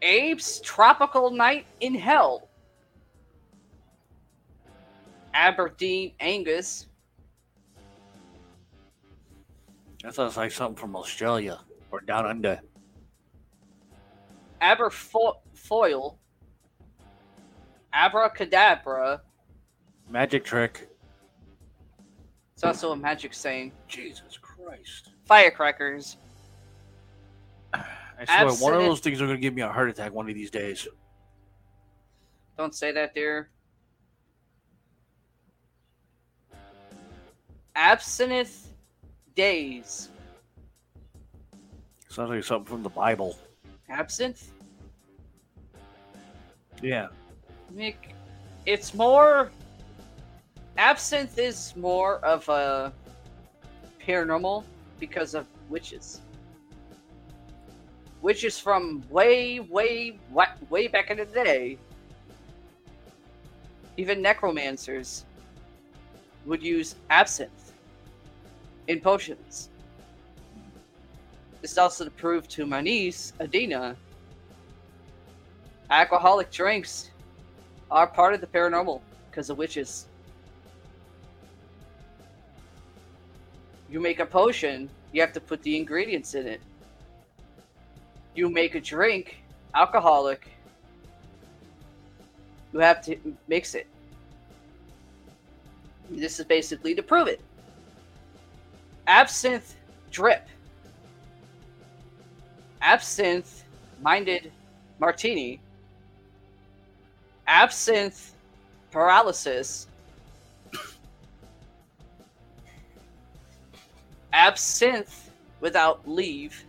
Abe's 0.01 0.59
Tropical 0.61 1.31
Night 1.31 1.65
in 1.79 1.95
Hell. 1.95 2.49
Aberdeen 5.33 6.13
Angus. 6.19 6.87
That 10.03 10.13
sounds 10.15 10.37
like 10.37 10.51
something 10.51 10.75
from 10.75 10.95
Australia 10.95 11.59
or 11.91 12.01
down 12.01 12.25
under. 12.25 12.59
Aberfoil. 14.61 16.17
Abracadabra. 17.93 19.21
Magic 20.09 20.43
trick. 20.43 20.86
It's 22.57 22.63
also 22.63 22.91
a 22.91 22.95
magic 22.95 23.35
saying. 23.35 23.71
Jesus 23.88 24.39
Christ. 24.41 25.11
Firecrackers. 25.25 26.17
I 27.71 28.25
swear, 28.25 28.47
one 28.53 28.73
of 28.73 28.81
those 28.81 28.99
things 28.99 29.21
are 29.21 29.27
going 29.27 29.38
to 29.38 29.41
give 29.41 29.53
me 29.53 29.61
a 29.61 29.69
heart 29.71 29.91
attack 29.91 30.11
one 30.11 30.27
of 30.27 30.34
these 30.34 30.49
days. 30.49 30.88
Don't 32.57 32.73
say 32.73 32.91
that, 32.93 33.13
dear. 33.13 33.51
Absinthe 37.75 38.73
Days. 39.35 40.09
Sounds 42.09 42.31
like 42.31 42.43
something 42.43 42.65
from 42.65 42.81
the 42.81 42.89
Bible. 42.89 43.38
Absinthe? 43.88 44.51
Yeah. 46.81 47.09
Nick, 47.69 48.15
it's 48.65 48.95
more. 48.95 49.51
Absinthe 50.77 51.39
is 51.39 51.75
more 51.75 52.17
of 52.17 52.47
a 52.49 52.93
paranormal 54.05 54.63
because 54.99 55.33
of 55.33 55.47
witches. 55.69 56.21
Witches 58.21 58.59
from 58.59 59.03
way, 59.09 59.59
way, 59.59 60.19
way, 60.69 60.87
back 60.87 61.09
in 61.09 61.17
the 61.17 61.25
day. 61.25 61.77
Even 63.97 64.21
necromancers 64.21 65.25
would 66.45 66.61
use 66.61 66.95
absinthe 67.09 67.73
in 68.87 68.99
potions. 68.99 69.69
This 71.61 71.77
also 71.77 72.05
to 72.05 72.11
prove 72.11 72.47
to 72.49 72.67
my 72.67 72.81
niece, 72.81 73.33
Adina, 73.41 73.95
alcoholic 75.89 76.51
drinks 76.51 77.09
are 77.89 78.05
part 78.05 78.35
of 78.35 78.41
the 78.41 78.47
paranormal 78.47 79.01
because 79.29 79.49
of 79.49 79.57
witches. 79.57 80.06
You 83.89 83.99
make 83.99 84.19
a 84.19 84.26
potion, 84.26 84.89
you 85.11 85.22
have 85.22 85.34
to 85.34 85.41
put 85.41 85.64
the 85.64 85.77
ingredients 85.77 86.35
in 86.35 86.47
it. 86.47 86.61
You 88.35 88.49
make 88.49 88.76
a 88.76 88.81
drink, 88.81 89.38
alcoholic, 89.73 90.47
you 92.73 92.80
have 92.80 93.01
to 93.05 93.18
mix 93.47 93.76
it. 93.76 93.88
This 96.09 96.39
is 96.39 96.45
basically 96.45 96.95
to 96.95 97.03
prove 97.03 97.27
it. 97.27 97.41
Absinthe 99.07 99.76
drip. 100.11 100.47
Absinthe 102.81 103.64
minded 104.01 104.51
martini 104.99 105.59
absinthe 107.47 108.34
paralysis, 108.91 109.88
absinthe 114.38 115.31
without 115.61 116.07
leave, 116.07 116.64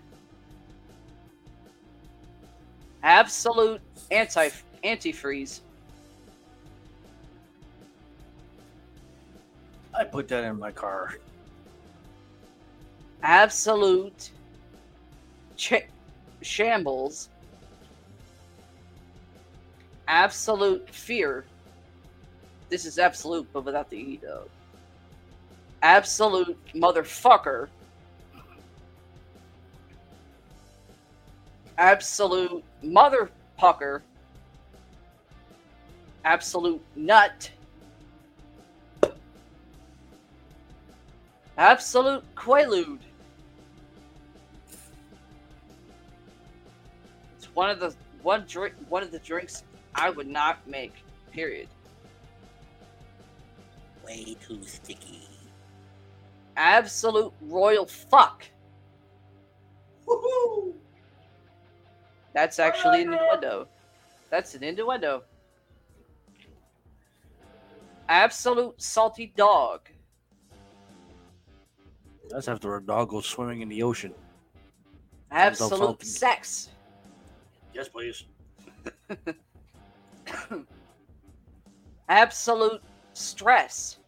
absolute 3.03 3.83
anti 4.11 4.49
antifreeze, 4.83 5.61
I 9.95 10.05
put 10.05 10.29
that 10.29 10.45
in 10.45 10.59
my 10.59 10.71
car. 10.73 11.17
absolute 13.23 14.31
ch- 15.57 15.89
shambles, 16.41 17.29
absolute 20.07 20.89
fear. 20.89 21.45
This 22.71 22.87
is 22.87 22.99
absolute, 22.99 23.47
but 23.53 23.65
without 23.65 23.91
the 23.91 23.97
E 23.97 24.21
though. 24.23 24.49
Absolute 25.83 26.59
motherfucker. 26.75 27.69
Absolute 31.77 32.65
motherfucker. 32.85 34.03
Absolute 36.25 36.83
nut. 36.97 37.51
Absolute 41.57 42.25
quaalude. 42.35 42.99
It's 47.37 47.47
one 47.55 47.71
of 47.71 47.79
the 47.79 47.95
one 48.23 48.45
drink 48.49 48.75
one 48.89 49.03
of 49.03 49.13
the 49.13 49.19
drinks 49.21 49.63
I 49.95 50.11
would 50.11 50.29
not 50.29 50.67
make. 50.67 50.95
Period. 51.33 51.69
Way 54.05 54.37
too 54.47 54.63
sticky. 54.65 55.28
Absolute 56.59 57.33
royal 57.41 57.87
fuck. 57.87 58.45
Woohoo! 60.05 60.75
That's 62.35 62.59
actually 62.59 63.03
an 63.03 63.13
innuendo. 63.13 63.69
That's 64.29 64.57
an 64.57 64.65
innuendo. 64.65 65.23
Absolute 68.09 68.83
salty 68.83 69.33
dog. 69.37 69.83
That's 72.29 72.49
after 72.49 72.75
a 72.77 72.83
dog 72.83 73.11
goes 73.11 73.27
swimming 73.27 73.61
in 73.61 73.69
the 73.69 73.85
ocean. 73.85 74.13
Absolute 75.31 76.05
sex. 76.05 76.71
Yes, 77.73 77.89
please. 77.89 78.25
Absolute 82.09 82.83
stress. 83.13 83.99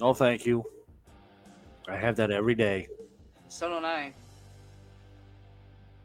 No, 0.00 0.14
thank 0.14 0.46
you. 0.46 0.64
I 1.88 1.96
have 1.96 2.16
that 2.16 2.30
every 2.30 2.54
day. 2.54 2.88
So 3.48 3.68
don't 3.68 3.84
I. 3.84 4.12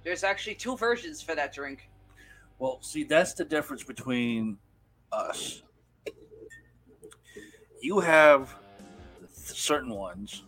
There's 0.04 0.24
actually 0.24 0.56
two 0.56 0.78
versions 0.78 1.22
for 1.22 1.36
that 1.36 1.54
drink. 1.54 1.90
Well, 2.60 2.80
see, 2.82 3.04
that's 3.04 3.34
the 3.34 3.46
difference 3.46 3.84
between 3.84 4.58
us. 5.12 5.64
You 7.82 8.00
have 8.00 8.54
certain 9.32 9.94
ones 9.94 10.44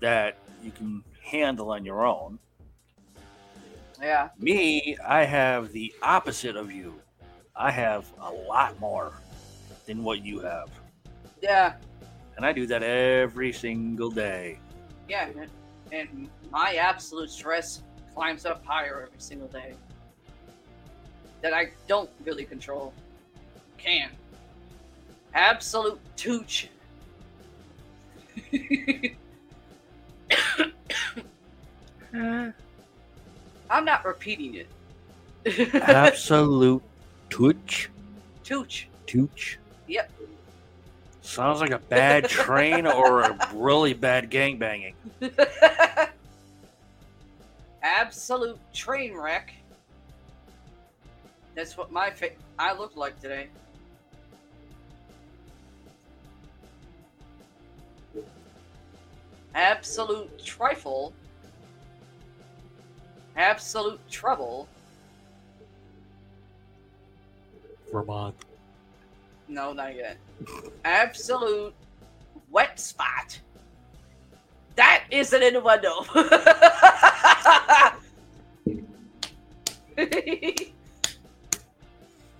that 0.00 0.36
you 0.62 0.72
can 0.72 1.04
handle 1.22 1.70
on 1.70 1.84
your 1.84 2.04
own. 2.04 2.38
Yeah. 4.00 4.30
Me, 4.38 4.96
I 5.06 5.24
have 5.24 5.72
the 5.72 5.94
opposite 6.02 6.56
of 6.56 6.72
you. 6.72 7.00
I 7.54 7.70
have 7.70 8.12
a 8.20 8.32
lot 8.32 8.78
more 8.80 9.12
than 9.86 10.02
what 10.02 10.24
you 10.24 10.40
have. 10.40 10.70
Yeah. 11.40 11.74
And 12.36 12.44
I 12.46 12.52
do 12.52 12.66
that 12.66 12.82
every 12.82 13.52
single 13.52 14.10
day. 14.10 14.58
Yeah. 15.08 15.28
and- 15.28 15.50
And 15.92 16.28
my 16.50 16.76
absolute 16.76 17.28
stress 17.30 17.82
climbs 18.14 18.46
up 18.46 18.64
higher 18.64 19.02
every 19.06 19.20
single 19.20 19.48
day. 19.48 19.74
That 21.42 21.52
I 21.52 21.72
don't 21.88 22.08
really 22.24 22.44
control. 22.44 22.92
can. 23.78 24.10
Absolute 25.34 25.98
tooch. 26.16 26.68
I'm 32.12 32.54
not 33.84 34.04
repeating 34.04 34.54
it. 34.56 34.68
Absolute 35.74 36.82
tooch. 37.30 37.90
Tooch. 38.44 38.88
Tooch. 39.06 39.58
Yep. 39.88 40.10
Sounds 41.22 41.60
like 41.60 41.70
a 41.70 41.78
bad 41.78 42.28
train 42.28 42.86
or 42.86 43.22
a 43.22 43.48
really 43.54 43.94
bad 43.94 44.28
gang 44.28 44.58
banging. 44.58 44.94
Absolute 47.82 48.58
train 48.74 49.14
wreck. 49.14 49.54
That's 51.54 51.76
what 51.76 51.92
my 51.92 52.10
fa- 52.10 52.30
I 52.58 52.72
look 52.76 52.96
like 52.96 53.20
today. 53.20 53.48
Absolute 59.54 60.44
trifle. 60.44 61.12
Absolute 63.36 64.00
trouble. 64.10 64.68
Vermont. 67.92 68.34
No, 69.48 69.72
not 69.72 69.94
yet. 69.94 70.16
Absolute 70.84 71.74
wet 72.50 72.78
spot. 72.78 73.40
That 74.76 75.04
is 75.10 75.32
an 75.32 75.42
innuendo. 75.42 76.04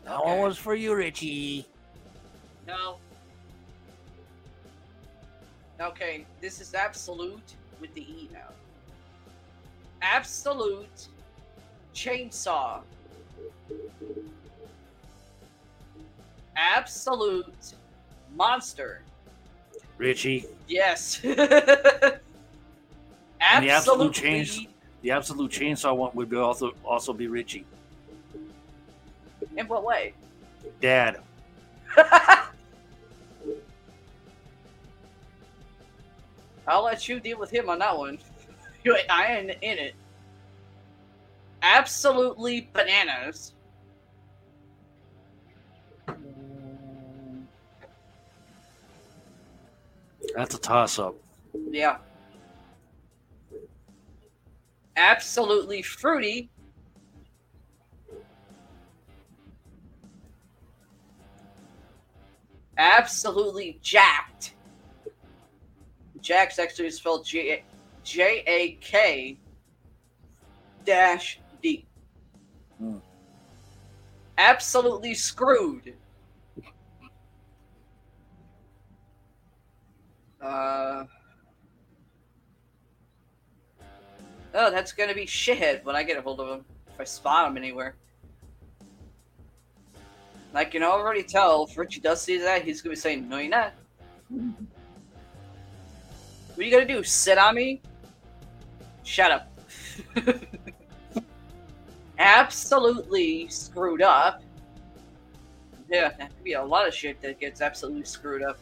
one 0.05 0.39
was 0.39 0.57
for 0.57 0.75
you, 0.75 0.95
Richie. 0.95 1.65
No. 2.67 2.97
Okay, 5.79 6.25
this 6.41 6.59
is 6.59 6.73
absolute 6.73 7.53
with 7.79 7.93
the 7.93 8.01
E 8.01 8.29
now. 8.33 8.49
Absolute 10.01 11.07
chainsaw. 11.93 12.81
Absolute 16.55 17.73
monster. 18.35 19.01
Richie. 19.97 20.45
Yes. 20.67 21.21
And 23.39 23.63
the 23.63 23.69
absolute 23.69 24.13
chains- 24.13 24.65
The 25.03 25.11
absolute 25.11 25.51
chainsaw 25.51 25.95
one 25.95 26.09
would 26.15 26.27
be 26.27 26.37
also 26.37 26.71
also 26.83 27.13
be 27.13 27.27
Richie. 27.27 27.65
In 29.55 29.67
what 29.67 29.83
way? 29.83 30.13
Dad. 30.81 31.21
I'll 36.67 36.83
let 36.83 37.07
you 37.07 37.19
deal 37.19 37.39
with 37.39 37.49
him 37.49 37.69
on 37.69 37.79
that 37.79 37.97
one. 37.97 38.19
I 39.09 39.37
ain't 39.37 39.51
in 39.61 39.77
it. 39.77 39.95
Absolutely 41.61 42.69
bananas. 42.73 43.53
That's 50.35 50.55
a 50.55 50.59
toss 50.59 50.99
up. 50.99 51.15
Yeah. 51.71 51.97
Absolutely 54.95 55.81
fruity. 55.81 56.49
Absolutely 62.77 63.79
jacked. 63.81 64.53
Jack's 66.21 66.59
actually 66.59 66.91
spelled 66.91 67.25
J 67.25 67.63
J 68.03 68.43
A 68.47 68.71
K 68.81 69.37
dash 70.85 71.39
D. 71.61 71.85
Hmm. 72.77 72.97
Absolutely 74.37 75.13
screwed. 75.13 75.93
Uh. 80.41 81.05
Oh, 84.53 84.71
that's 84.71 84.91
gonna 84.91 85.13
be 85.13 85.25
shithead 85.25 85.83
when 85.83 85.95
I 85.95 86.03
get 86.03 86.17
a 86.17 86.21
hold 86.21 86.39
of 86.39 86.47
him. 86.47 86.65
If 86.93 87.01
I 87.01 87.03
spot 87.03 87.49
him 87.49 87.57
anywhere. 87.57 87.95
I 90.53 90.65
can 90.65 90.81
already 90.81 91.21
tell 91.21 91.67
if 91.69 91.77
Richie 91.77 91.99
does 91.99 92.21
see 92.21 92.37
that, 92.39 92.63
he's 92.63 92.81
gonna 92.81 92.95
be 92.95 92.99
saying, 92.99 93.29
No, 93.29 93.37
you're 93.37 93.49
not. 93.49 93.73
What 96.57 96.65
are 96.65 96.69
you 96.69 96.75
gonna 96.75 96.87
do? 96.87 97.03
Sit 97.03 97.37
on 97.37 97.53
me? 97.53 97.83
Shut 99.03 99.29
up. 99.29 99.59
absolutely 102.17 103.47
screwed 103.47 104.01
up. 104.01 104.41
Yeah, 105.87 106.09
that 106.17 106.35
could 106.35 106.43
be 106.43 106.53
a 106.53 106.63
lot 106.63 106.87
of 106.87 106.95
shit 106.95 107.21
that 107.21 107.39
gets 107.39 107.61
absolutely 107.61 108.05
screwed 108.05 108.41
up. 108.41 108.57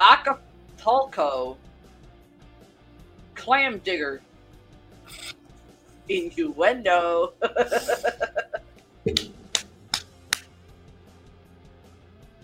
Acapulco 0.00 1.58
clam 3.34 3.76
digger 3.84 4.22
innuendo. 6.08 7.34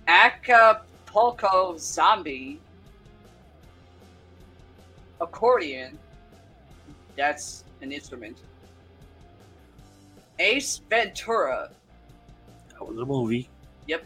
Acapulco 0.06 1.78
zombie 1.78 2.60
accordion. 5.23 5.99
That's 7.16 7.65
an 7.81 7.93
instrument. 7.93 8.36
Ace 10.39 10.81
Ventura, 10.90 11.70
That 12.70 12.86
was 12.86 12.99
a 12.99 13.05
movie. 13.05 13.49
Yep. 13.86 14.05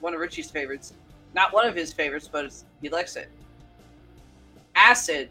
One 0.00 0.14
of 0.14 0.20
Richie's 0.20 0.50
favorites. 0.50 0.94
Not 1.34 1.52
one 1.52 1.66
of 1.66 1.74
his 1.74 1.92
favorites, 1.92 2.28
but 2.30 2.44
it's, 2.44 2.64
he 2.80 2.88
likes 2.88 3.16
it. 3.16 3.30
Acid, 4.74 5.30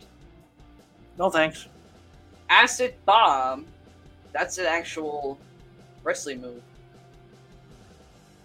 No 1.17 1.29
thanks. 1.29 1.67
Acid 2.49 2.95
Bomb. 3.05 3.65
That's 4.33 4.57
an 4.57 4.65
actual 4.65 5.39
wrestling 6.03 6.41
move. 6.41 6.61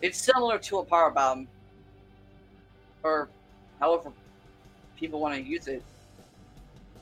It's 0.01 0.19
similar 0.19 0.59
to 0.59 0.79
a 0.79 0.85
power 0.85 1.11
bomb, 1.11 1.47
or 3.03 3.29
however 3.79 4.11
people 4.97 5.21
want 5.21 5.35
to 5.35 5.43
use 5.43 5.69
it. 5.69 5.83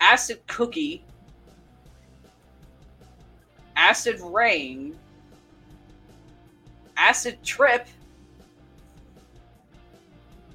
Acid 0.01 0.40
Cookie, 0.47 1.05
Acid 3.77 4.20
Rain, 4.20 4.98
Acid 6.97 7.43
Trip, 7.43 7.86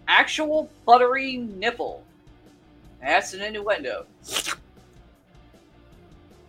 Actual 0.07 0.69
Buttery 0.85 1.37
Nipple. 1.37 2.03
That's 3.01 3.33
an 3.33 3.41
innuendo. 3.41 4.05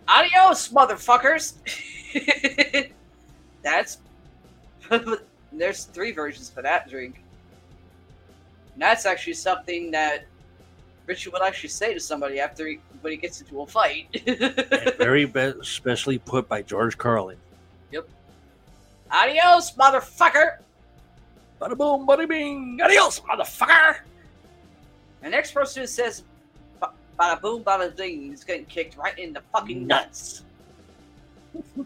Adios, 0.07 0.69
motherfuckers! 0.69 1.53
That's. 3.61 3.97
There's 5.51 5.85
three 5.85 6.11
versions 6.11 6.49
for 6.49 6.61
that 6.61 6.89
drink. 6.89 7.21
And 8.73 8.81
that's 8.81 9.05
actually 9.05 9.33
something 9.33 9.91
that 9.91 10.25
Richard 11.07 11.31
would 11.31 11.41
actually 11.41 11.69
say 11.69 11.93
to 11.93 11.99
somebody 11.99 12.39
after 12.39 12.67
he 12.67 12.79
when 13.01 13.11
he 13.11 13.17
gets 13.17 13.39
into 13.39 13.61
a 13.61 13.65
fight. 13.65 14.07
Very 14.97 15.25
be- 15.25 15.53
specially 15.61 16.19
put 16.19 16.49
by 16.49 16.61
George 16.61 16.97
Carlin. 16.97 17.37
Yep. 17.91 18.07
Adios, 19.09 19.71
motherfucker! 19.71 20.57
Bada 21.61 21.77
boom, 21.77 22.05
bada 22.05 22.27
bing. 22.27 22.79
Adios, 22.83 23.21
motherfucker. 23.21 23.99
The 25.23 25.29
next 25.29 25.53
person 25.53 25.81
who 25.83 25.87
says 25.87 26.23
bada 27.17 27.41
boom, 27.41 27.63
bada 27.63 27.95
ding 27.95 28.33
is 28.33 28.43
getting 28.43 28.65
kicked 28.65 28.97
right 28.97 29.17
in 29.17 29.31
the 29.31 29.41
fucking 29.53 29.87
nuts. 29.87 30.43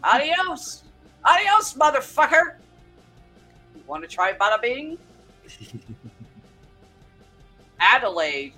Adios! 0.02 0.82
Adios, 1.24 1.74
motherfucker! 1.74 2.56
You 3.76 3.82
want 3.86 4.02
to 4.02 4.08
try 4.08 4.32
bada 4.32 4.60
bing? 4.60 4.98
Adelaide. 7.80 8.54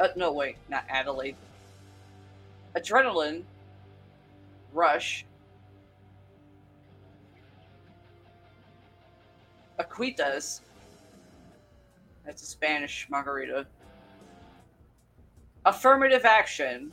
Uh, 0.00 0.08
no, 0.16 0.32
wait, 0.32 0.56
not 0.70 0.84
Adelaide. 0.88 1.36
Adrenaline. 2.74 3.42
Rush. 4.72 5.26
Aquitas. 9.78 10.62
That's 12.24 12.42
a 12.42 12.46
Spanish 12.46 13.08
margarita. 13.10 13.66
Affirmative 15.66 16.24
action. 16.24 16.92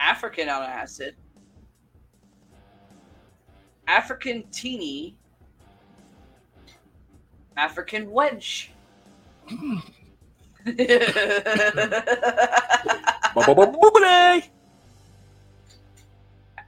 African 0.00 0.48
on 0.48 0.62
acid. 0.64 1.14
African 3.86 4.42
teeny. 4.50 5.14
African 7.56 8.06
wench. 8.06 8.70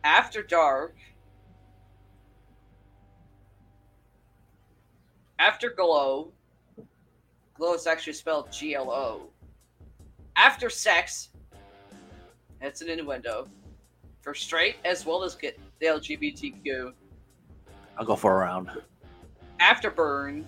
After 0.05 0.43
dark. 0.43 0.95
After 5.39 5.71
glow. 5.71 6.33
Glow 7.55 7.75
is 7.75 7.87
actually 7.87 8.13
spelled 8.13 8.53
G 8.53 8.75
L 8.75 8.91
O. 8.91 9.23
After 10.37 10.71
sex. 10.71 11.31
That's 12.61 12.83
an 12.83 12.89
innuendo. 12.89 13.49
For 14.21 14.35
straight 14.35 14.77
as 14.85 15.05
well 15.05 15.25
as 15.25 15.35
get 15.35 15.59
the 15.81 15.87
LGBTQ. 15.87 16.93
I'll 17.97 18.05
go 18.05 18.15
for 18.15 18.35
a 18.35 18.39
round. 18.39 18.71
Afterburn. 19.61 20.45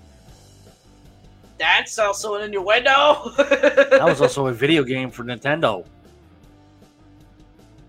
That's 1.60 1.98
also 1.98 2.36
an 2.36 2.44
innuendo. 2.44 3.32
That 3.36 4.02
was 4.02 4.22
also 4.22 4.46
a 4.46 4.52
video 4.52 4.82
game 4.82 5.10
for 5.10 5.24
Nintendo. 5.24 5.84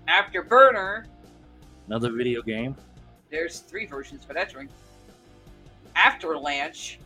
Afterburner. 0.10 1.06
Another 1.88 2.12
video 2.12 2.42
game. 2.42 2.76
There's 3.30 3.60
three 3.60 3.86
versions 3.86 4.26
for 4.26 4.34
that 4.34 4.52
drink. 4.52 4.72
Afterlanche. 5.96 7.00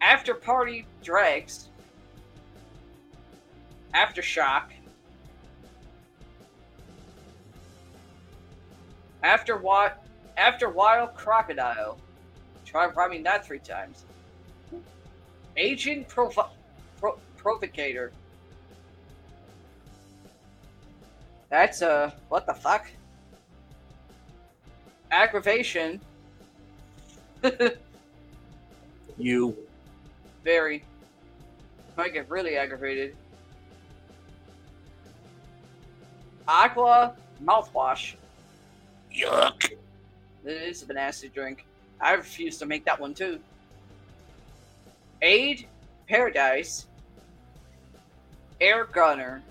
After 0.00 0.34
party 0.34 0.86
dregs. 1.04 1.68
Aftershock. 3.94 4.70
After 9.22 9.56
what? 9.56 10.04
After 10.36 10.68
wild 10.68 11.14
crocodile. 11.14 12.00
Try 12.64 12.86
rhyming 12.86 13.22
that 13.22 13.46
three 13.46 13.60
times. 13.60 14.05
Agent 15.56 16.08
provo- 16.08 16.50
pro- 17.00 17.18
provocator. 17.36 18.12
That's 21.48 21.82
uh, 21.82 22.10
what 22.28 22.46
the 22.46 22.54
fuck? 22.54 22.86
Aggravation. 25.10 26.00
You. 29.18 29.56
Very. 30.44 30.84
Might 31.96 32.12
get 32.12 32.28
really 32.28 32.56
aggravated. 32.56 33.16
Aqua 36.46 37.16
mouthwash. 37.42 38.14
Yuck. 39.14 39.72
It 40.44 40.50
is 40.50 40.88
a 40.88 40.92
nasty 40.92 41.28
drink. 41.28 41.64
I 42.00 42.12
refuse 42.12 42.58
to 42.58 42.66
make 42.66 42.84
that 42.84 43.00
one 43.00 43.14
too. 43.14 43.40
Aid, 45.22 45.66
Paradise, 46.08 46.86
Air 48.60 48.84
Gunner, 48.86 49.42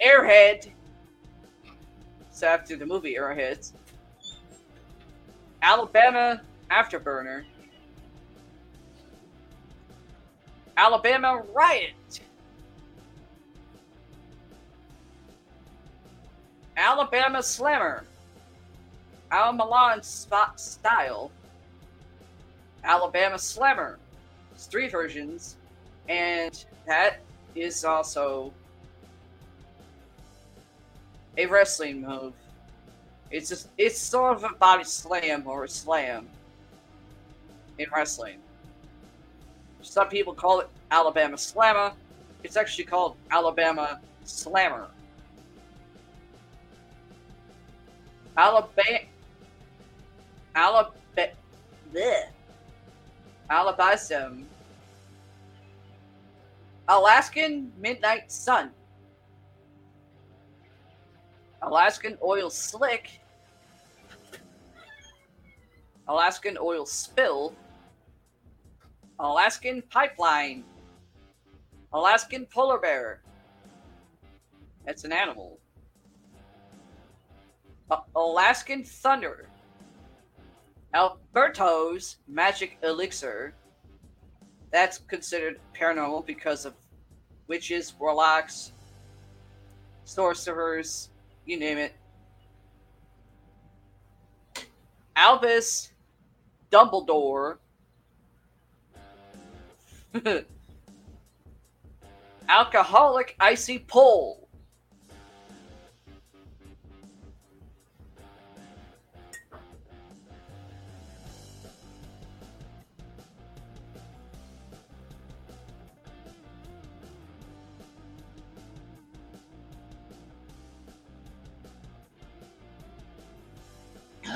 Airhead. 0.00 0.70
It's 2.28 2.42
after 2.42 2.76
the 2.76 2.84
movie 2.84 3.14
Airheads. 3.14 3.72
Alabama 5.62 6.42
Afterburner. 6.70 7.44
Alabama 10.76 11.42
Riot. 11.54 12.20
Alabama 16.76 17.42
Slammer. 17.42 18.04
Al 19.30 19.52
Milan 19.52 20.02
Spot 20.02 20.58
Style. 20.60 21.30
Alabama 22.84 23.38
Slammer. 23.38 23.98
It's 24.52 24.66
three 24.66 24.88
versions. 24.88 25.56
And 26.08 26.64
that 26.86 27.20
is 27.54 27.84
also 27.84 28.52
a 31.36 31.46
wrestling 31.46 32.02
move. 32.02 32.34
It's 33.30 33.48
just 33.48 33.68
it's 33.78 33.98
sort 33.98 34.36
of 34.36 34.44
a 34.44 34.54
body 34.54 34.84
slam 34.84 35.44
or 35.46 35.64
a 35.64 35.68
slam 35.68 36.28
in 37.78 37.86
wrestling. 37.94 38.38
Some 39.82 40.08
people 40.08 40.34
call 40.34 40.60
it 40.60 40.68
Alabama 40.90 41.36
Slammer. 41.36 41.92
It's 42.42 42.56
actually 42.56 42.84
called 42.84 43.16
Alabama 43.30 44.00
Slammer. 44.24 44.88
Alabama 48.36 48.98
Alabama 50.54 50.92
Alabasum. 53.50 54.46
Alaskan 56.88 57.72
Midnight 57.78 58.30
Sun. 58.30 58.70
Alaskan 61.62 62.16
Oil 62.22 62.50
Slick. 62.50 63.20
Alaskan 66.08 66.56
Oil 66.60 66.84
Spill. 66.84 67.54
Alaskan 69.18 69.82
Pipeline. 69.88 70.64
Alaskan 71.92 72.44
Polar 72.46 72.78
Bear. 72.78 73.22
That's 74.84 75.04
an 75.04 75.12
animal. 75.12 75.58
Alaskan 78.16 78.84
Thunder 78.84 79.48
Alberto's 80.94 82.18
Magic 82.28 82.78
Elixir 82.82 83.54
that's 84.70 84.98
considered 84.98 85.60
paranormal 85.78 86.24
because 86.24 86.64
of 86.64 86.74
witches, 87.48 87.94
warlocks, 87.98 88.72
sorcerers, 90.04 91.10
you 91.46 91.58
name 91.58 91.78
it. 91.78 91.94
Albus 95.16 95.92
Dumbledore. 96.70 97.58
Alcoholic 102.48 103.36
Icy 103.40 103.78
Pole. 103.80 104.43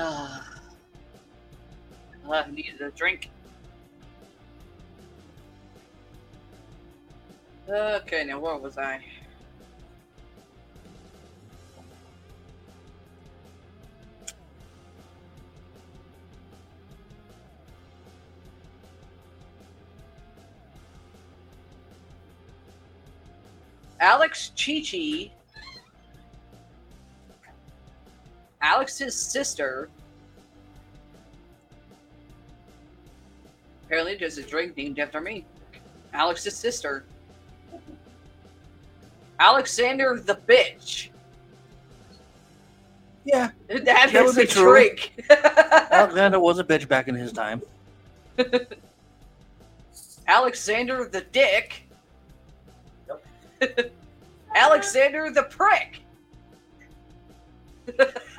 Ah. 0.01 0.45
I 2.31 2.49
needed 2.51 2.79
a 2.79 2.89
drink. 2.91 3.29
Okay, 7.67 8.23
now 8.23 8.39
where 8.39 8.55
was 8.55 8.77
I? 8.77 9.03
Alex 23.99 24.51
Chichi, 24.55 25.33
Alex's 28.61 29.15
sister. 29.15 29.89
Apparently, 33.85 34.15
there's 34.15 34.37
a 34.37 34.43
drink 34.43 34.77
named 34.77 34.99
after 34.99 35.19
me. 35.21 35.45
Alex's 36.13 36.55
sister. 36.55 37.05
Alexander 39.39 40.19
the 40.23 40.35
bitch. 40.47 41.09
Yeah. 43.25 43.49
That 43.67 43.85
That 43.85 44.15
is 44.15 44.35
would 44.35 44.43
a 44.45 44.47
true. 44.47 44.63
drink. 44.71 45.23
Alexander 45.29 46.39
was 46.39 46.59
a 46.59 46.63
bitch 46.63 46.87
back 46.87 47.07
in 47.07 47.15
his 47.15 47.31
time. 47.31 47.61
Alexander 50.27 51.05
the 51.11 51.21
dick. 51.31 51.83
Alexander 54.55 55.29
the 55.31 55.43
prick. 55.43 56.01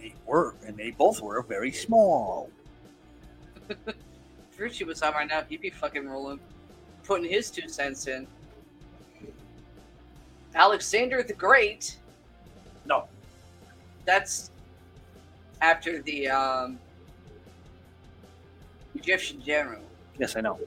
they 0.00 0.14
were, 0.26 0.54
and 0.66 0.76
they 0.76 0.90
both 0.90 1.20
were 1.20 1.42
very 1.42 1.72
small. 1.72 2.50
Frucci 4.58 4.86
was 4.86 5.02
on 5.02 5.12
right 5.12 5.28
now. 5.28 5.42
He'd 5.48 5.60
be 5.60 5.70
fucking 5.70 6.08
rolling, 6.08 6.40
putting 7.04 7.28
his 7.28 7.50
two 7.50 7.68
cents 7.68 8.06
in. 8.06 8.26
Alexander 10.54 11.22
the 11.22 11.34
Great. 11.34 11.98
No. 12.86 13.04
That's 14.06 14.50
after 15.60 16.00
the 16.02 16.28
um, 16.28 16.78
Egyptian 18.94 19.42
general. 19.42 19.82
Yes, 20.18 20.36
I 20.36 20.40
know. 20.40 20.58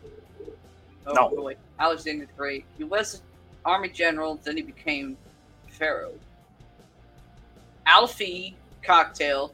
Oh, 1.07 1.13
No. 1.13 1.29
boy. 1.29 1.55
Alexander 1.79 2.25
the 2.25 2.33
Great. 2.33 2.65
He 2.77 2.83
was 2.83 3.21
army 3.65 3.89
general, 3.89 4.39
then 4.43 4.57
he 4.57 4.63
became 4.63 5.17
pharaoh. 5.69 6.13
Alfie 7.85 8.55
cocktail. 8.83 9.53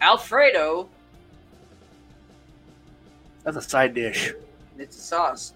Alfredo, 0.00 0.88
That's 3.44 3.56
a 3.56 3.62
side 3.62 3.94
dish. 3.94 4.32
it's 4.78 4.96
a 4.96 5.00
sauce. 5.00 5.54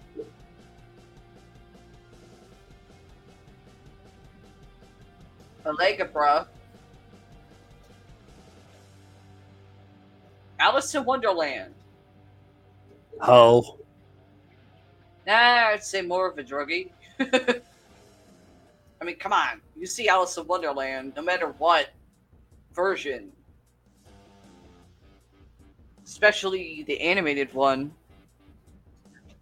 Allegra. 5.65 6.47
Alice 10.59 10.95
in 10.95 11.05
Wonderland. 11.05 11.73
Ho. 13.21 13.77
Nah, 15.27 15.71
I'd 15.73 15.83
say 15.83 16.01
more 16.01 16.29
of 16.29 16.37
a 16.37 16.43
druggie. 16.43 16.91
I 17.19 19.03
mean, 19.03 19.17
come 19.17 19.33
on. 19.33 19.59
You 19.75 19.85
see 19.85 20.07
Alice 20.07 20.37
in 20.37 20.47
Wonderland, 20.47 21.13
no 21.17 21.21
matter 21.21 21.47
what 21.57 21.89
version, 22.73 23.33
especially 26.05 26.83
the 26.87 27.01
animated 27.01 27.53
one 27.53 27.91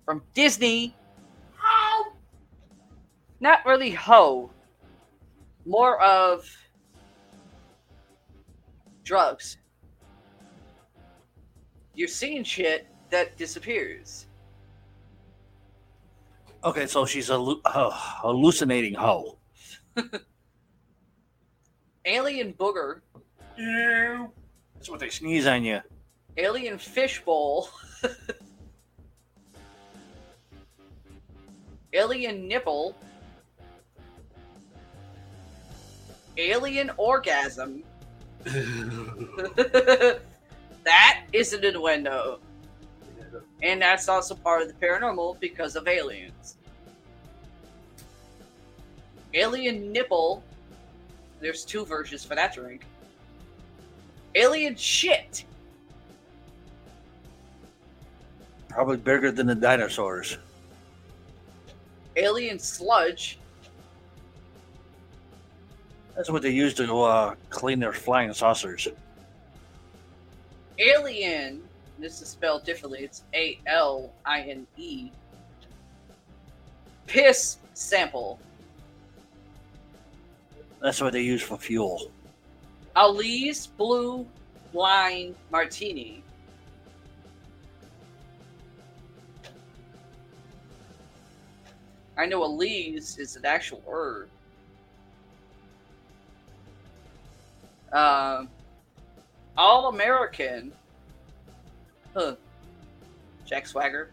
from 0.05 0.23
Disney. 0.33 0.95
Ho! 1.57 2.13
Not 3.39 3.63
really 3.63 3.91
ho. 3.91 4.49
More 5.67 6.01
of 6.01 6.49
drugs. 9.03 9.59
You're 11.93 12.07
seeing 12.07 12.43
shit 12.43 12.87
that 13.11 13.37
disappears. 13.37 14.24
Okay, 16.65 16.87
so 16.87 17.05
she's 17.05 17.29
a 17.29 17.35
uh, 17.35 17.91
hallucinating 17.93 18.95
hoe. 18.95 19.37
Alien 22.05 22.53
booger, 22.53 23.01
That's 23.55 24.89
what 24.89 24.99
they 24.99 25.09
sneeze 25.09 25.45
on 25.47 25.63
you. 25.63 25.79
alien 26.37 26.77
fishbowl, 26.77 27.69
alien 31.93 32.47
nipple, 32.47 32.95
alien 36.37 36.91
orgasm. 36.97 37.83
that 40.83 41.23
is 41.33 41.53
an 41.53 41.63
innuendo. 41.63 42.39
And 43.61 43.81
that's 43.81 44.09
also 44.09 44.35
part 44.35 44.61
of 44.61 44.67
the 44.67 44.73
paranormal 44.73 45.39
because 45.39 45.75
of 45.75 45.87
aliens. 45.87 46.57
Alien 49.33 49.91
nipple. 49.91 50.43
There's 51.41 51.65
two 51.65 51.85
versions 51.85 52.23
for 52.23 52.35
that 52.35 52.55
drink. 52.55 52.85
Alien 54.35 54.75
shit. 54.75 55.45
Probably 58.69 58.97
bigger 58.97 59.31
than 59.31 59.47
the 59.47 59.55
dinosaurs. 59.55 60.37
Alien 62.17 62.59
sludge. 62.59 63.39
That's 66.15 66.29
what 66.29 66.41
they 66.41 66.51
use 66.51 66.73
to 66.75 67.01
uh, 67.01 67.35
clean 67.49 67.79
their 67.79 67.93
flying 67.93 68.33
saucers. 68.33 68.87
Alien. 70.79 71.61
This 71.97 72.21
is 72.21 72.29
spelled 72.29 72.65
differently. 72.65 73.03
It's 73.03 73.23
A 73.33 73.59
L 73.67 74.11
I 74.25 74.41
N 74.41 74.67
E. 74.77 75.11
Piss 77.07 77.57
sample. 77.73 78.39
That's 80.81 81.01
what 81.01 81.13
they 81.13 81.21
use 81.21 81.41
for 81.41 81.57
fuel. 81.57 82.11
Ali's 82.95 83.67
blue 83.67 84.25
wine 84.73 85.35
martini. 85.51 86.21
I 92.17 92.25
know 92.25 92.43
Ali's 92.43 93.17
is 93.17 93.35
an 93.35 93.45
actual 93.45 93.83
herb. 93.89 94.29
Um, 97.91 98.49
All 99.57 99.89
American. 99.89 100.71
Huh. 102.15 102.35
Jack 103.45 103.67
Swagger. 103.67 104.11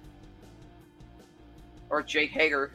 Or 1.89 2.03
Jake 2.03 2.31
Hager. 2.31 2.73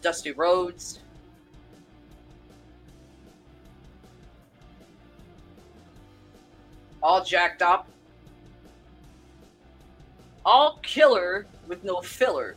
Dusty 0.00 0.32
Rhodes. 0.32 1.00
all 7.02 7.24
jacked 7.24 7.62
up, 7.62 7.88
all 10.44 10.78
killer 10.82 11.46
with 11.66 11.82
no 11.84 12.00
filler. 12.00 12.56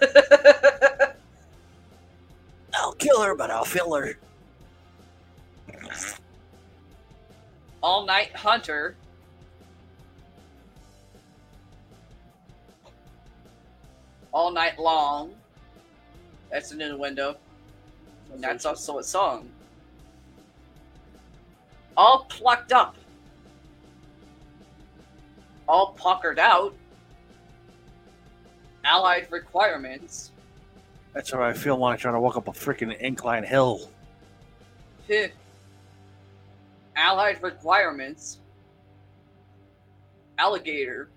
I'll 2.74 2.94
kill 2.94 3.22
her, 3.22 3.34
but 3.34 3.50
I'll 3.50 3.64
fill 3.64 3.94
her. 3.94 4.14
Mm-hmm. 5.68 6.23
All 7.84 8.06
night 8.06 8.34
hunter. 8.34 8.96
All 14.32 14.50
night 14.50 14.78
long. 14.78 15.34
That's 16.50 16.72
an 16.72 16.80
innuendo. 16.80 17.36
And 18.32 18.42
that's 18.42 18.64
also 18.64 18.98
a 19.00 19.04
song. 19.04 19.50
All 21.94 22.24
plucked 22.30 22.72
up. 22.72 22.96
All 25.68 25.92
puckered 25.92 26.38
out. 26.38 26.74
Allied 28.84 29.30
requirements. 29.30 30.32
That's 31.12 31.30
how 31.30 31.42
I 31.42 31.52
feel 31.52 31.78
when 31.78 31.92
I 31.92 31.96
try 31.96 32.12
to 32.12 32.18
walk 32.18 32.38
up 32.38 32.48
a 32.48 32.52
freaking 32.52 32.96
incline 32.98 33.44
hill. 33.44 33.90
Allied 36.96 37.42
requirements. 37.42 38.40
Alligator. 40.38 41.10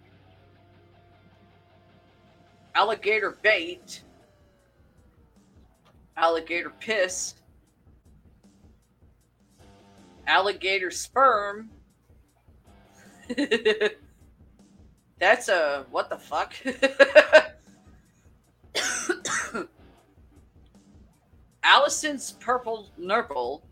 Alligator 2.76 3.38
bait. 3.42 4.02
Alligator 6.16 6.72
piss. 6.80 7.34
Alligator 10.28 10.92
sperm. 10.92 11.72
That's 15.20 15.50
a 15.50 15.86
what 15.90 16.10
the 16.10 16.18
fuck? 16.18 16.54
Allison's 21.64 22.34
purple 22.34 22.92
nurple. 22.98 23.67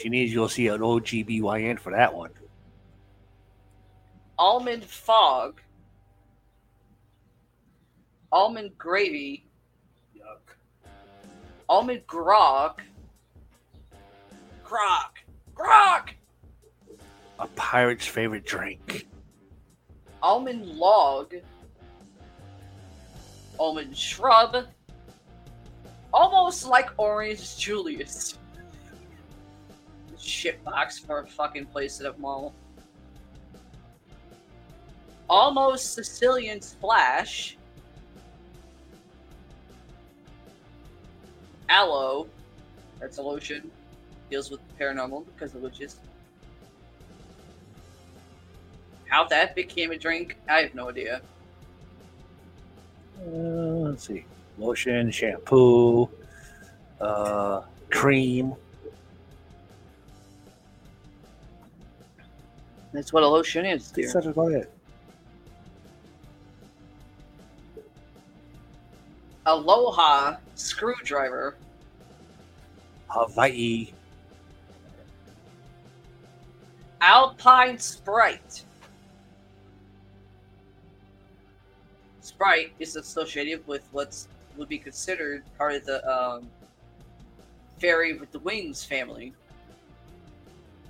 She 0.00 0.08
needs 0.10 0.32
you 0.32 0.42
to 0.42 0.48
see 0.48 0.68
an 0.68 0.80
OGBYN 0.80 1.78
for 1.80 1.90
that 1.92 2.12
one. 2.12 2.30
almond 4.38 4.84
fog, 4.84 5.62
almond 8.30 8.76
gravy, 8.76 9.46
Yuck. 10.14 10.90
almond 11.70 12.06
grog, 12.06 12.82
grog, 14.62 15.12
grog, 15.54 16.10
A 17.38 17.46
pirate's 17.56 18.06
favorite 18.06 18.44
drink. 18.44 19.06
almond 20.22 20.66
log, 20.66 21.34
almond 23.58 23.96
shrub, 23.96 24.66
almost 26.12 26.66
like 26.66 26.90
orange 26.98 27.56
Julius. 27.56 28.38
Shit 30.26 30.62
box 30.64 30.98
for 30.98 31.20
a 31.20 31.26
fucking 31.26 31.66
place 31.66 32.00
at 32.00 32.06
a 32.12 32.18
mall. 32.18 32.52
Almost 35.30 35.94
Sicilian 35.94 36.60
Splash. 36.60 37.56
Aloe. 41.68 42.26
That's 42.98 43.18
a 43.18 43.22
lotion. 43.22 43.70
Deals 44.28 44.50
with 44.50 44.60
paranormal 44.80 45.26
because 45.26 45.54
of 45.54 45.62
witches. 45.62 46.00
How 49.08 49.28
that 49.28 49.54
became 49.54 49.92
a 49.92 49.98
drink, 49.98 50.36
I 50.48 50.62
have 50.62 50.74
no 50.74 50.88
idea. 50.90 51.22
Uh, 53.20 53.30
let's 53.30 54.08
see. 54.08 54.24
Lotion, 54.58 55.12
shampoo, 55.12 56.08
uh, 57.00 57.62
cream. 57.90 58.56
That's 62.96 63.12
what 63.12 63.22
a 63.22 63.28
lotion 63.28 63.66
is, 63.66 63.90
dear. 63.90 64.10
That's 64.10 64.24
about 64.24 64.52
it. 64.52 64.72
Aloha 69.44 70.36
screwdriver. 70.54 71.56
Hawaii. 73.08 73.92
Alpine 77.02 77.78
Sprite. 77.78 78.64
Sprite 82.22 82.72
is 82.78 82.96
associated 82.96 83.66
with 83.66 83.86
what's 83.92 84.26
would 84.56 84.70
be 84.70 84.78
considered 84.78 85.42
part 85.58 85.74
of 85.74 85.84
the 85.84 86.10
um, 86.10 86.48
fairy 87.78 88.14
with 88.14 88.32
the 88.32 88.38
wings 88.38 88.82
family. 88.82 89.34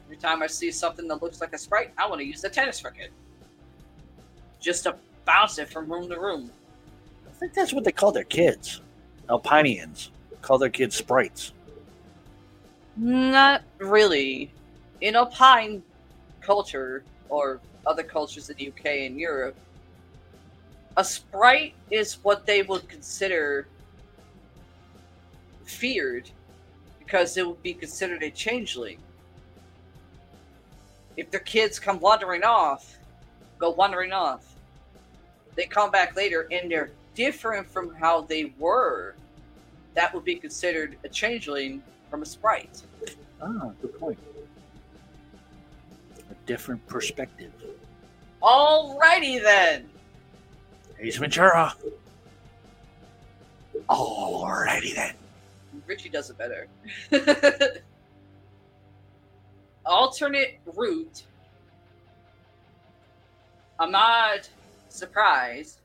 Every 0.07 0.16
time 0.16 0.43
I 0.43 0.47
see 0.47 0.70
something 0.70 1.09
that 1.09 1.20
looks 1.20 1.41
like 1.41 1.53
a 1.53 1.59
Sprite, 1.59 1.93
I 1.99 2.09
want 2.09 2.20
to 2.20 2.27
use 2.27 2.41
the 2.41 2.49
tennis 2.49 2.83
racket. 2.85 3.12
Just 4.61 4.85
to 4.85 4.97
bounce 5.24 5.59
it 5.59 5.69
from 5.69 5.93
room 5.93 6.09
to 6.09 6.19
room. 6.19 6.51
I 7.28 7.33
think 7.33 7.55
that's 7.55 7.73
what 7.73 7.85
they 7.85 7.93
call 7.93 8.12
their 8.12 8.24
kids. 8.24 8.81
Alpinians 9.28 10.11
call 10.43 10.59
their 10.59 10.70
kids 10.70 10.95
sprites. 10.95 11.53
Not 12.97 13.62
really. 13.78 14.53
In 15.01 15.16
Alpine 15.16 15.83
culture, 16.41 17.03
or 17.28 17.61
other 17.87 18.03
cultures 18.03 18.49
in 18.49 18.57
the 18.57 18.69
UK 18.69 18.87
and 19.07 19.19
Europe, 19.19 19.57
a 20.97 21.05
sprite 21.05 21.74
is 21.91 22.15
what 22.23 22.47
they 22.47 22.62
would 22.62 22.89
consider 22.89 23.66
feared 25.65 26.31
because 26.99 27.37
it 27.37 27.47
would 27.47 27.62
be 27.62 27.74
considered 27.74 28.23
a 28.23 28.31
changeling. 28.31 28.99
If 31.16 31.30
their 31.30 31.40
kids 31.40 31.78
come 31.78 31.98
wandering 32.01 32.44
off, 32.44 32.98
go 33.59 33.70
wandering 33.70 34.12
off, 34.12 34.55
they 35.55 35.66
come 35.66 35.90
back 35.90 36.14
later 36.14 36.47
and 36.51 36.70
they're 36.70 36.90
different 37.14 37.66
from 37.66 37.94
how 37.94 38.22
they 38.22 38.52
were, 38.59 39.14
that 39.94 40.12
would 40.14 40.24
be 40.24 40.36
considered 40.36 40.97
a 41.05 41.09
changeling 41.09 41.82
from 42.10 42.22
a 42.22 42.26
sprite. 42.26 42.82
Ah, 43.40 43.70
good 43.80 43.98
point. 43.98 44.18
A 46.30 46.34
different 46.47 46.86
perspective. 46.86 47.52
Alrighty 48.43 49.43
then. 49.43 49.88
Ace 51.01 51.16
Ventura. 51.16 51.74
Alrighty 53.88 54.94
then. 54.94 55.14
Richie 55.86 56.09
does 56.09 56.30
it 56.30 56.38
better. 56.38 56.68
Alternate 59.86 60.58
route. 60.74 61.22
Ahmad 63.78 64.48
surprise. 64.88 65.78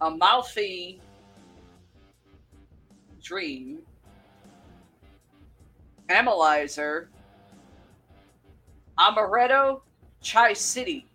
Amalfi 0.00 1.00
dream. 3.22 3.78
Analyzer. 6.08 7.08
Amaretto 8.98 9.80
Chai 10.20 10.52
City. 10.52 11.06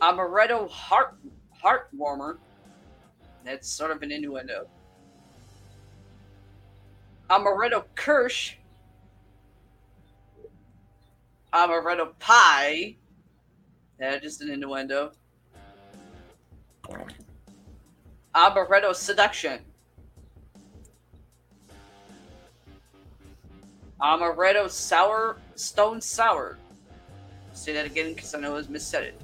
Amaretto 0.00 0.68
heart 0.68 1.14
heart 1.52 1.88
warmer. 1.92 2.38
That's 3.44 3.68
sort 3.68 3.90
of 3.90 4.02
an 4.02 4.10
innuendo. 4.10 4.66
Amaretto 7.32 7.84
Kirsch. 7.94 8.56
Amaretto 11.54 12.12
Pie. 12.18 12.96
Yeah, 13.98 14.18
just 14.18 14.42
an 14.42 14.50
innuendo. 14.50 15.12
Amaretto 18.34 18.94
Seduction. 18.94 19.60
Amaretto 24.02 24.68
Sour 24.68 25.38
Stone 25.54 26.02
Sour. 26.02 26.58
say 27.54 27.72
that 27.72 27.86
again 27.86 28.12
because 28.12 28.34
I 28.34 28.40
know 28.40 28.50
I 28.50 28.56
was 28.56 28.66
missaid 28.66 29.04
it. 29.04 29.20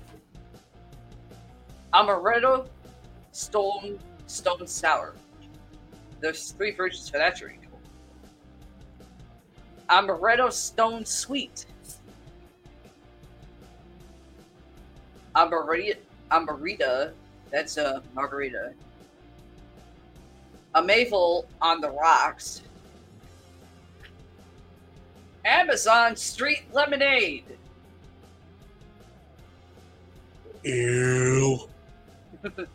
Amaretto 1.92 2.68
Stone 3.32 3.98
Stone 4.26 4.66
Sour. 4.66 5.14
There's 6.20 6.52
three 6.52 6.74
versions 6.74 7.10
for 7.10 7.18
that 7.18 7.36
drink. 7.36 7.67
Amaretto 9.90 10.52
Stone 10.52 11.04
Sweet. 11.04 11.66
Amarita, 15.34 15.96
Amarita, 16.30 17.12
that's 17.50 17.76
a 17.76 18.02
margarita. 18.14 18.72
A 20.74 20.82
Maple 20.82 21.46
on 21.62 21.80
the 21.80 21.90
Rocks. 21.90 22.62
Amazon 25.44 26.14
Street 26.16 26.64
Lemonade. 26.72 27.44
Ew. 30.64 31.60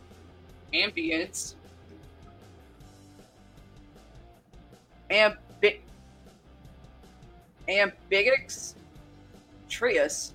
Ambience. 0.74 1.54
Ambi- 5.10 5.36
Ambiguous. 7.68 8.74
Trius. 9.68 10.32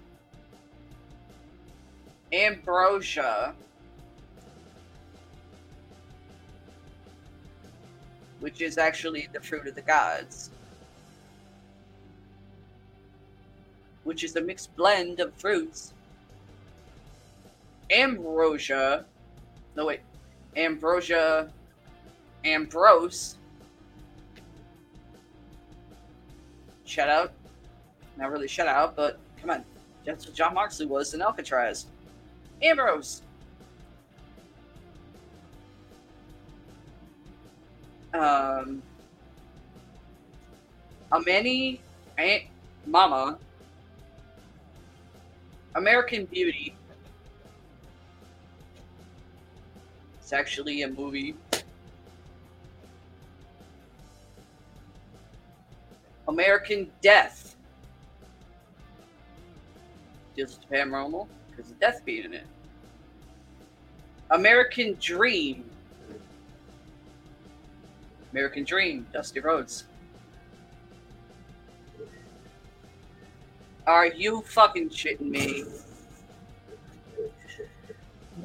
Ambrosia. 2.33 3.53
Which 8.39 8.61
is 8.61 8.77
actually 8.77 9.27
the 9.33 9.39
fruit 9.39 9.67
of 9.67 9.75
the 9.75 9.81
gods. 9.81 10.49
Which 14.03 14.23
is 14.23 14.35
a 14.35 14.41
mixed 14.41 14.75
blend 14.75 15.19
of 15.19 15.33
fruits. 15.35 15.93
Ambrosia. 17.91 19.05
No, 19.75 19.85
wait. 19.85 20.01
Ambrosia. 20.55 21.51
Ambrose. 22.45 23.38
Shout 26.89 27.07
out. 27.07 27.33
Not 28.17 28.31
really 28.31 28.47
shout 28.47 28.67
out, 28.67 28.95
but 28.95 29.19
come 29.39 29.51
on. 29.51 29.63
That's 30.05 30.25
what 30.25 30.33
Jon 30.33 30.55
Moxley 30.55 30.87
was 30.87 31.13
in 31.13 31.21
Alcatraz. 31.21 31.85
Ambrose. 32.63 33.21
Um, 38.11 38.81
Amani 41.11 41.79
Aunt 42.17 42.45
Mama. 42.87 43.37
American 45.75 46.25
Beauty. 46.25 46.75
It's 50.19 50.33
actually 50.33 50.81
a 50.81 50.87
movie. 50.87 51.35
American 56.29 56.91
Death. 57.01 57.55
Deals 60.35 60.59
with 60.59 60.69
paranormal 60.69 61.27
because 61.49 61.71
of 61.71 61.79
death 61.79 62.05
being 62.05 62.25
in 62.25 62.33
it. 62.33 62.45
American 64.29 64.95
Dream. 65.01 65.65
American 68.31 68.63
Dream, 68.63 69.07
Dusty 69.11 69.39
Rhodes. 69.39 69.85
Are 73.87 74.05
you 74.05 74.41
fucking 74.43 74.89
shitting 74.89 75.21
me? 75.21 75.63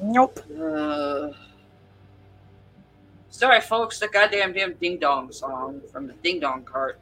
Nope. 0.01 0.39
Uh, 0.59 1.29
sorry, 3.29 3.61
folks, 3.61 3.99
the 3.99 4.07
goddamn 4.07 4.53
damn 4.53 4.73
Ding 4.73 4.97
Dong 4.97 5.31
song 5.31 5.81
from 5.91 6.07
the 6.07 6.13
Ding 6.13 6.39
Dong 6.39 6.63
cart. 6.63 6.99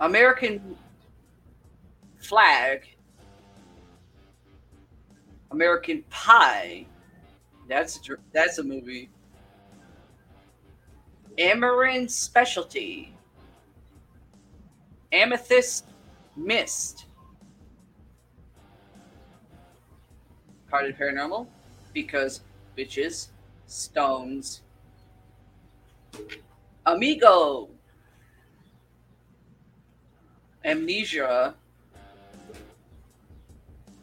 American 0.00 0.76
flag. 2.18 2.86
American 5.50 6.04
Pie. 6.10 6.86
That's 7.68 7.96
a, 8.08 8.16
that's 8.32 8.58
a 8.58 8.62
movie. 8.62 9.10
Amarin 11.38 12.10
Specialty. 12.10 13.14
Amethyst 15.12 15.86
Mist. 16.36 17.06
Carded 20.70 20.98
Paranormal. 20.98 21.46
Because 21.92 22.42
bitches. 22.76 23.28
Stones. 23.66 24.62
Amigo. 26.86 27.68
Amnesia. 30.68 31.54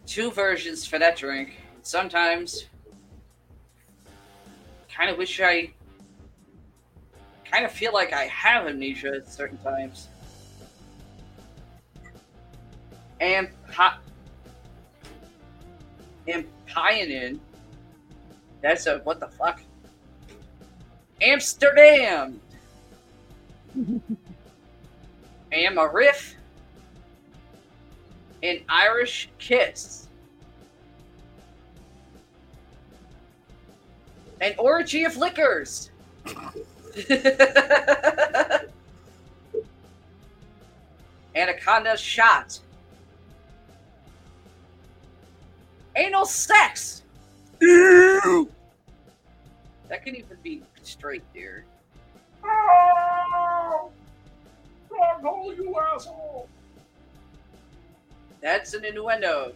Two 0.08 0.32
versions 0.32 0.86
for 0.86 0.98
that 0.98 1.16
drink. 1.16 1.62
Sometimes, 1.84 2.66
kind 4.92 5.12
of 5.12 5.18
wish 5.18 5.40
I. 5.40 5.72
Kind 7.52 7.66
of 7.66 7.72
feel 7.72 7.94
like 7.94 8.12
I 8.12 8.24
have 8.24 8.66
amnesia 8.66 9.14
at 9.16 9.32
certain 9.32 9.58
times. 9.60 10.08
And 13.20 13.50
pa- 13.72 14.00
and 16.28 16.46
Pionin. 16.68 17.40
That's 18.62 18.88
a 18.88 18.98
what 19.00 19.20
the 19.20 19.28
fuck? 19.28 19.62
Amsterdam. 21.22 22.42
Am 25.52 25.78
a 25.78 25.88
riff. 25.88 26.35
An 28.46 28.62
Irish 28.70 29.28
kiss. 29.40 30.08
An 34.40 34.54
orgy 34.60 35.04
of 35.04 35.18
liquors. 35.18 35.90
Anaconda 41.36 41.98
shot. 41.98 42.60
Anal 45.96 46.28
sex. 46.28 47.02
Ew! 47.60 48.48
That 49.90 50.06
can 50.06 50.16
even 50.16 50.38
be 50.44 50.62
straight, 50.84 51.24
dear. 51.34 51.66
Ah! 52.44 52.48
Oh! 52.48 53.92
hole, 54.92 55.52
you 55.52 55.76
asshole! 55.80 56.48
That's 58.42 58.74
an 58.74 58.86
innuendo. 58.86 59.54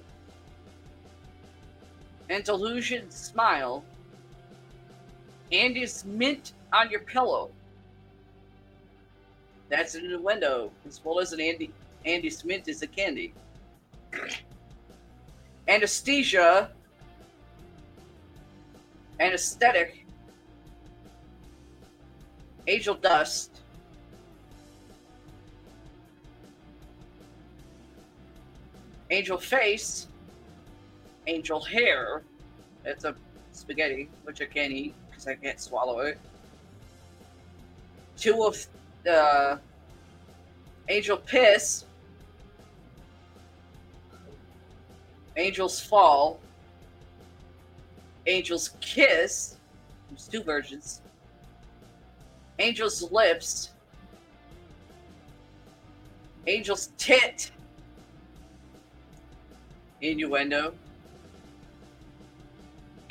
An 2.30 2.42
delusion 2.44 3.10
smile. 3.10 3.84
Andy's 5.52 6.06
mint 6.06 6.54
on 6.72 6.90
your 6.92 7.02
pillow. 7.02 7.50
That's 9.70 9.96
an 9.96 10.06
innuendo, 10.06 10.72
as 10.88 11.00
well 11.04 11.20
as 11.20 11.34
an 11.34 11.42
Andy 11.42 11.72
Andy's 12.06 12.44
mint 12.46 12.68
is 12.68 12.82
a 12.82 12.88
candy. 12.88 13.34
Anesthesia. 15.68 16.72
Anesthetic. 19.20 20.06
Angel 22.68 22.96
dust. 22.96 23.59
Angel 29.12 29.38
face, 29.38 30.08
angel 31.26 31.62
hair. 31.62 32.24
It's 32.86 33.06
a 33.06 33.16
spaghetti, 33.52 34.10
which 34.24 34.42
I 34.42 34.46
can't 34.46 34.72
eat 34.72 34.94
because 35.10 35.28
I 35.28 35.36
can't 35.36 35.60
swallow 35.60 36.00
it. 36.00 36.20
Two 38.18 38.44
of 38.44 38.66
the 39.04 39.60
angel 40.90 41.18
piss, 41.18 41.86
angel's 45.36 45.80
fall, 45.80 46.40
angel's 48.28 48.72
kiss. 48.82 49.58
There's 50.10 50.28
two 50.28 50.44
versions. 50.44 51.02
Angel's 52.60 53.12
lips, 53.12 53.72
angel's 56.46 56.90
tit 56.98 57.52
innuendo. 60.02 60.74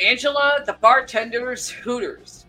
Angela, 0.01 0.63
the 0.65 0.75
bartender's 0.75 1.69
Hooters. 1.69 2.47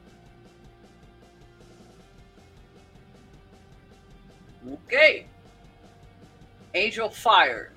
Okay. 4.85 5.25
Angel 6.75 7.09
Fire. 7.09 7.71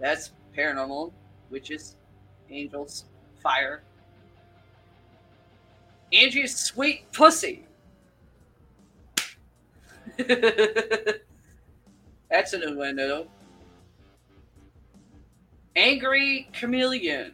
That's 0.00 0.32
paranormal, 0.56 1.12
witches, 1.50 1.96
angels, 2.50 3.04
fire. 3.42 3.82
Angie's 6.12 6.56
sweet 6.56 7.10
pussy. 7.12 7.64
That's 10.16 11.22
an 12.52 12.62
innuendo. 12.62 13.26
Angry 15.78 16.50
Chameleon. 16.52 17.32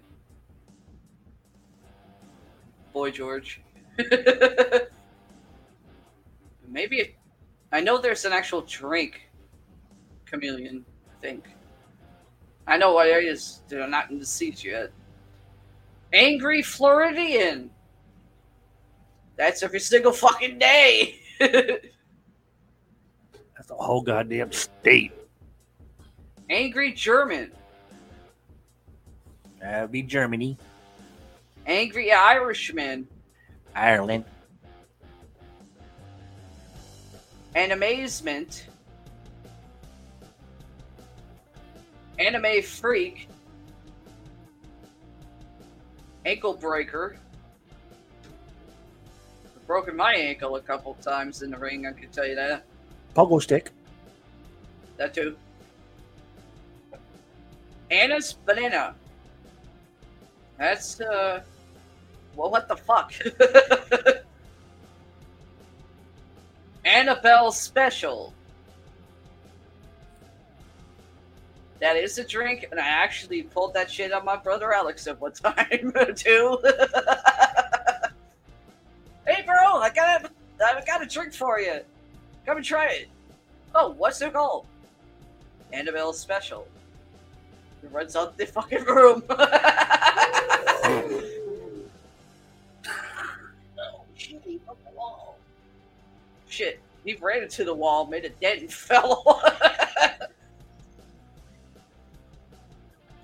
Boy 2.93 3.11
George. 3.11 3.63
Maybe 6.69 6.97
it, 6.99 7.15
I 7.73 7.81
know 7.81 7.97
there's 7.97 8.27
an 8.27 8.35
actual 8.35 8.61
drink. 8.61 9.31
Chameleon, 10.27 10.85
I 11.11 11.21
think. 11.23 11.47
I 12.67 12.77
know 12.77 12.93
what 12.93 13.09
areas 13.09 13.63
that 13.69 13.81
are 13.81 13.89
not 13.89 14.11
in 14.11 14.19
the 14.19 14.27
seats 14.27 14.63
yet. 14.63 14.93
Angry 16.13 16.61
Floridian. 16.61 17.71
That's 19.37 19.63
every 19.63 19.81
single 19.81 20.13
fucking 20.13 20.59
day. 20.59 21.19
That's 21.41 21.81
a 23.71 23.75
whole 23.75 24.03
goddamn 24.03 24.53
state. 24.53 25.13
Angry 26.51 26.93
German. 26.93 27.51
That'd 29.65 29.93
be 29.93 30.03
Germany, 30.03 30.59
Angry 31.67 32.13
Irishman. 32.13 33.09
Ireland. 33.75 34.27
and 37.55 37.73
amazement. 37.73 38.67
Anime 42.19 42.63
freak. 42.63 43.29
Ankle 46.27 46.55
breaker. 46.55 47.17
I've 49.57 49.67
broken 49.67 49.97
my 49.97 50.13
ankle 50.13 50.57
a 50.57 50.61
couple 50.61 50.93
times 50.95 51.41
in 51.41 51.51
the 51.51 51.57
ring, 51.57 51.87
I 51.87 51.93
can 51.93 52.11
tell 52.11 52.27
you 52.27 52.35
that. 52.35 52.65
Pogo 53.17 53.41
stick. 53.41 53.71
That 54.99 55.15
too. 55.15 55.37
Anna's 57.91 58.35
banana. 58.45 58.95
That's 60.59 61.01
uh 61.01 61.43
well 62.37 62.51
what 62.51 62.69
the 62.69 62.77
fuck? 62.77 63.13
Annabelle 66.85 67.51
special. 67.51 68.35
That 71.81 71.97
is 71.97 72.19
a 72.19 72.25
drink, 72.25 72.67
and 72.71 72.79
I 72.81 72.87
actually 72.87 73.43
pulled 73.43 73.75
that 73.75 73.91
shit 73.91 74.13
on 74.13 74.25
my 74.25 74.37
brother 74.37 74.73
Alex 74.73 75.07
at 75.07 75.21
one 75.21 75.33
time 75.43 75.93
too. 76.15 76.59
hey 79.27 79.43
bro, 79.45 79.79
I 79.79 79.91
got 79.95 80.25
a, 80.25 80.31
I 80.65 80.83
got 80.87 81.03
a 81.03 81.07
drink 81.07 81.35
for 81.35 81.61
you. 81.61 81.81
Come 82.47 82.59
and 82.59 82.65
try 82.65 82.87
it. 82.87 83.09
Oh, 83.75 83.91
what's 83.91 84.23
it 84.23 84.33
called? 84.33 84.67
Annabelle 85.73 86.13
special. 86.13 86.69
It 87.83 87.91
runs 87.91 88.15
out 88.15 88.37
the 88.39 88.47
fucking 88.47 88.85
room. 88.85 89.23
Shit, 96.49 96.81
he 97.05 97.15
ran 97.15 97.43
into 97.43 97.65
the 97.65 97.75
wall, 97.75 98.07
made 98.07 98.25
a 98.25 98.29
dent, 98.31 98.61
and 98.61 98.73
fell. 98.73 99.43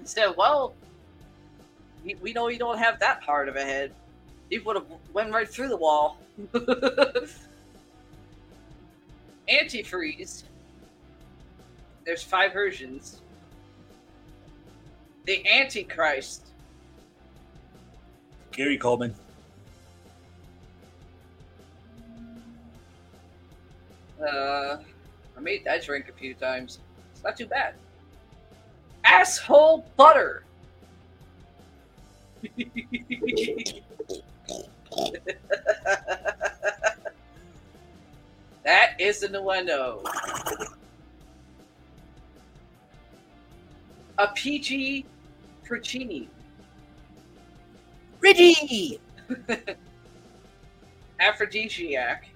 he 0.00 0.06
said, 0.06 0.34
"Well, 0.36 0.74
we- 2.04 2.16
we 2.16 2.32
know 2.32 2.48
you 2.48 2.58
don't 2.58 2.78
have 2.78 2.98
that 3.00 3.22
hard 3.22 3.48
of 3.48 3.56
a 3.56 3.62
head. 3.62 3.92
He 4.50 4.58
would 4.58 4.76
have 4.76 4.86
went 5.12 5.32
right 5.32 5.48
through 5.48 5.68
the 5.68 5.76
wall." 5.76 6.18
Antifreeze. 9.48 10.44
There's 12.04 12.22
five 12.22 12.52
versions. 12.52 13.20
The 15.26 15.46
Antichrist. 15.48 16.49
Gary 18.52 18.76
Coleman. 18.76 19.14
Uh, 24.20 24.76
I 25.36 25.40
made 25.40 25.64
that 25.64 25.82
drink 25.82 26.08
a 26.08 26.12
few 26.12 26.34
times. 26.34 26.78
It's 27.12 27.22
not 27.24 27.36
too 27.36 27.46
bad. 27.46 27.74
Asshole 29.04 29.86
butter. 29.96 30.44
that 38.64 38.98
is 38.98 39.20
the 39.20 39.42
window. 39.42 40.02
A 44.18 44.28
PG 44.34 45.06
Puccini. 45.64 46.28
Reggie! 48.30 49.00
Aphrodisiac. 51.18 52.28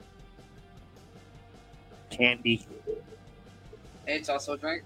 Candy. 2.11 2.67
It's 4.07 4.29
also 4.29 4.55
a 4.55 4.59
drink. 4.59 4.83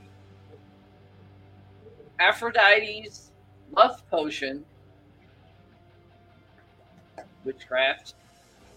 Aphrodite's 2.20 3.30
love 3.72 4.08
potion. 4.10 4.64
Witchcraft. 7.44 8.14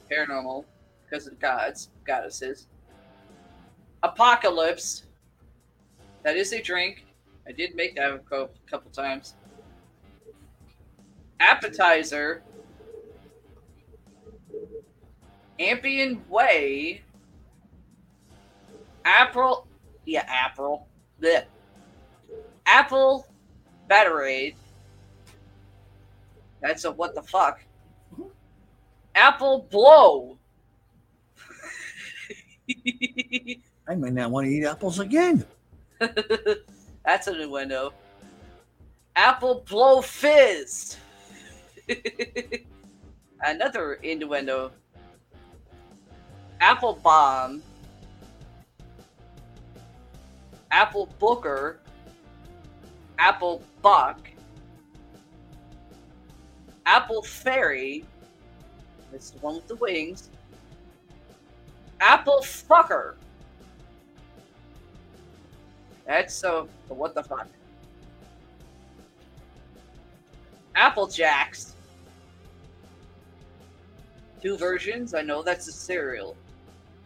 Paranormal. 0.10 0.64
Because 1.10 1.28
of 1.28 1.34
the 1.34 1.40
gods, 1.40 1.90
goddesses. 2.06 2.68
Apocalypse. 4.04 5.04
That 6.24 6.38
is 6.38 6.54
a 6.54 6.62
drink. 6.62 7.06
I 7.48 7.52
did 7.52 7.76
make 7.76 7.96
that 7.98 8.12
a 8.12 8.20
couple 8.70 8.92
times. 8.92 9.36
Appetizer. 11.42 12.44
Appian 15.60 16.24
Way. 16.30 17.02
April. 19.06 19.68
Yeah, 20.06 20.48
April. 20.48 20.88
The 21.20 21.46
Apple 22.66 23.28
Batterade. 23.90 24.56
That's 26.62 26.86
a 26.86 26.92
what 26.92 27.16
the 27.16 27.24
fuck. 27.24 27.60
Mm-hmm. 28.14 28.30
Apple 29.16 29.68
Blow. 29.72 30.38
I 33.88 33.96
might 33.96 34.14
not 34.14 34.30
want 34.32 34.46
to 34.46 34.54
eat 34.54 34.64
apples 34.64 35.00
again. 35.00 35.44
That's 37.06 37.28
a 37.28 37.34
new 37.34 37.50
window. 37.50 37.94
Apple 39.16 39.66
Blow 39.68 40.02
Fizz. 40.02 40.98
Another 43.42 43.94
innuendo. 43.94 44.72
Apple 46.60 47.00
Bomb. 47.04 47.64
Apple 50.72 51.08
Booker. 51.20 51.80
Apple 53.18 53.64
Buck. 53.82 54.30
Apple 56.86 57.24
Fairy. 57.24 58.06
That's 59.12 59.32
the 59.32 59.40
one 59.40 59.56
with 59.56 59.68
the 59.68 59.76
wings. 59.76 60.30
Apple 62.00 62.42
Fucker. 62.42 63.16
That's 66.06 66.34
so. 66.34 66.68
What 66.88 67.14
the 67.16 67.24
fuck? 67.24 67.48
Apple 70.76 71.08
Jacks. 71.08 71.76
Two 74.42 74.58
versions. 74.58 75.14
I 75.14 75.22
know 75.22 75.44
that's 75.44 75.68
a 75.68 75.72
cereal. 75.72 76.36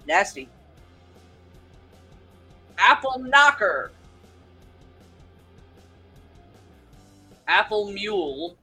Nasty. 0.07 0.47
Apple 2.77 3.19
Knocker. 3.19 3.91
Apple 7.47 7.91
Mule. 7.91 8.55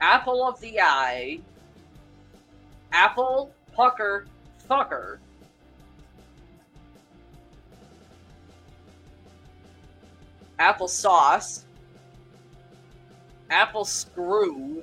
Apple 0.00 0.46
of 0.46 0.60
the 0.60 0.80
Eye. 0.80 1.40
Apple 2.92 3.52
Pucker 3.72 4.26
Fucker. 4.68 5.18
Apple 10.58 10.88
Sauce. 10.88 11.64
Apple 13.52 13.84
Screw. 13.84 14.82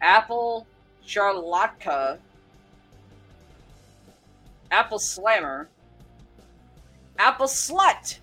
Apple 0.00 0.66
Charlotka. 1.06 2.18
Apple 4.72 4.98
Slammer. 4.98 5.68
Apple 7.16 7.46
Slut. 7.46 8.18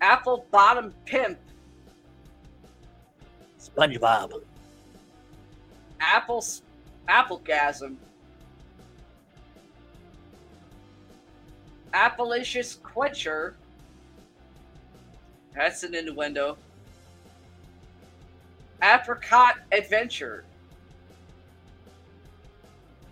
Apple 0.00 0.46
Bottom 0.50 0.92
Pimp. 1.04 1.38
SpongeBob. 3.60 4.42
Apple 6.00 6.44
Applegasm. 7.08 7.96
Appalicious 11.94 12.74
Quencher. 12.82 13.54
That's 15.56 15.82
an 15.82 15.94
innuendo. 15.94 16.58
Apricot 18.82 19.56
Adventure. 19.72 20.44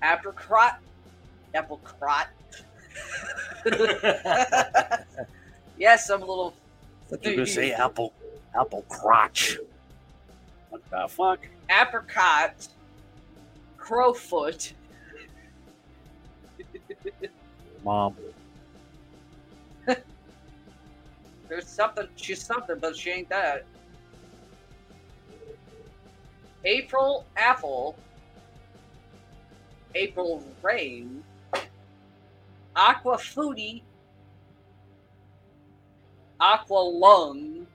Apricot. 0.02 0.78
Apricot. 1.55 2.28
yes, 5.78 6.10
I'm 6.10 6.23
a 6.23 6.26
little. 6.26 6.55
thought 7.08 7.24
you 7.24 7.34
gonna 7.34 7.47
say 7.47 7.73
apple, 7.73 8.12
apple 8.55 8.84
crotch. 8.90 9.58
What 10.68 10.82
the 10.90 11.08
fuck? 11.08 11.40
Apricot. 11.70 12.68
Crowfoot. 13.78 14.74
Mom. 17.84 18.14
There's 21.48 21.66
something. 21.66 22.08
She's 22.16 22.42
something, 22.42 22.78
but 22.78 22.97
she 22.97 23.10
ain't 23.10 23.28
that. 23.28 23.64
April 26.64 27.26
Apple. 27.36 27.97
April 29.94 30.42
Rain. 30.62 31.23
Aqua 32.74 33.16
Foodie. 33.16 33.82
Aqua 36.40 36.78
Lung. 36.78 37.66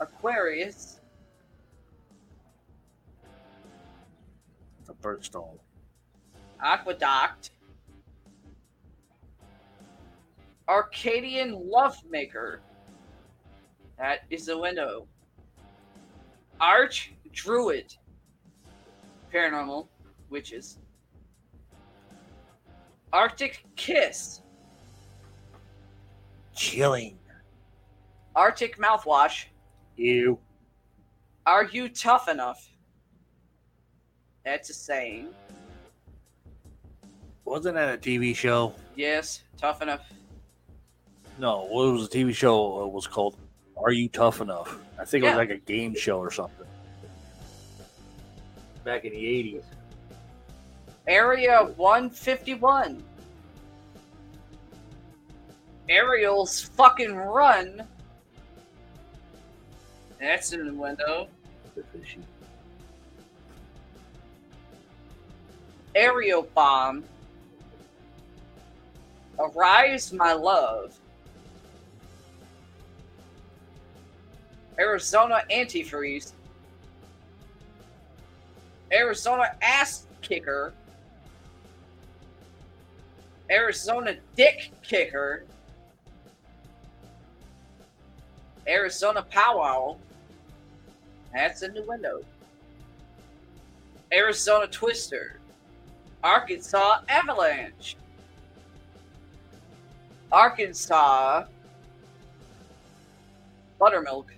Aquarius. 0.00 1.00
A 4.88 4.94
birthstone. 4.94 5.58
Aqueduct. 6.60 7.50
Arcadian 10.68 11.70
Lovemaker. 11.72 12.58
That 13.98 14.20
is 14.30 14.46
the 14.46 14.58
window. 14.58 15.06
Arch 16.60 17.12
Druid. 17.32 17.94
Paranormal. 19.32 19.88
Witches. 20.30 20.78
Arctic 23.12 23.64
Kiss. 23.76 24.40
Chilling. 26.54 27.18
Arctic 28.34 28.78
Mouthwash. 28.78 29.46
You. 29.96 30.38
Are 31.44 31.64
you 31.64 31.88
tough 31.88 32.28
enough? 32.28 32.68
That's 34.44 34.70
a 34.70 34.74
saying. 34.74 35.28
Wasn't 37.44 37.74
that 37.74 37.94
a 37.94 37.98
TV 37.98 38.34
show? 38.34 38.74
Yes, 38.96 39.42
tough 39.56 39.82
enough. 39.82 40.06
No, 41.38 41.66
what 41.66 41.92
was 41.92 42.08
the 42.08 42.18
TV 42.24 42.34
show? 42.34 42.82
uh, 42.82 42.86
was 42.86 43.06
called 43.06 43.36
Are 43.76 43.90
You 43.92 44.08
Tough 44.08 44.40
Enough? 44.40 44.78
I 44.98 45.04
think 45.04 45.24
it 45.24 45.26
Yeah. 45.28 45.32
was 45.36 45.38
like 45.38 45.50
a 45.50 45.58
game 45.58 45.94
show 45.94 46.18
or 46.18 46.30
something. 46.30 46.66
Back 48.84 49.04
in 49.04 49.12
the 49.12 49.24
80s. 49.24 49.64
Area 51.06 51.64
151. 51.76 53.02
Ariel's 55.88 56.60
fucking 56.62 57.14
run. 57.16 57.86
That's 60.20 60.52
in 60.52 60.66
the 60.66 60.72
window. 60.74 61.28
Aerial 65.94 66.42
Bomb, 66.54 67.04
Arise 69.38 70.12
My 70.12 70.32
Love, 70.32 70.94
Arizona 74.78 75.42
Antifreeze, 75.50 76.32
Arizona 78.92 79.54
Ass 79.60 80.06
Kicker, 80.22 80.72
Arizona 83.50 84.16
Dick 84.36 84.70
Kicker, 84.82 85.44
Arizona 88.66 89.22
Powwow. 89.22 89.96
That's 91.34 91.62
a 91.62 91.68
new 91.68 91.84
window. 91.86 92.22
Arizona 94.12 94.66
Twister, 94.66 95.38
Arkansas 96.22 97.00
Avalanche, 97.08 97.96
Arkansas 100.30 101.44
Buttermilk. 103.78 104.32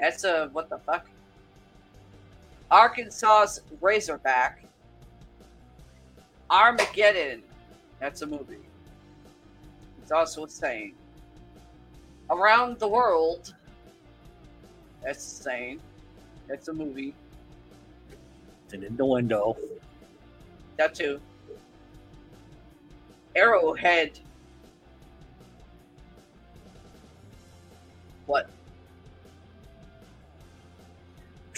That's 0.00 0.24
a 0.24 0.48
what 0.52 0.68
the 0.68 0.78
fuck? 0.78 1.06
Arkansas 2.70 3.46
Razorback, 3.80 4.64
Armageddon. 6.50 7.42
That's 7.98 8.22
a 8.22 8.26
movie. 8.26 8.58
It's 10.02 10.12
also 10.12 10.44
a 10.44 10.48
saying. 10.48 10.94
Around 12.30 12.78
the 12.78 12.88
World. 12.88 13.54
That's 15.02 15.24
a 15.24 15.42
saying. 15.42 15.80
That's 16.46 16.68
a 16.68 16.72
movie. 16.72 17.14
It's 18.64 18.74
an 18.74 18.84
innuendo. 18.84 19.56
That 20.76 20.94
too. 20.94 21.20
Arrowhead. 23.34 24.20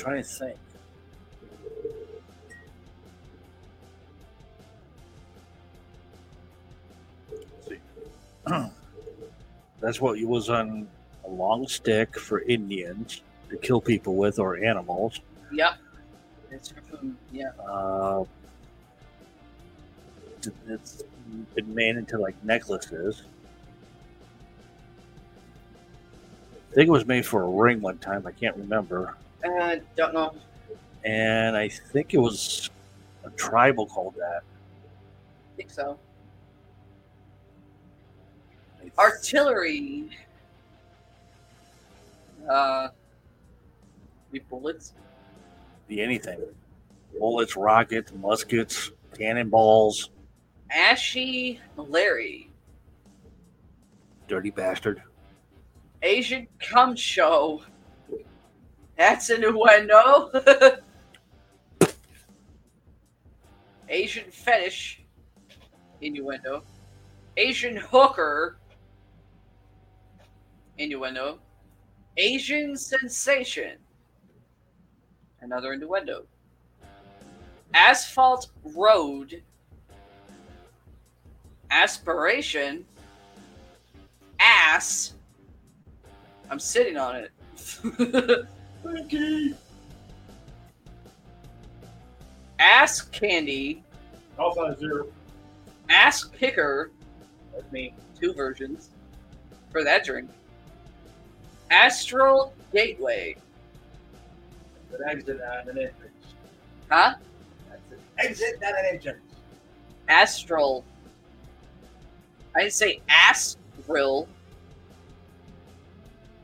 Trying 0.00 0.22
to 0.22 0.28
think. 0.28 0.58
Let's 7.30 7.68
see. 7.68 7.78
That's 9.80 10.00
what 10.00 10.18
it 10.18 10.26
was 10.26 10.48
on 10.48 10.88
a 11.24 11.28
long 11.28 11.68
stick 11.68 12.18
for 12.18 12.40
Indians 12.42 13.22
to 13.50 13.56
kill 13.56 13.80
people 13.80 14.16
with 14.16 14.38
or 14.38 14.62
animals. 14.64 15.20
Yep. 15.52 15.74
It's 16.50 16.68
food. 16.70 17.16
Yeah. 17.32 17.50
Uh, 17.62 18.24
it's 20.68 21.04
been 21.54 21.74
made 21.74 21.96
into 21.96 22.18
like 22.18 22.42
necklaces. 22.42 23.22
I 26.70 26.74
think 26.74 26.88
it 26.88 26.92
was 26.92 27.06
made 27.06 27.26
for 27.26 27.42
a 27.42 27.48
ring 27.48 27.80
one 27.80 27.98
time. 27.98 28.26
I 28.26 28.32
can't 28.32 28.56
remember. 28.56 29.14
Uh, 29.44 29.76
don't 29.96 30.14
know. 30.14 30.34
And 31.04 31.56
I 31.56 31.68
think 31.68 32.14
it 32.14 32.18
was 32.18 32.70
a 33.24 33.30
tribal 33.30 33.86
called 33.86 34.14
that. 34.16 34.42
I 34.42 35.56
think 35.56 35.70
so. 35.70 35.98
Artillery. 38.98 40.10
Uh, 42.48 42.88
the 44.30 44.40
bullets. 44.40 44.92
Be 45.88 46.02
anything. 46.02 46.38
Bullets, 47.18 47.56
rockets, 47.56 48.12
muskets, 48.12 48.90
cannonballs. 49.16 50.10
Ashy 50.70 51.60
Larry. 51.76 52.50
Dirty 54.28 54.50
bastard. 54.50 55.02
Asian 56.02 56.46
cum 56.60 56.94
show. 56.94 57.62
That's 59.00 59.30
innuendo. 59.30 60.30
Asian 63.88 64.30
fetish. 64.30 65.02
Innuendo. 66.02 66.64
Asian 67.38 67.76
hooker. 67.76 68.58
Innuendo. 70.76 71.38
Asian 72.18 72.76
sensation. 72.76 73.78
Another 75.40 75.72
innuendo. 75.72 76.26
Asphalt 77.72 78.50
road. 78.64 79.42
Aspiration. 81.70 82.84
Ass. 84.38 85.14
I'm 86.50 86.58
sitting 86.58 86.98
on 86.98 87.16
it. 87.16 88.46
Ass 92.58 93.02
candy. 93.02 93.82
Alpha 94.38 94.76
zero. 94.78 95.06
Ass 95.88 96.24
picker. 96.32 96.90
That's 97.52 97.70
me. 97.72 97.94
Two 98.18 98.32
versions 98.34 98.90
for 99.70 99.84
that 99.84 100.04
drink. 100.04 100.30
Astral 101.70 102.52
gateway. 102.72 103.36
An 104.92 104.98
exit 105.08 105.40
and 105.40 105.68
an 105.68 105.78
entrance. 105.78 106.34
Huh? 106.90 107.14
That's 107.68 107.92
an 107.92 107.98
exit 108.18 108.54
and 108.62 108.76
an 108.76 108.84
entrance. 108.94 109.22
Astral. 110.08 110.84
I 112.54 112.60
didn't 112.60 112.72
say 112.72 113.00
astral. 113.08 114.28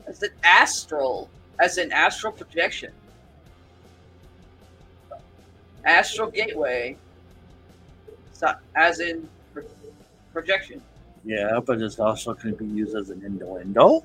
I 0.08 0.12
said 0.12 0.30
astral, 0.44 1.28
as 1.58 1.78
an 1.78 1.92
astral 1.92 2.32
projection. 2.32 2.92
Astral 5.84 6.30
gateway, 6.30 6.96
so- 8.32 8.54
as 8.74 9.00
in 9.00 9.28
pro- 9.52 9.62
projection. 10.32 10.82
Yeah, 11.24 11.60
but 11.64 11.80
it's 11.80 11.98
also 11.98 12.34
going 12.34 12.56
to 12.56 12.64
be 12.64 12.70
used 12.70 12.94
as 12.96 13.10
an 13.10 13.22
innuendo. 13.24 14.04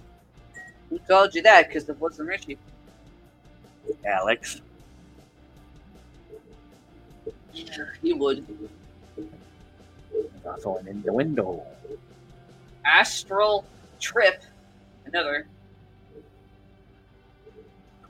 Who 0.90 1.00
told 1.00 1.34
you 1.36 1.42
that? 1.44 1.68
Because 1.68 1.88
it 1.90 2.00
wasn't 2.00 2.30
Richie. 2.30 2.58
Alex. 4.06 4.62
Yeah, 7.54 7.86
He 8.02 8.14
would. 8.14 8.46
It's 9.18 10.46
also 10.46 10.78
an 10.78 10.88
innuendo. 10.88 11.64
Astral 12.86 13.66
trip, 14.00 14.42
another. 15.06 15.48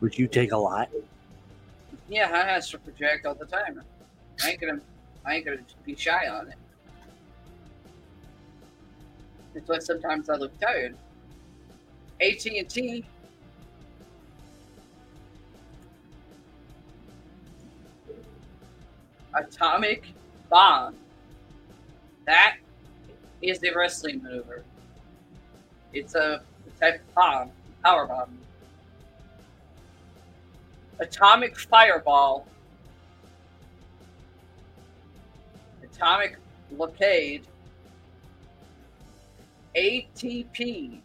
Would 0.02 0.18
you 0.18 0.28
take 0.28 0.52
a 0.52 0.58
lot? 0.58 0.90
Yeah, 2.10 2.30
I 2.34 2.40
astral 2.40 2.82
project 2.82 3.26
all 3.26 3.36
the 3.36 3.46
time. 3.46 3.82
I 4.44 4.50
ain't 4.50 4.60
gonna, 4.60 4.82
I 5.26 5.36
ain't 5.36 5.46
gonna 5.46 5.60
be 5.86 5.96
shy 5.96 6.28
on 6.28 6.50
it. 6.50 6.56
It's 9.54 9.70
why 9.70 9.80
sometimes 9.80 10.30
I 10.30 10.36
look 10.36 10.60
tired. 10.60 10.98
AT 12.20 12.46
and 12.46 12.70
T. 12.70 13.06
Atomic 19.34 20.06
bomb. 20.50 20.96
That 22.26 22.58
is 23.42 23.60
the 23.60 23.72
wrestling 23.76 24.22
maneuver. 24.24 24.64
It's 25.94 26.16
a 26.16 26.42
type 26.80 26.96
of 26.96 27.16
bomb, 27.16 27.52
power 27.84 28.08
bomb. 28.08 28.38
Atomic 31.02 31.58
fireball. 31.58 32.46
Atomic 35.84 36.38
blockade. 36.70 37.48
ATP. 39.76 41.00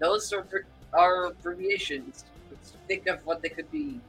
Those 0.00 0.32
are, 0.32 0.44
are 0.92 1.26
abbreviations. 1.26 2.24
Let's 2.50 2.72
think 2.88 3.06
of 3.06 3.24
what 3.24 3.40
they 3.40 3.50
could 3.50 3.70
be. 3.70 4.00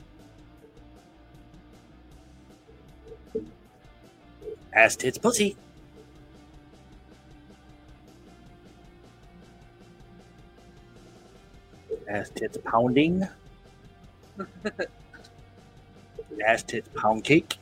Ass 4.74 4.96
tits 4.96 5.20
pussy. 5.20 5.56
Ass 12.08 12.30
tits 12.32 12.58
pounding. 12.66 13.28
Ass 16.46 16.64
tits 16.64 16.90
pound 16.96 17.24
cake. 17.24 17.58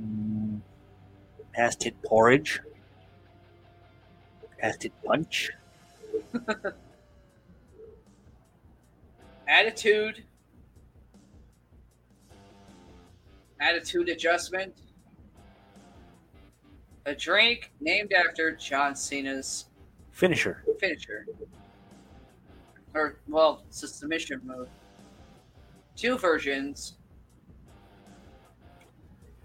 Mm, 0.00 0.60
Ass 1.56 1.76
tit 1.76 2.00
porridge. 2.02 2.60
Ass 4.62 4.76
tit 4.78 4.92
punch. 5.04 5.50
Attitude. 9.48 10.24
attitude 13.60 14.08
adjustment. 14.08 14.74
A 17.06 17.14
drink 17.14 17.70
named 17.80 18.12
after 18.12 18.52
John 18.52 18.94
Cena's 18.94 19.66
Finisher. 20.10 20.62
finisher. 20.78 21.26
Or, 22.94 23.18
well, 23.28 23.62
it's 23.68 23.82
a 23.82 23.88
submission 23.88 24.40
move. 24.44 24.68
Two 25.96 26.18
versions. 26.18 26.96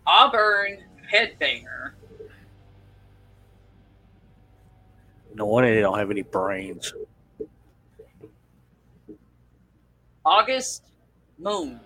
Auburn 0.08 0.84
Headbanger. 1.12 1.92
No 5.36 5.46
wonder 5.46 5.74
they 5.74 5.82
don't 5.82 6.00
have 6.00 6.12
any 6.12 6.22
brains. 6.22 6.94
August 10.26 10.84
Moon. 11.38 11.80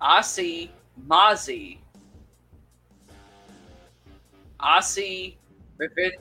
Aussie 0.00 0.68
Mozzie. 1.08 1.78
Aussie 4.60 5.36
Revit- 5.80 6.18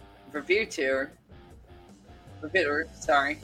Sorry. 3.00 3.40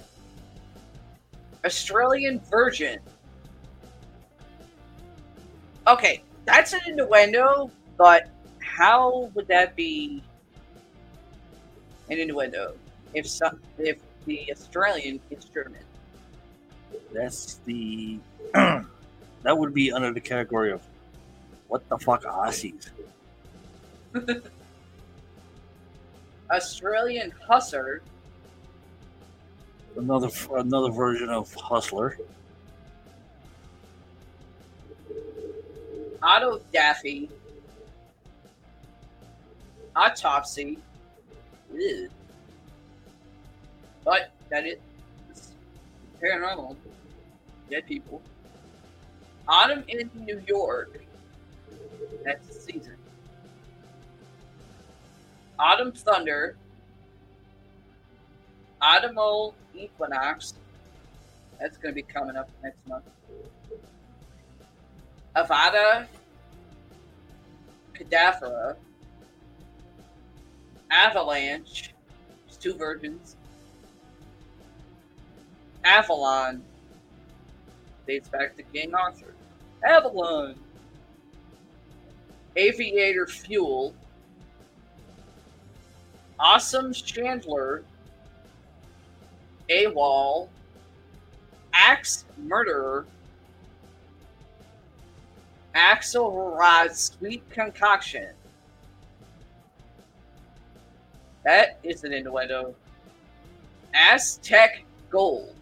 Australian 1.66 2.40
Virgin. 2.50 3.00
Okay, 5.88 6.24
that's 6.46 6.74
an 6.74 6.82
innuendo, 6.88 7.72
but 7.98 8.30
how 8.60 9.32
would 9.34 9.48
that 9.48 9.76
be 9.76 10.24
an 12.10 12.18
innuendo 12.18 12.76
if 13.14 13.28
some, 13.28 13.60
if 13.78 13.98
the 14.26 14.52
Australian 14.52 15.20
is 15.30 15.46
German? 15.46 15.84
That's 17.14 17.56
the. 17.66 18.20
that 18.54 18.86
would 19.46 19.74
be 19.74 19.92
under 19.92 20.12
the 20.12 20.22
category 20.22 20.72
of 20.72 20.82
what 21.68 21.88
the 21.90 21.98
fuck 21.98 22.24
Aussies. 22.24 22.90
Australian 26.52 27.32
Hustler. 27.48 28.02
Another 29.96 30.30
another 30.56 30.90
version 30.90 31.30
of 31.30 31.54
Hustler. 31.54 32.18
Otto 36.22 36.62
Daffy. 36.72 37.30
Autopsy. 39.96 40.80
Ew. 41.74 42.10
But 44.04 44.32
that 44.50 44.66
is 44.66 44.78
paranormal. 46.22 46.76
Dead 47.70 47.86
people. 47.88 48.22
Autumn 49.48 49.84
in 49.88 50.10
New 50.16 50.42
York. 50.48 51.02
That's 52.24 52.48
the 52.48 52.54
season. 52.54 52.96
Autumn 55.60 55.92
Thunder. 55.92 56.56
Autumnal 58.84 59.56
Equinox. 59.74 60.56
That's 61.60 61.78
going 61.78 61.94
to 61.94 61.96
be 61.96 62.04
coming 62.04 62.36
up 62.36 62.50
next 62.62 62.86
month. 62.88 63.06
Avada 65.36 66.06
Kedavra, 67.96 68.76
Avalanche, 70.92 71.94
there's 72.46 72.58
two 72.58 72.74
versions. 72.74 73.36
Avalon 75.84 76.64
dates 78.08 78.30
back 78.30 78.56
to 78.58 78.64
King 78.64 78.94
Arthur. 78.94 79.34
Avalon, 79.86 80.56
Aviator 82.56 83.28
Fuel, 83.28 83.94
Awesome 86.40 86.94
Chandler, 86.94 87.84
AWOL, 89.70 90.50
Axe 91.74 92.26
Murderer, 92.38 93.06
Axelrod 95.76 96.96
Sweet 96.96 97.50
Concoction. 97.50 98.30
That 101.44 101.80
is 101.84 102.04
an 102.04 102.14
innuendo. 102.14 102.76
Aztec 103.94 104.86
Gold. 105.10 105.56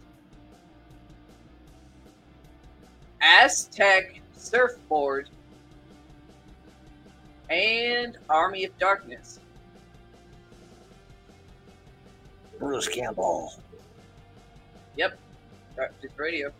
Aztec 3.21 4.21
Surfboard. 4.35 5.30
And 7.49 8.17
Army 8.30 8.65
of 8.65 8.77
Darkness. 8.77 9.39
Bruce 12.59 12.88
Campbell. 12.88 13.53
Yep. 14.97 15.17
Darkness 15.75 16.11
Radio. 16.17 16.51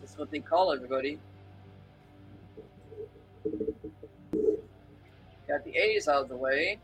That's 0.00 0.18
what 0.18 0.30
they 0.30 0.40
call 0.40 0.72
everybody. 0.72 1.18
Got 5.48 5.64
the 5.64 5.76
A's 5.76 6.08
out 6.08 6.22
of 6.22 6.28
the 6.28 6.36
way. 6.36 6.78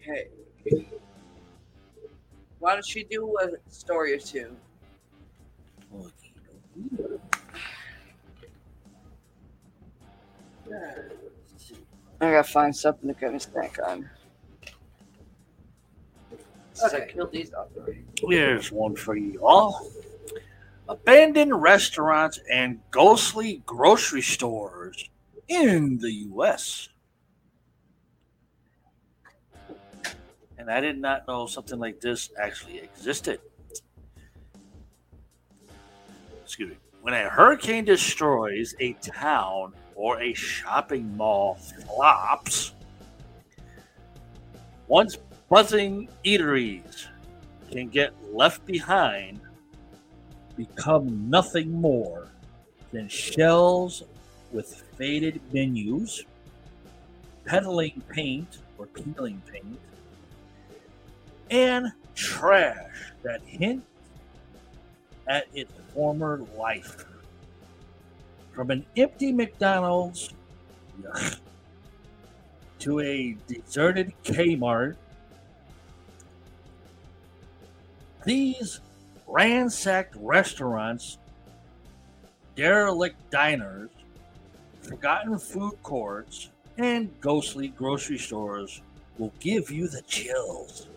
Okay. 0.00 0.28
Why 2.58 2.74
don't 2.74 2.94
you 2.94 3.04
do 3.10 3.36
a 3.42 3.70
story 3.70 4.14
or 4.14 4.18
two? 4.18 4.54
I 12.20 12.30
gotta 12.30 12.44
find 12.44 12.74
something 12.74 13.08
to 13.08 13.14
kind 13.14 13.34
of 13.34 13.42
snack 13.42 13.78
on. 13.86 14.08
Since 16.72 16.92
I 16.94 16.98
Okay. 16.98 17.12
killed 17.12 17.32
these 17.32 17.52
off 17.54 17.68
already. 17.76 18.04
Here's 18.20 18.72
one 18.72 18.96
for 18.96 19.16
you 19.16 19.44
all. 19.44 19.90
Abandoned 20.88 21.62
restaurants 21.62 22.38
and 22.50 22.80
ghostly 22.90 23.62
grocery 23.66 24.22
stores 24.22 25.08
in 25.48 25.98
the 25.98 26.12
U.S. 26.12 26.88
And 30.58 30.70
I 30.70 30.80
did 30.80 30.98
not 30.98 31.26
know 31.28 31.46
something 31.46 31.78
like 31.78 32.00
this 32.00 32.30
actually 32.38 32.78
existed. 32.78 33.40
Excuse 36.44 36.70
me. 36.70 36.76
When 37.02 37.14
a 37.14 37.28
hurricane 37.28 37.84
destroys 37.84 38.74
a 38.80 38.94
town 38.94 39.74
or 39.94 40.20
a 40.20 40.34
shopping 40.34 41.16
mall 41.16 41.54
flops, 41.54 42.72
once 44.88 45.16
buzzing 45.48 46.08
eateries 46.24 47.06
can 47.70 47.88
get 47.88 48.12
left 48.32 48.64
behind 48.66 49.40
become 50.56 51.28
nothing 51.28 51.72
more 51.72 52.28
than 52.92 53.08
shells 53.08 54.04
with 54.52 54.84
faded 54.96 55.40
menus, 55.52 56.24
peddling 57.44 58.02
paint 58.08 58.58
or 58.78 58.86
peeling 58.86 59.42
paint, 59.50 59.78
and 61.50 61.92
trash 62.14 63.12
that 63.22 63.42
hint 63.44 63.84
at 65.26 65.46
its 65.54 65.72
former 65.92 66.42
life. 66.56 67.04
From 68.54 68.70
an 68.70 68.86
empty 68.96 69.32
McDonald's 69.32 70.32
to 72.78 73.00
a 73.00 73.36
deserted 73.48 74.12
Kmart 74.24 74.96
These 78.24 78.80
ransacked 79.26 80.16
restaurants, 80.18 81.18
derelict 82.56 83.16
diners, 83.30 83.90
forgotten 84.80 85.38
food 85.38 85.74
courts, 85.82 86.48
and 86.78 87.10
ghostly 87.20 87.68
grocery 87.68 88.16
stores 88.16 88.80
will 89.18 89.32
give 89.40 89.70
you 89.70 89.88
the 89.88 90.00
chills. 90.02 90.88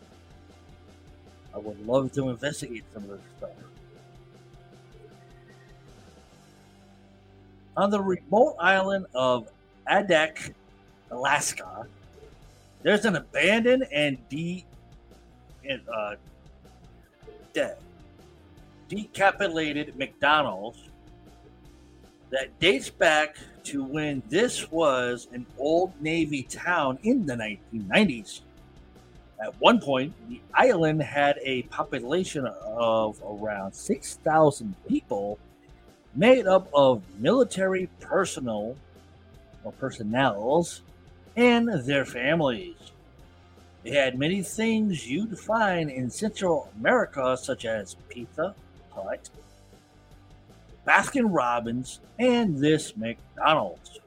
I 1.53 1.57
would 1.57 1.85
love 1.85 2.13
to 2.13 2.29
investigate 2.29 2.85
some 2.93 3.03
of 3.03 3.09
this 3.09 3.19
stuff. 3.37 3.66
On 7.77 7.91
the 7.91 8.01
remote 8.01 8.55
island 8.59 9.05
of 9.13 9.49
Adak, 9.87 10.51
Alaska, 11.11 11.85
there's 12.81 13.05
an 13.05 13.15
abandoned 13.15 13.85
and 13.93 14.17
de 14.29 14.65
and, 15.63 15.81
uh, 15.93 16.15
decapitated 18.89 19.95
McDonald's 19.95 20.89
that 22.31 22.59
dates 22.59 22.89
back 22.89 23.37
to 23.63 23.83
when 23.83 24.23
this 24.27 24.71
was 24.71 25.27
an 25.31 25.45
old 25.59 25.93
Navy 26.01 26.43
town 26.43 26.97
in 27.03 27.27
the 27.27 27.35
1990s. 27.35 28.41
At 29.43 29.59
one 29.61 29.79
point, 29.79 30.13
the 30.27 30.41
island 30.53 31.03
had 31.03 31.37
a 31.43 31.61
population 31.63 32.47
of 32.47 33.21
around 33.23 33.73
6,000 33.73 34.75
people 34.87 35.37
made 36.17 36.47
up 36.47 36.67
of 36.73 37.03
military 37.19 37.87
personnel 37.99 38.75
or 39.63 39.71
personnels 39.73 40.81
and 41.35 41.69
their 41.85 42.05
families. 42.05 42.75
They 43.83 43.91
had 43.91 44.17
many 44.17 44.41
things 44.41 45.07
you'd 45.07 45.37
find 45.37 45.91
in 45.91 46.09
Central 46.09 46.71
America, 46.79 47.37
such 47.39 47.65
as 47.65 47.95
Pizza 48.09 48.55
Hut, 48.91 49.29
Baskin 50.87 51.27
Robbins, 51.29 51.99
and 52.17 52.57
this 52.57 52.97
McDonald's. 52.97 53.99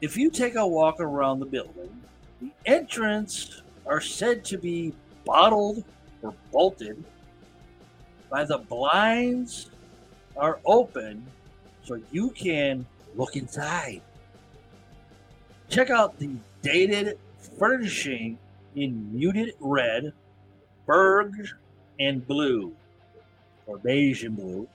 If 0.00 0.16
you 0.16 0.30
take 0.30 0.54
a 0.54 0.66
walk 0.66 1.00
around 1.00 1.40
the 1.40 1.46
building, 1.46 2.02
the 2.40 2.50
entrance 2.64 3.62
are 3.84 4.00
said 4.00 4.42
to 4.46 4.56
be 4.56 4.94
bottled 5.26 5.84
or 6.22 6.32
bolted 6.50 7.04
by 8.30 8.44
the 8.44 8.58
blinds 8.58 9.70
are 10.36 10.60
open 10.64 11.26
so 11.82 12.00
you 12.12 12.30
can 12.30 12.86
look 13.16 13.36
inside. 13.36 14.02
Check 15.68 15.90
out 15.90 16.18
the 16.18 16.30
dated 16.62 17.18
furnishing 17.58 18.38
in 18.76 19.12
muted 19.14 19.54
red, 19.60 20.12
berg, 20.86 21.48
and 21.98 22.26
blue, 22.26 22.72
or 23.66 23.78
beige 23.78 24.24
and 24.24 24.36
blue. 24.36 24.68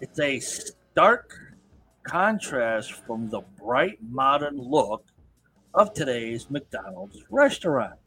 It's 0.00 0.18
a 0.18 0.40
stark 0.40 1.38
contrast 2.02 2.92
from 2.92 3.28
the 3.28 3.42
bright 3.60 3.98
modern 4.10 4.56
look 4.56 5.04
of 5.74 5.92
today's 5.92 6.50
McDonald's 6.50 7.22
restaurant. 7.30 7.98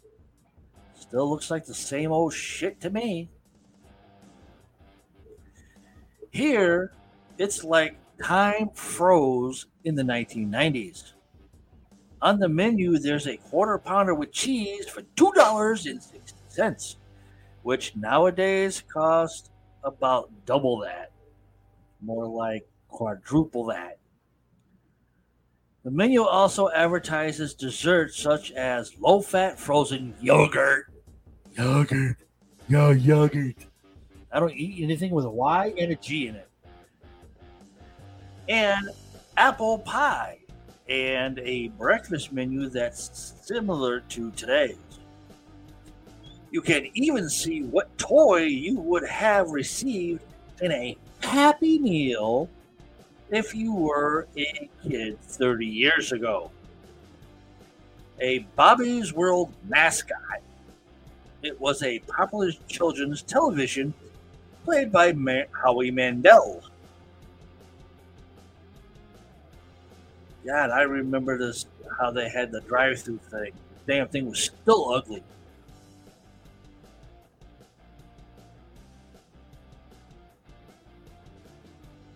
Still 1.00 1.30
looks 1.30 1.52
like 1.52 1.66
the 1.66 1.74
same 1.74 2.12
old 2.12 2.34
shit 2.34 2.82
to 2.82 2.90
me. 2.90 3.30
Here, 6.32 6.94
it's 7.38 7.64
like 7.64 7.98
time 8.24 8.70
froze 8.74 9.68
in 9.84 9.96
the 9.96 10.04
1990s. 10.04 11.14
On 12.22 12.40
the 12.40 12.48
menu, 12.48 12.98
there's 12.98 13.28
a 13.28 13.38
quarter 13.38 13.78
pounder 13.78 14.14
with 14.16 14.32
cheese 14.32 14.88
for 14.88 15.02
$2.60, 15.16 16.96
which 17.64 17.96
nowadays 17.96 18.84
costs 18.92 19.50
about 19.84 20.32
double 20.46 20.80
that. 20.80 21.12
More 22.02 22.28
like 22.28 22.68
quadruple 22.88 23.66
that. 23.66 23.98
The 25.84 25.92
menu 25.92 26.24
also 26.24 26.70
advertises 26.70 27.56
desserts 27.56 28.18
such 28.18 28.52
as 28.52 28.96
low 29.00 29.22
fat 29.22 29.60
frozen 29.60 30.14
yogurt. 30.22 30.94
Yogurt. 31.58 32.18
Yo, 32.70 32.92
yogurt. 32.92 33.66
I 34.34 34.40
don't 34.40 34.54
eat 34.54 34.84
anything 34.84 35.12
with 35.12 35.26
a 35.26 35.30
Y 35.30 35.74
and 35.78 35.92
a 35.92 35.96
G 35.96 36.28
in 36.28 36.36
it. 36.36 36.48
And 38.48 38.90
apple 39.38 39.80
pie 39.80 40.40
and 40.90 41.40
a 41.40 41.70
breakfast 41.70 42.32
menu 42.34 42.70
that's 42.70 43.34
similar 43.42 44.02
to 44.02 44.32
today's. 44.32 44.78
You 46.52 46.62
can 46.62 46.88
even 46.94 47.30
see 47.30 47.64
what 47.64 47.98
toy 47.98 48.44
you 48.44 48.78
would 48.78 49.08
have 49.08 49.52
received 49.52 50.22
in 50.62 50.72
a 50.72 50.98
Happy 51.22 51.80
Meal 51.80 52.50
if 53.30 53.56
you 53.56 53.74
were 53.74 54.28
a 54.36 54.70
kid 54.84 55.20
30 55.22 55.66
years 55.66 56.12
ago. 56.12 56.52
A 58.20 58.40
Bobby's 58.56 59.14
World 59.14 59.54
mascot. 59.68 60.42
It 61.42 61.60
was 61.60 61.82
a 61.84 62.00
popular 62.00 62.52
children's 62.68 63.22
television 63.22 63.94
played 64.64 64.92
by 64.92 65.14
Ma- 65.14 65.44
Howie 65.52 65.92
Mandel. 65.92 66.62
God, 70.46 70.72
I 70.72 70.82
remember 70.82 71.38
this 71.38 71.66
how 72.00 72.12
they 72.12 72.30
had 72.30 72.52
the 72.52 72.62
drive-through 72.62 73.20
thing. 73.30 73.52
The 73.86 73.94
damn 73.94 74.08
thing 74.08 74.28
was 74.30 74.40
still 74.44 74.92
ugly. 74.94 75.24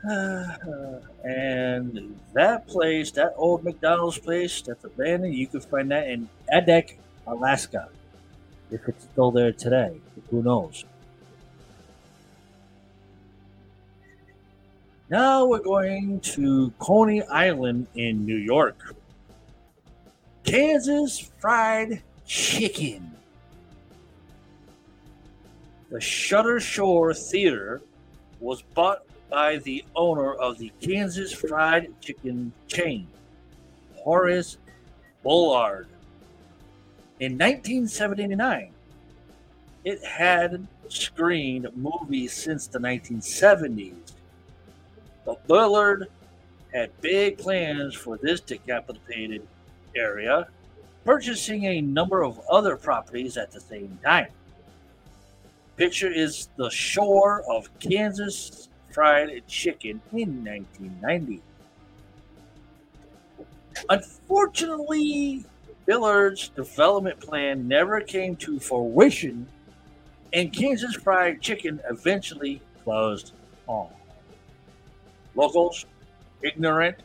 and 1.23 2.19
that 2.33 2.67
place, 2.67 3.09
that 3.11 3.33
old 3.37 3.63
McDonald's 3.63 4.19
place 4.19 4.61
that's 4.61 4.83
abandoned, 4.83 5.33
you 5.33 5.47
can 5.47 5.61
find 5.61 5.89
that 5.89 6.07
in 6.07 6.29
Adak, 6.53 6.95
Alaska. 7.25 7.89
If 8.69 8.87
it's 8.87 9.05
still 9.05 9.31
there 9.31 9.51
today, 9.51 9.99
who 10.29 10.43
knows? 10.43 10.85
Now 15.09 15.45
we're 15.45 15.59
going 15.59 16.19
to 16.21 16.73
Coney 16.79 17.21
Island 17.23 17.85
in 17.93 18.25
New 18.25 18.37
York. 18.37 18.95
Kansas 20.43 21.29
Fried 21.37 22.01
Chicken. 22.25 23.11
The 25.91 26.01
Shutter 26.01 26.59
Shore 26.59 27.13
Theater 27.13 27.83
was 28.39 28.63
bought 28.73 29.03
by 29.29 29.57
the 29.57 29.85
owner 29.95 30.33
of 30.33 30.57
the 30.57 30.71
Kansas 30.81 31.31
Fried 31.31 31.93
Chicken 32.01 32.51
chain, 32.67 33.07
Horace 33.97 34.57
Bullard. 35.21 35.87
In 37.19 37.33
1979, 37.33 38.71
it 39.83 40.03
had 40.03 40.65
screened 40.89 41.67
movies 41.75 42.33
since 42.33 42.65
the 42.65 42.79
1970s. 42.79 44.04
But 45.25 45.45
Bullard 45.47 46.07
had 46.73 46.89
big 47.01 47.37
plans 47.37 47.95
for 47.95 48.17
this 48.17 48.39
decapitated 48.41 49.45
area, 49.95 50.47
purchasing 51.03 51.65
a 51.65 51.81
number 51.81 52.23
of 52.23 52.39
other 52.49 52.77
properties 52.77 53.37
at 53.37 53.51
the 53.51 53.59
same 53.59 53.97
time. 54.03 54.27
Picture 55.77 56.11
is 56.11 56.49
the 56.55 56.69
shore 56.69 57.43
of 57.49 57.67
Kansas 57.79 58.69
Fried 58.91 59.45
Chicken 59.47 60.01
in 60.13 60.43
1990. 60.45 61.41
Unfortunately, 63.89 65.45
Billard's 65.85 66.49
development 66.49 67.19
plan 67.19 67.67
never 67.67 67.99
came 67.99 68.35
to 68.37 68.59
fruition, 68.59 69.47
and 70.33 70.53
Kansas 70.53 70.95
Fried 70.95 71.41
Chicken 71.41 71.81
eventually 71.89 72.61
closed 72.83 73.33
on. 73.67 73.89
Locals, 75.35 75.85
ignorant 76.41 76.97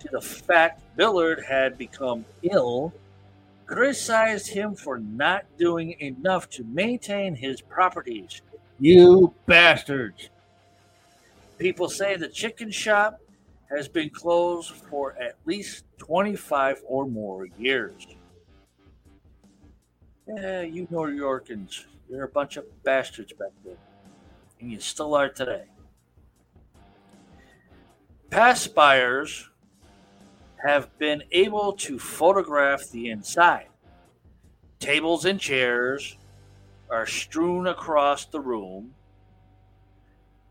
to 0.00 0.08
the 0.10 0.20
fact 0.20 0.82
Billard 0.96 1.44
had 1.46 1.78
become 1.78 2.24
ill, 2.42 2.92
criticized 3.66 4.48
him 4.48 4.74
for 4.74 4.98
not 4.98 5.44
doing 5.58 5.94
enough 6.00 6.48
to 6.50 6.64
maintain 6.64 7.34
his 7.34 7.60
properties. 7.60 8.42
You 8.78 9.32
bastards! 9.46 10.30
People 11.58 11.88
say 11.88 12.16
the 12.16 12.28
chicken 12.28 12.70
shop 12.70 13.20
has 13.70 13.86
been 13.88 14.10
closed 14.10 14.72
for 14.72 15.14
at 15.20 15.36
least 15.44 15.84
25 15.98 16.82
or 16.86 17.06
more 17.06 17.46
years. 17.58 18.06
Yeah, 20.26 20.62
you 20.62 20.86
New 20.90 21.08
Yorkers, 21.08 21.86
you're 22.08 22.24
a 22.24 22.28
bunch 22.28 22.56
of 22.56 22.64
bastards 22.82 23.32
back 23.32 23.50
then. 23.64 23.76
And 24.60 24.72
you 24.72 24.80
still 24.80 25.14
are 25.14 25.28
today. 25.28 25.64
Past 28.30 28.76
buyers 28.76 29.50
have 30.64 30.96
been 30.98 31.24
able 31.32 31.72
to 31.72 31.98
photograph 31.98 32.88
the 32.92 33.10
inside. 33.10 33.66
Tables 34.78 35.24
and 35.24 35.40
chairs 35.40 36.16
are 36.88 37.06
strewn 37.06 37.66
across 37.66 38.26
the 38.26 38.38
room. 38.38 38.94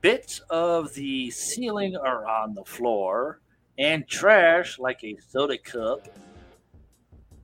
Bits 0.01 0.41
of 0.49 0.93
the 0.93 1.31
ceiling 1.31 1.95
are 1.95 2.27
on 2.27 2.53
the 2.53 2.65
floor, 2.65 3.39
and 3.77 4.05
trash, 4.09 4.77
like 4.77 5.01
a 5.05 5.17
soda 5.29 5.57
cup, 5.57 6.05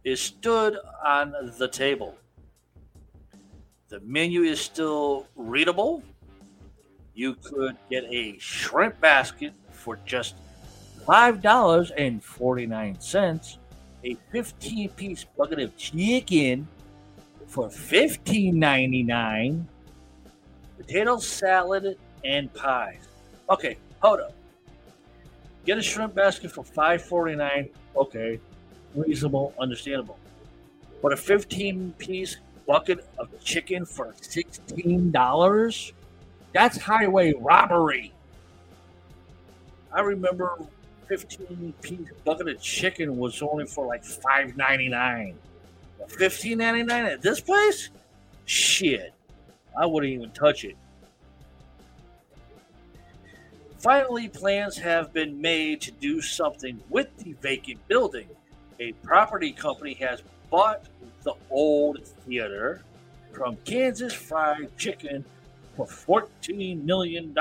is 0.04 0.20
stood 0.20 0.78
on 1.04 1.34
the 1.58 1.70
table. 1.70 2.14
The 3.88 4.02
menu 4.02 4.44
is 4.44 4.60
still 4.60 5.28
readable. 5.38 6.04
You 7.14 7.36
could 7.36 7.78
get 7.90 8.04
a 8.10 8.38
shrimp 8.38 9.00
basket 9.00 9.54
for 9.86 9.98
just 10.04 10.36
$5.49, 11.08 13.58
a 14.04 14.18
15 14.32 14.90
piece 14.90 15.24
bucket 15.38 15.60
of 15.60 15.78
chicken 15.78 16.68
for 17.46 17.68
$15.99, 17.68 19.64
potato 20.78 21.20
salad, 21.20 22.00
and 22.24 22.52
pies. 22.56 23.08
Okay, 23.48 23.78
hold 24.00 24.22
up. 24.22 24.34
Get 25.68 25.78
a 25.78 25.84
shrimp 25.84 26.16
basket 26.16 26.52
for 26.52 26.64
$5.49. 26.64 27.70
Okay. 27.96 28.40
reasonable, 28.96 29.54
understandable. 29.60 30.18
But 31.04 31.14
a 31.14 31.18
15 31.18 31.94
piece 32.00 32.38
bucket 32.66 33.06
of 33.20 33.28
chicken 33.44 33.86
for 33.86 34.14
$16? 34.14 35.92
That's 36.54 36.78
highway 36.78 37.34
robbery. 37.38 38.15
I 39.96 40.02
remember 40.02 40.58
15 41.08 41.74
piece 41.82 42.10
bucket 42.26 42.50
of 42.50 42.62
chicken 42.62 43.18
was 43.18 43.42
only 43.42 43.66
for 43.66 43.86
like 43.86 44.04
$5.99. 44.04 45.34
$15.99 46.08 46.92
at 46.92 47.22
this 47.22 47.40
place? 47.40 47.90
Shit. 48.44 49.14
I 49.80 49.86
wouldn't 49.86 50.12
even 50.12 50.32
touch 50.32 50.66
it. 50.66 50.76
Finally, 53.80 54.28
plans 54.28 54.78
have 54.78 55.14
been 55.14 55.40
made 55.40 55.80
to 55.80 55.92
do 55.92 56.22
something 56.22 56.78
with 56.90 57.16
the 57.18 57.34
vacant 57.42 57.80
building. 57.88 58.28
A 58.82 58.92
property 59.04 59.54
company 59.54 59.94
has 59.94 60.22
bought 60.50 60.88
the 61.24 61.36
old 61.50 62.06
theater 62.28 62.84
from 63.32 63.56
Kansas 63.64 64.14
Fried 64.14 64.76
Chicken 64.78 65.24
for 65.76 65.86
$14 65.86 66.84
million 66.84 67.34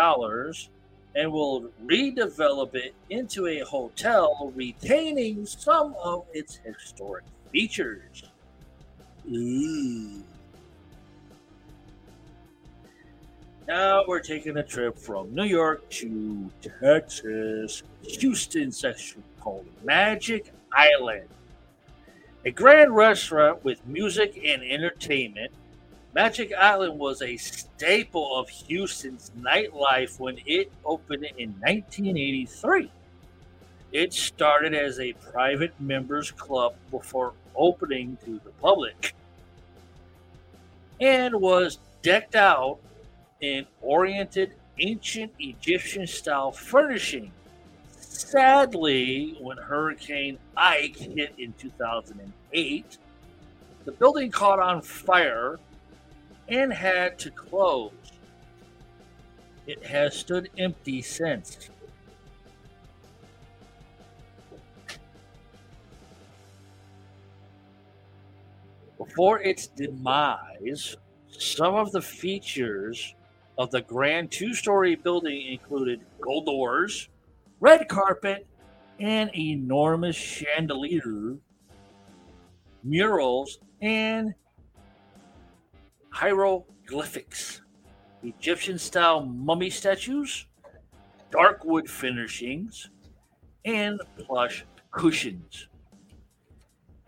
and 1.16 1.30
will 1.30 1.70
redevelop 1.84 2.74
it 2.74 2.94
into 3.10 3.46
a 3.46 3.60
hotel 3.60 4.52
retaining 4.54 5.46
some 5.46 5.94
of 6.02 6.24
its 6.32 6.56
historic 6.64 7.24
features. 7.52 8.24
Ooh. 9.32 10.22
Now 13.66 14.04
we're 14.06 14.20
taking 14.20 14.58
a 14.58 14.62
trip 14.62 14.98
from 14.98 15.34
New 15.34 15.44
York 15.44 15.88
to 15.90 16.50
Texas, 16.80 17.82
Houston 18.02 18.70
section 18.70 19.22
called 19.40 19.66
Magic 19.82 20.52
Island. 20.72 21.28
A 22.44 22.50
grand 22.50 22.94
restaurant 22.94 23.64
with 23.64 23.86
music 23.86 24.38
and 24.44 24.62
entertainment, 24.62 25.50
Magic 26.14 26.52
Island 26.56 26.96
was 26.96 27.22
a 27.22 27.36
staple 27.36 28.38
of 28.38 28.48
Houston's 28.48 29.32
nightlife 29.36 30.20
when 30.20 30.38
it 30.46 30.70
opened 30.84 31.24
in 31.38 31.50
1983. 31.58 32.88
It 33.90 34.12
started 34.12 34.74
as 34.74 35.00
a 35.00 35.12
private 35.14 35.72
members 35.80 36.30
club 36.30 36.76
before 36.92 37.32
opening 37.56 38.16
to 38.24 38.40
the 38.44 38.50
public 38.62 39.12
and 41.00 41.34
was 41.34 41.80
decked 42.02 42.36
out 42.36 42.78
in 43.40 43.66
oriented 43.82 44.52
ancient 44.78 45.32
Egyptian 45.40 46.06
style 46.06 46.52
furnishing. 46.52 47.32
Sadly, 47.98 49.36
when 49.40 49.56
Hurricane 49.56 50.38
Ike 50.56 50.96
hit 50.96 51.34
in 51.38 51.54
2008, 51.54 52.98
the 53.84 53.92
building 53.92 54.30
caught 54.30 54.60
on 54.60 54.80
fire 54.80 55.58
and 56.48 56.72
had 56.72 57.18
to 57.20 57.30
close. 57.30 57.92
It 59.66 59.84
has 59.84 60.14
stood 60.14 60.50
empty 60.58 61.00
since. 61.00 61.70
Before 68.98 69.40
its 69.40 69.68
demise, 69.68 70.96
some 71.30 71.74
of 71.74 71.92
the 71.92 72.02
features 72.02 73.14
of 73.58 73.70
the 73.70 73.82
grand 73.82 74.30
two 74.30 74.54
story 74.54 74.96
building 74.96 75.46
included 75.46 76.00
gold 76.20 76.46
doors, 76.46 77.08
red 77.60 77.88
carpet, 77.88 78.46
an 79.00 79.30
enormous 79.36 80.16
chandelier, 80.16 81.36
murals, 82.82 83.58
and 83.80 84.34
hieroglyphics, 86.14 87.60
Egyptian 88.22 88.78
style 88.78 89.26
mummy 89.26 89.68
statues, 89.68 90.46
dark 91.32 91.64
wood 91.64 91.90
finishings, 91.90 92.88
and 93.64 94.00
plush 94.16 94.64
cushions. 94.92 95.68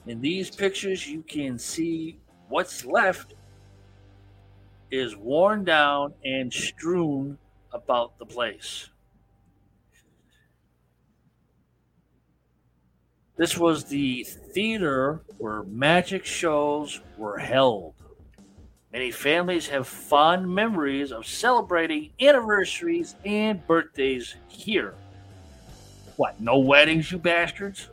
In 0.09 0.21
these 0.21 0.51
pictures, 0.51 1.07
you 1.07 1.23
can 1.23 1.57
see 1.57 2.19
what's 2.49 2.85
left 2.85 3.35
is 4.91 5.17
worn 5.17 5.65
down 5.65 6.13
and 6.25 6.53
strewn 6.53 7.39
about 7.73 8.19
the 8.19 8.27
place. 8.27 8.91
This 13.37 13.57
was 13.57 13.85
the 13.85 14.25
theater 14.25 15.23
where 15.39 15.63
magic 15.63 16.25
shows 16.25 17.01
were 17.17 17.39
held. 17.39 17.95
Many 18.93 19.11
families 19.11 19.67
have 19.69 19.87
fond 19.87 20.49
memories 20.49 21.13
of 21.13 21.27
celebrating 21.27 22.11
anniversaries 22.21 23.15
and 23.25 23.65
birthdays 23.67 24.37
here. 24.49 24.95
What, 26.17 26.41
no 26.41 26.59
weddings, 26.59 27.13
you 27.13 27.19
bastards? 27.19 27.91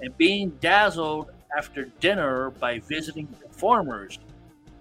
And 0.00 0.16
being 0.16 0.50
dazzled 0.60 1.30
after 1.56 1.86
dinner 2.00 2.50
by 2.50 2.78
visiting 2.80 3.26
performers 3.26 4.18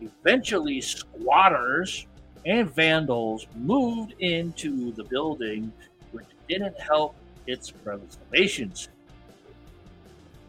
Eventually, 0.02 0.82
squatters 0.82 2.08
and 2.46 2.70
vandals 2.74 3.48
moved 3.56 4.14
into 4.20 4.92
the 4.94 5.04
building, 5.04 5.72
which 6.12 6.26
didn't 6.50 6.80
help 6.80 7.16
its 7.48 7.72
preservations. 7.72 8.90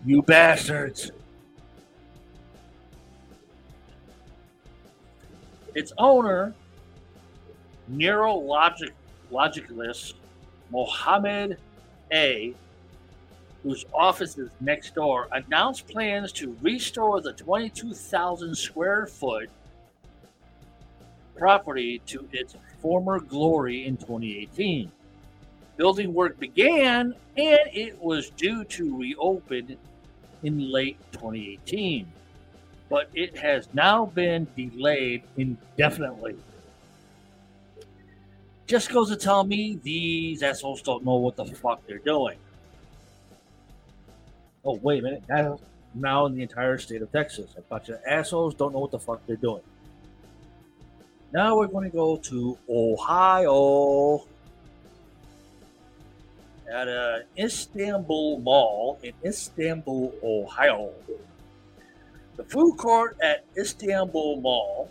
You 0.04 0.22
bastards! 0.22 1.10
Its 5.76 5.92
owner, 5.98 6.54
neurologic 7.92 8.92
logicalist 9.30 10.14
Mohammed 10.70 11.58
A 12.12 12.54
whose 13.62 13.84
office 13.92 14.38
is 14.38 14.48
next 14.60 14.94
door, 14.94 15.28
announced 15.32 15.86
plans 15.88 16.32
to 16.32 16.56
restore 16.62 17.20
the 17.20 17.32
22,000 17.32 18.54
square 18.56 19.06
foot 19.06 19.50
property 21.36 22.00
to 22.06 22.26
its 22.32 22.54
former 22.80 23.20
glory 23.20 23.86
in 23.86 23.98
2018. 23.98 24.90
Building 25.76 26.14
work 26.14 26.38
began 26.38 27.14
and 27.36 27.60
it 27.74 28.00
was 28.00 28.30
due 28.30 28.64
to 28.64 28.96
reopen 28.96 29.76
in 30.42 30.70
late 30.70 30.96
2018, 31.12 32.10
but 32.88 33.10
it 33.14 33.36
has 33.36 33.68
now 33.72 34.06
been 34.06 34.46
delayed 34.56 35.22
indefinitely. 35.36 36.36
Just 38.66 38.90
goes 38.90 39.08
to 39.10 39.16
tell 39.16 39.44
me 39.44 39.78
these 39.82 40.42
assholes 40.42 40.82
don't 40.82 41.04
know 41.04 41.16
what 41.16 41.36
the 41.36 41.44
fuck 41.44 41.86
they're 41.86 41.98
doing. 41.98 42.36
Oh, 44.64 44.78
wait 44.82 45.00
a 45.00 45.02
minute. 45.02 45.22
Now, 45.28 45.60
now 45.94 46.26
in 46.26 46.34
the 46.34 46.42
entire 46.42 46.76
state 46.78 47.02
of 47.02 47.12
Texas. 47.12 47.50
A 47.56 47.60
bunch 47.62 47.88
of 47.88 48.00
assholes 48.06 48.54
don't 48.54 48.72
know 48.72 48.80
what 48.80 48.90
the 48.90 48.98
fuck 48.98 49.24
they're 49.26 49.36
doing. 49.36 49.62
Now 51.32 51.56
we're 51.56 51.68
going 51.68 51.88
to 51.90 51.96
go 51.96 52.16
to 52.16 52.58
Ohio. 52.68 54.26
At 56.68 56.88
a 56.88 57.24
Istanbul 57.38 58.40
Mall 58.40 58.98
in 59.02 59.12
Istanbul, 59.24 60.12
Ohio. 60.24 60.90
The 62.36 62.44
food 62.44 62.76
court 62.76 63.16
at 63.22 63.44
Istanbul 63.56 64.42
Mall, 64.42 64.90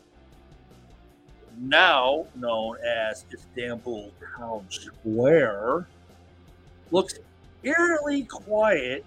now 1.60 2.26
known 2.36 2.78
as 2.84 3.24
Istanbul 3.32 4.12
Town 4.36 4.66
Square, 4.70 5.88
looks 6.90 7.20
eerily 7.62 8.24
quiet 8.24 9.06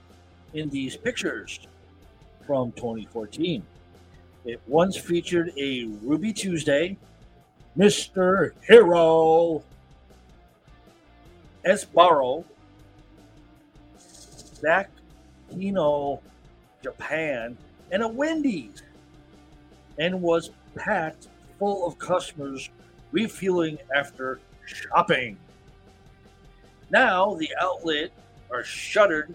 in 0.55 0.69
these 0.69 0.97
pictures 0.97 1.67
from 2.47 2.71
2014. 2.73 3.63
It 4.45 4.61
once 4.69 4.97
featured 4.97 5.53
a 5.59 5.87
Ruby 6.03 6.33
Tuesday, 6.33 6.97
Mr. 7.77 8.53
Hero, 8.63 9.65
Sbarro, 11.65 12.45
Sakino 14.63 16.21
Japan, 16.83 17.59
and 17.91 18.03
a 18.03 18.09
Wendy's, 18.09 18.83
and 19.99 20.21
was 20.21 20.51
packed 20.75 21.29
full 21.59 21.87
of 21.87 21.99
customers 21.99 22.71
refueling 23.11 23.79
after 23.95 24.41
shopping. 24.67 25.37
Now 26.91 27.35
the 27.35 27.51
outlet 27.61 28.11
are 28.51 28.65
shuttered 28.65 29.35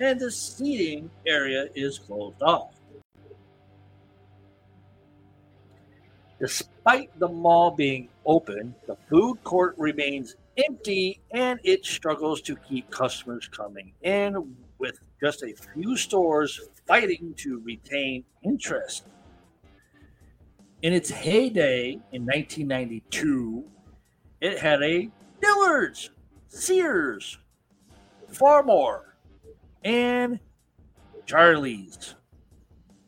and 0.00 0.18
the 0.18 0.30
seating 0.30 1.10
area 1.26 1.68
is 1.74 1.98
closed 1.98 2.42
off. 2.42 2.74
Despite 6.40 7.16
the 7.18 7.28
mall 7.28 7.70
being 7.70 8.08
open, 8.26 8.74
the 8.86 8.96
food 9.08 9.42
court 9.44 9.74
remains 9.78 10.34
empty 10.56 11.20
and 11.30 11.60
it 11.62 11.84
struggles 11.86 12.40
to 12.42 12.56
keep 12.56 12.90
customers 12.90 13.48
coming 13.48 13.92
in 14.02 14.56
with 14.84 15.00
just 15.18 15.42
a 15.42 15.54
few 15.54 15.96
stores 15.96 16.60
fighting 16.86 17.32
to 17.38 17.58
retain 17.64 18.22
interest. 18.42 19.06
In 20.82 20.92
its 20.92 21.08
heyday 21.08 21.92
in 22.12 22.26
1992, 22.26 23.64
it 24.42 24.58
had 24.58 24.82
a 24.82 25.10
Dillard's, 25.40 26.10
Sears, 26.48 27.38
Phar-Mor, 28.28 29.16
and 29.84 30.38
Charlie's. 31.24 32.14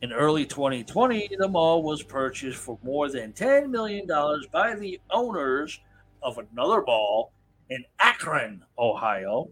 In 0.00 0.14
early 0.14 0.46
2020, 0.46 1.36
the 1.38 1.48
mall 1.48 1.82
was 1.82 2.02
purchased 2.02 2.58
for 2.58 2.78
more 2.82 3.10
than 3.10 3.34
$10 3.34 3.68
million 3.68 4.06
by 4.50 4.74
the 4.74 4.98
owners 5.10 5.78
of 6.22 6.38
another 6.38 6.82
mall 6.86 7.32
in 7.68 7.84
Akron, 7.98 8.64
Ohio. 8.78 9.50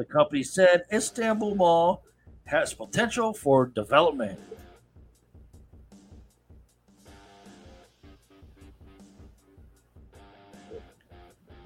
The 0.00 0.06
company 0.06 0.42
said 0.42 0.84
Istanbul 0.90 1.56
Mall 1.56 2.02
has 2.46 2.72
potential 2.72 3.34
for 3.34 3.66
development. 3.66 4.40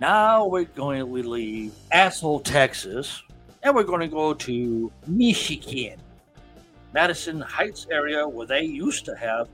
Now 0.01 0.49
we're 0.49 0.65
going 0.65 0.99
to 0.99 1.29
leave 1.29 1.75
asshole 1.93 2.41
Texas 2.41 3.23
and 3.63 3.73
we're 3.73 3.85
going 3.85 4.01
to 4.01 4.09
go 4.09 4.35
to 4.35 4.91
Michigan, 5.07 6.01
Madison 6.93 7.41
Heights 7.41 7.87
area 7.89 8.27
where 8.27 8.49
they 8.49 8.63
used 8.63 9.05
to 9.05 9.15
have 9.15 9.49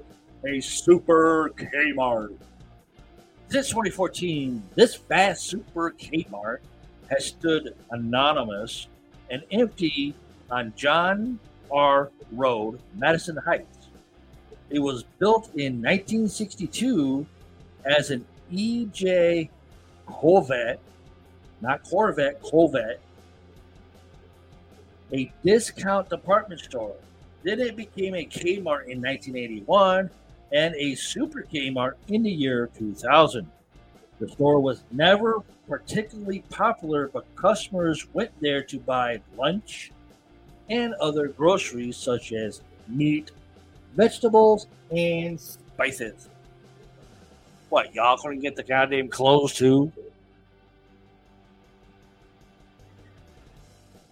a 0.46 0.58
super 0.58 1.50
Kmart. 1.54 2.34
Since 3.50 3.68
2014, 3.68 4.62
this 4.74 4.94
vast 4.94 5.42
super 5.42 5.90
Kmart 5.90 6.60
has 7.10 7.26
stood 7.26 7.74
anonymous 7.90 8.86
and 9.30 9.42
empty 9.50 10.14
on 10.50 10.72
John 10.76 11.38
R. 11.70 12.10
Road, 12.32 12.80
Madison 12.96 13.36
Heights. 13.36 13.88
It 14.70 14.78
was 14.78 15.04
built 15.18 15.46
in 15.56 15.82
1962 15.82 17.26
as 17.84 18.10
an 18.10 18.24
E.J. 18.50 19.50
Korvette, 20.06 20.78
not 21.60 21.82
Corvette, 21.84 22.40
Corvette, 22.42 23.00
a 25.12 25.32
discount 25.44 26.08
department 26.08 26.60
store. 26.60 26.94
Then 27.42 27.60
it 27.60 27.76
became 27.76 28.14
a 28.14 28.24
Kmart 28.24 28.86
in 28.86 29.00
1981 29.00 30.10
and 30.52 30.74
a 30.74 30.94
Super 30.94 31.42
Kmart 31.42 31.94
in 32.08 32.22
the 32.22 32.30
year 32.30 32.70
2000. 32.76 33.50
The 34.20 34.28
store 34.28 34.60
was 34.60 34.84
never 34.92 35.40
particularly 35.66 36.44
popular, 36.50 37.08
but 37.08 37.24
customers 37.36 38.06
went 38.12 38.30
there 38.40 38.62
to 38.64 38.78
buy 38.78 39.22
lunch 39.36 39.90
and 40.68 40.92
other 40.94 41.28
groceries 41.28 41.96
such 41.96 42.32
as 42.32 42.60
meat, 42.86 43.30
vegetables, 43.96 44.66
and 44.90 45.40
spices. 45.40 46.28
What, 47.70 47.94
y'all 47.94 48.18
couldn't 48.18 48.40
get 48.40 48.56
the 48.56 48.62
goddamn 48.62 49.08
clothes 49.08 49.54
too? 49.54 49.90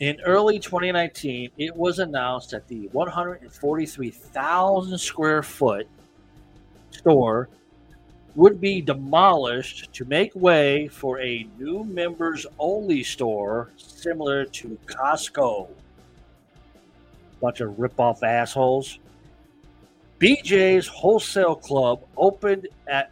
In 0.01 0.19
early 0.20 0.59
2019, 0.59 1.51
it 1.59 1.77
was 1.77 1.99
announced 1.99 2.53
that 2.53 2.67
the 2.69 2.89
143,000 2.93 4.99
square 4.99 5.43
foot 5.43 5.87
store 6.93 7.51
would 8.39 8.60
be 8.60 8.81
demolished 8.81 9.92
to 9.92 10.05
make 10.05 10.33
way 10.36 10.86
for 10.86 11.20
a 11.20 11.44
new 11.58 11.83
members 11.83 12.47
only 12.60 13.02
store 13.02 13.73
similar 13.76 14.44
to 14.44 14.78
Costco. 14.86 15.68
Bunch 17.41 17.60
of 17.60 17.76
rip-off 17.81 18.23
assholes. 18.23 19.00
BJ's 20.20 20.86
Wholesale 20.86 21.57
Club 21.57 22.05
opened 22.17 22.68
at 22.86 23.10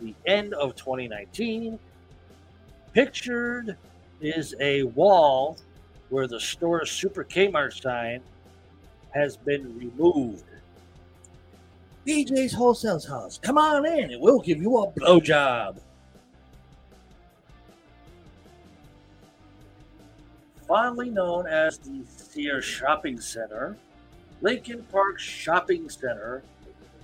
the 0.00 0.14
end 0.26 0.54
of 0.54 0.76
2019. 0.76 1.76
Pictured 2.92 3.76
is 4.20 4.54
a 4.60 4.84
wall 4.84 5.58
where 6.10 6.28
the 6.28 6.38
store's 6.38 6.92
Super 6.92 7.24
Kmart 7.24 7.82
sign 7.82 8.20
has 9.10 9.36
been 9.36 9.76
removed. 9.76 10.44
BJ's 12.06 12.52
Wholesale 12.52 13.00
House, 13.00 13.38
come 13.38 13.58
on 13.58 13.84
in 13.84 14.12
and 14.12 14.20
we'll 14.22 14.40
give 14.40 14.60
you 14.60 14.78
a 14.78 14.90
blowjob. 14.92 15.78
Fondly 20.66 21.10
known 21.10 21.46
as 21.46 21.78
the 21.78 22.02
Sears 22.06 22.64
Shopping 22.64 23.20
Center, 23.20 23.76
Lincoln 24.40 24.82
Park 24.90 25.18
Shopping 25.18 25.90
Center 25.90 26.42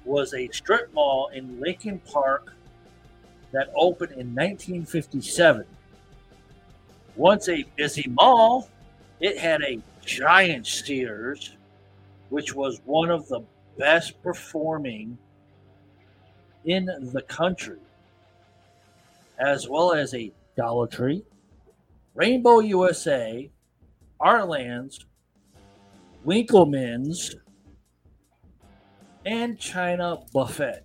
was 0.04 0.32
a 0.32 0.48
strip 0.48 0.92
mall 0.94 1.28
in 1.34 1.60
Lincoln 1.60 1.98
Park 1.98 2.54
that 3.52 3.70
opened 3.74 4.12
in 4.12 4.34
1957. 4.34 5.64
Once 7.16 7.48
a 7.48 7.64
busy 7.76 8.08
mall, 8.08 8.70
it 9.20 9.36
had 9.36 9.62
a 9.62 9.80
giant 10.04 10.66
Sears, 10.66 11.56
which 12.30 12.54
was 12.54 12.80
one 12.84 13.10
of 13.10 13.26
the 13.28 13.40
best 13.78 14.22
performing 14.22 15.18
in 16.64 16.86
the 17.12 17.22
country, 17.22 17.78
as 19.38 19.68
well 19.68 19.92
as 19.92 20.14
a 20.14 20.32
Dollar 20.56 20.86
Tree, 20.86 21.22
Rainbow 22.14 22.60
USA, 22.60 23.50
Artlands, 24.20 25.04
Winkelman's, 26.26 27.36
and 29.24 29.58
China 29.58 30.18
Buffet. 30.32 30.82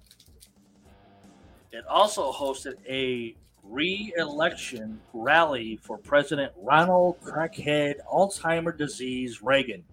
It 1.72 1.86
also 1.88 2.32
hosted 2.32 2.76
a 2.88 3.36
re 3.64 4.14
election 4.18 5.00
rally 5.14 5.80
for 5.82 5.98
President 5.98 6.52
Ronald 6.58 7.22
Crackhead 7.22 7.96
Alzheimer 8.12 8.78
disease 8.78 9.42
Reagan. 9.42 9.84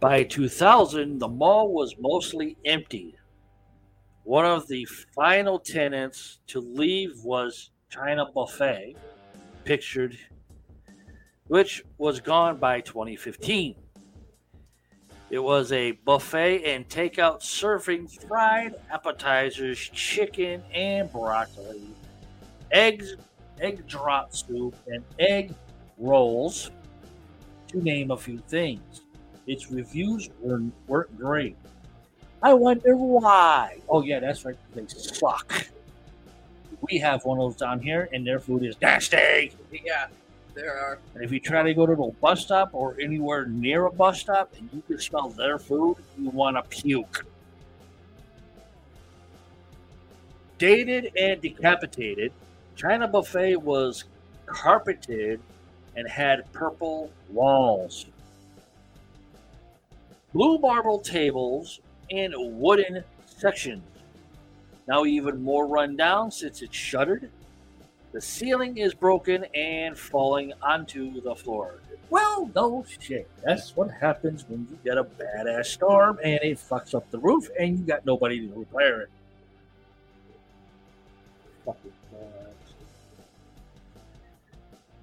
By 0.00 0.22
2000, 0.22 1.18
the 1.18 1.28
mall 1.28 1.74
was 1.74 1.94
mostly 1.98 2.56
empty. 2.64 3.16
One 4.24 4.46
of 4.46 4.66
the 4.66 4.86
final 5.14 5.58
tenants 5.58 6.38
to 6.46 6.60
leave 6.60 7.22
was 7.22 7.70
China 7.90 8.24
Buffet, 8.34 8.96
pictured, 9.64 10.16
which 11.48 11.84
was 11.98 12.18
gone 12.18 12.56
by 12.56 12.80
2015. 12.80 13.74
It 15.28 15.38
was 15.38 15.70
a 15.70 15.92
buffet 15.92 16.64
and 16.64 16.88
takeout 16.88 17.42
serving 17.42 18.08
fried 18.08 18.76
appetizers, 18.90 19.78
chicken 19.78 20.62
and 20.74 21.12
broccoli, 21.12 21.82
eggs, 22.70 23.16
egg 23.60 23.86
drop 23.86 24.34
soup, 24.34 24.74
and 24.86 25.04
egg 25.18 25.54
rolls, 25.98 26.70
to 27.68 27.82
name 27.82 28.10
a 28.12 28.16
few 28.16 28.38
things. 28.38 29.02
Its 29.50 29.68
reviews 29.68 30.30
were, 30.40 30.62
weren't 30.86 31.18
great. 31.18 31.56
I 32.40 32.54
wonder 32.54 32.96
why. 32.96 33.78
Oh, 33.88 34.00
yeah, 34.00 34.20
that's 34.20 34.44
right. 34.44 34.56
They 34.76 34.86
suck. 34.86 35.66
We 36.82 36.98
have 36.98 37.24
one 37.24 37.40
of 37.40 37.50
those 37.50 37.56
down 37.56 37.80
here, 37.80 38.08
and 38.12 38.24
their 38.24 38.38
food 38.38 38.64
is 38.64 38.80
nasty. 38.80 39.50
Yeah, 39.84 40.06
there 40.54 40.78
are. 40.78 41.00
And 41.16 41.24
if 41.24 41.32
you 41.32 41.40
try 41.40 41.64
to 41.64 41.74
go 41.74 41.84
to 41.84 41.92
a 41.94 42.12
bus 42.12 42.42
stop 42.42 42.70
or 42.74 42.96
anywhere 43.00 43.46
near 43.46 43.86
a 43.86 43.90
bus 43.90 44.20
stop 44.20 44.54
and 44.56 44.70
you 44.72 44.84
can 44.86 45.00
smell 45.00 45.30
their 45.30 45.58
food, 45.58 45.96
you 46.16 46.30
want 46.30 46.56
to 46.56 46.62
puke. 46.62 47.26
Dated 50.58 51.10
and 51.16 51.40
decapitated, 51.40 52.32
China 52.76 53.08
Buffet 53.08 53.56
was 53.56 54.04
carpeted 54.46 55.40
and 55.96 56.08
had 56.08 56.50
purple 56.52 57.10
walls. 57.30 58.06
Blue 60.32 60.58
marble 60.58 61.00
tables 61.00 61.80
and 62.10 62.34
wooden 62.36 63.04
sections. 63.26 63.82
Now 64.86 65.04
even 65.04 65.42
more 65.42 65.66
rundown 65.66 66.30
since 66.30 66.62
it's 66.62 66.76
shuttered. 66.76 67.30
The 68.12 68.20
ceiling 68.20 68.78
is 68.78 68.92
broken 68.92 69.44
and 69.54 69.96
falling 69.96 70.52
onto 70.62 71.20
the 71.20 71.34
floor. 71.34 71.80
Well, 72.10 72.50
no 72.56 72.84
shit. 72.98 73.30
That's 73.44 73.76
what 73.76 73.90
happens 73.90 74.44
when 74.48 74.66
you 74.68 74.78
get 74.84 74.98
a 74.98 75.04
badass 75.04 75.66
storm 75.66 76.18
and 76.24 76.40
it 76.42 76.58
fucks 76.58 76.94
up 76.94 77.08
the 77.10 77.18
roof 77.18 77.48
and 77.58 77.78
you 77.78 77.84
got 77.84 78.04
nobody 78.04 78.48
to 78.48 78.54
repair 78.54 79.02
it. 79.02 79.10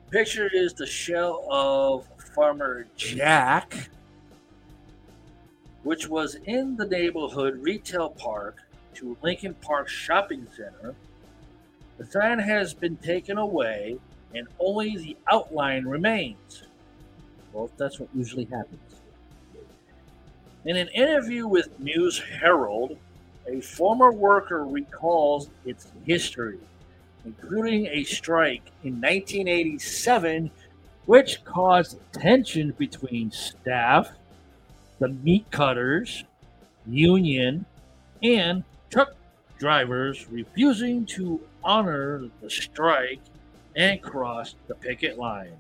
Picture 0.09 0.49
is 0.53 0.73
the 0.73 0.85
shell 0.85 1.45
of 1.51 2.07
Farmer 2.33 2.88
Jack, 2.95 3.89
which 5.88 6.09
was 6.09 6.35
in 6.45 6.75
the 6.75 6.85
neighborhood 6.85 7.57
retail 7.61 8.09
park 8.09 8.57
to 8.93 9.16
Lincoln 9.22 9.53
Park 9.61 9.88
Shopping 9.88 10.45
Center 10.53 10.93
the 11.98 12.06
sign 12.06 12.40
has 12.40 12.74
been 12.74 12.98
taken 12.98 13.38
away 13.38 13.98
and 14.35 14.48
only 14.59 14.98
the 14.98 15.16
outline 15.32 15.85
remains. 15.85 16.64
Well, 17.53 17.72
that's 17.77 17.99
what 17.99 18.09
usually 18.14 18.43
happens. 18.43 18.82
In 20.66 20.75
an 20.75 20.90
interview 20.90 21.48
with 21.48 21.80
News 21.80 22.19
Herald, 22.19 22.98
a 23.48 23.61
former 23.61 24.11
worker 24.11 24.66
recalls 24.66 25.49
its 25.66 25.88
history, 26.06 26.59
including 27.24 27.88
a 27.88 28.03
strike 28.03 28.72
in 28.83 28.95
1987, 28.95 30.51
which 31.06 31.45
caused 31.45 31.98
tension 32.11 32.72
between 32.77 33.32
staff, 33.32 34.11
the 35.00 35.09
meat 35.09 35.50
cutters, 35.51 36.24
union, 36.85 37.66
and 38.24 38.64
truck 38.90 39.14
drivers 39.59 40.27
refusing 40.30 41.06
to 41.06 41.40
honor 41.64 42.30
the 42.42 42.50
strike 42.50 43.19
and 43.76 44.01
cross 44.01 44.56
the 44.67 44.76
picket 44.76 45.17
line. 45.17 45.53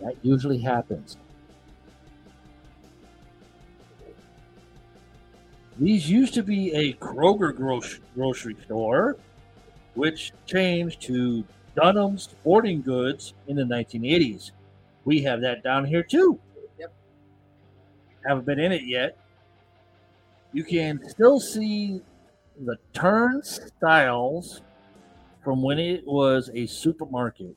That 0.00 0.16
usually 0.22 0.58
happens. 0.58 1.16
These 5.78 6.08
used 6.10 6.34
to 6.34 6.42
be 6.42 6.72
a 6.72 6.92
Kroger 6.94 7.54
gro- 7.54 7.80
grocery 8.14 8.56
store, 8.64 9.16
which 9.94 10.32
changed 10.46 11.00
to 11.02 11.44
Dunham's 11.74 12.24
Sporting 12.24 12.82
Goods 12.82 13.34
in 13.46 13.56
the 13.56 13.64
1980s. 13.64 14.50
We 15.04 15.22
have 15.22 15.40
that 15.40 15.62
down 15.62 15.84
here 15.84 16.02
too. 16.02 16.38
Haven't 18.26 18.46
been 18.46 18.58
in 18.58 18.72
it 18.72 18.84
yet. 18.84 19.16
You 20.52 20.64
can 20.64 21.08
still 21.08 21.40
see 21.40 22.00
the 22.60 22.76
turnstiles 22.92 24.60
from 25.42 25.62
when 25.62 25.78
it 25.78 26.06
was 26.06 26.50
a 26.54 26.66
supermarket. 26.66 27.56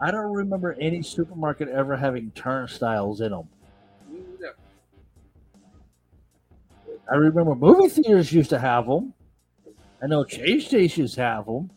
I 0.00 0.10
don't 0.10 0.32
remember 0.32 0.76
any 0.80 1.02
supermarket 1.02 1.68
ever 1.68 1.96
having 1.96 2.30
turnstiles 2.32 3.20
in 3.20 3.30
them. 3.30 3.48
I 7.10 7.16
remember 7.16 7.54
movie 7.54 7.88
theaters 7.88 8.32
used 8.32 8.50
to 8.50 8.58
have 8.58 8.86
them. 8.86 9.14
I 10.02 10.06
know 10.06 10.24
change 10.24 10.66
stations 10.66 11.14
have 11.14 11.46
them. 11.46 11.70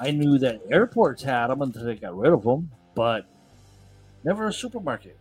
I 0.00 0.10
knew 0.10 0.38
that 0.38 0.62
airports 0.70 1.22
had 1.22 1.48
them 1.48 1.62
until 1.62 1.84
they 1.84 1.94
got 1.96 2.16
rid 2.16 2.32
of 2.32 2.42
them, 2.42 2.70
but 2.94 3.26
never 4.24 4.48
a 4.48 4.52
supermarket. 4.52 5.16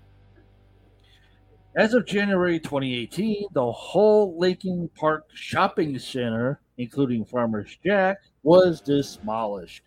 As 1.73 1.93
of 1.93 2.05
January 2.05 2.59
2018, 2.59 3.45
the 3.53 3.71
whole 3.71 4.37
Laking 4.37 4.89
Park 4.89 5.23
shopping 5.33 5.97
center, 5.99 6.59
including 6.77 7.23
Farmer's 7.23 7.77
Jack, 7.81 8.17
was 8.43 8.81
demolished. 8.81 9.83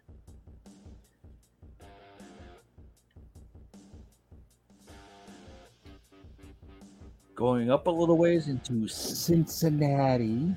Going 7.35 7.71
up 7.71 7.87
a 7.87 7.91
little 7.91 8.17
ways 8.17 8.49
into 8.49 8.89
Cincinnati, 8.89 10.55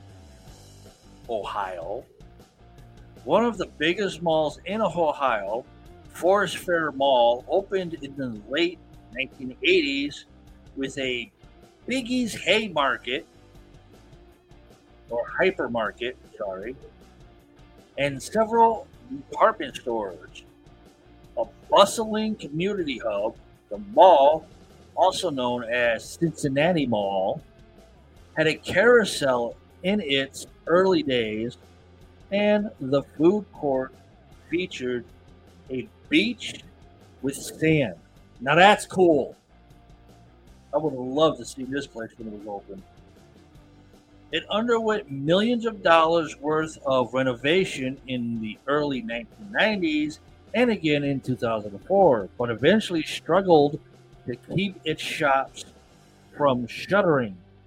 Ohio. 1.29 2.05
One 3.25 3.43
of 3.43 3.57
the 3.57 3.65
biggest 3.65 4.21
malls 4.21 4.61
in 4.63 4.79
Ohio, 4.79 5.65
Forest 6.07 6.59
Fair 6.59 6.93
Mall, 6.93 7.43
opened 7.49 7.95
in 7.95 8.15
the 8.15 8.41
late 8.47 8.79
1980s 9.13 10.23
with 10.77 10.97
a 10.97 11.31
Biggie's 11.87 12.33
Haymarket 12.33 13.25
or 15.09 15.23
hypermarket, 15.39 16.13
sorry, 16.37 16.75
and 17.97 18.21
several 18.21 18.87
department 19.29 19.75
stores. 19.75 20.43
A 21.37 21.45
bustling 21.69 22.35
community 22.35 22.99
hub, 22.99 23.35
the 23.69 23.77
mall, 23.93 24.45
also 24.95 25.29
known 25.29 25.63
as 25.63 26.17
Cincinnati 26.17 26.85
Mall, 26.85 27.41
had 28.35 28.47
a 28.47 28.55
carousel 28.55 29.55
in 29.83 30.01
its 30.01 30.47
early 30.65 31.03
days, 31.03 31.57
and 32.31 32.69
the 32.79 33.03
food 33.17 33.45
court 33.53 33.93
featured 34.49 35.05
a 35.69 35.87
beach 36.09 36.61
with 37.21 37.35
sand. 37.35 37.95
Now 38.41 38.55
that's 38.55 38.85
cool. 38.85 39.35
I 40.73 40.77
would 40.77 40.93
loved 40.93 41.39
to 41.39 41.45
see 41.45 41.63
this 41.63 41.87
place 41.87 42.11
when 42.17 42.27
it 42.27 42.39
was 42.39 42.47
open. 42.47 42.83
It 44.31 44.43
underwent 44.49 45.09
millions 45.09 45.65
of 45.65 45.81
dollars 45.81 46.37
worth 46.39 46.77
of 46.85 47.13
renovation 47.13 47.97
in 48.07 48.41
the 48.41 48.57
early 48.67 49.01
1990s 49.01 50.19
and 50.53 50.69
again 50.69 51.03
in 51.03 51.21
2004, 51.21 52.29
but 52.37 52.49
eventually 52.49 53.03
struggled 53.03 53.79
to 54.25 54.35
keep 54.35 54.75
its 54.83 55.01
shops 55.01 55.65
from 56.35 56.67
shuttering. 56.67 57.37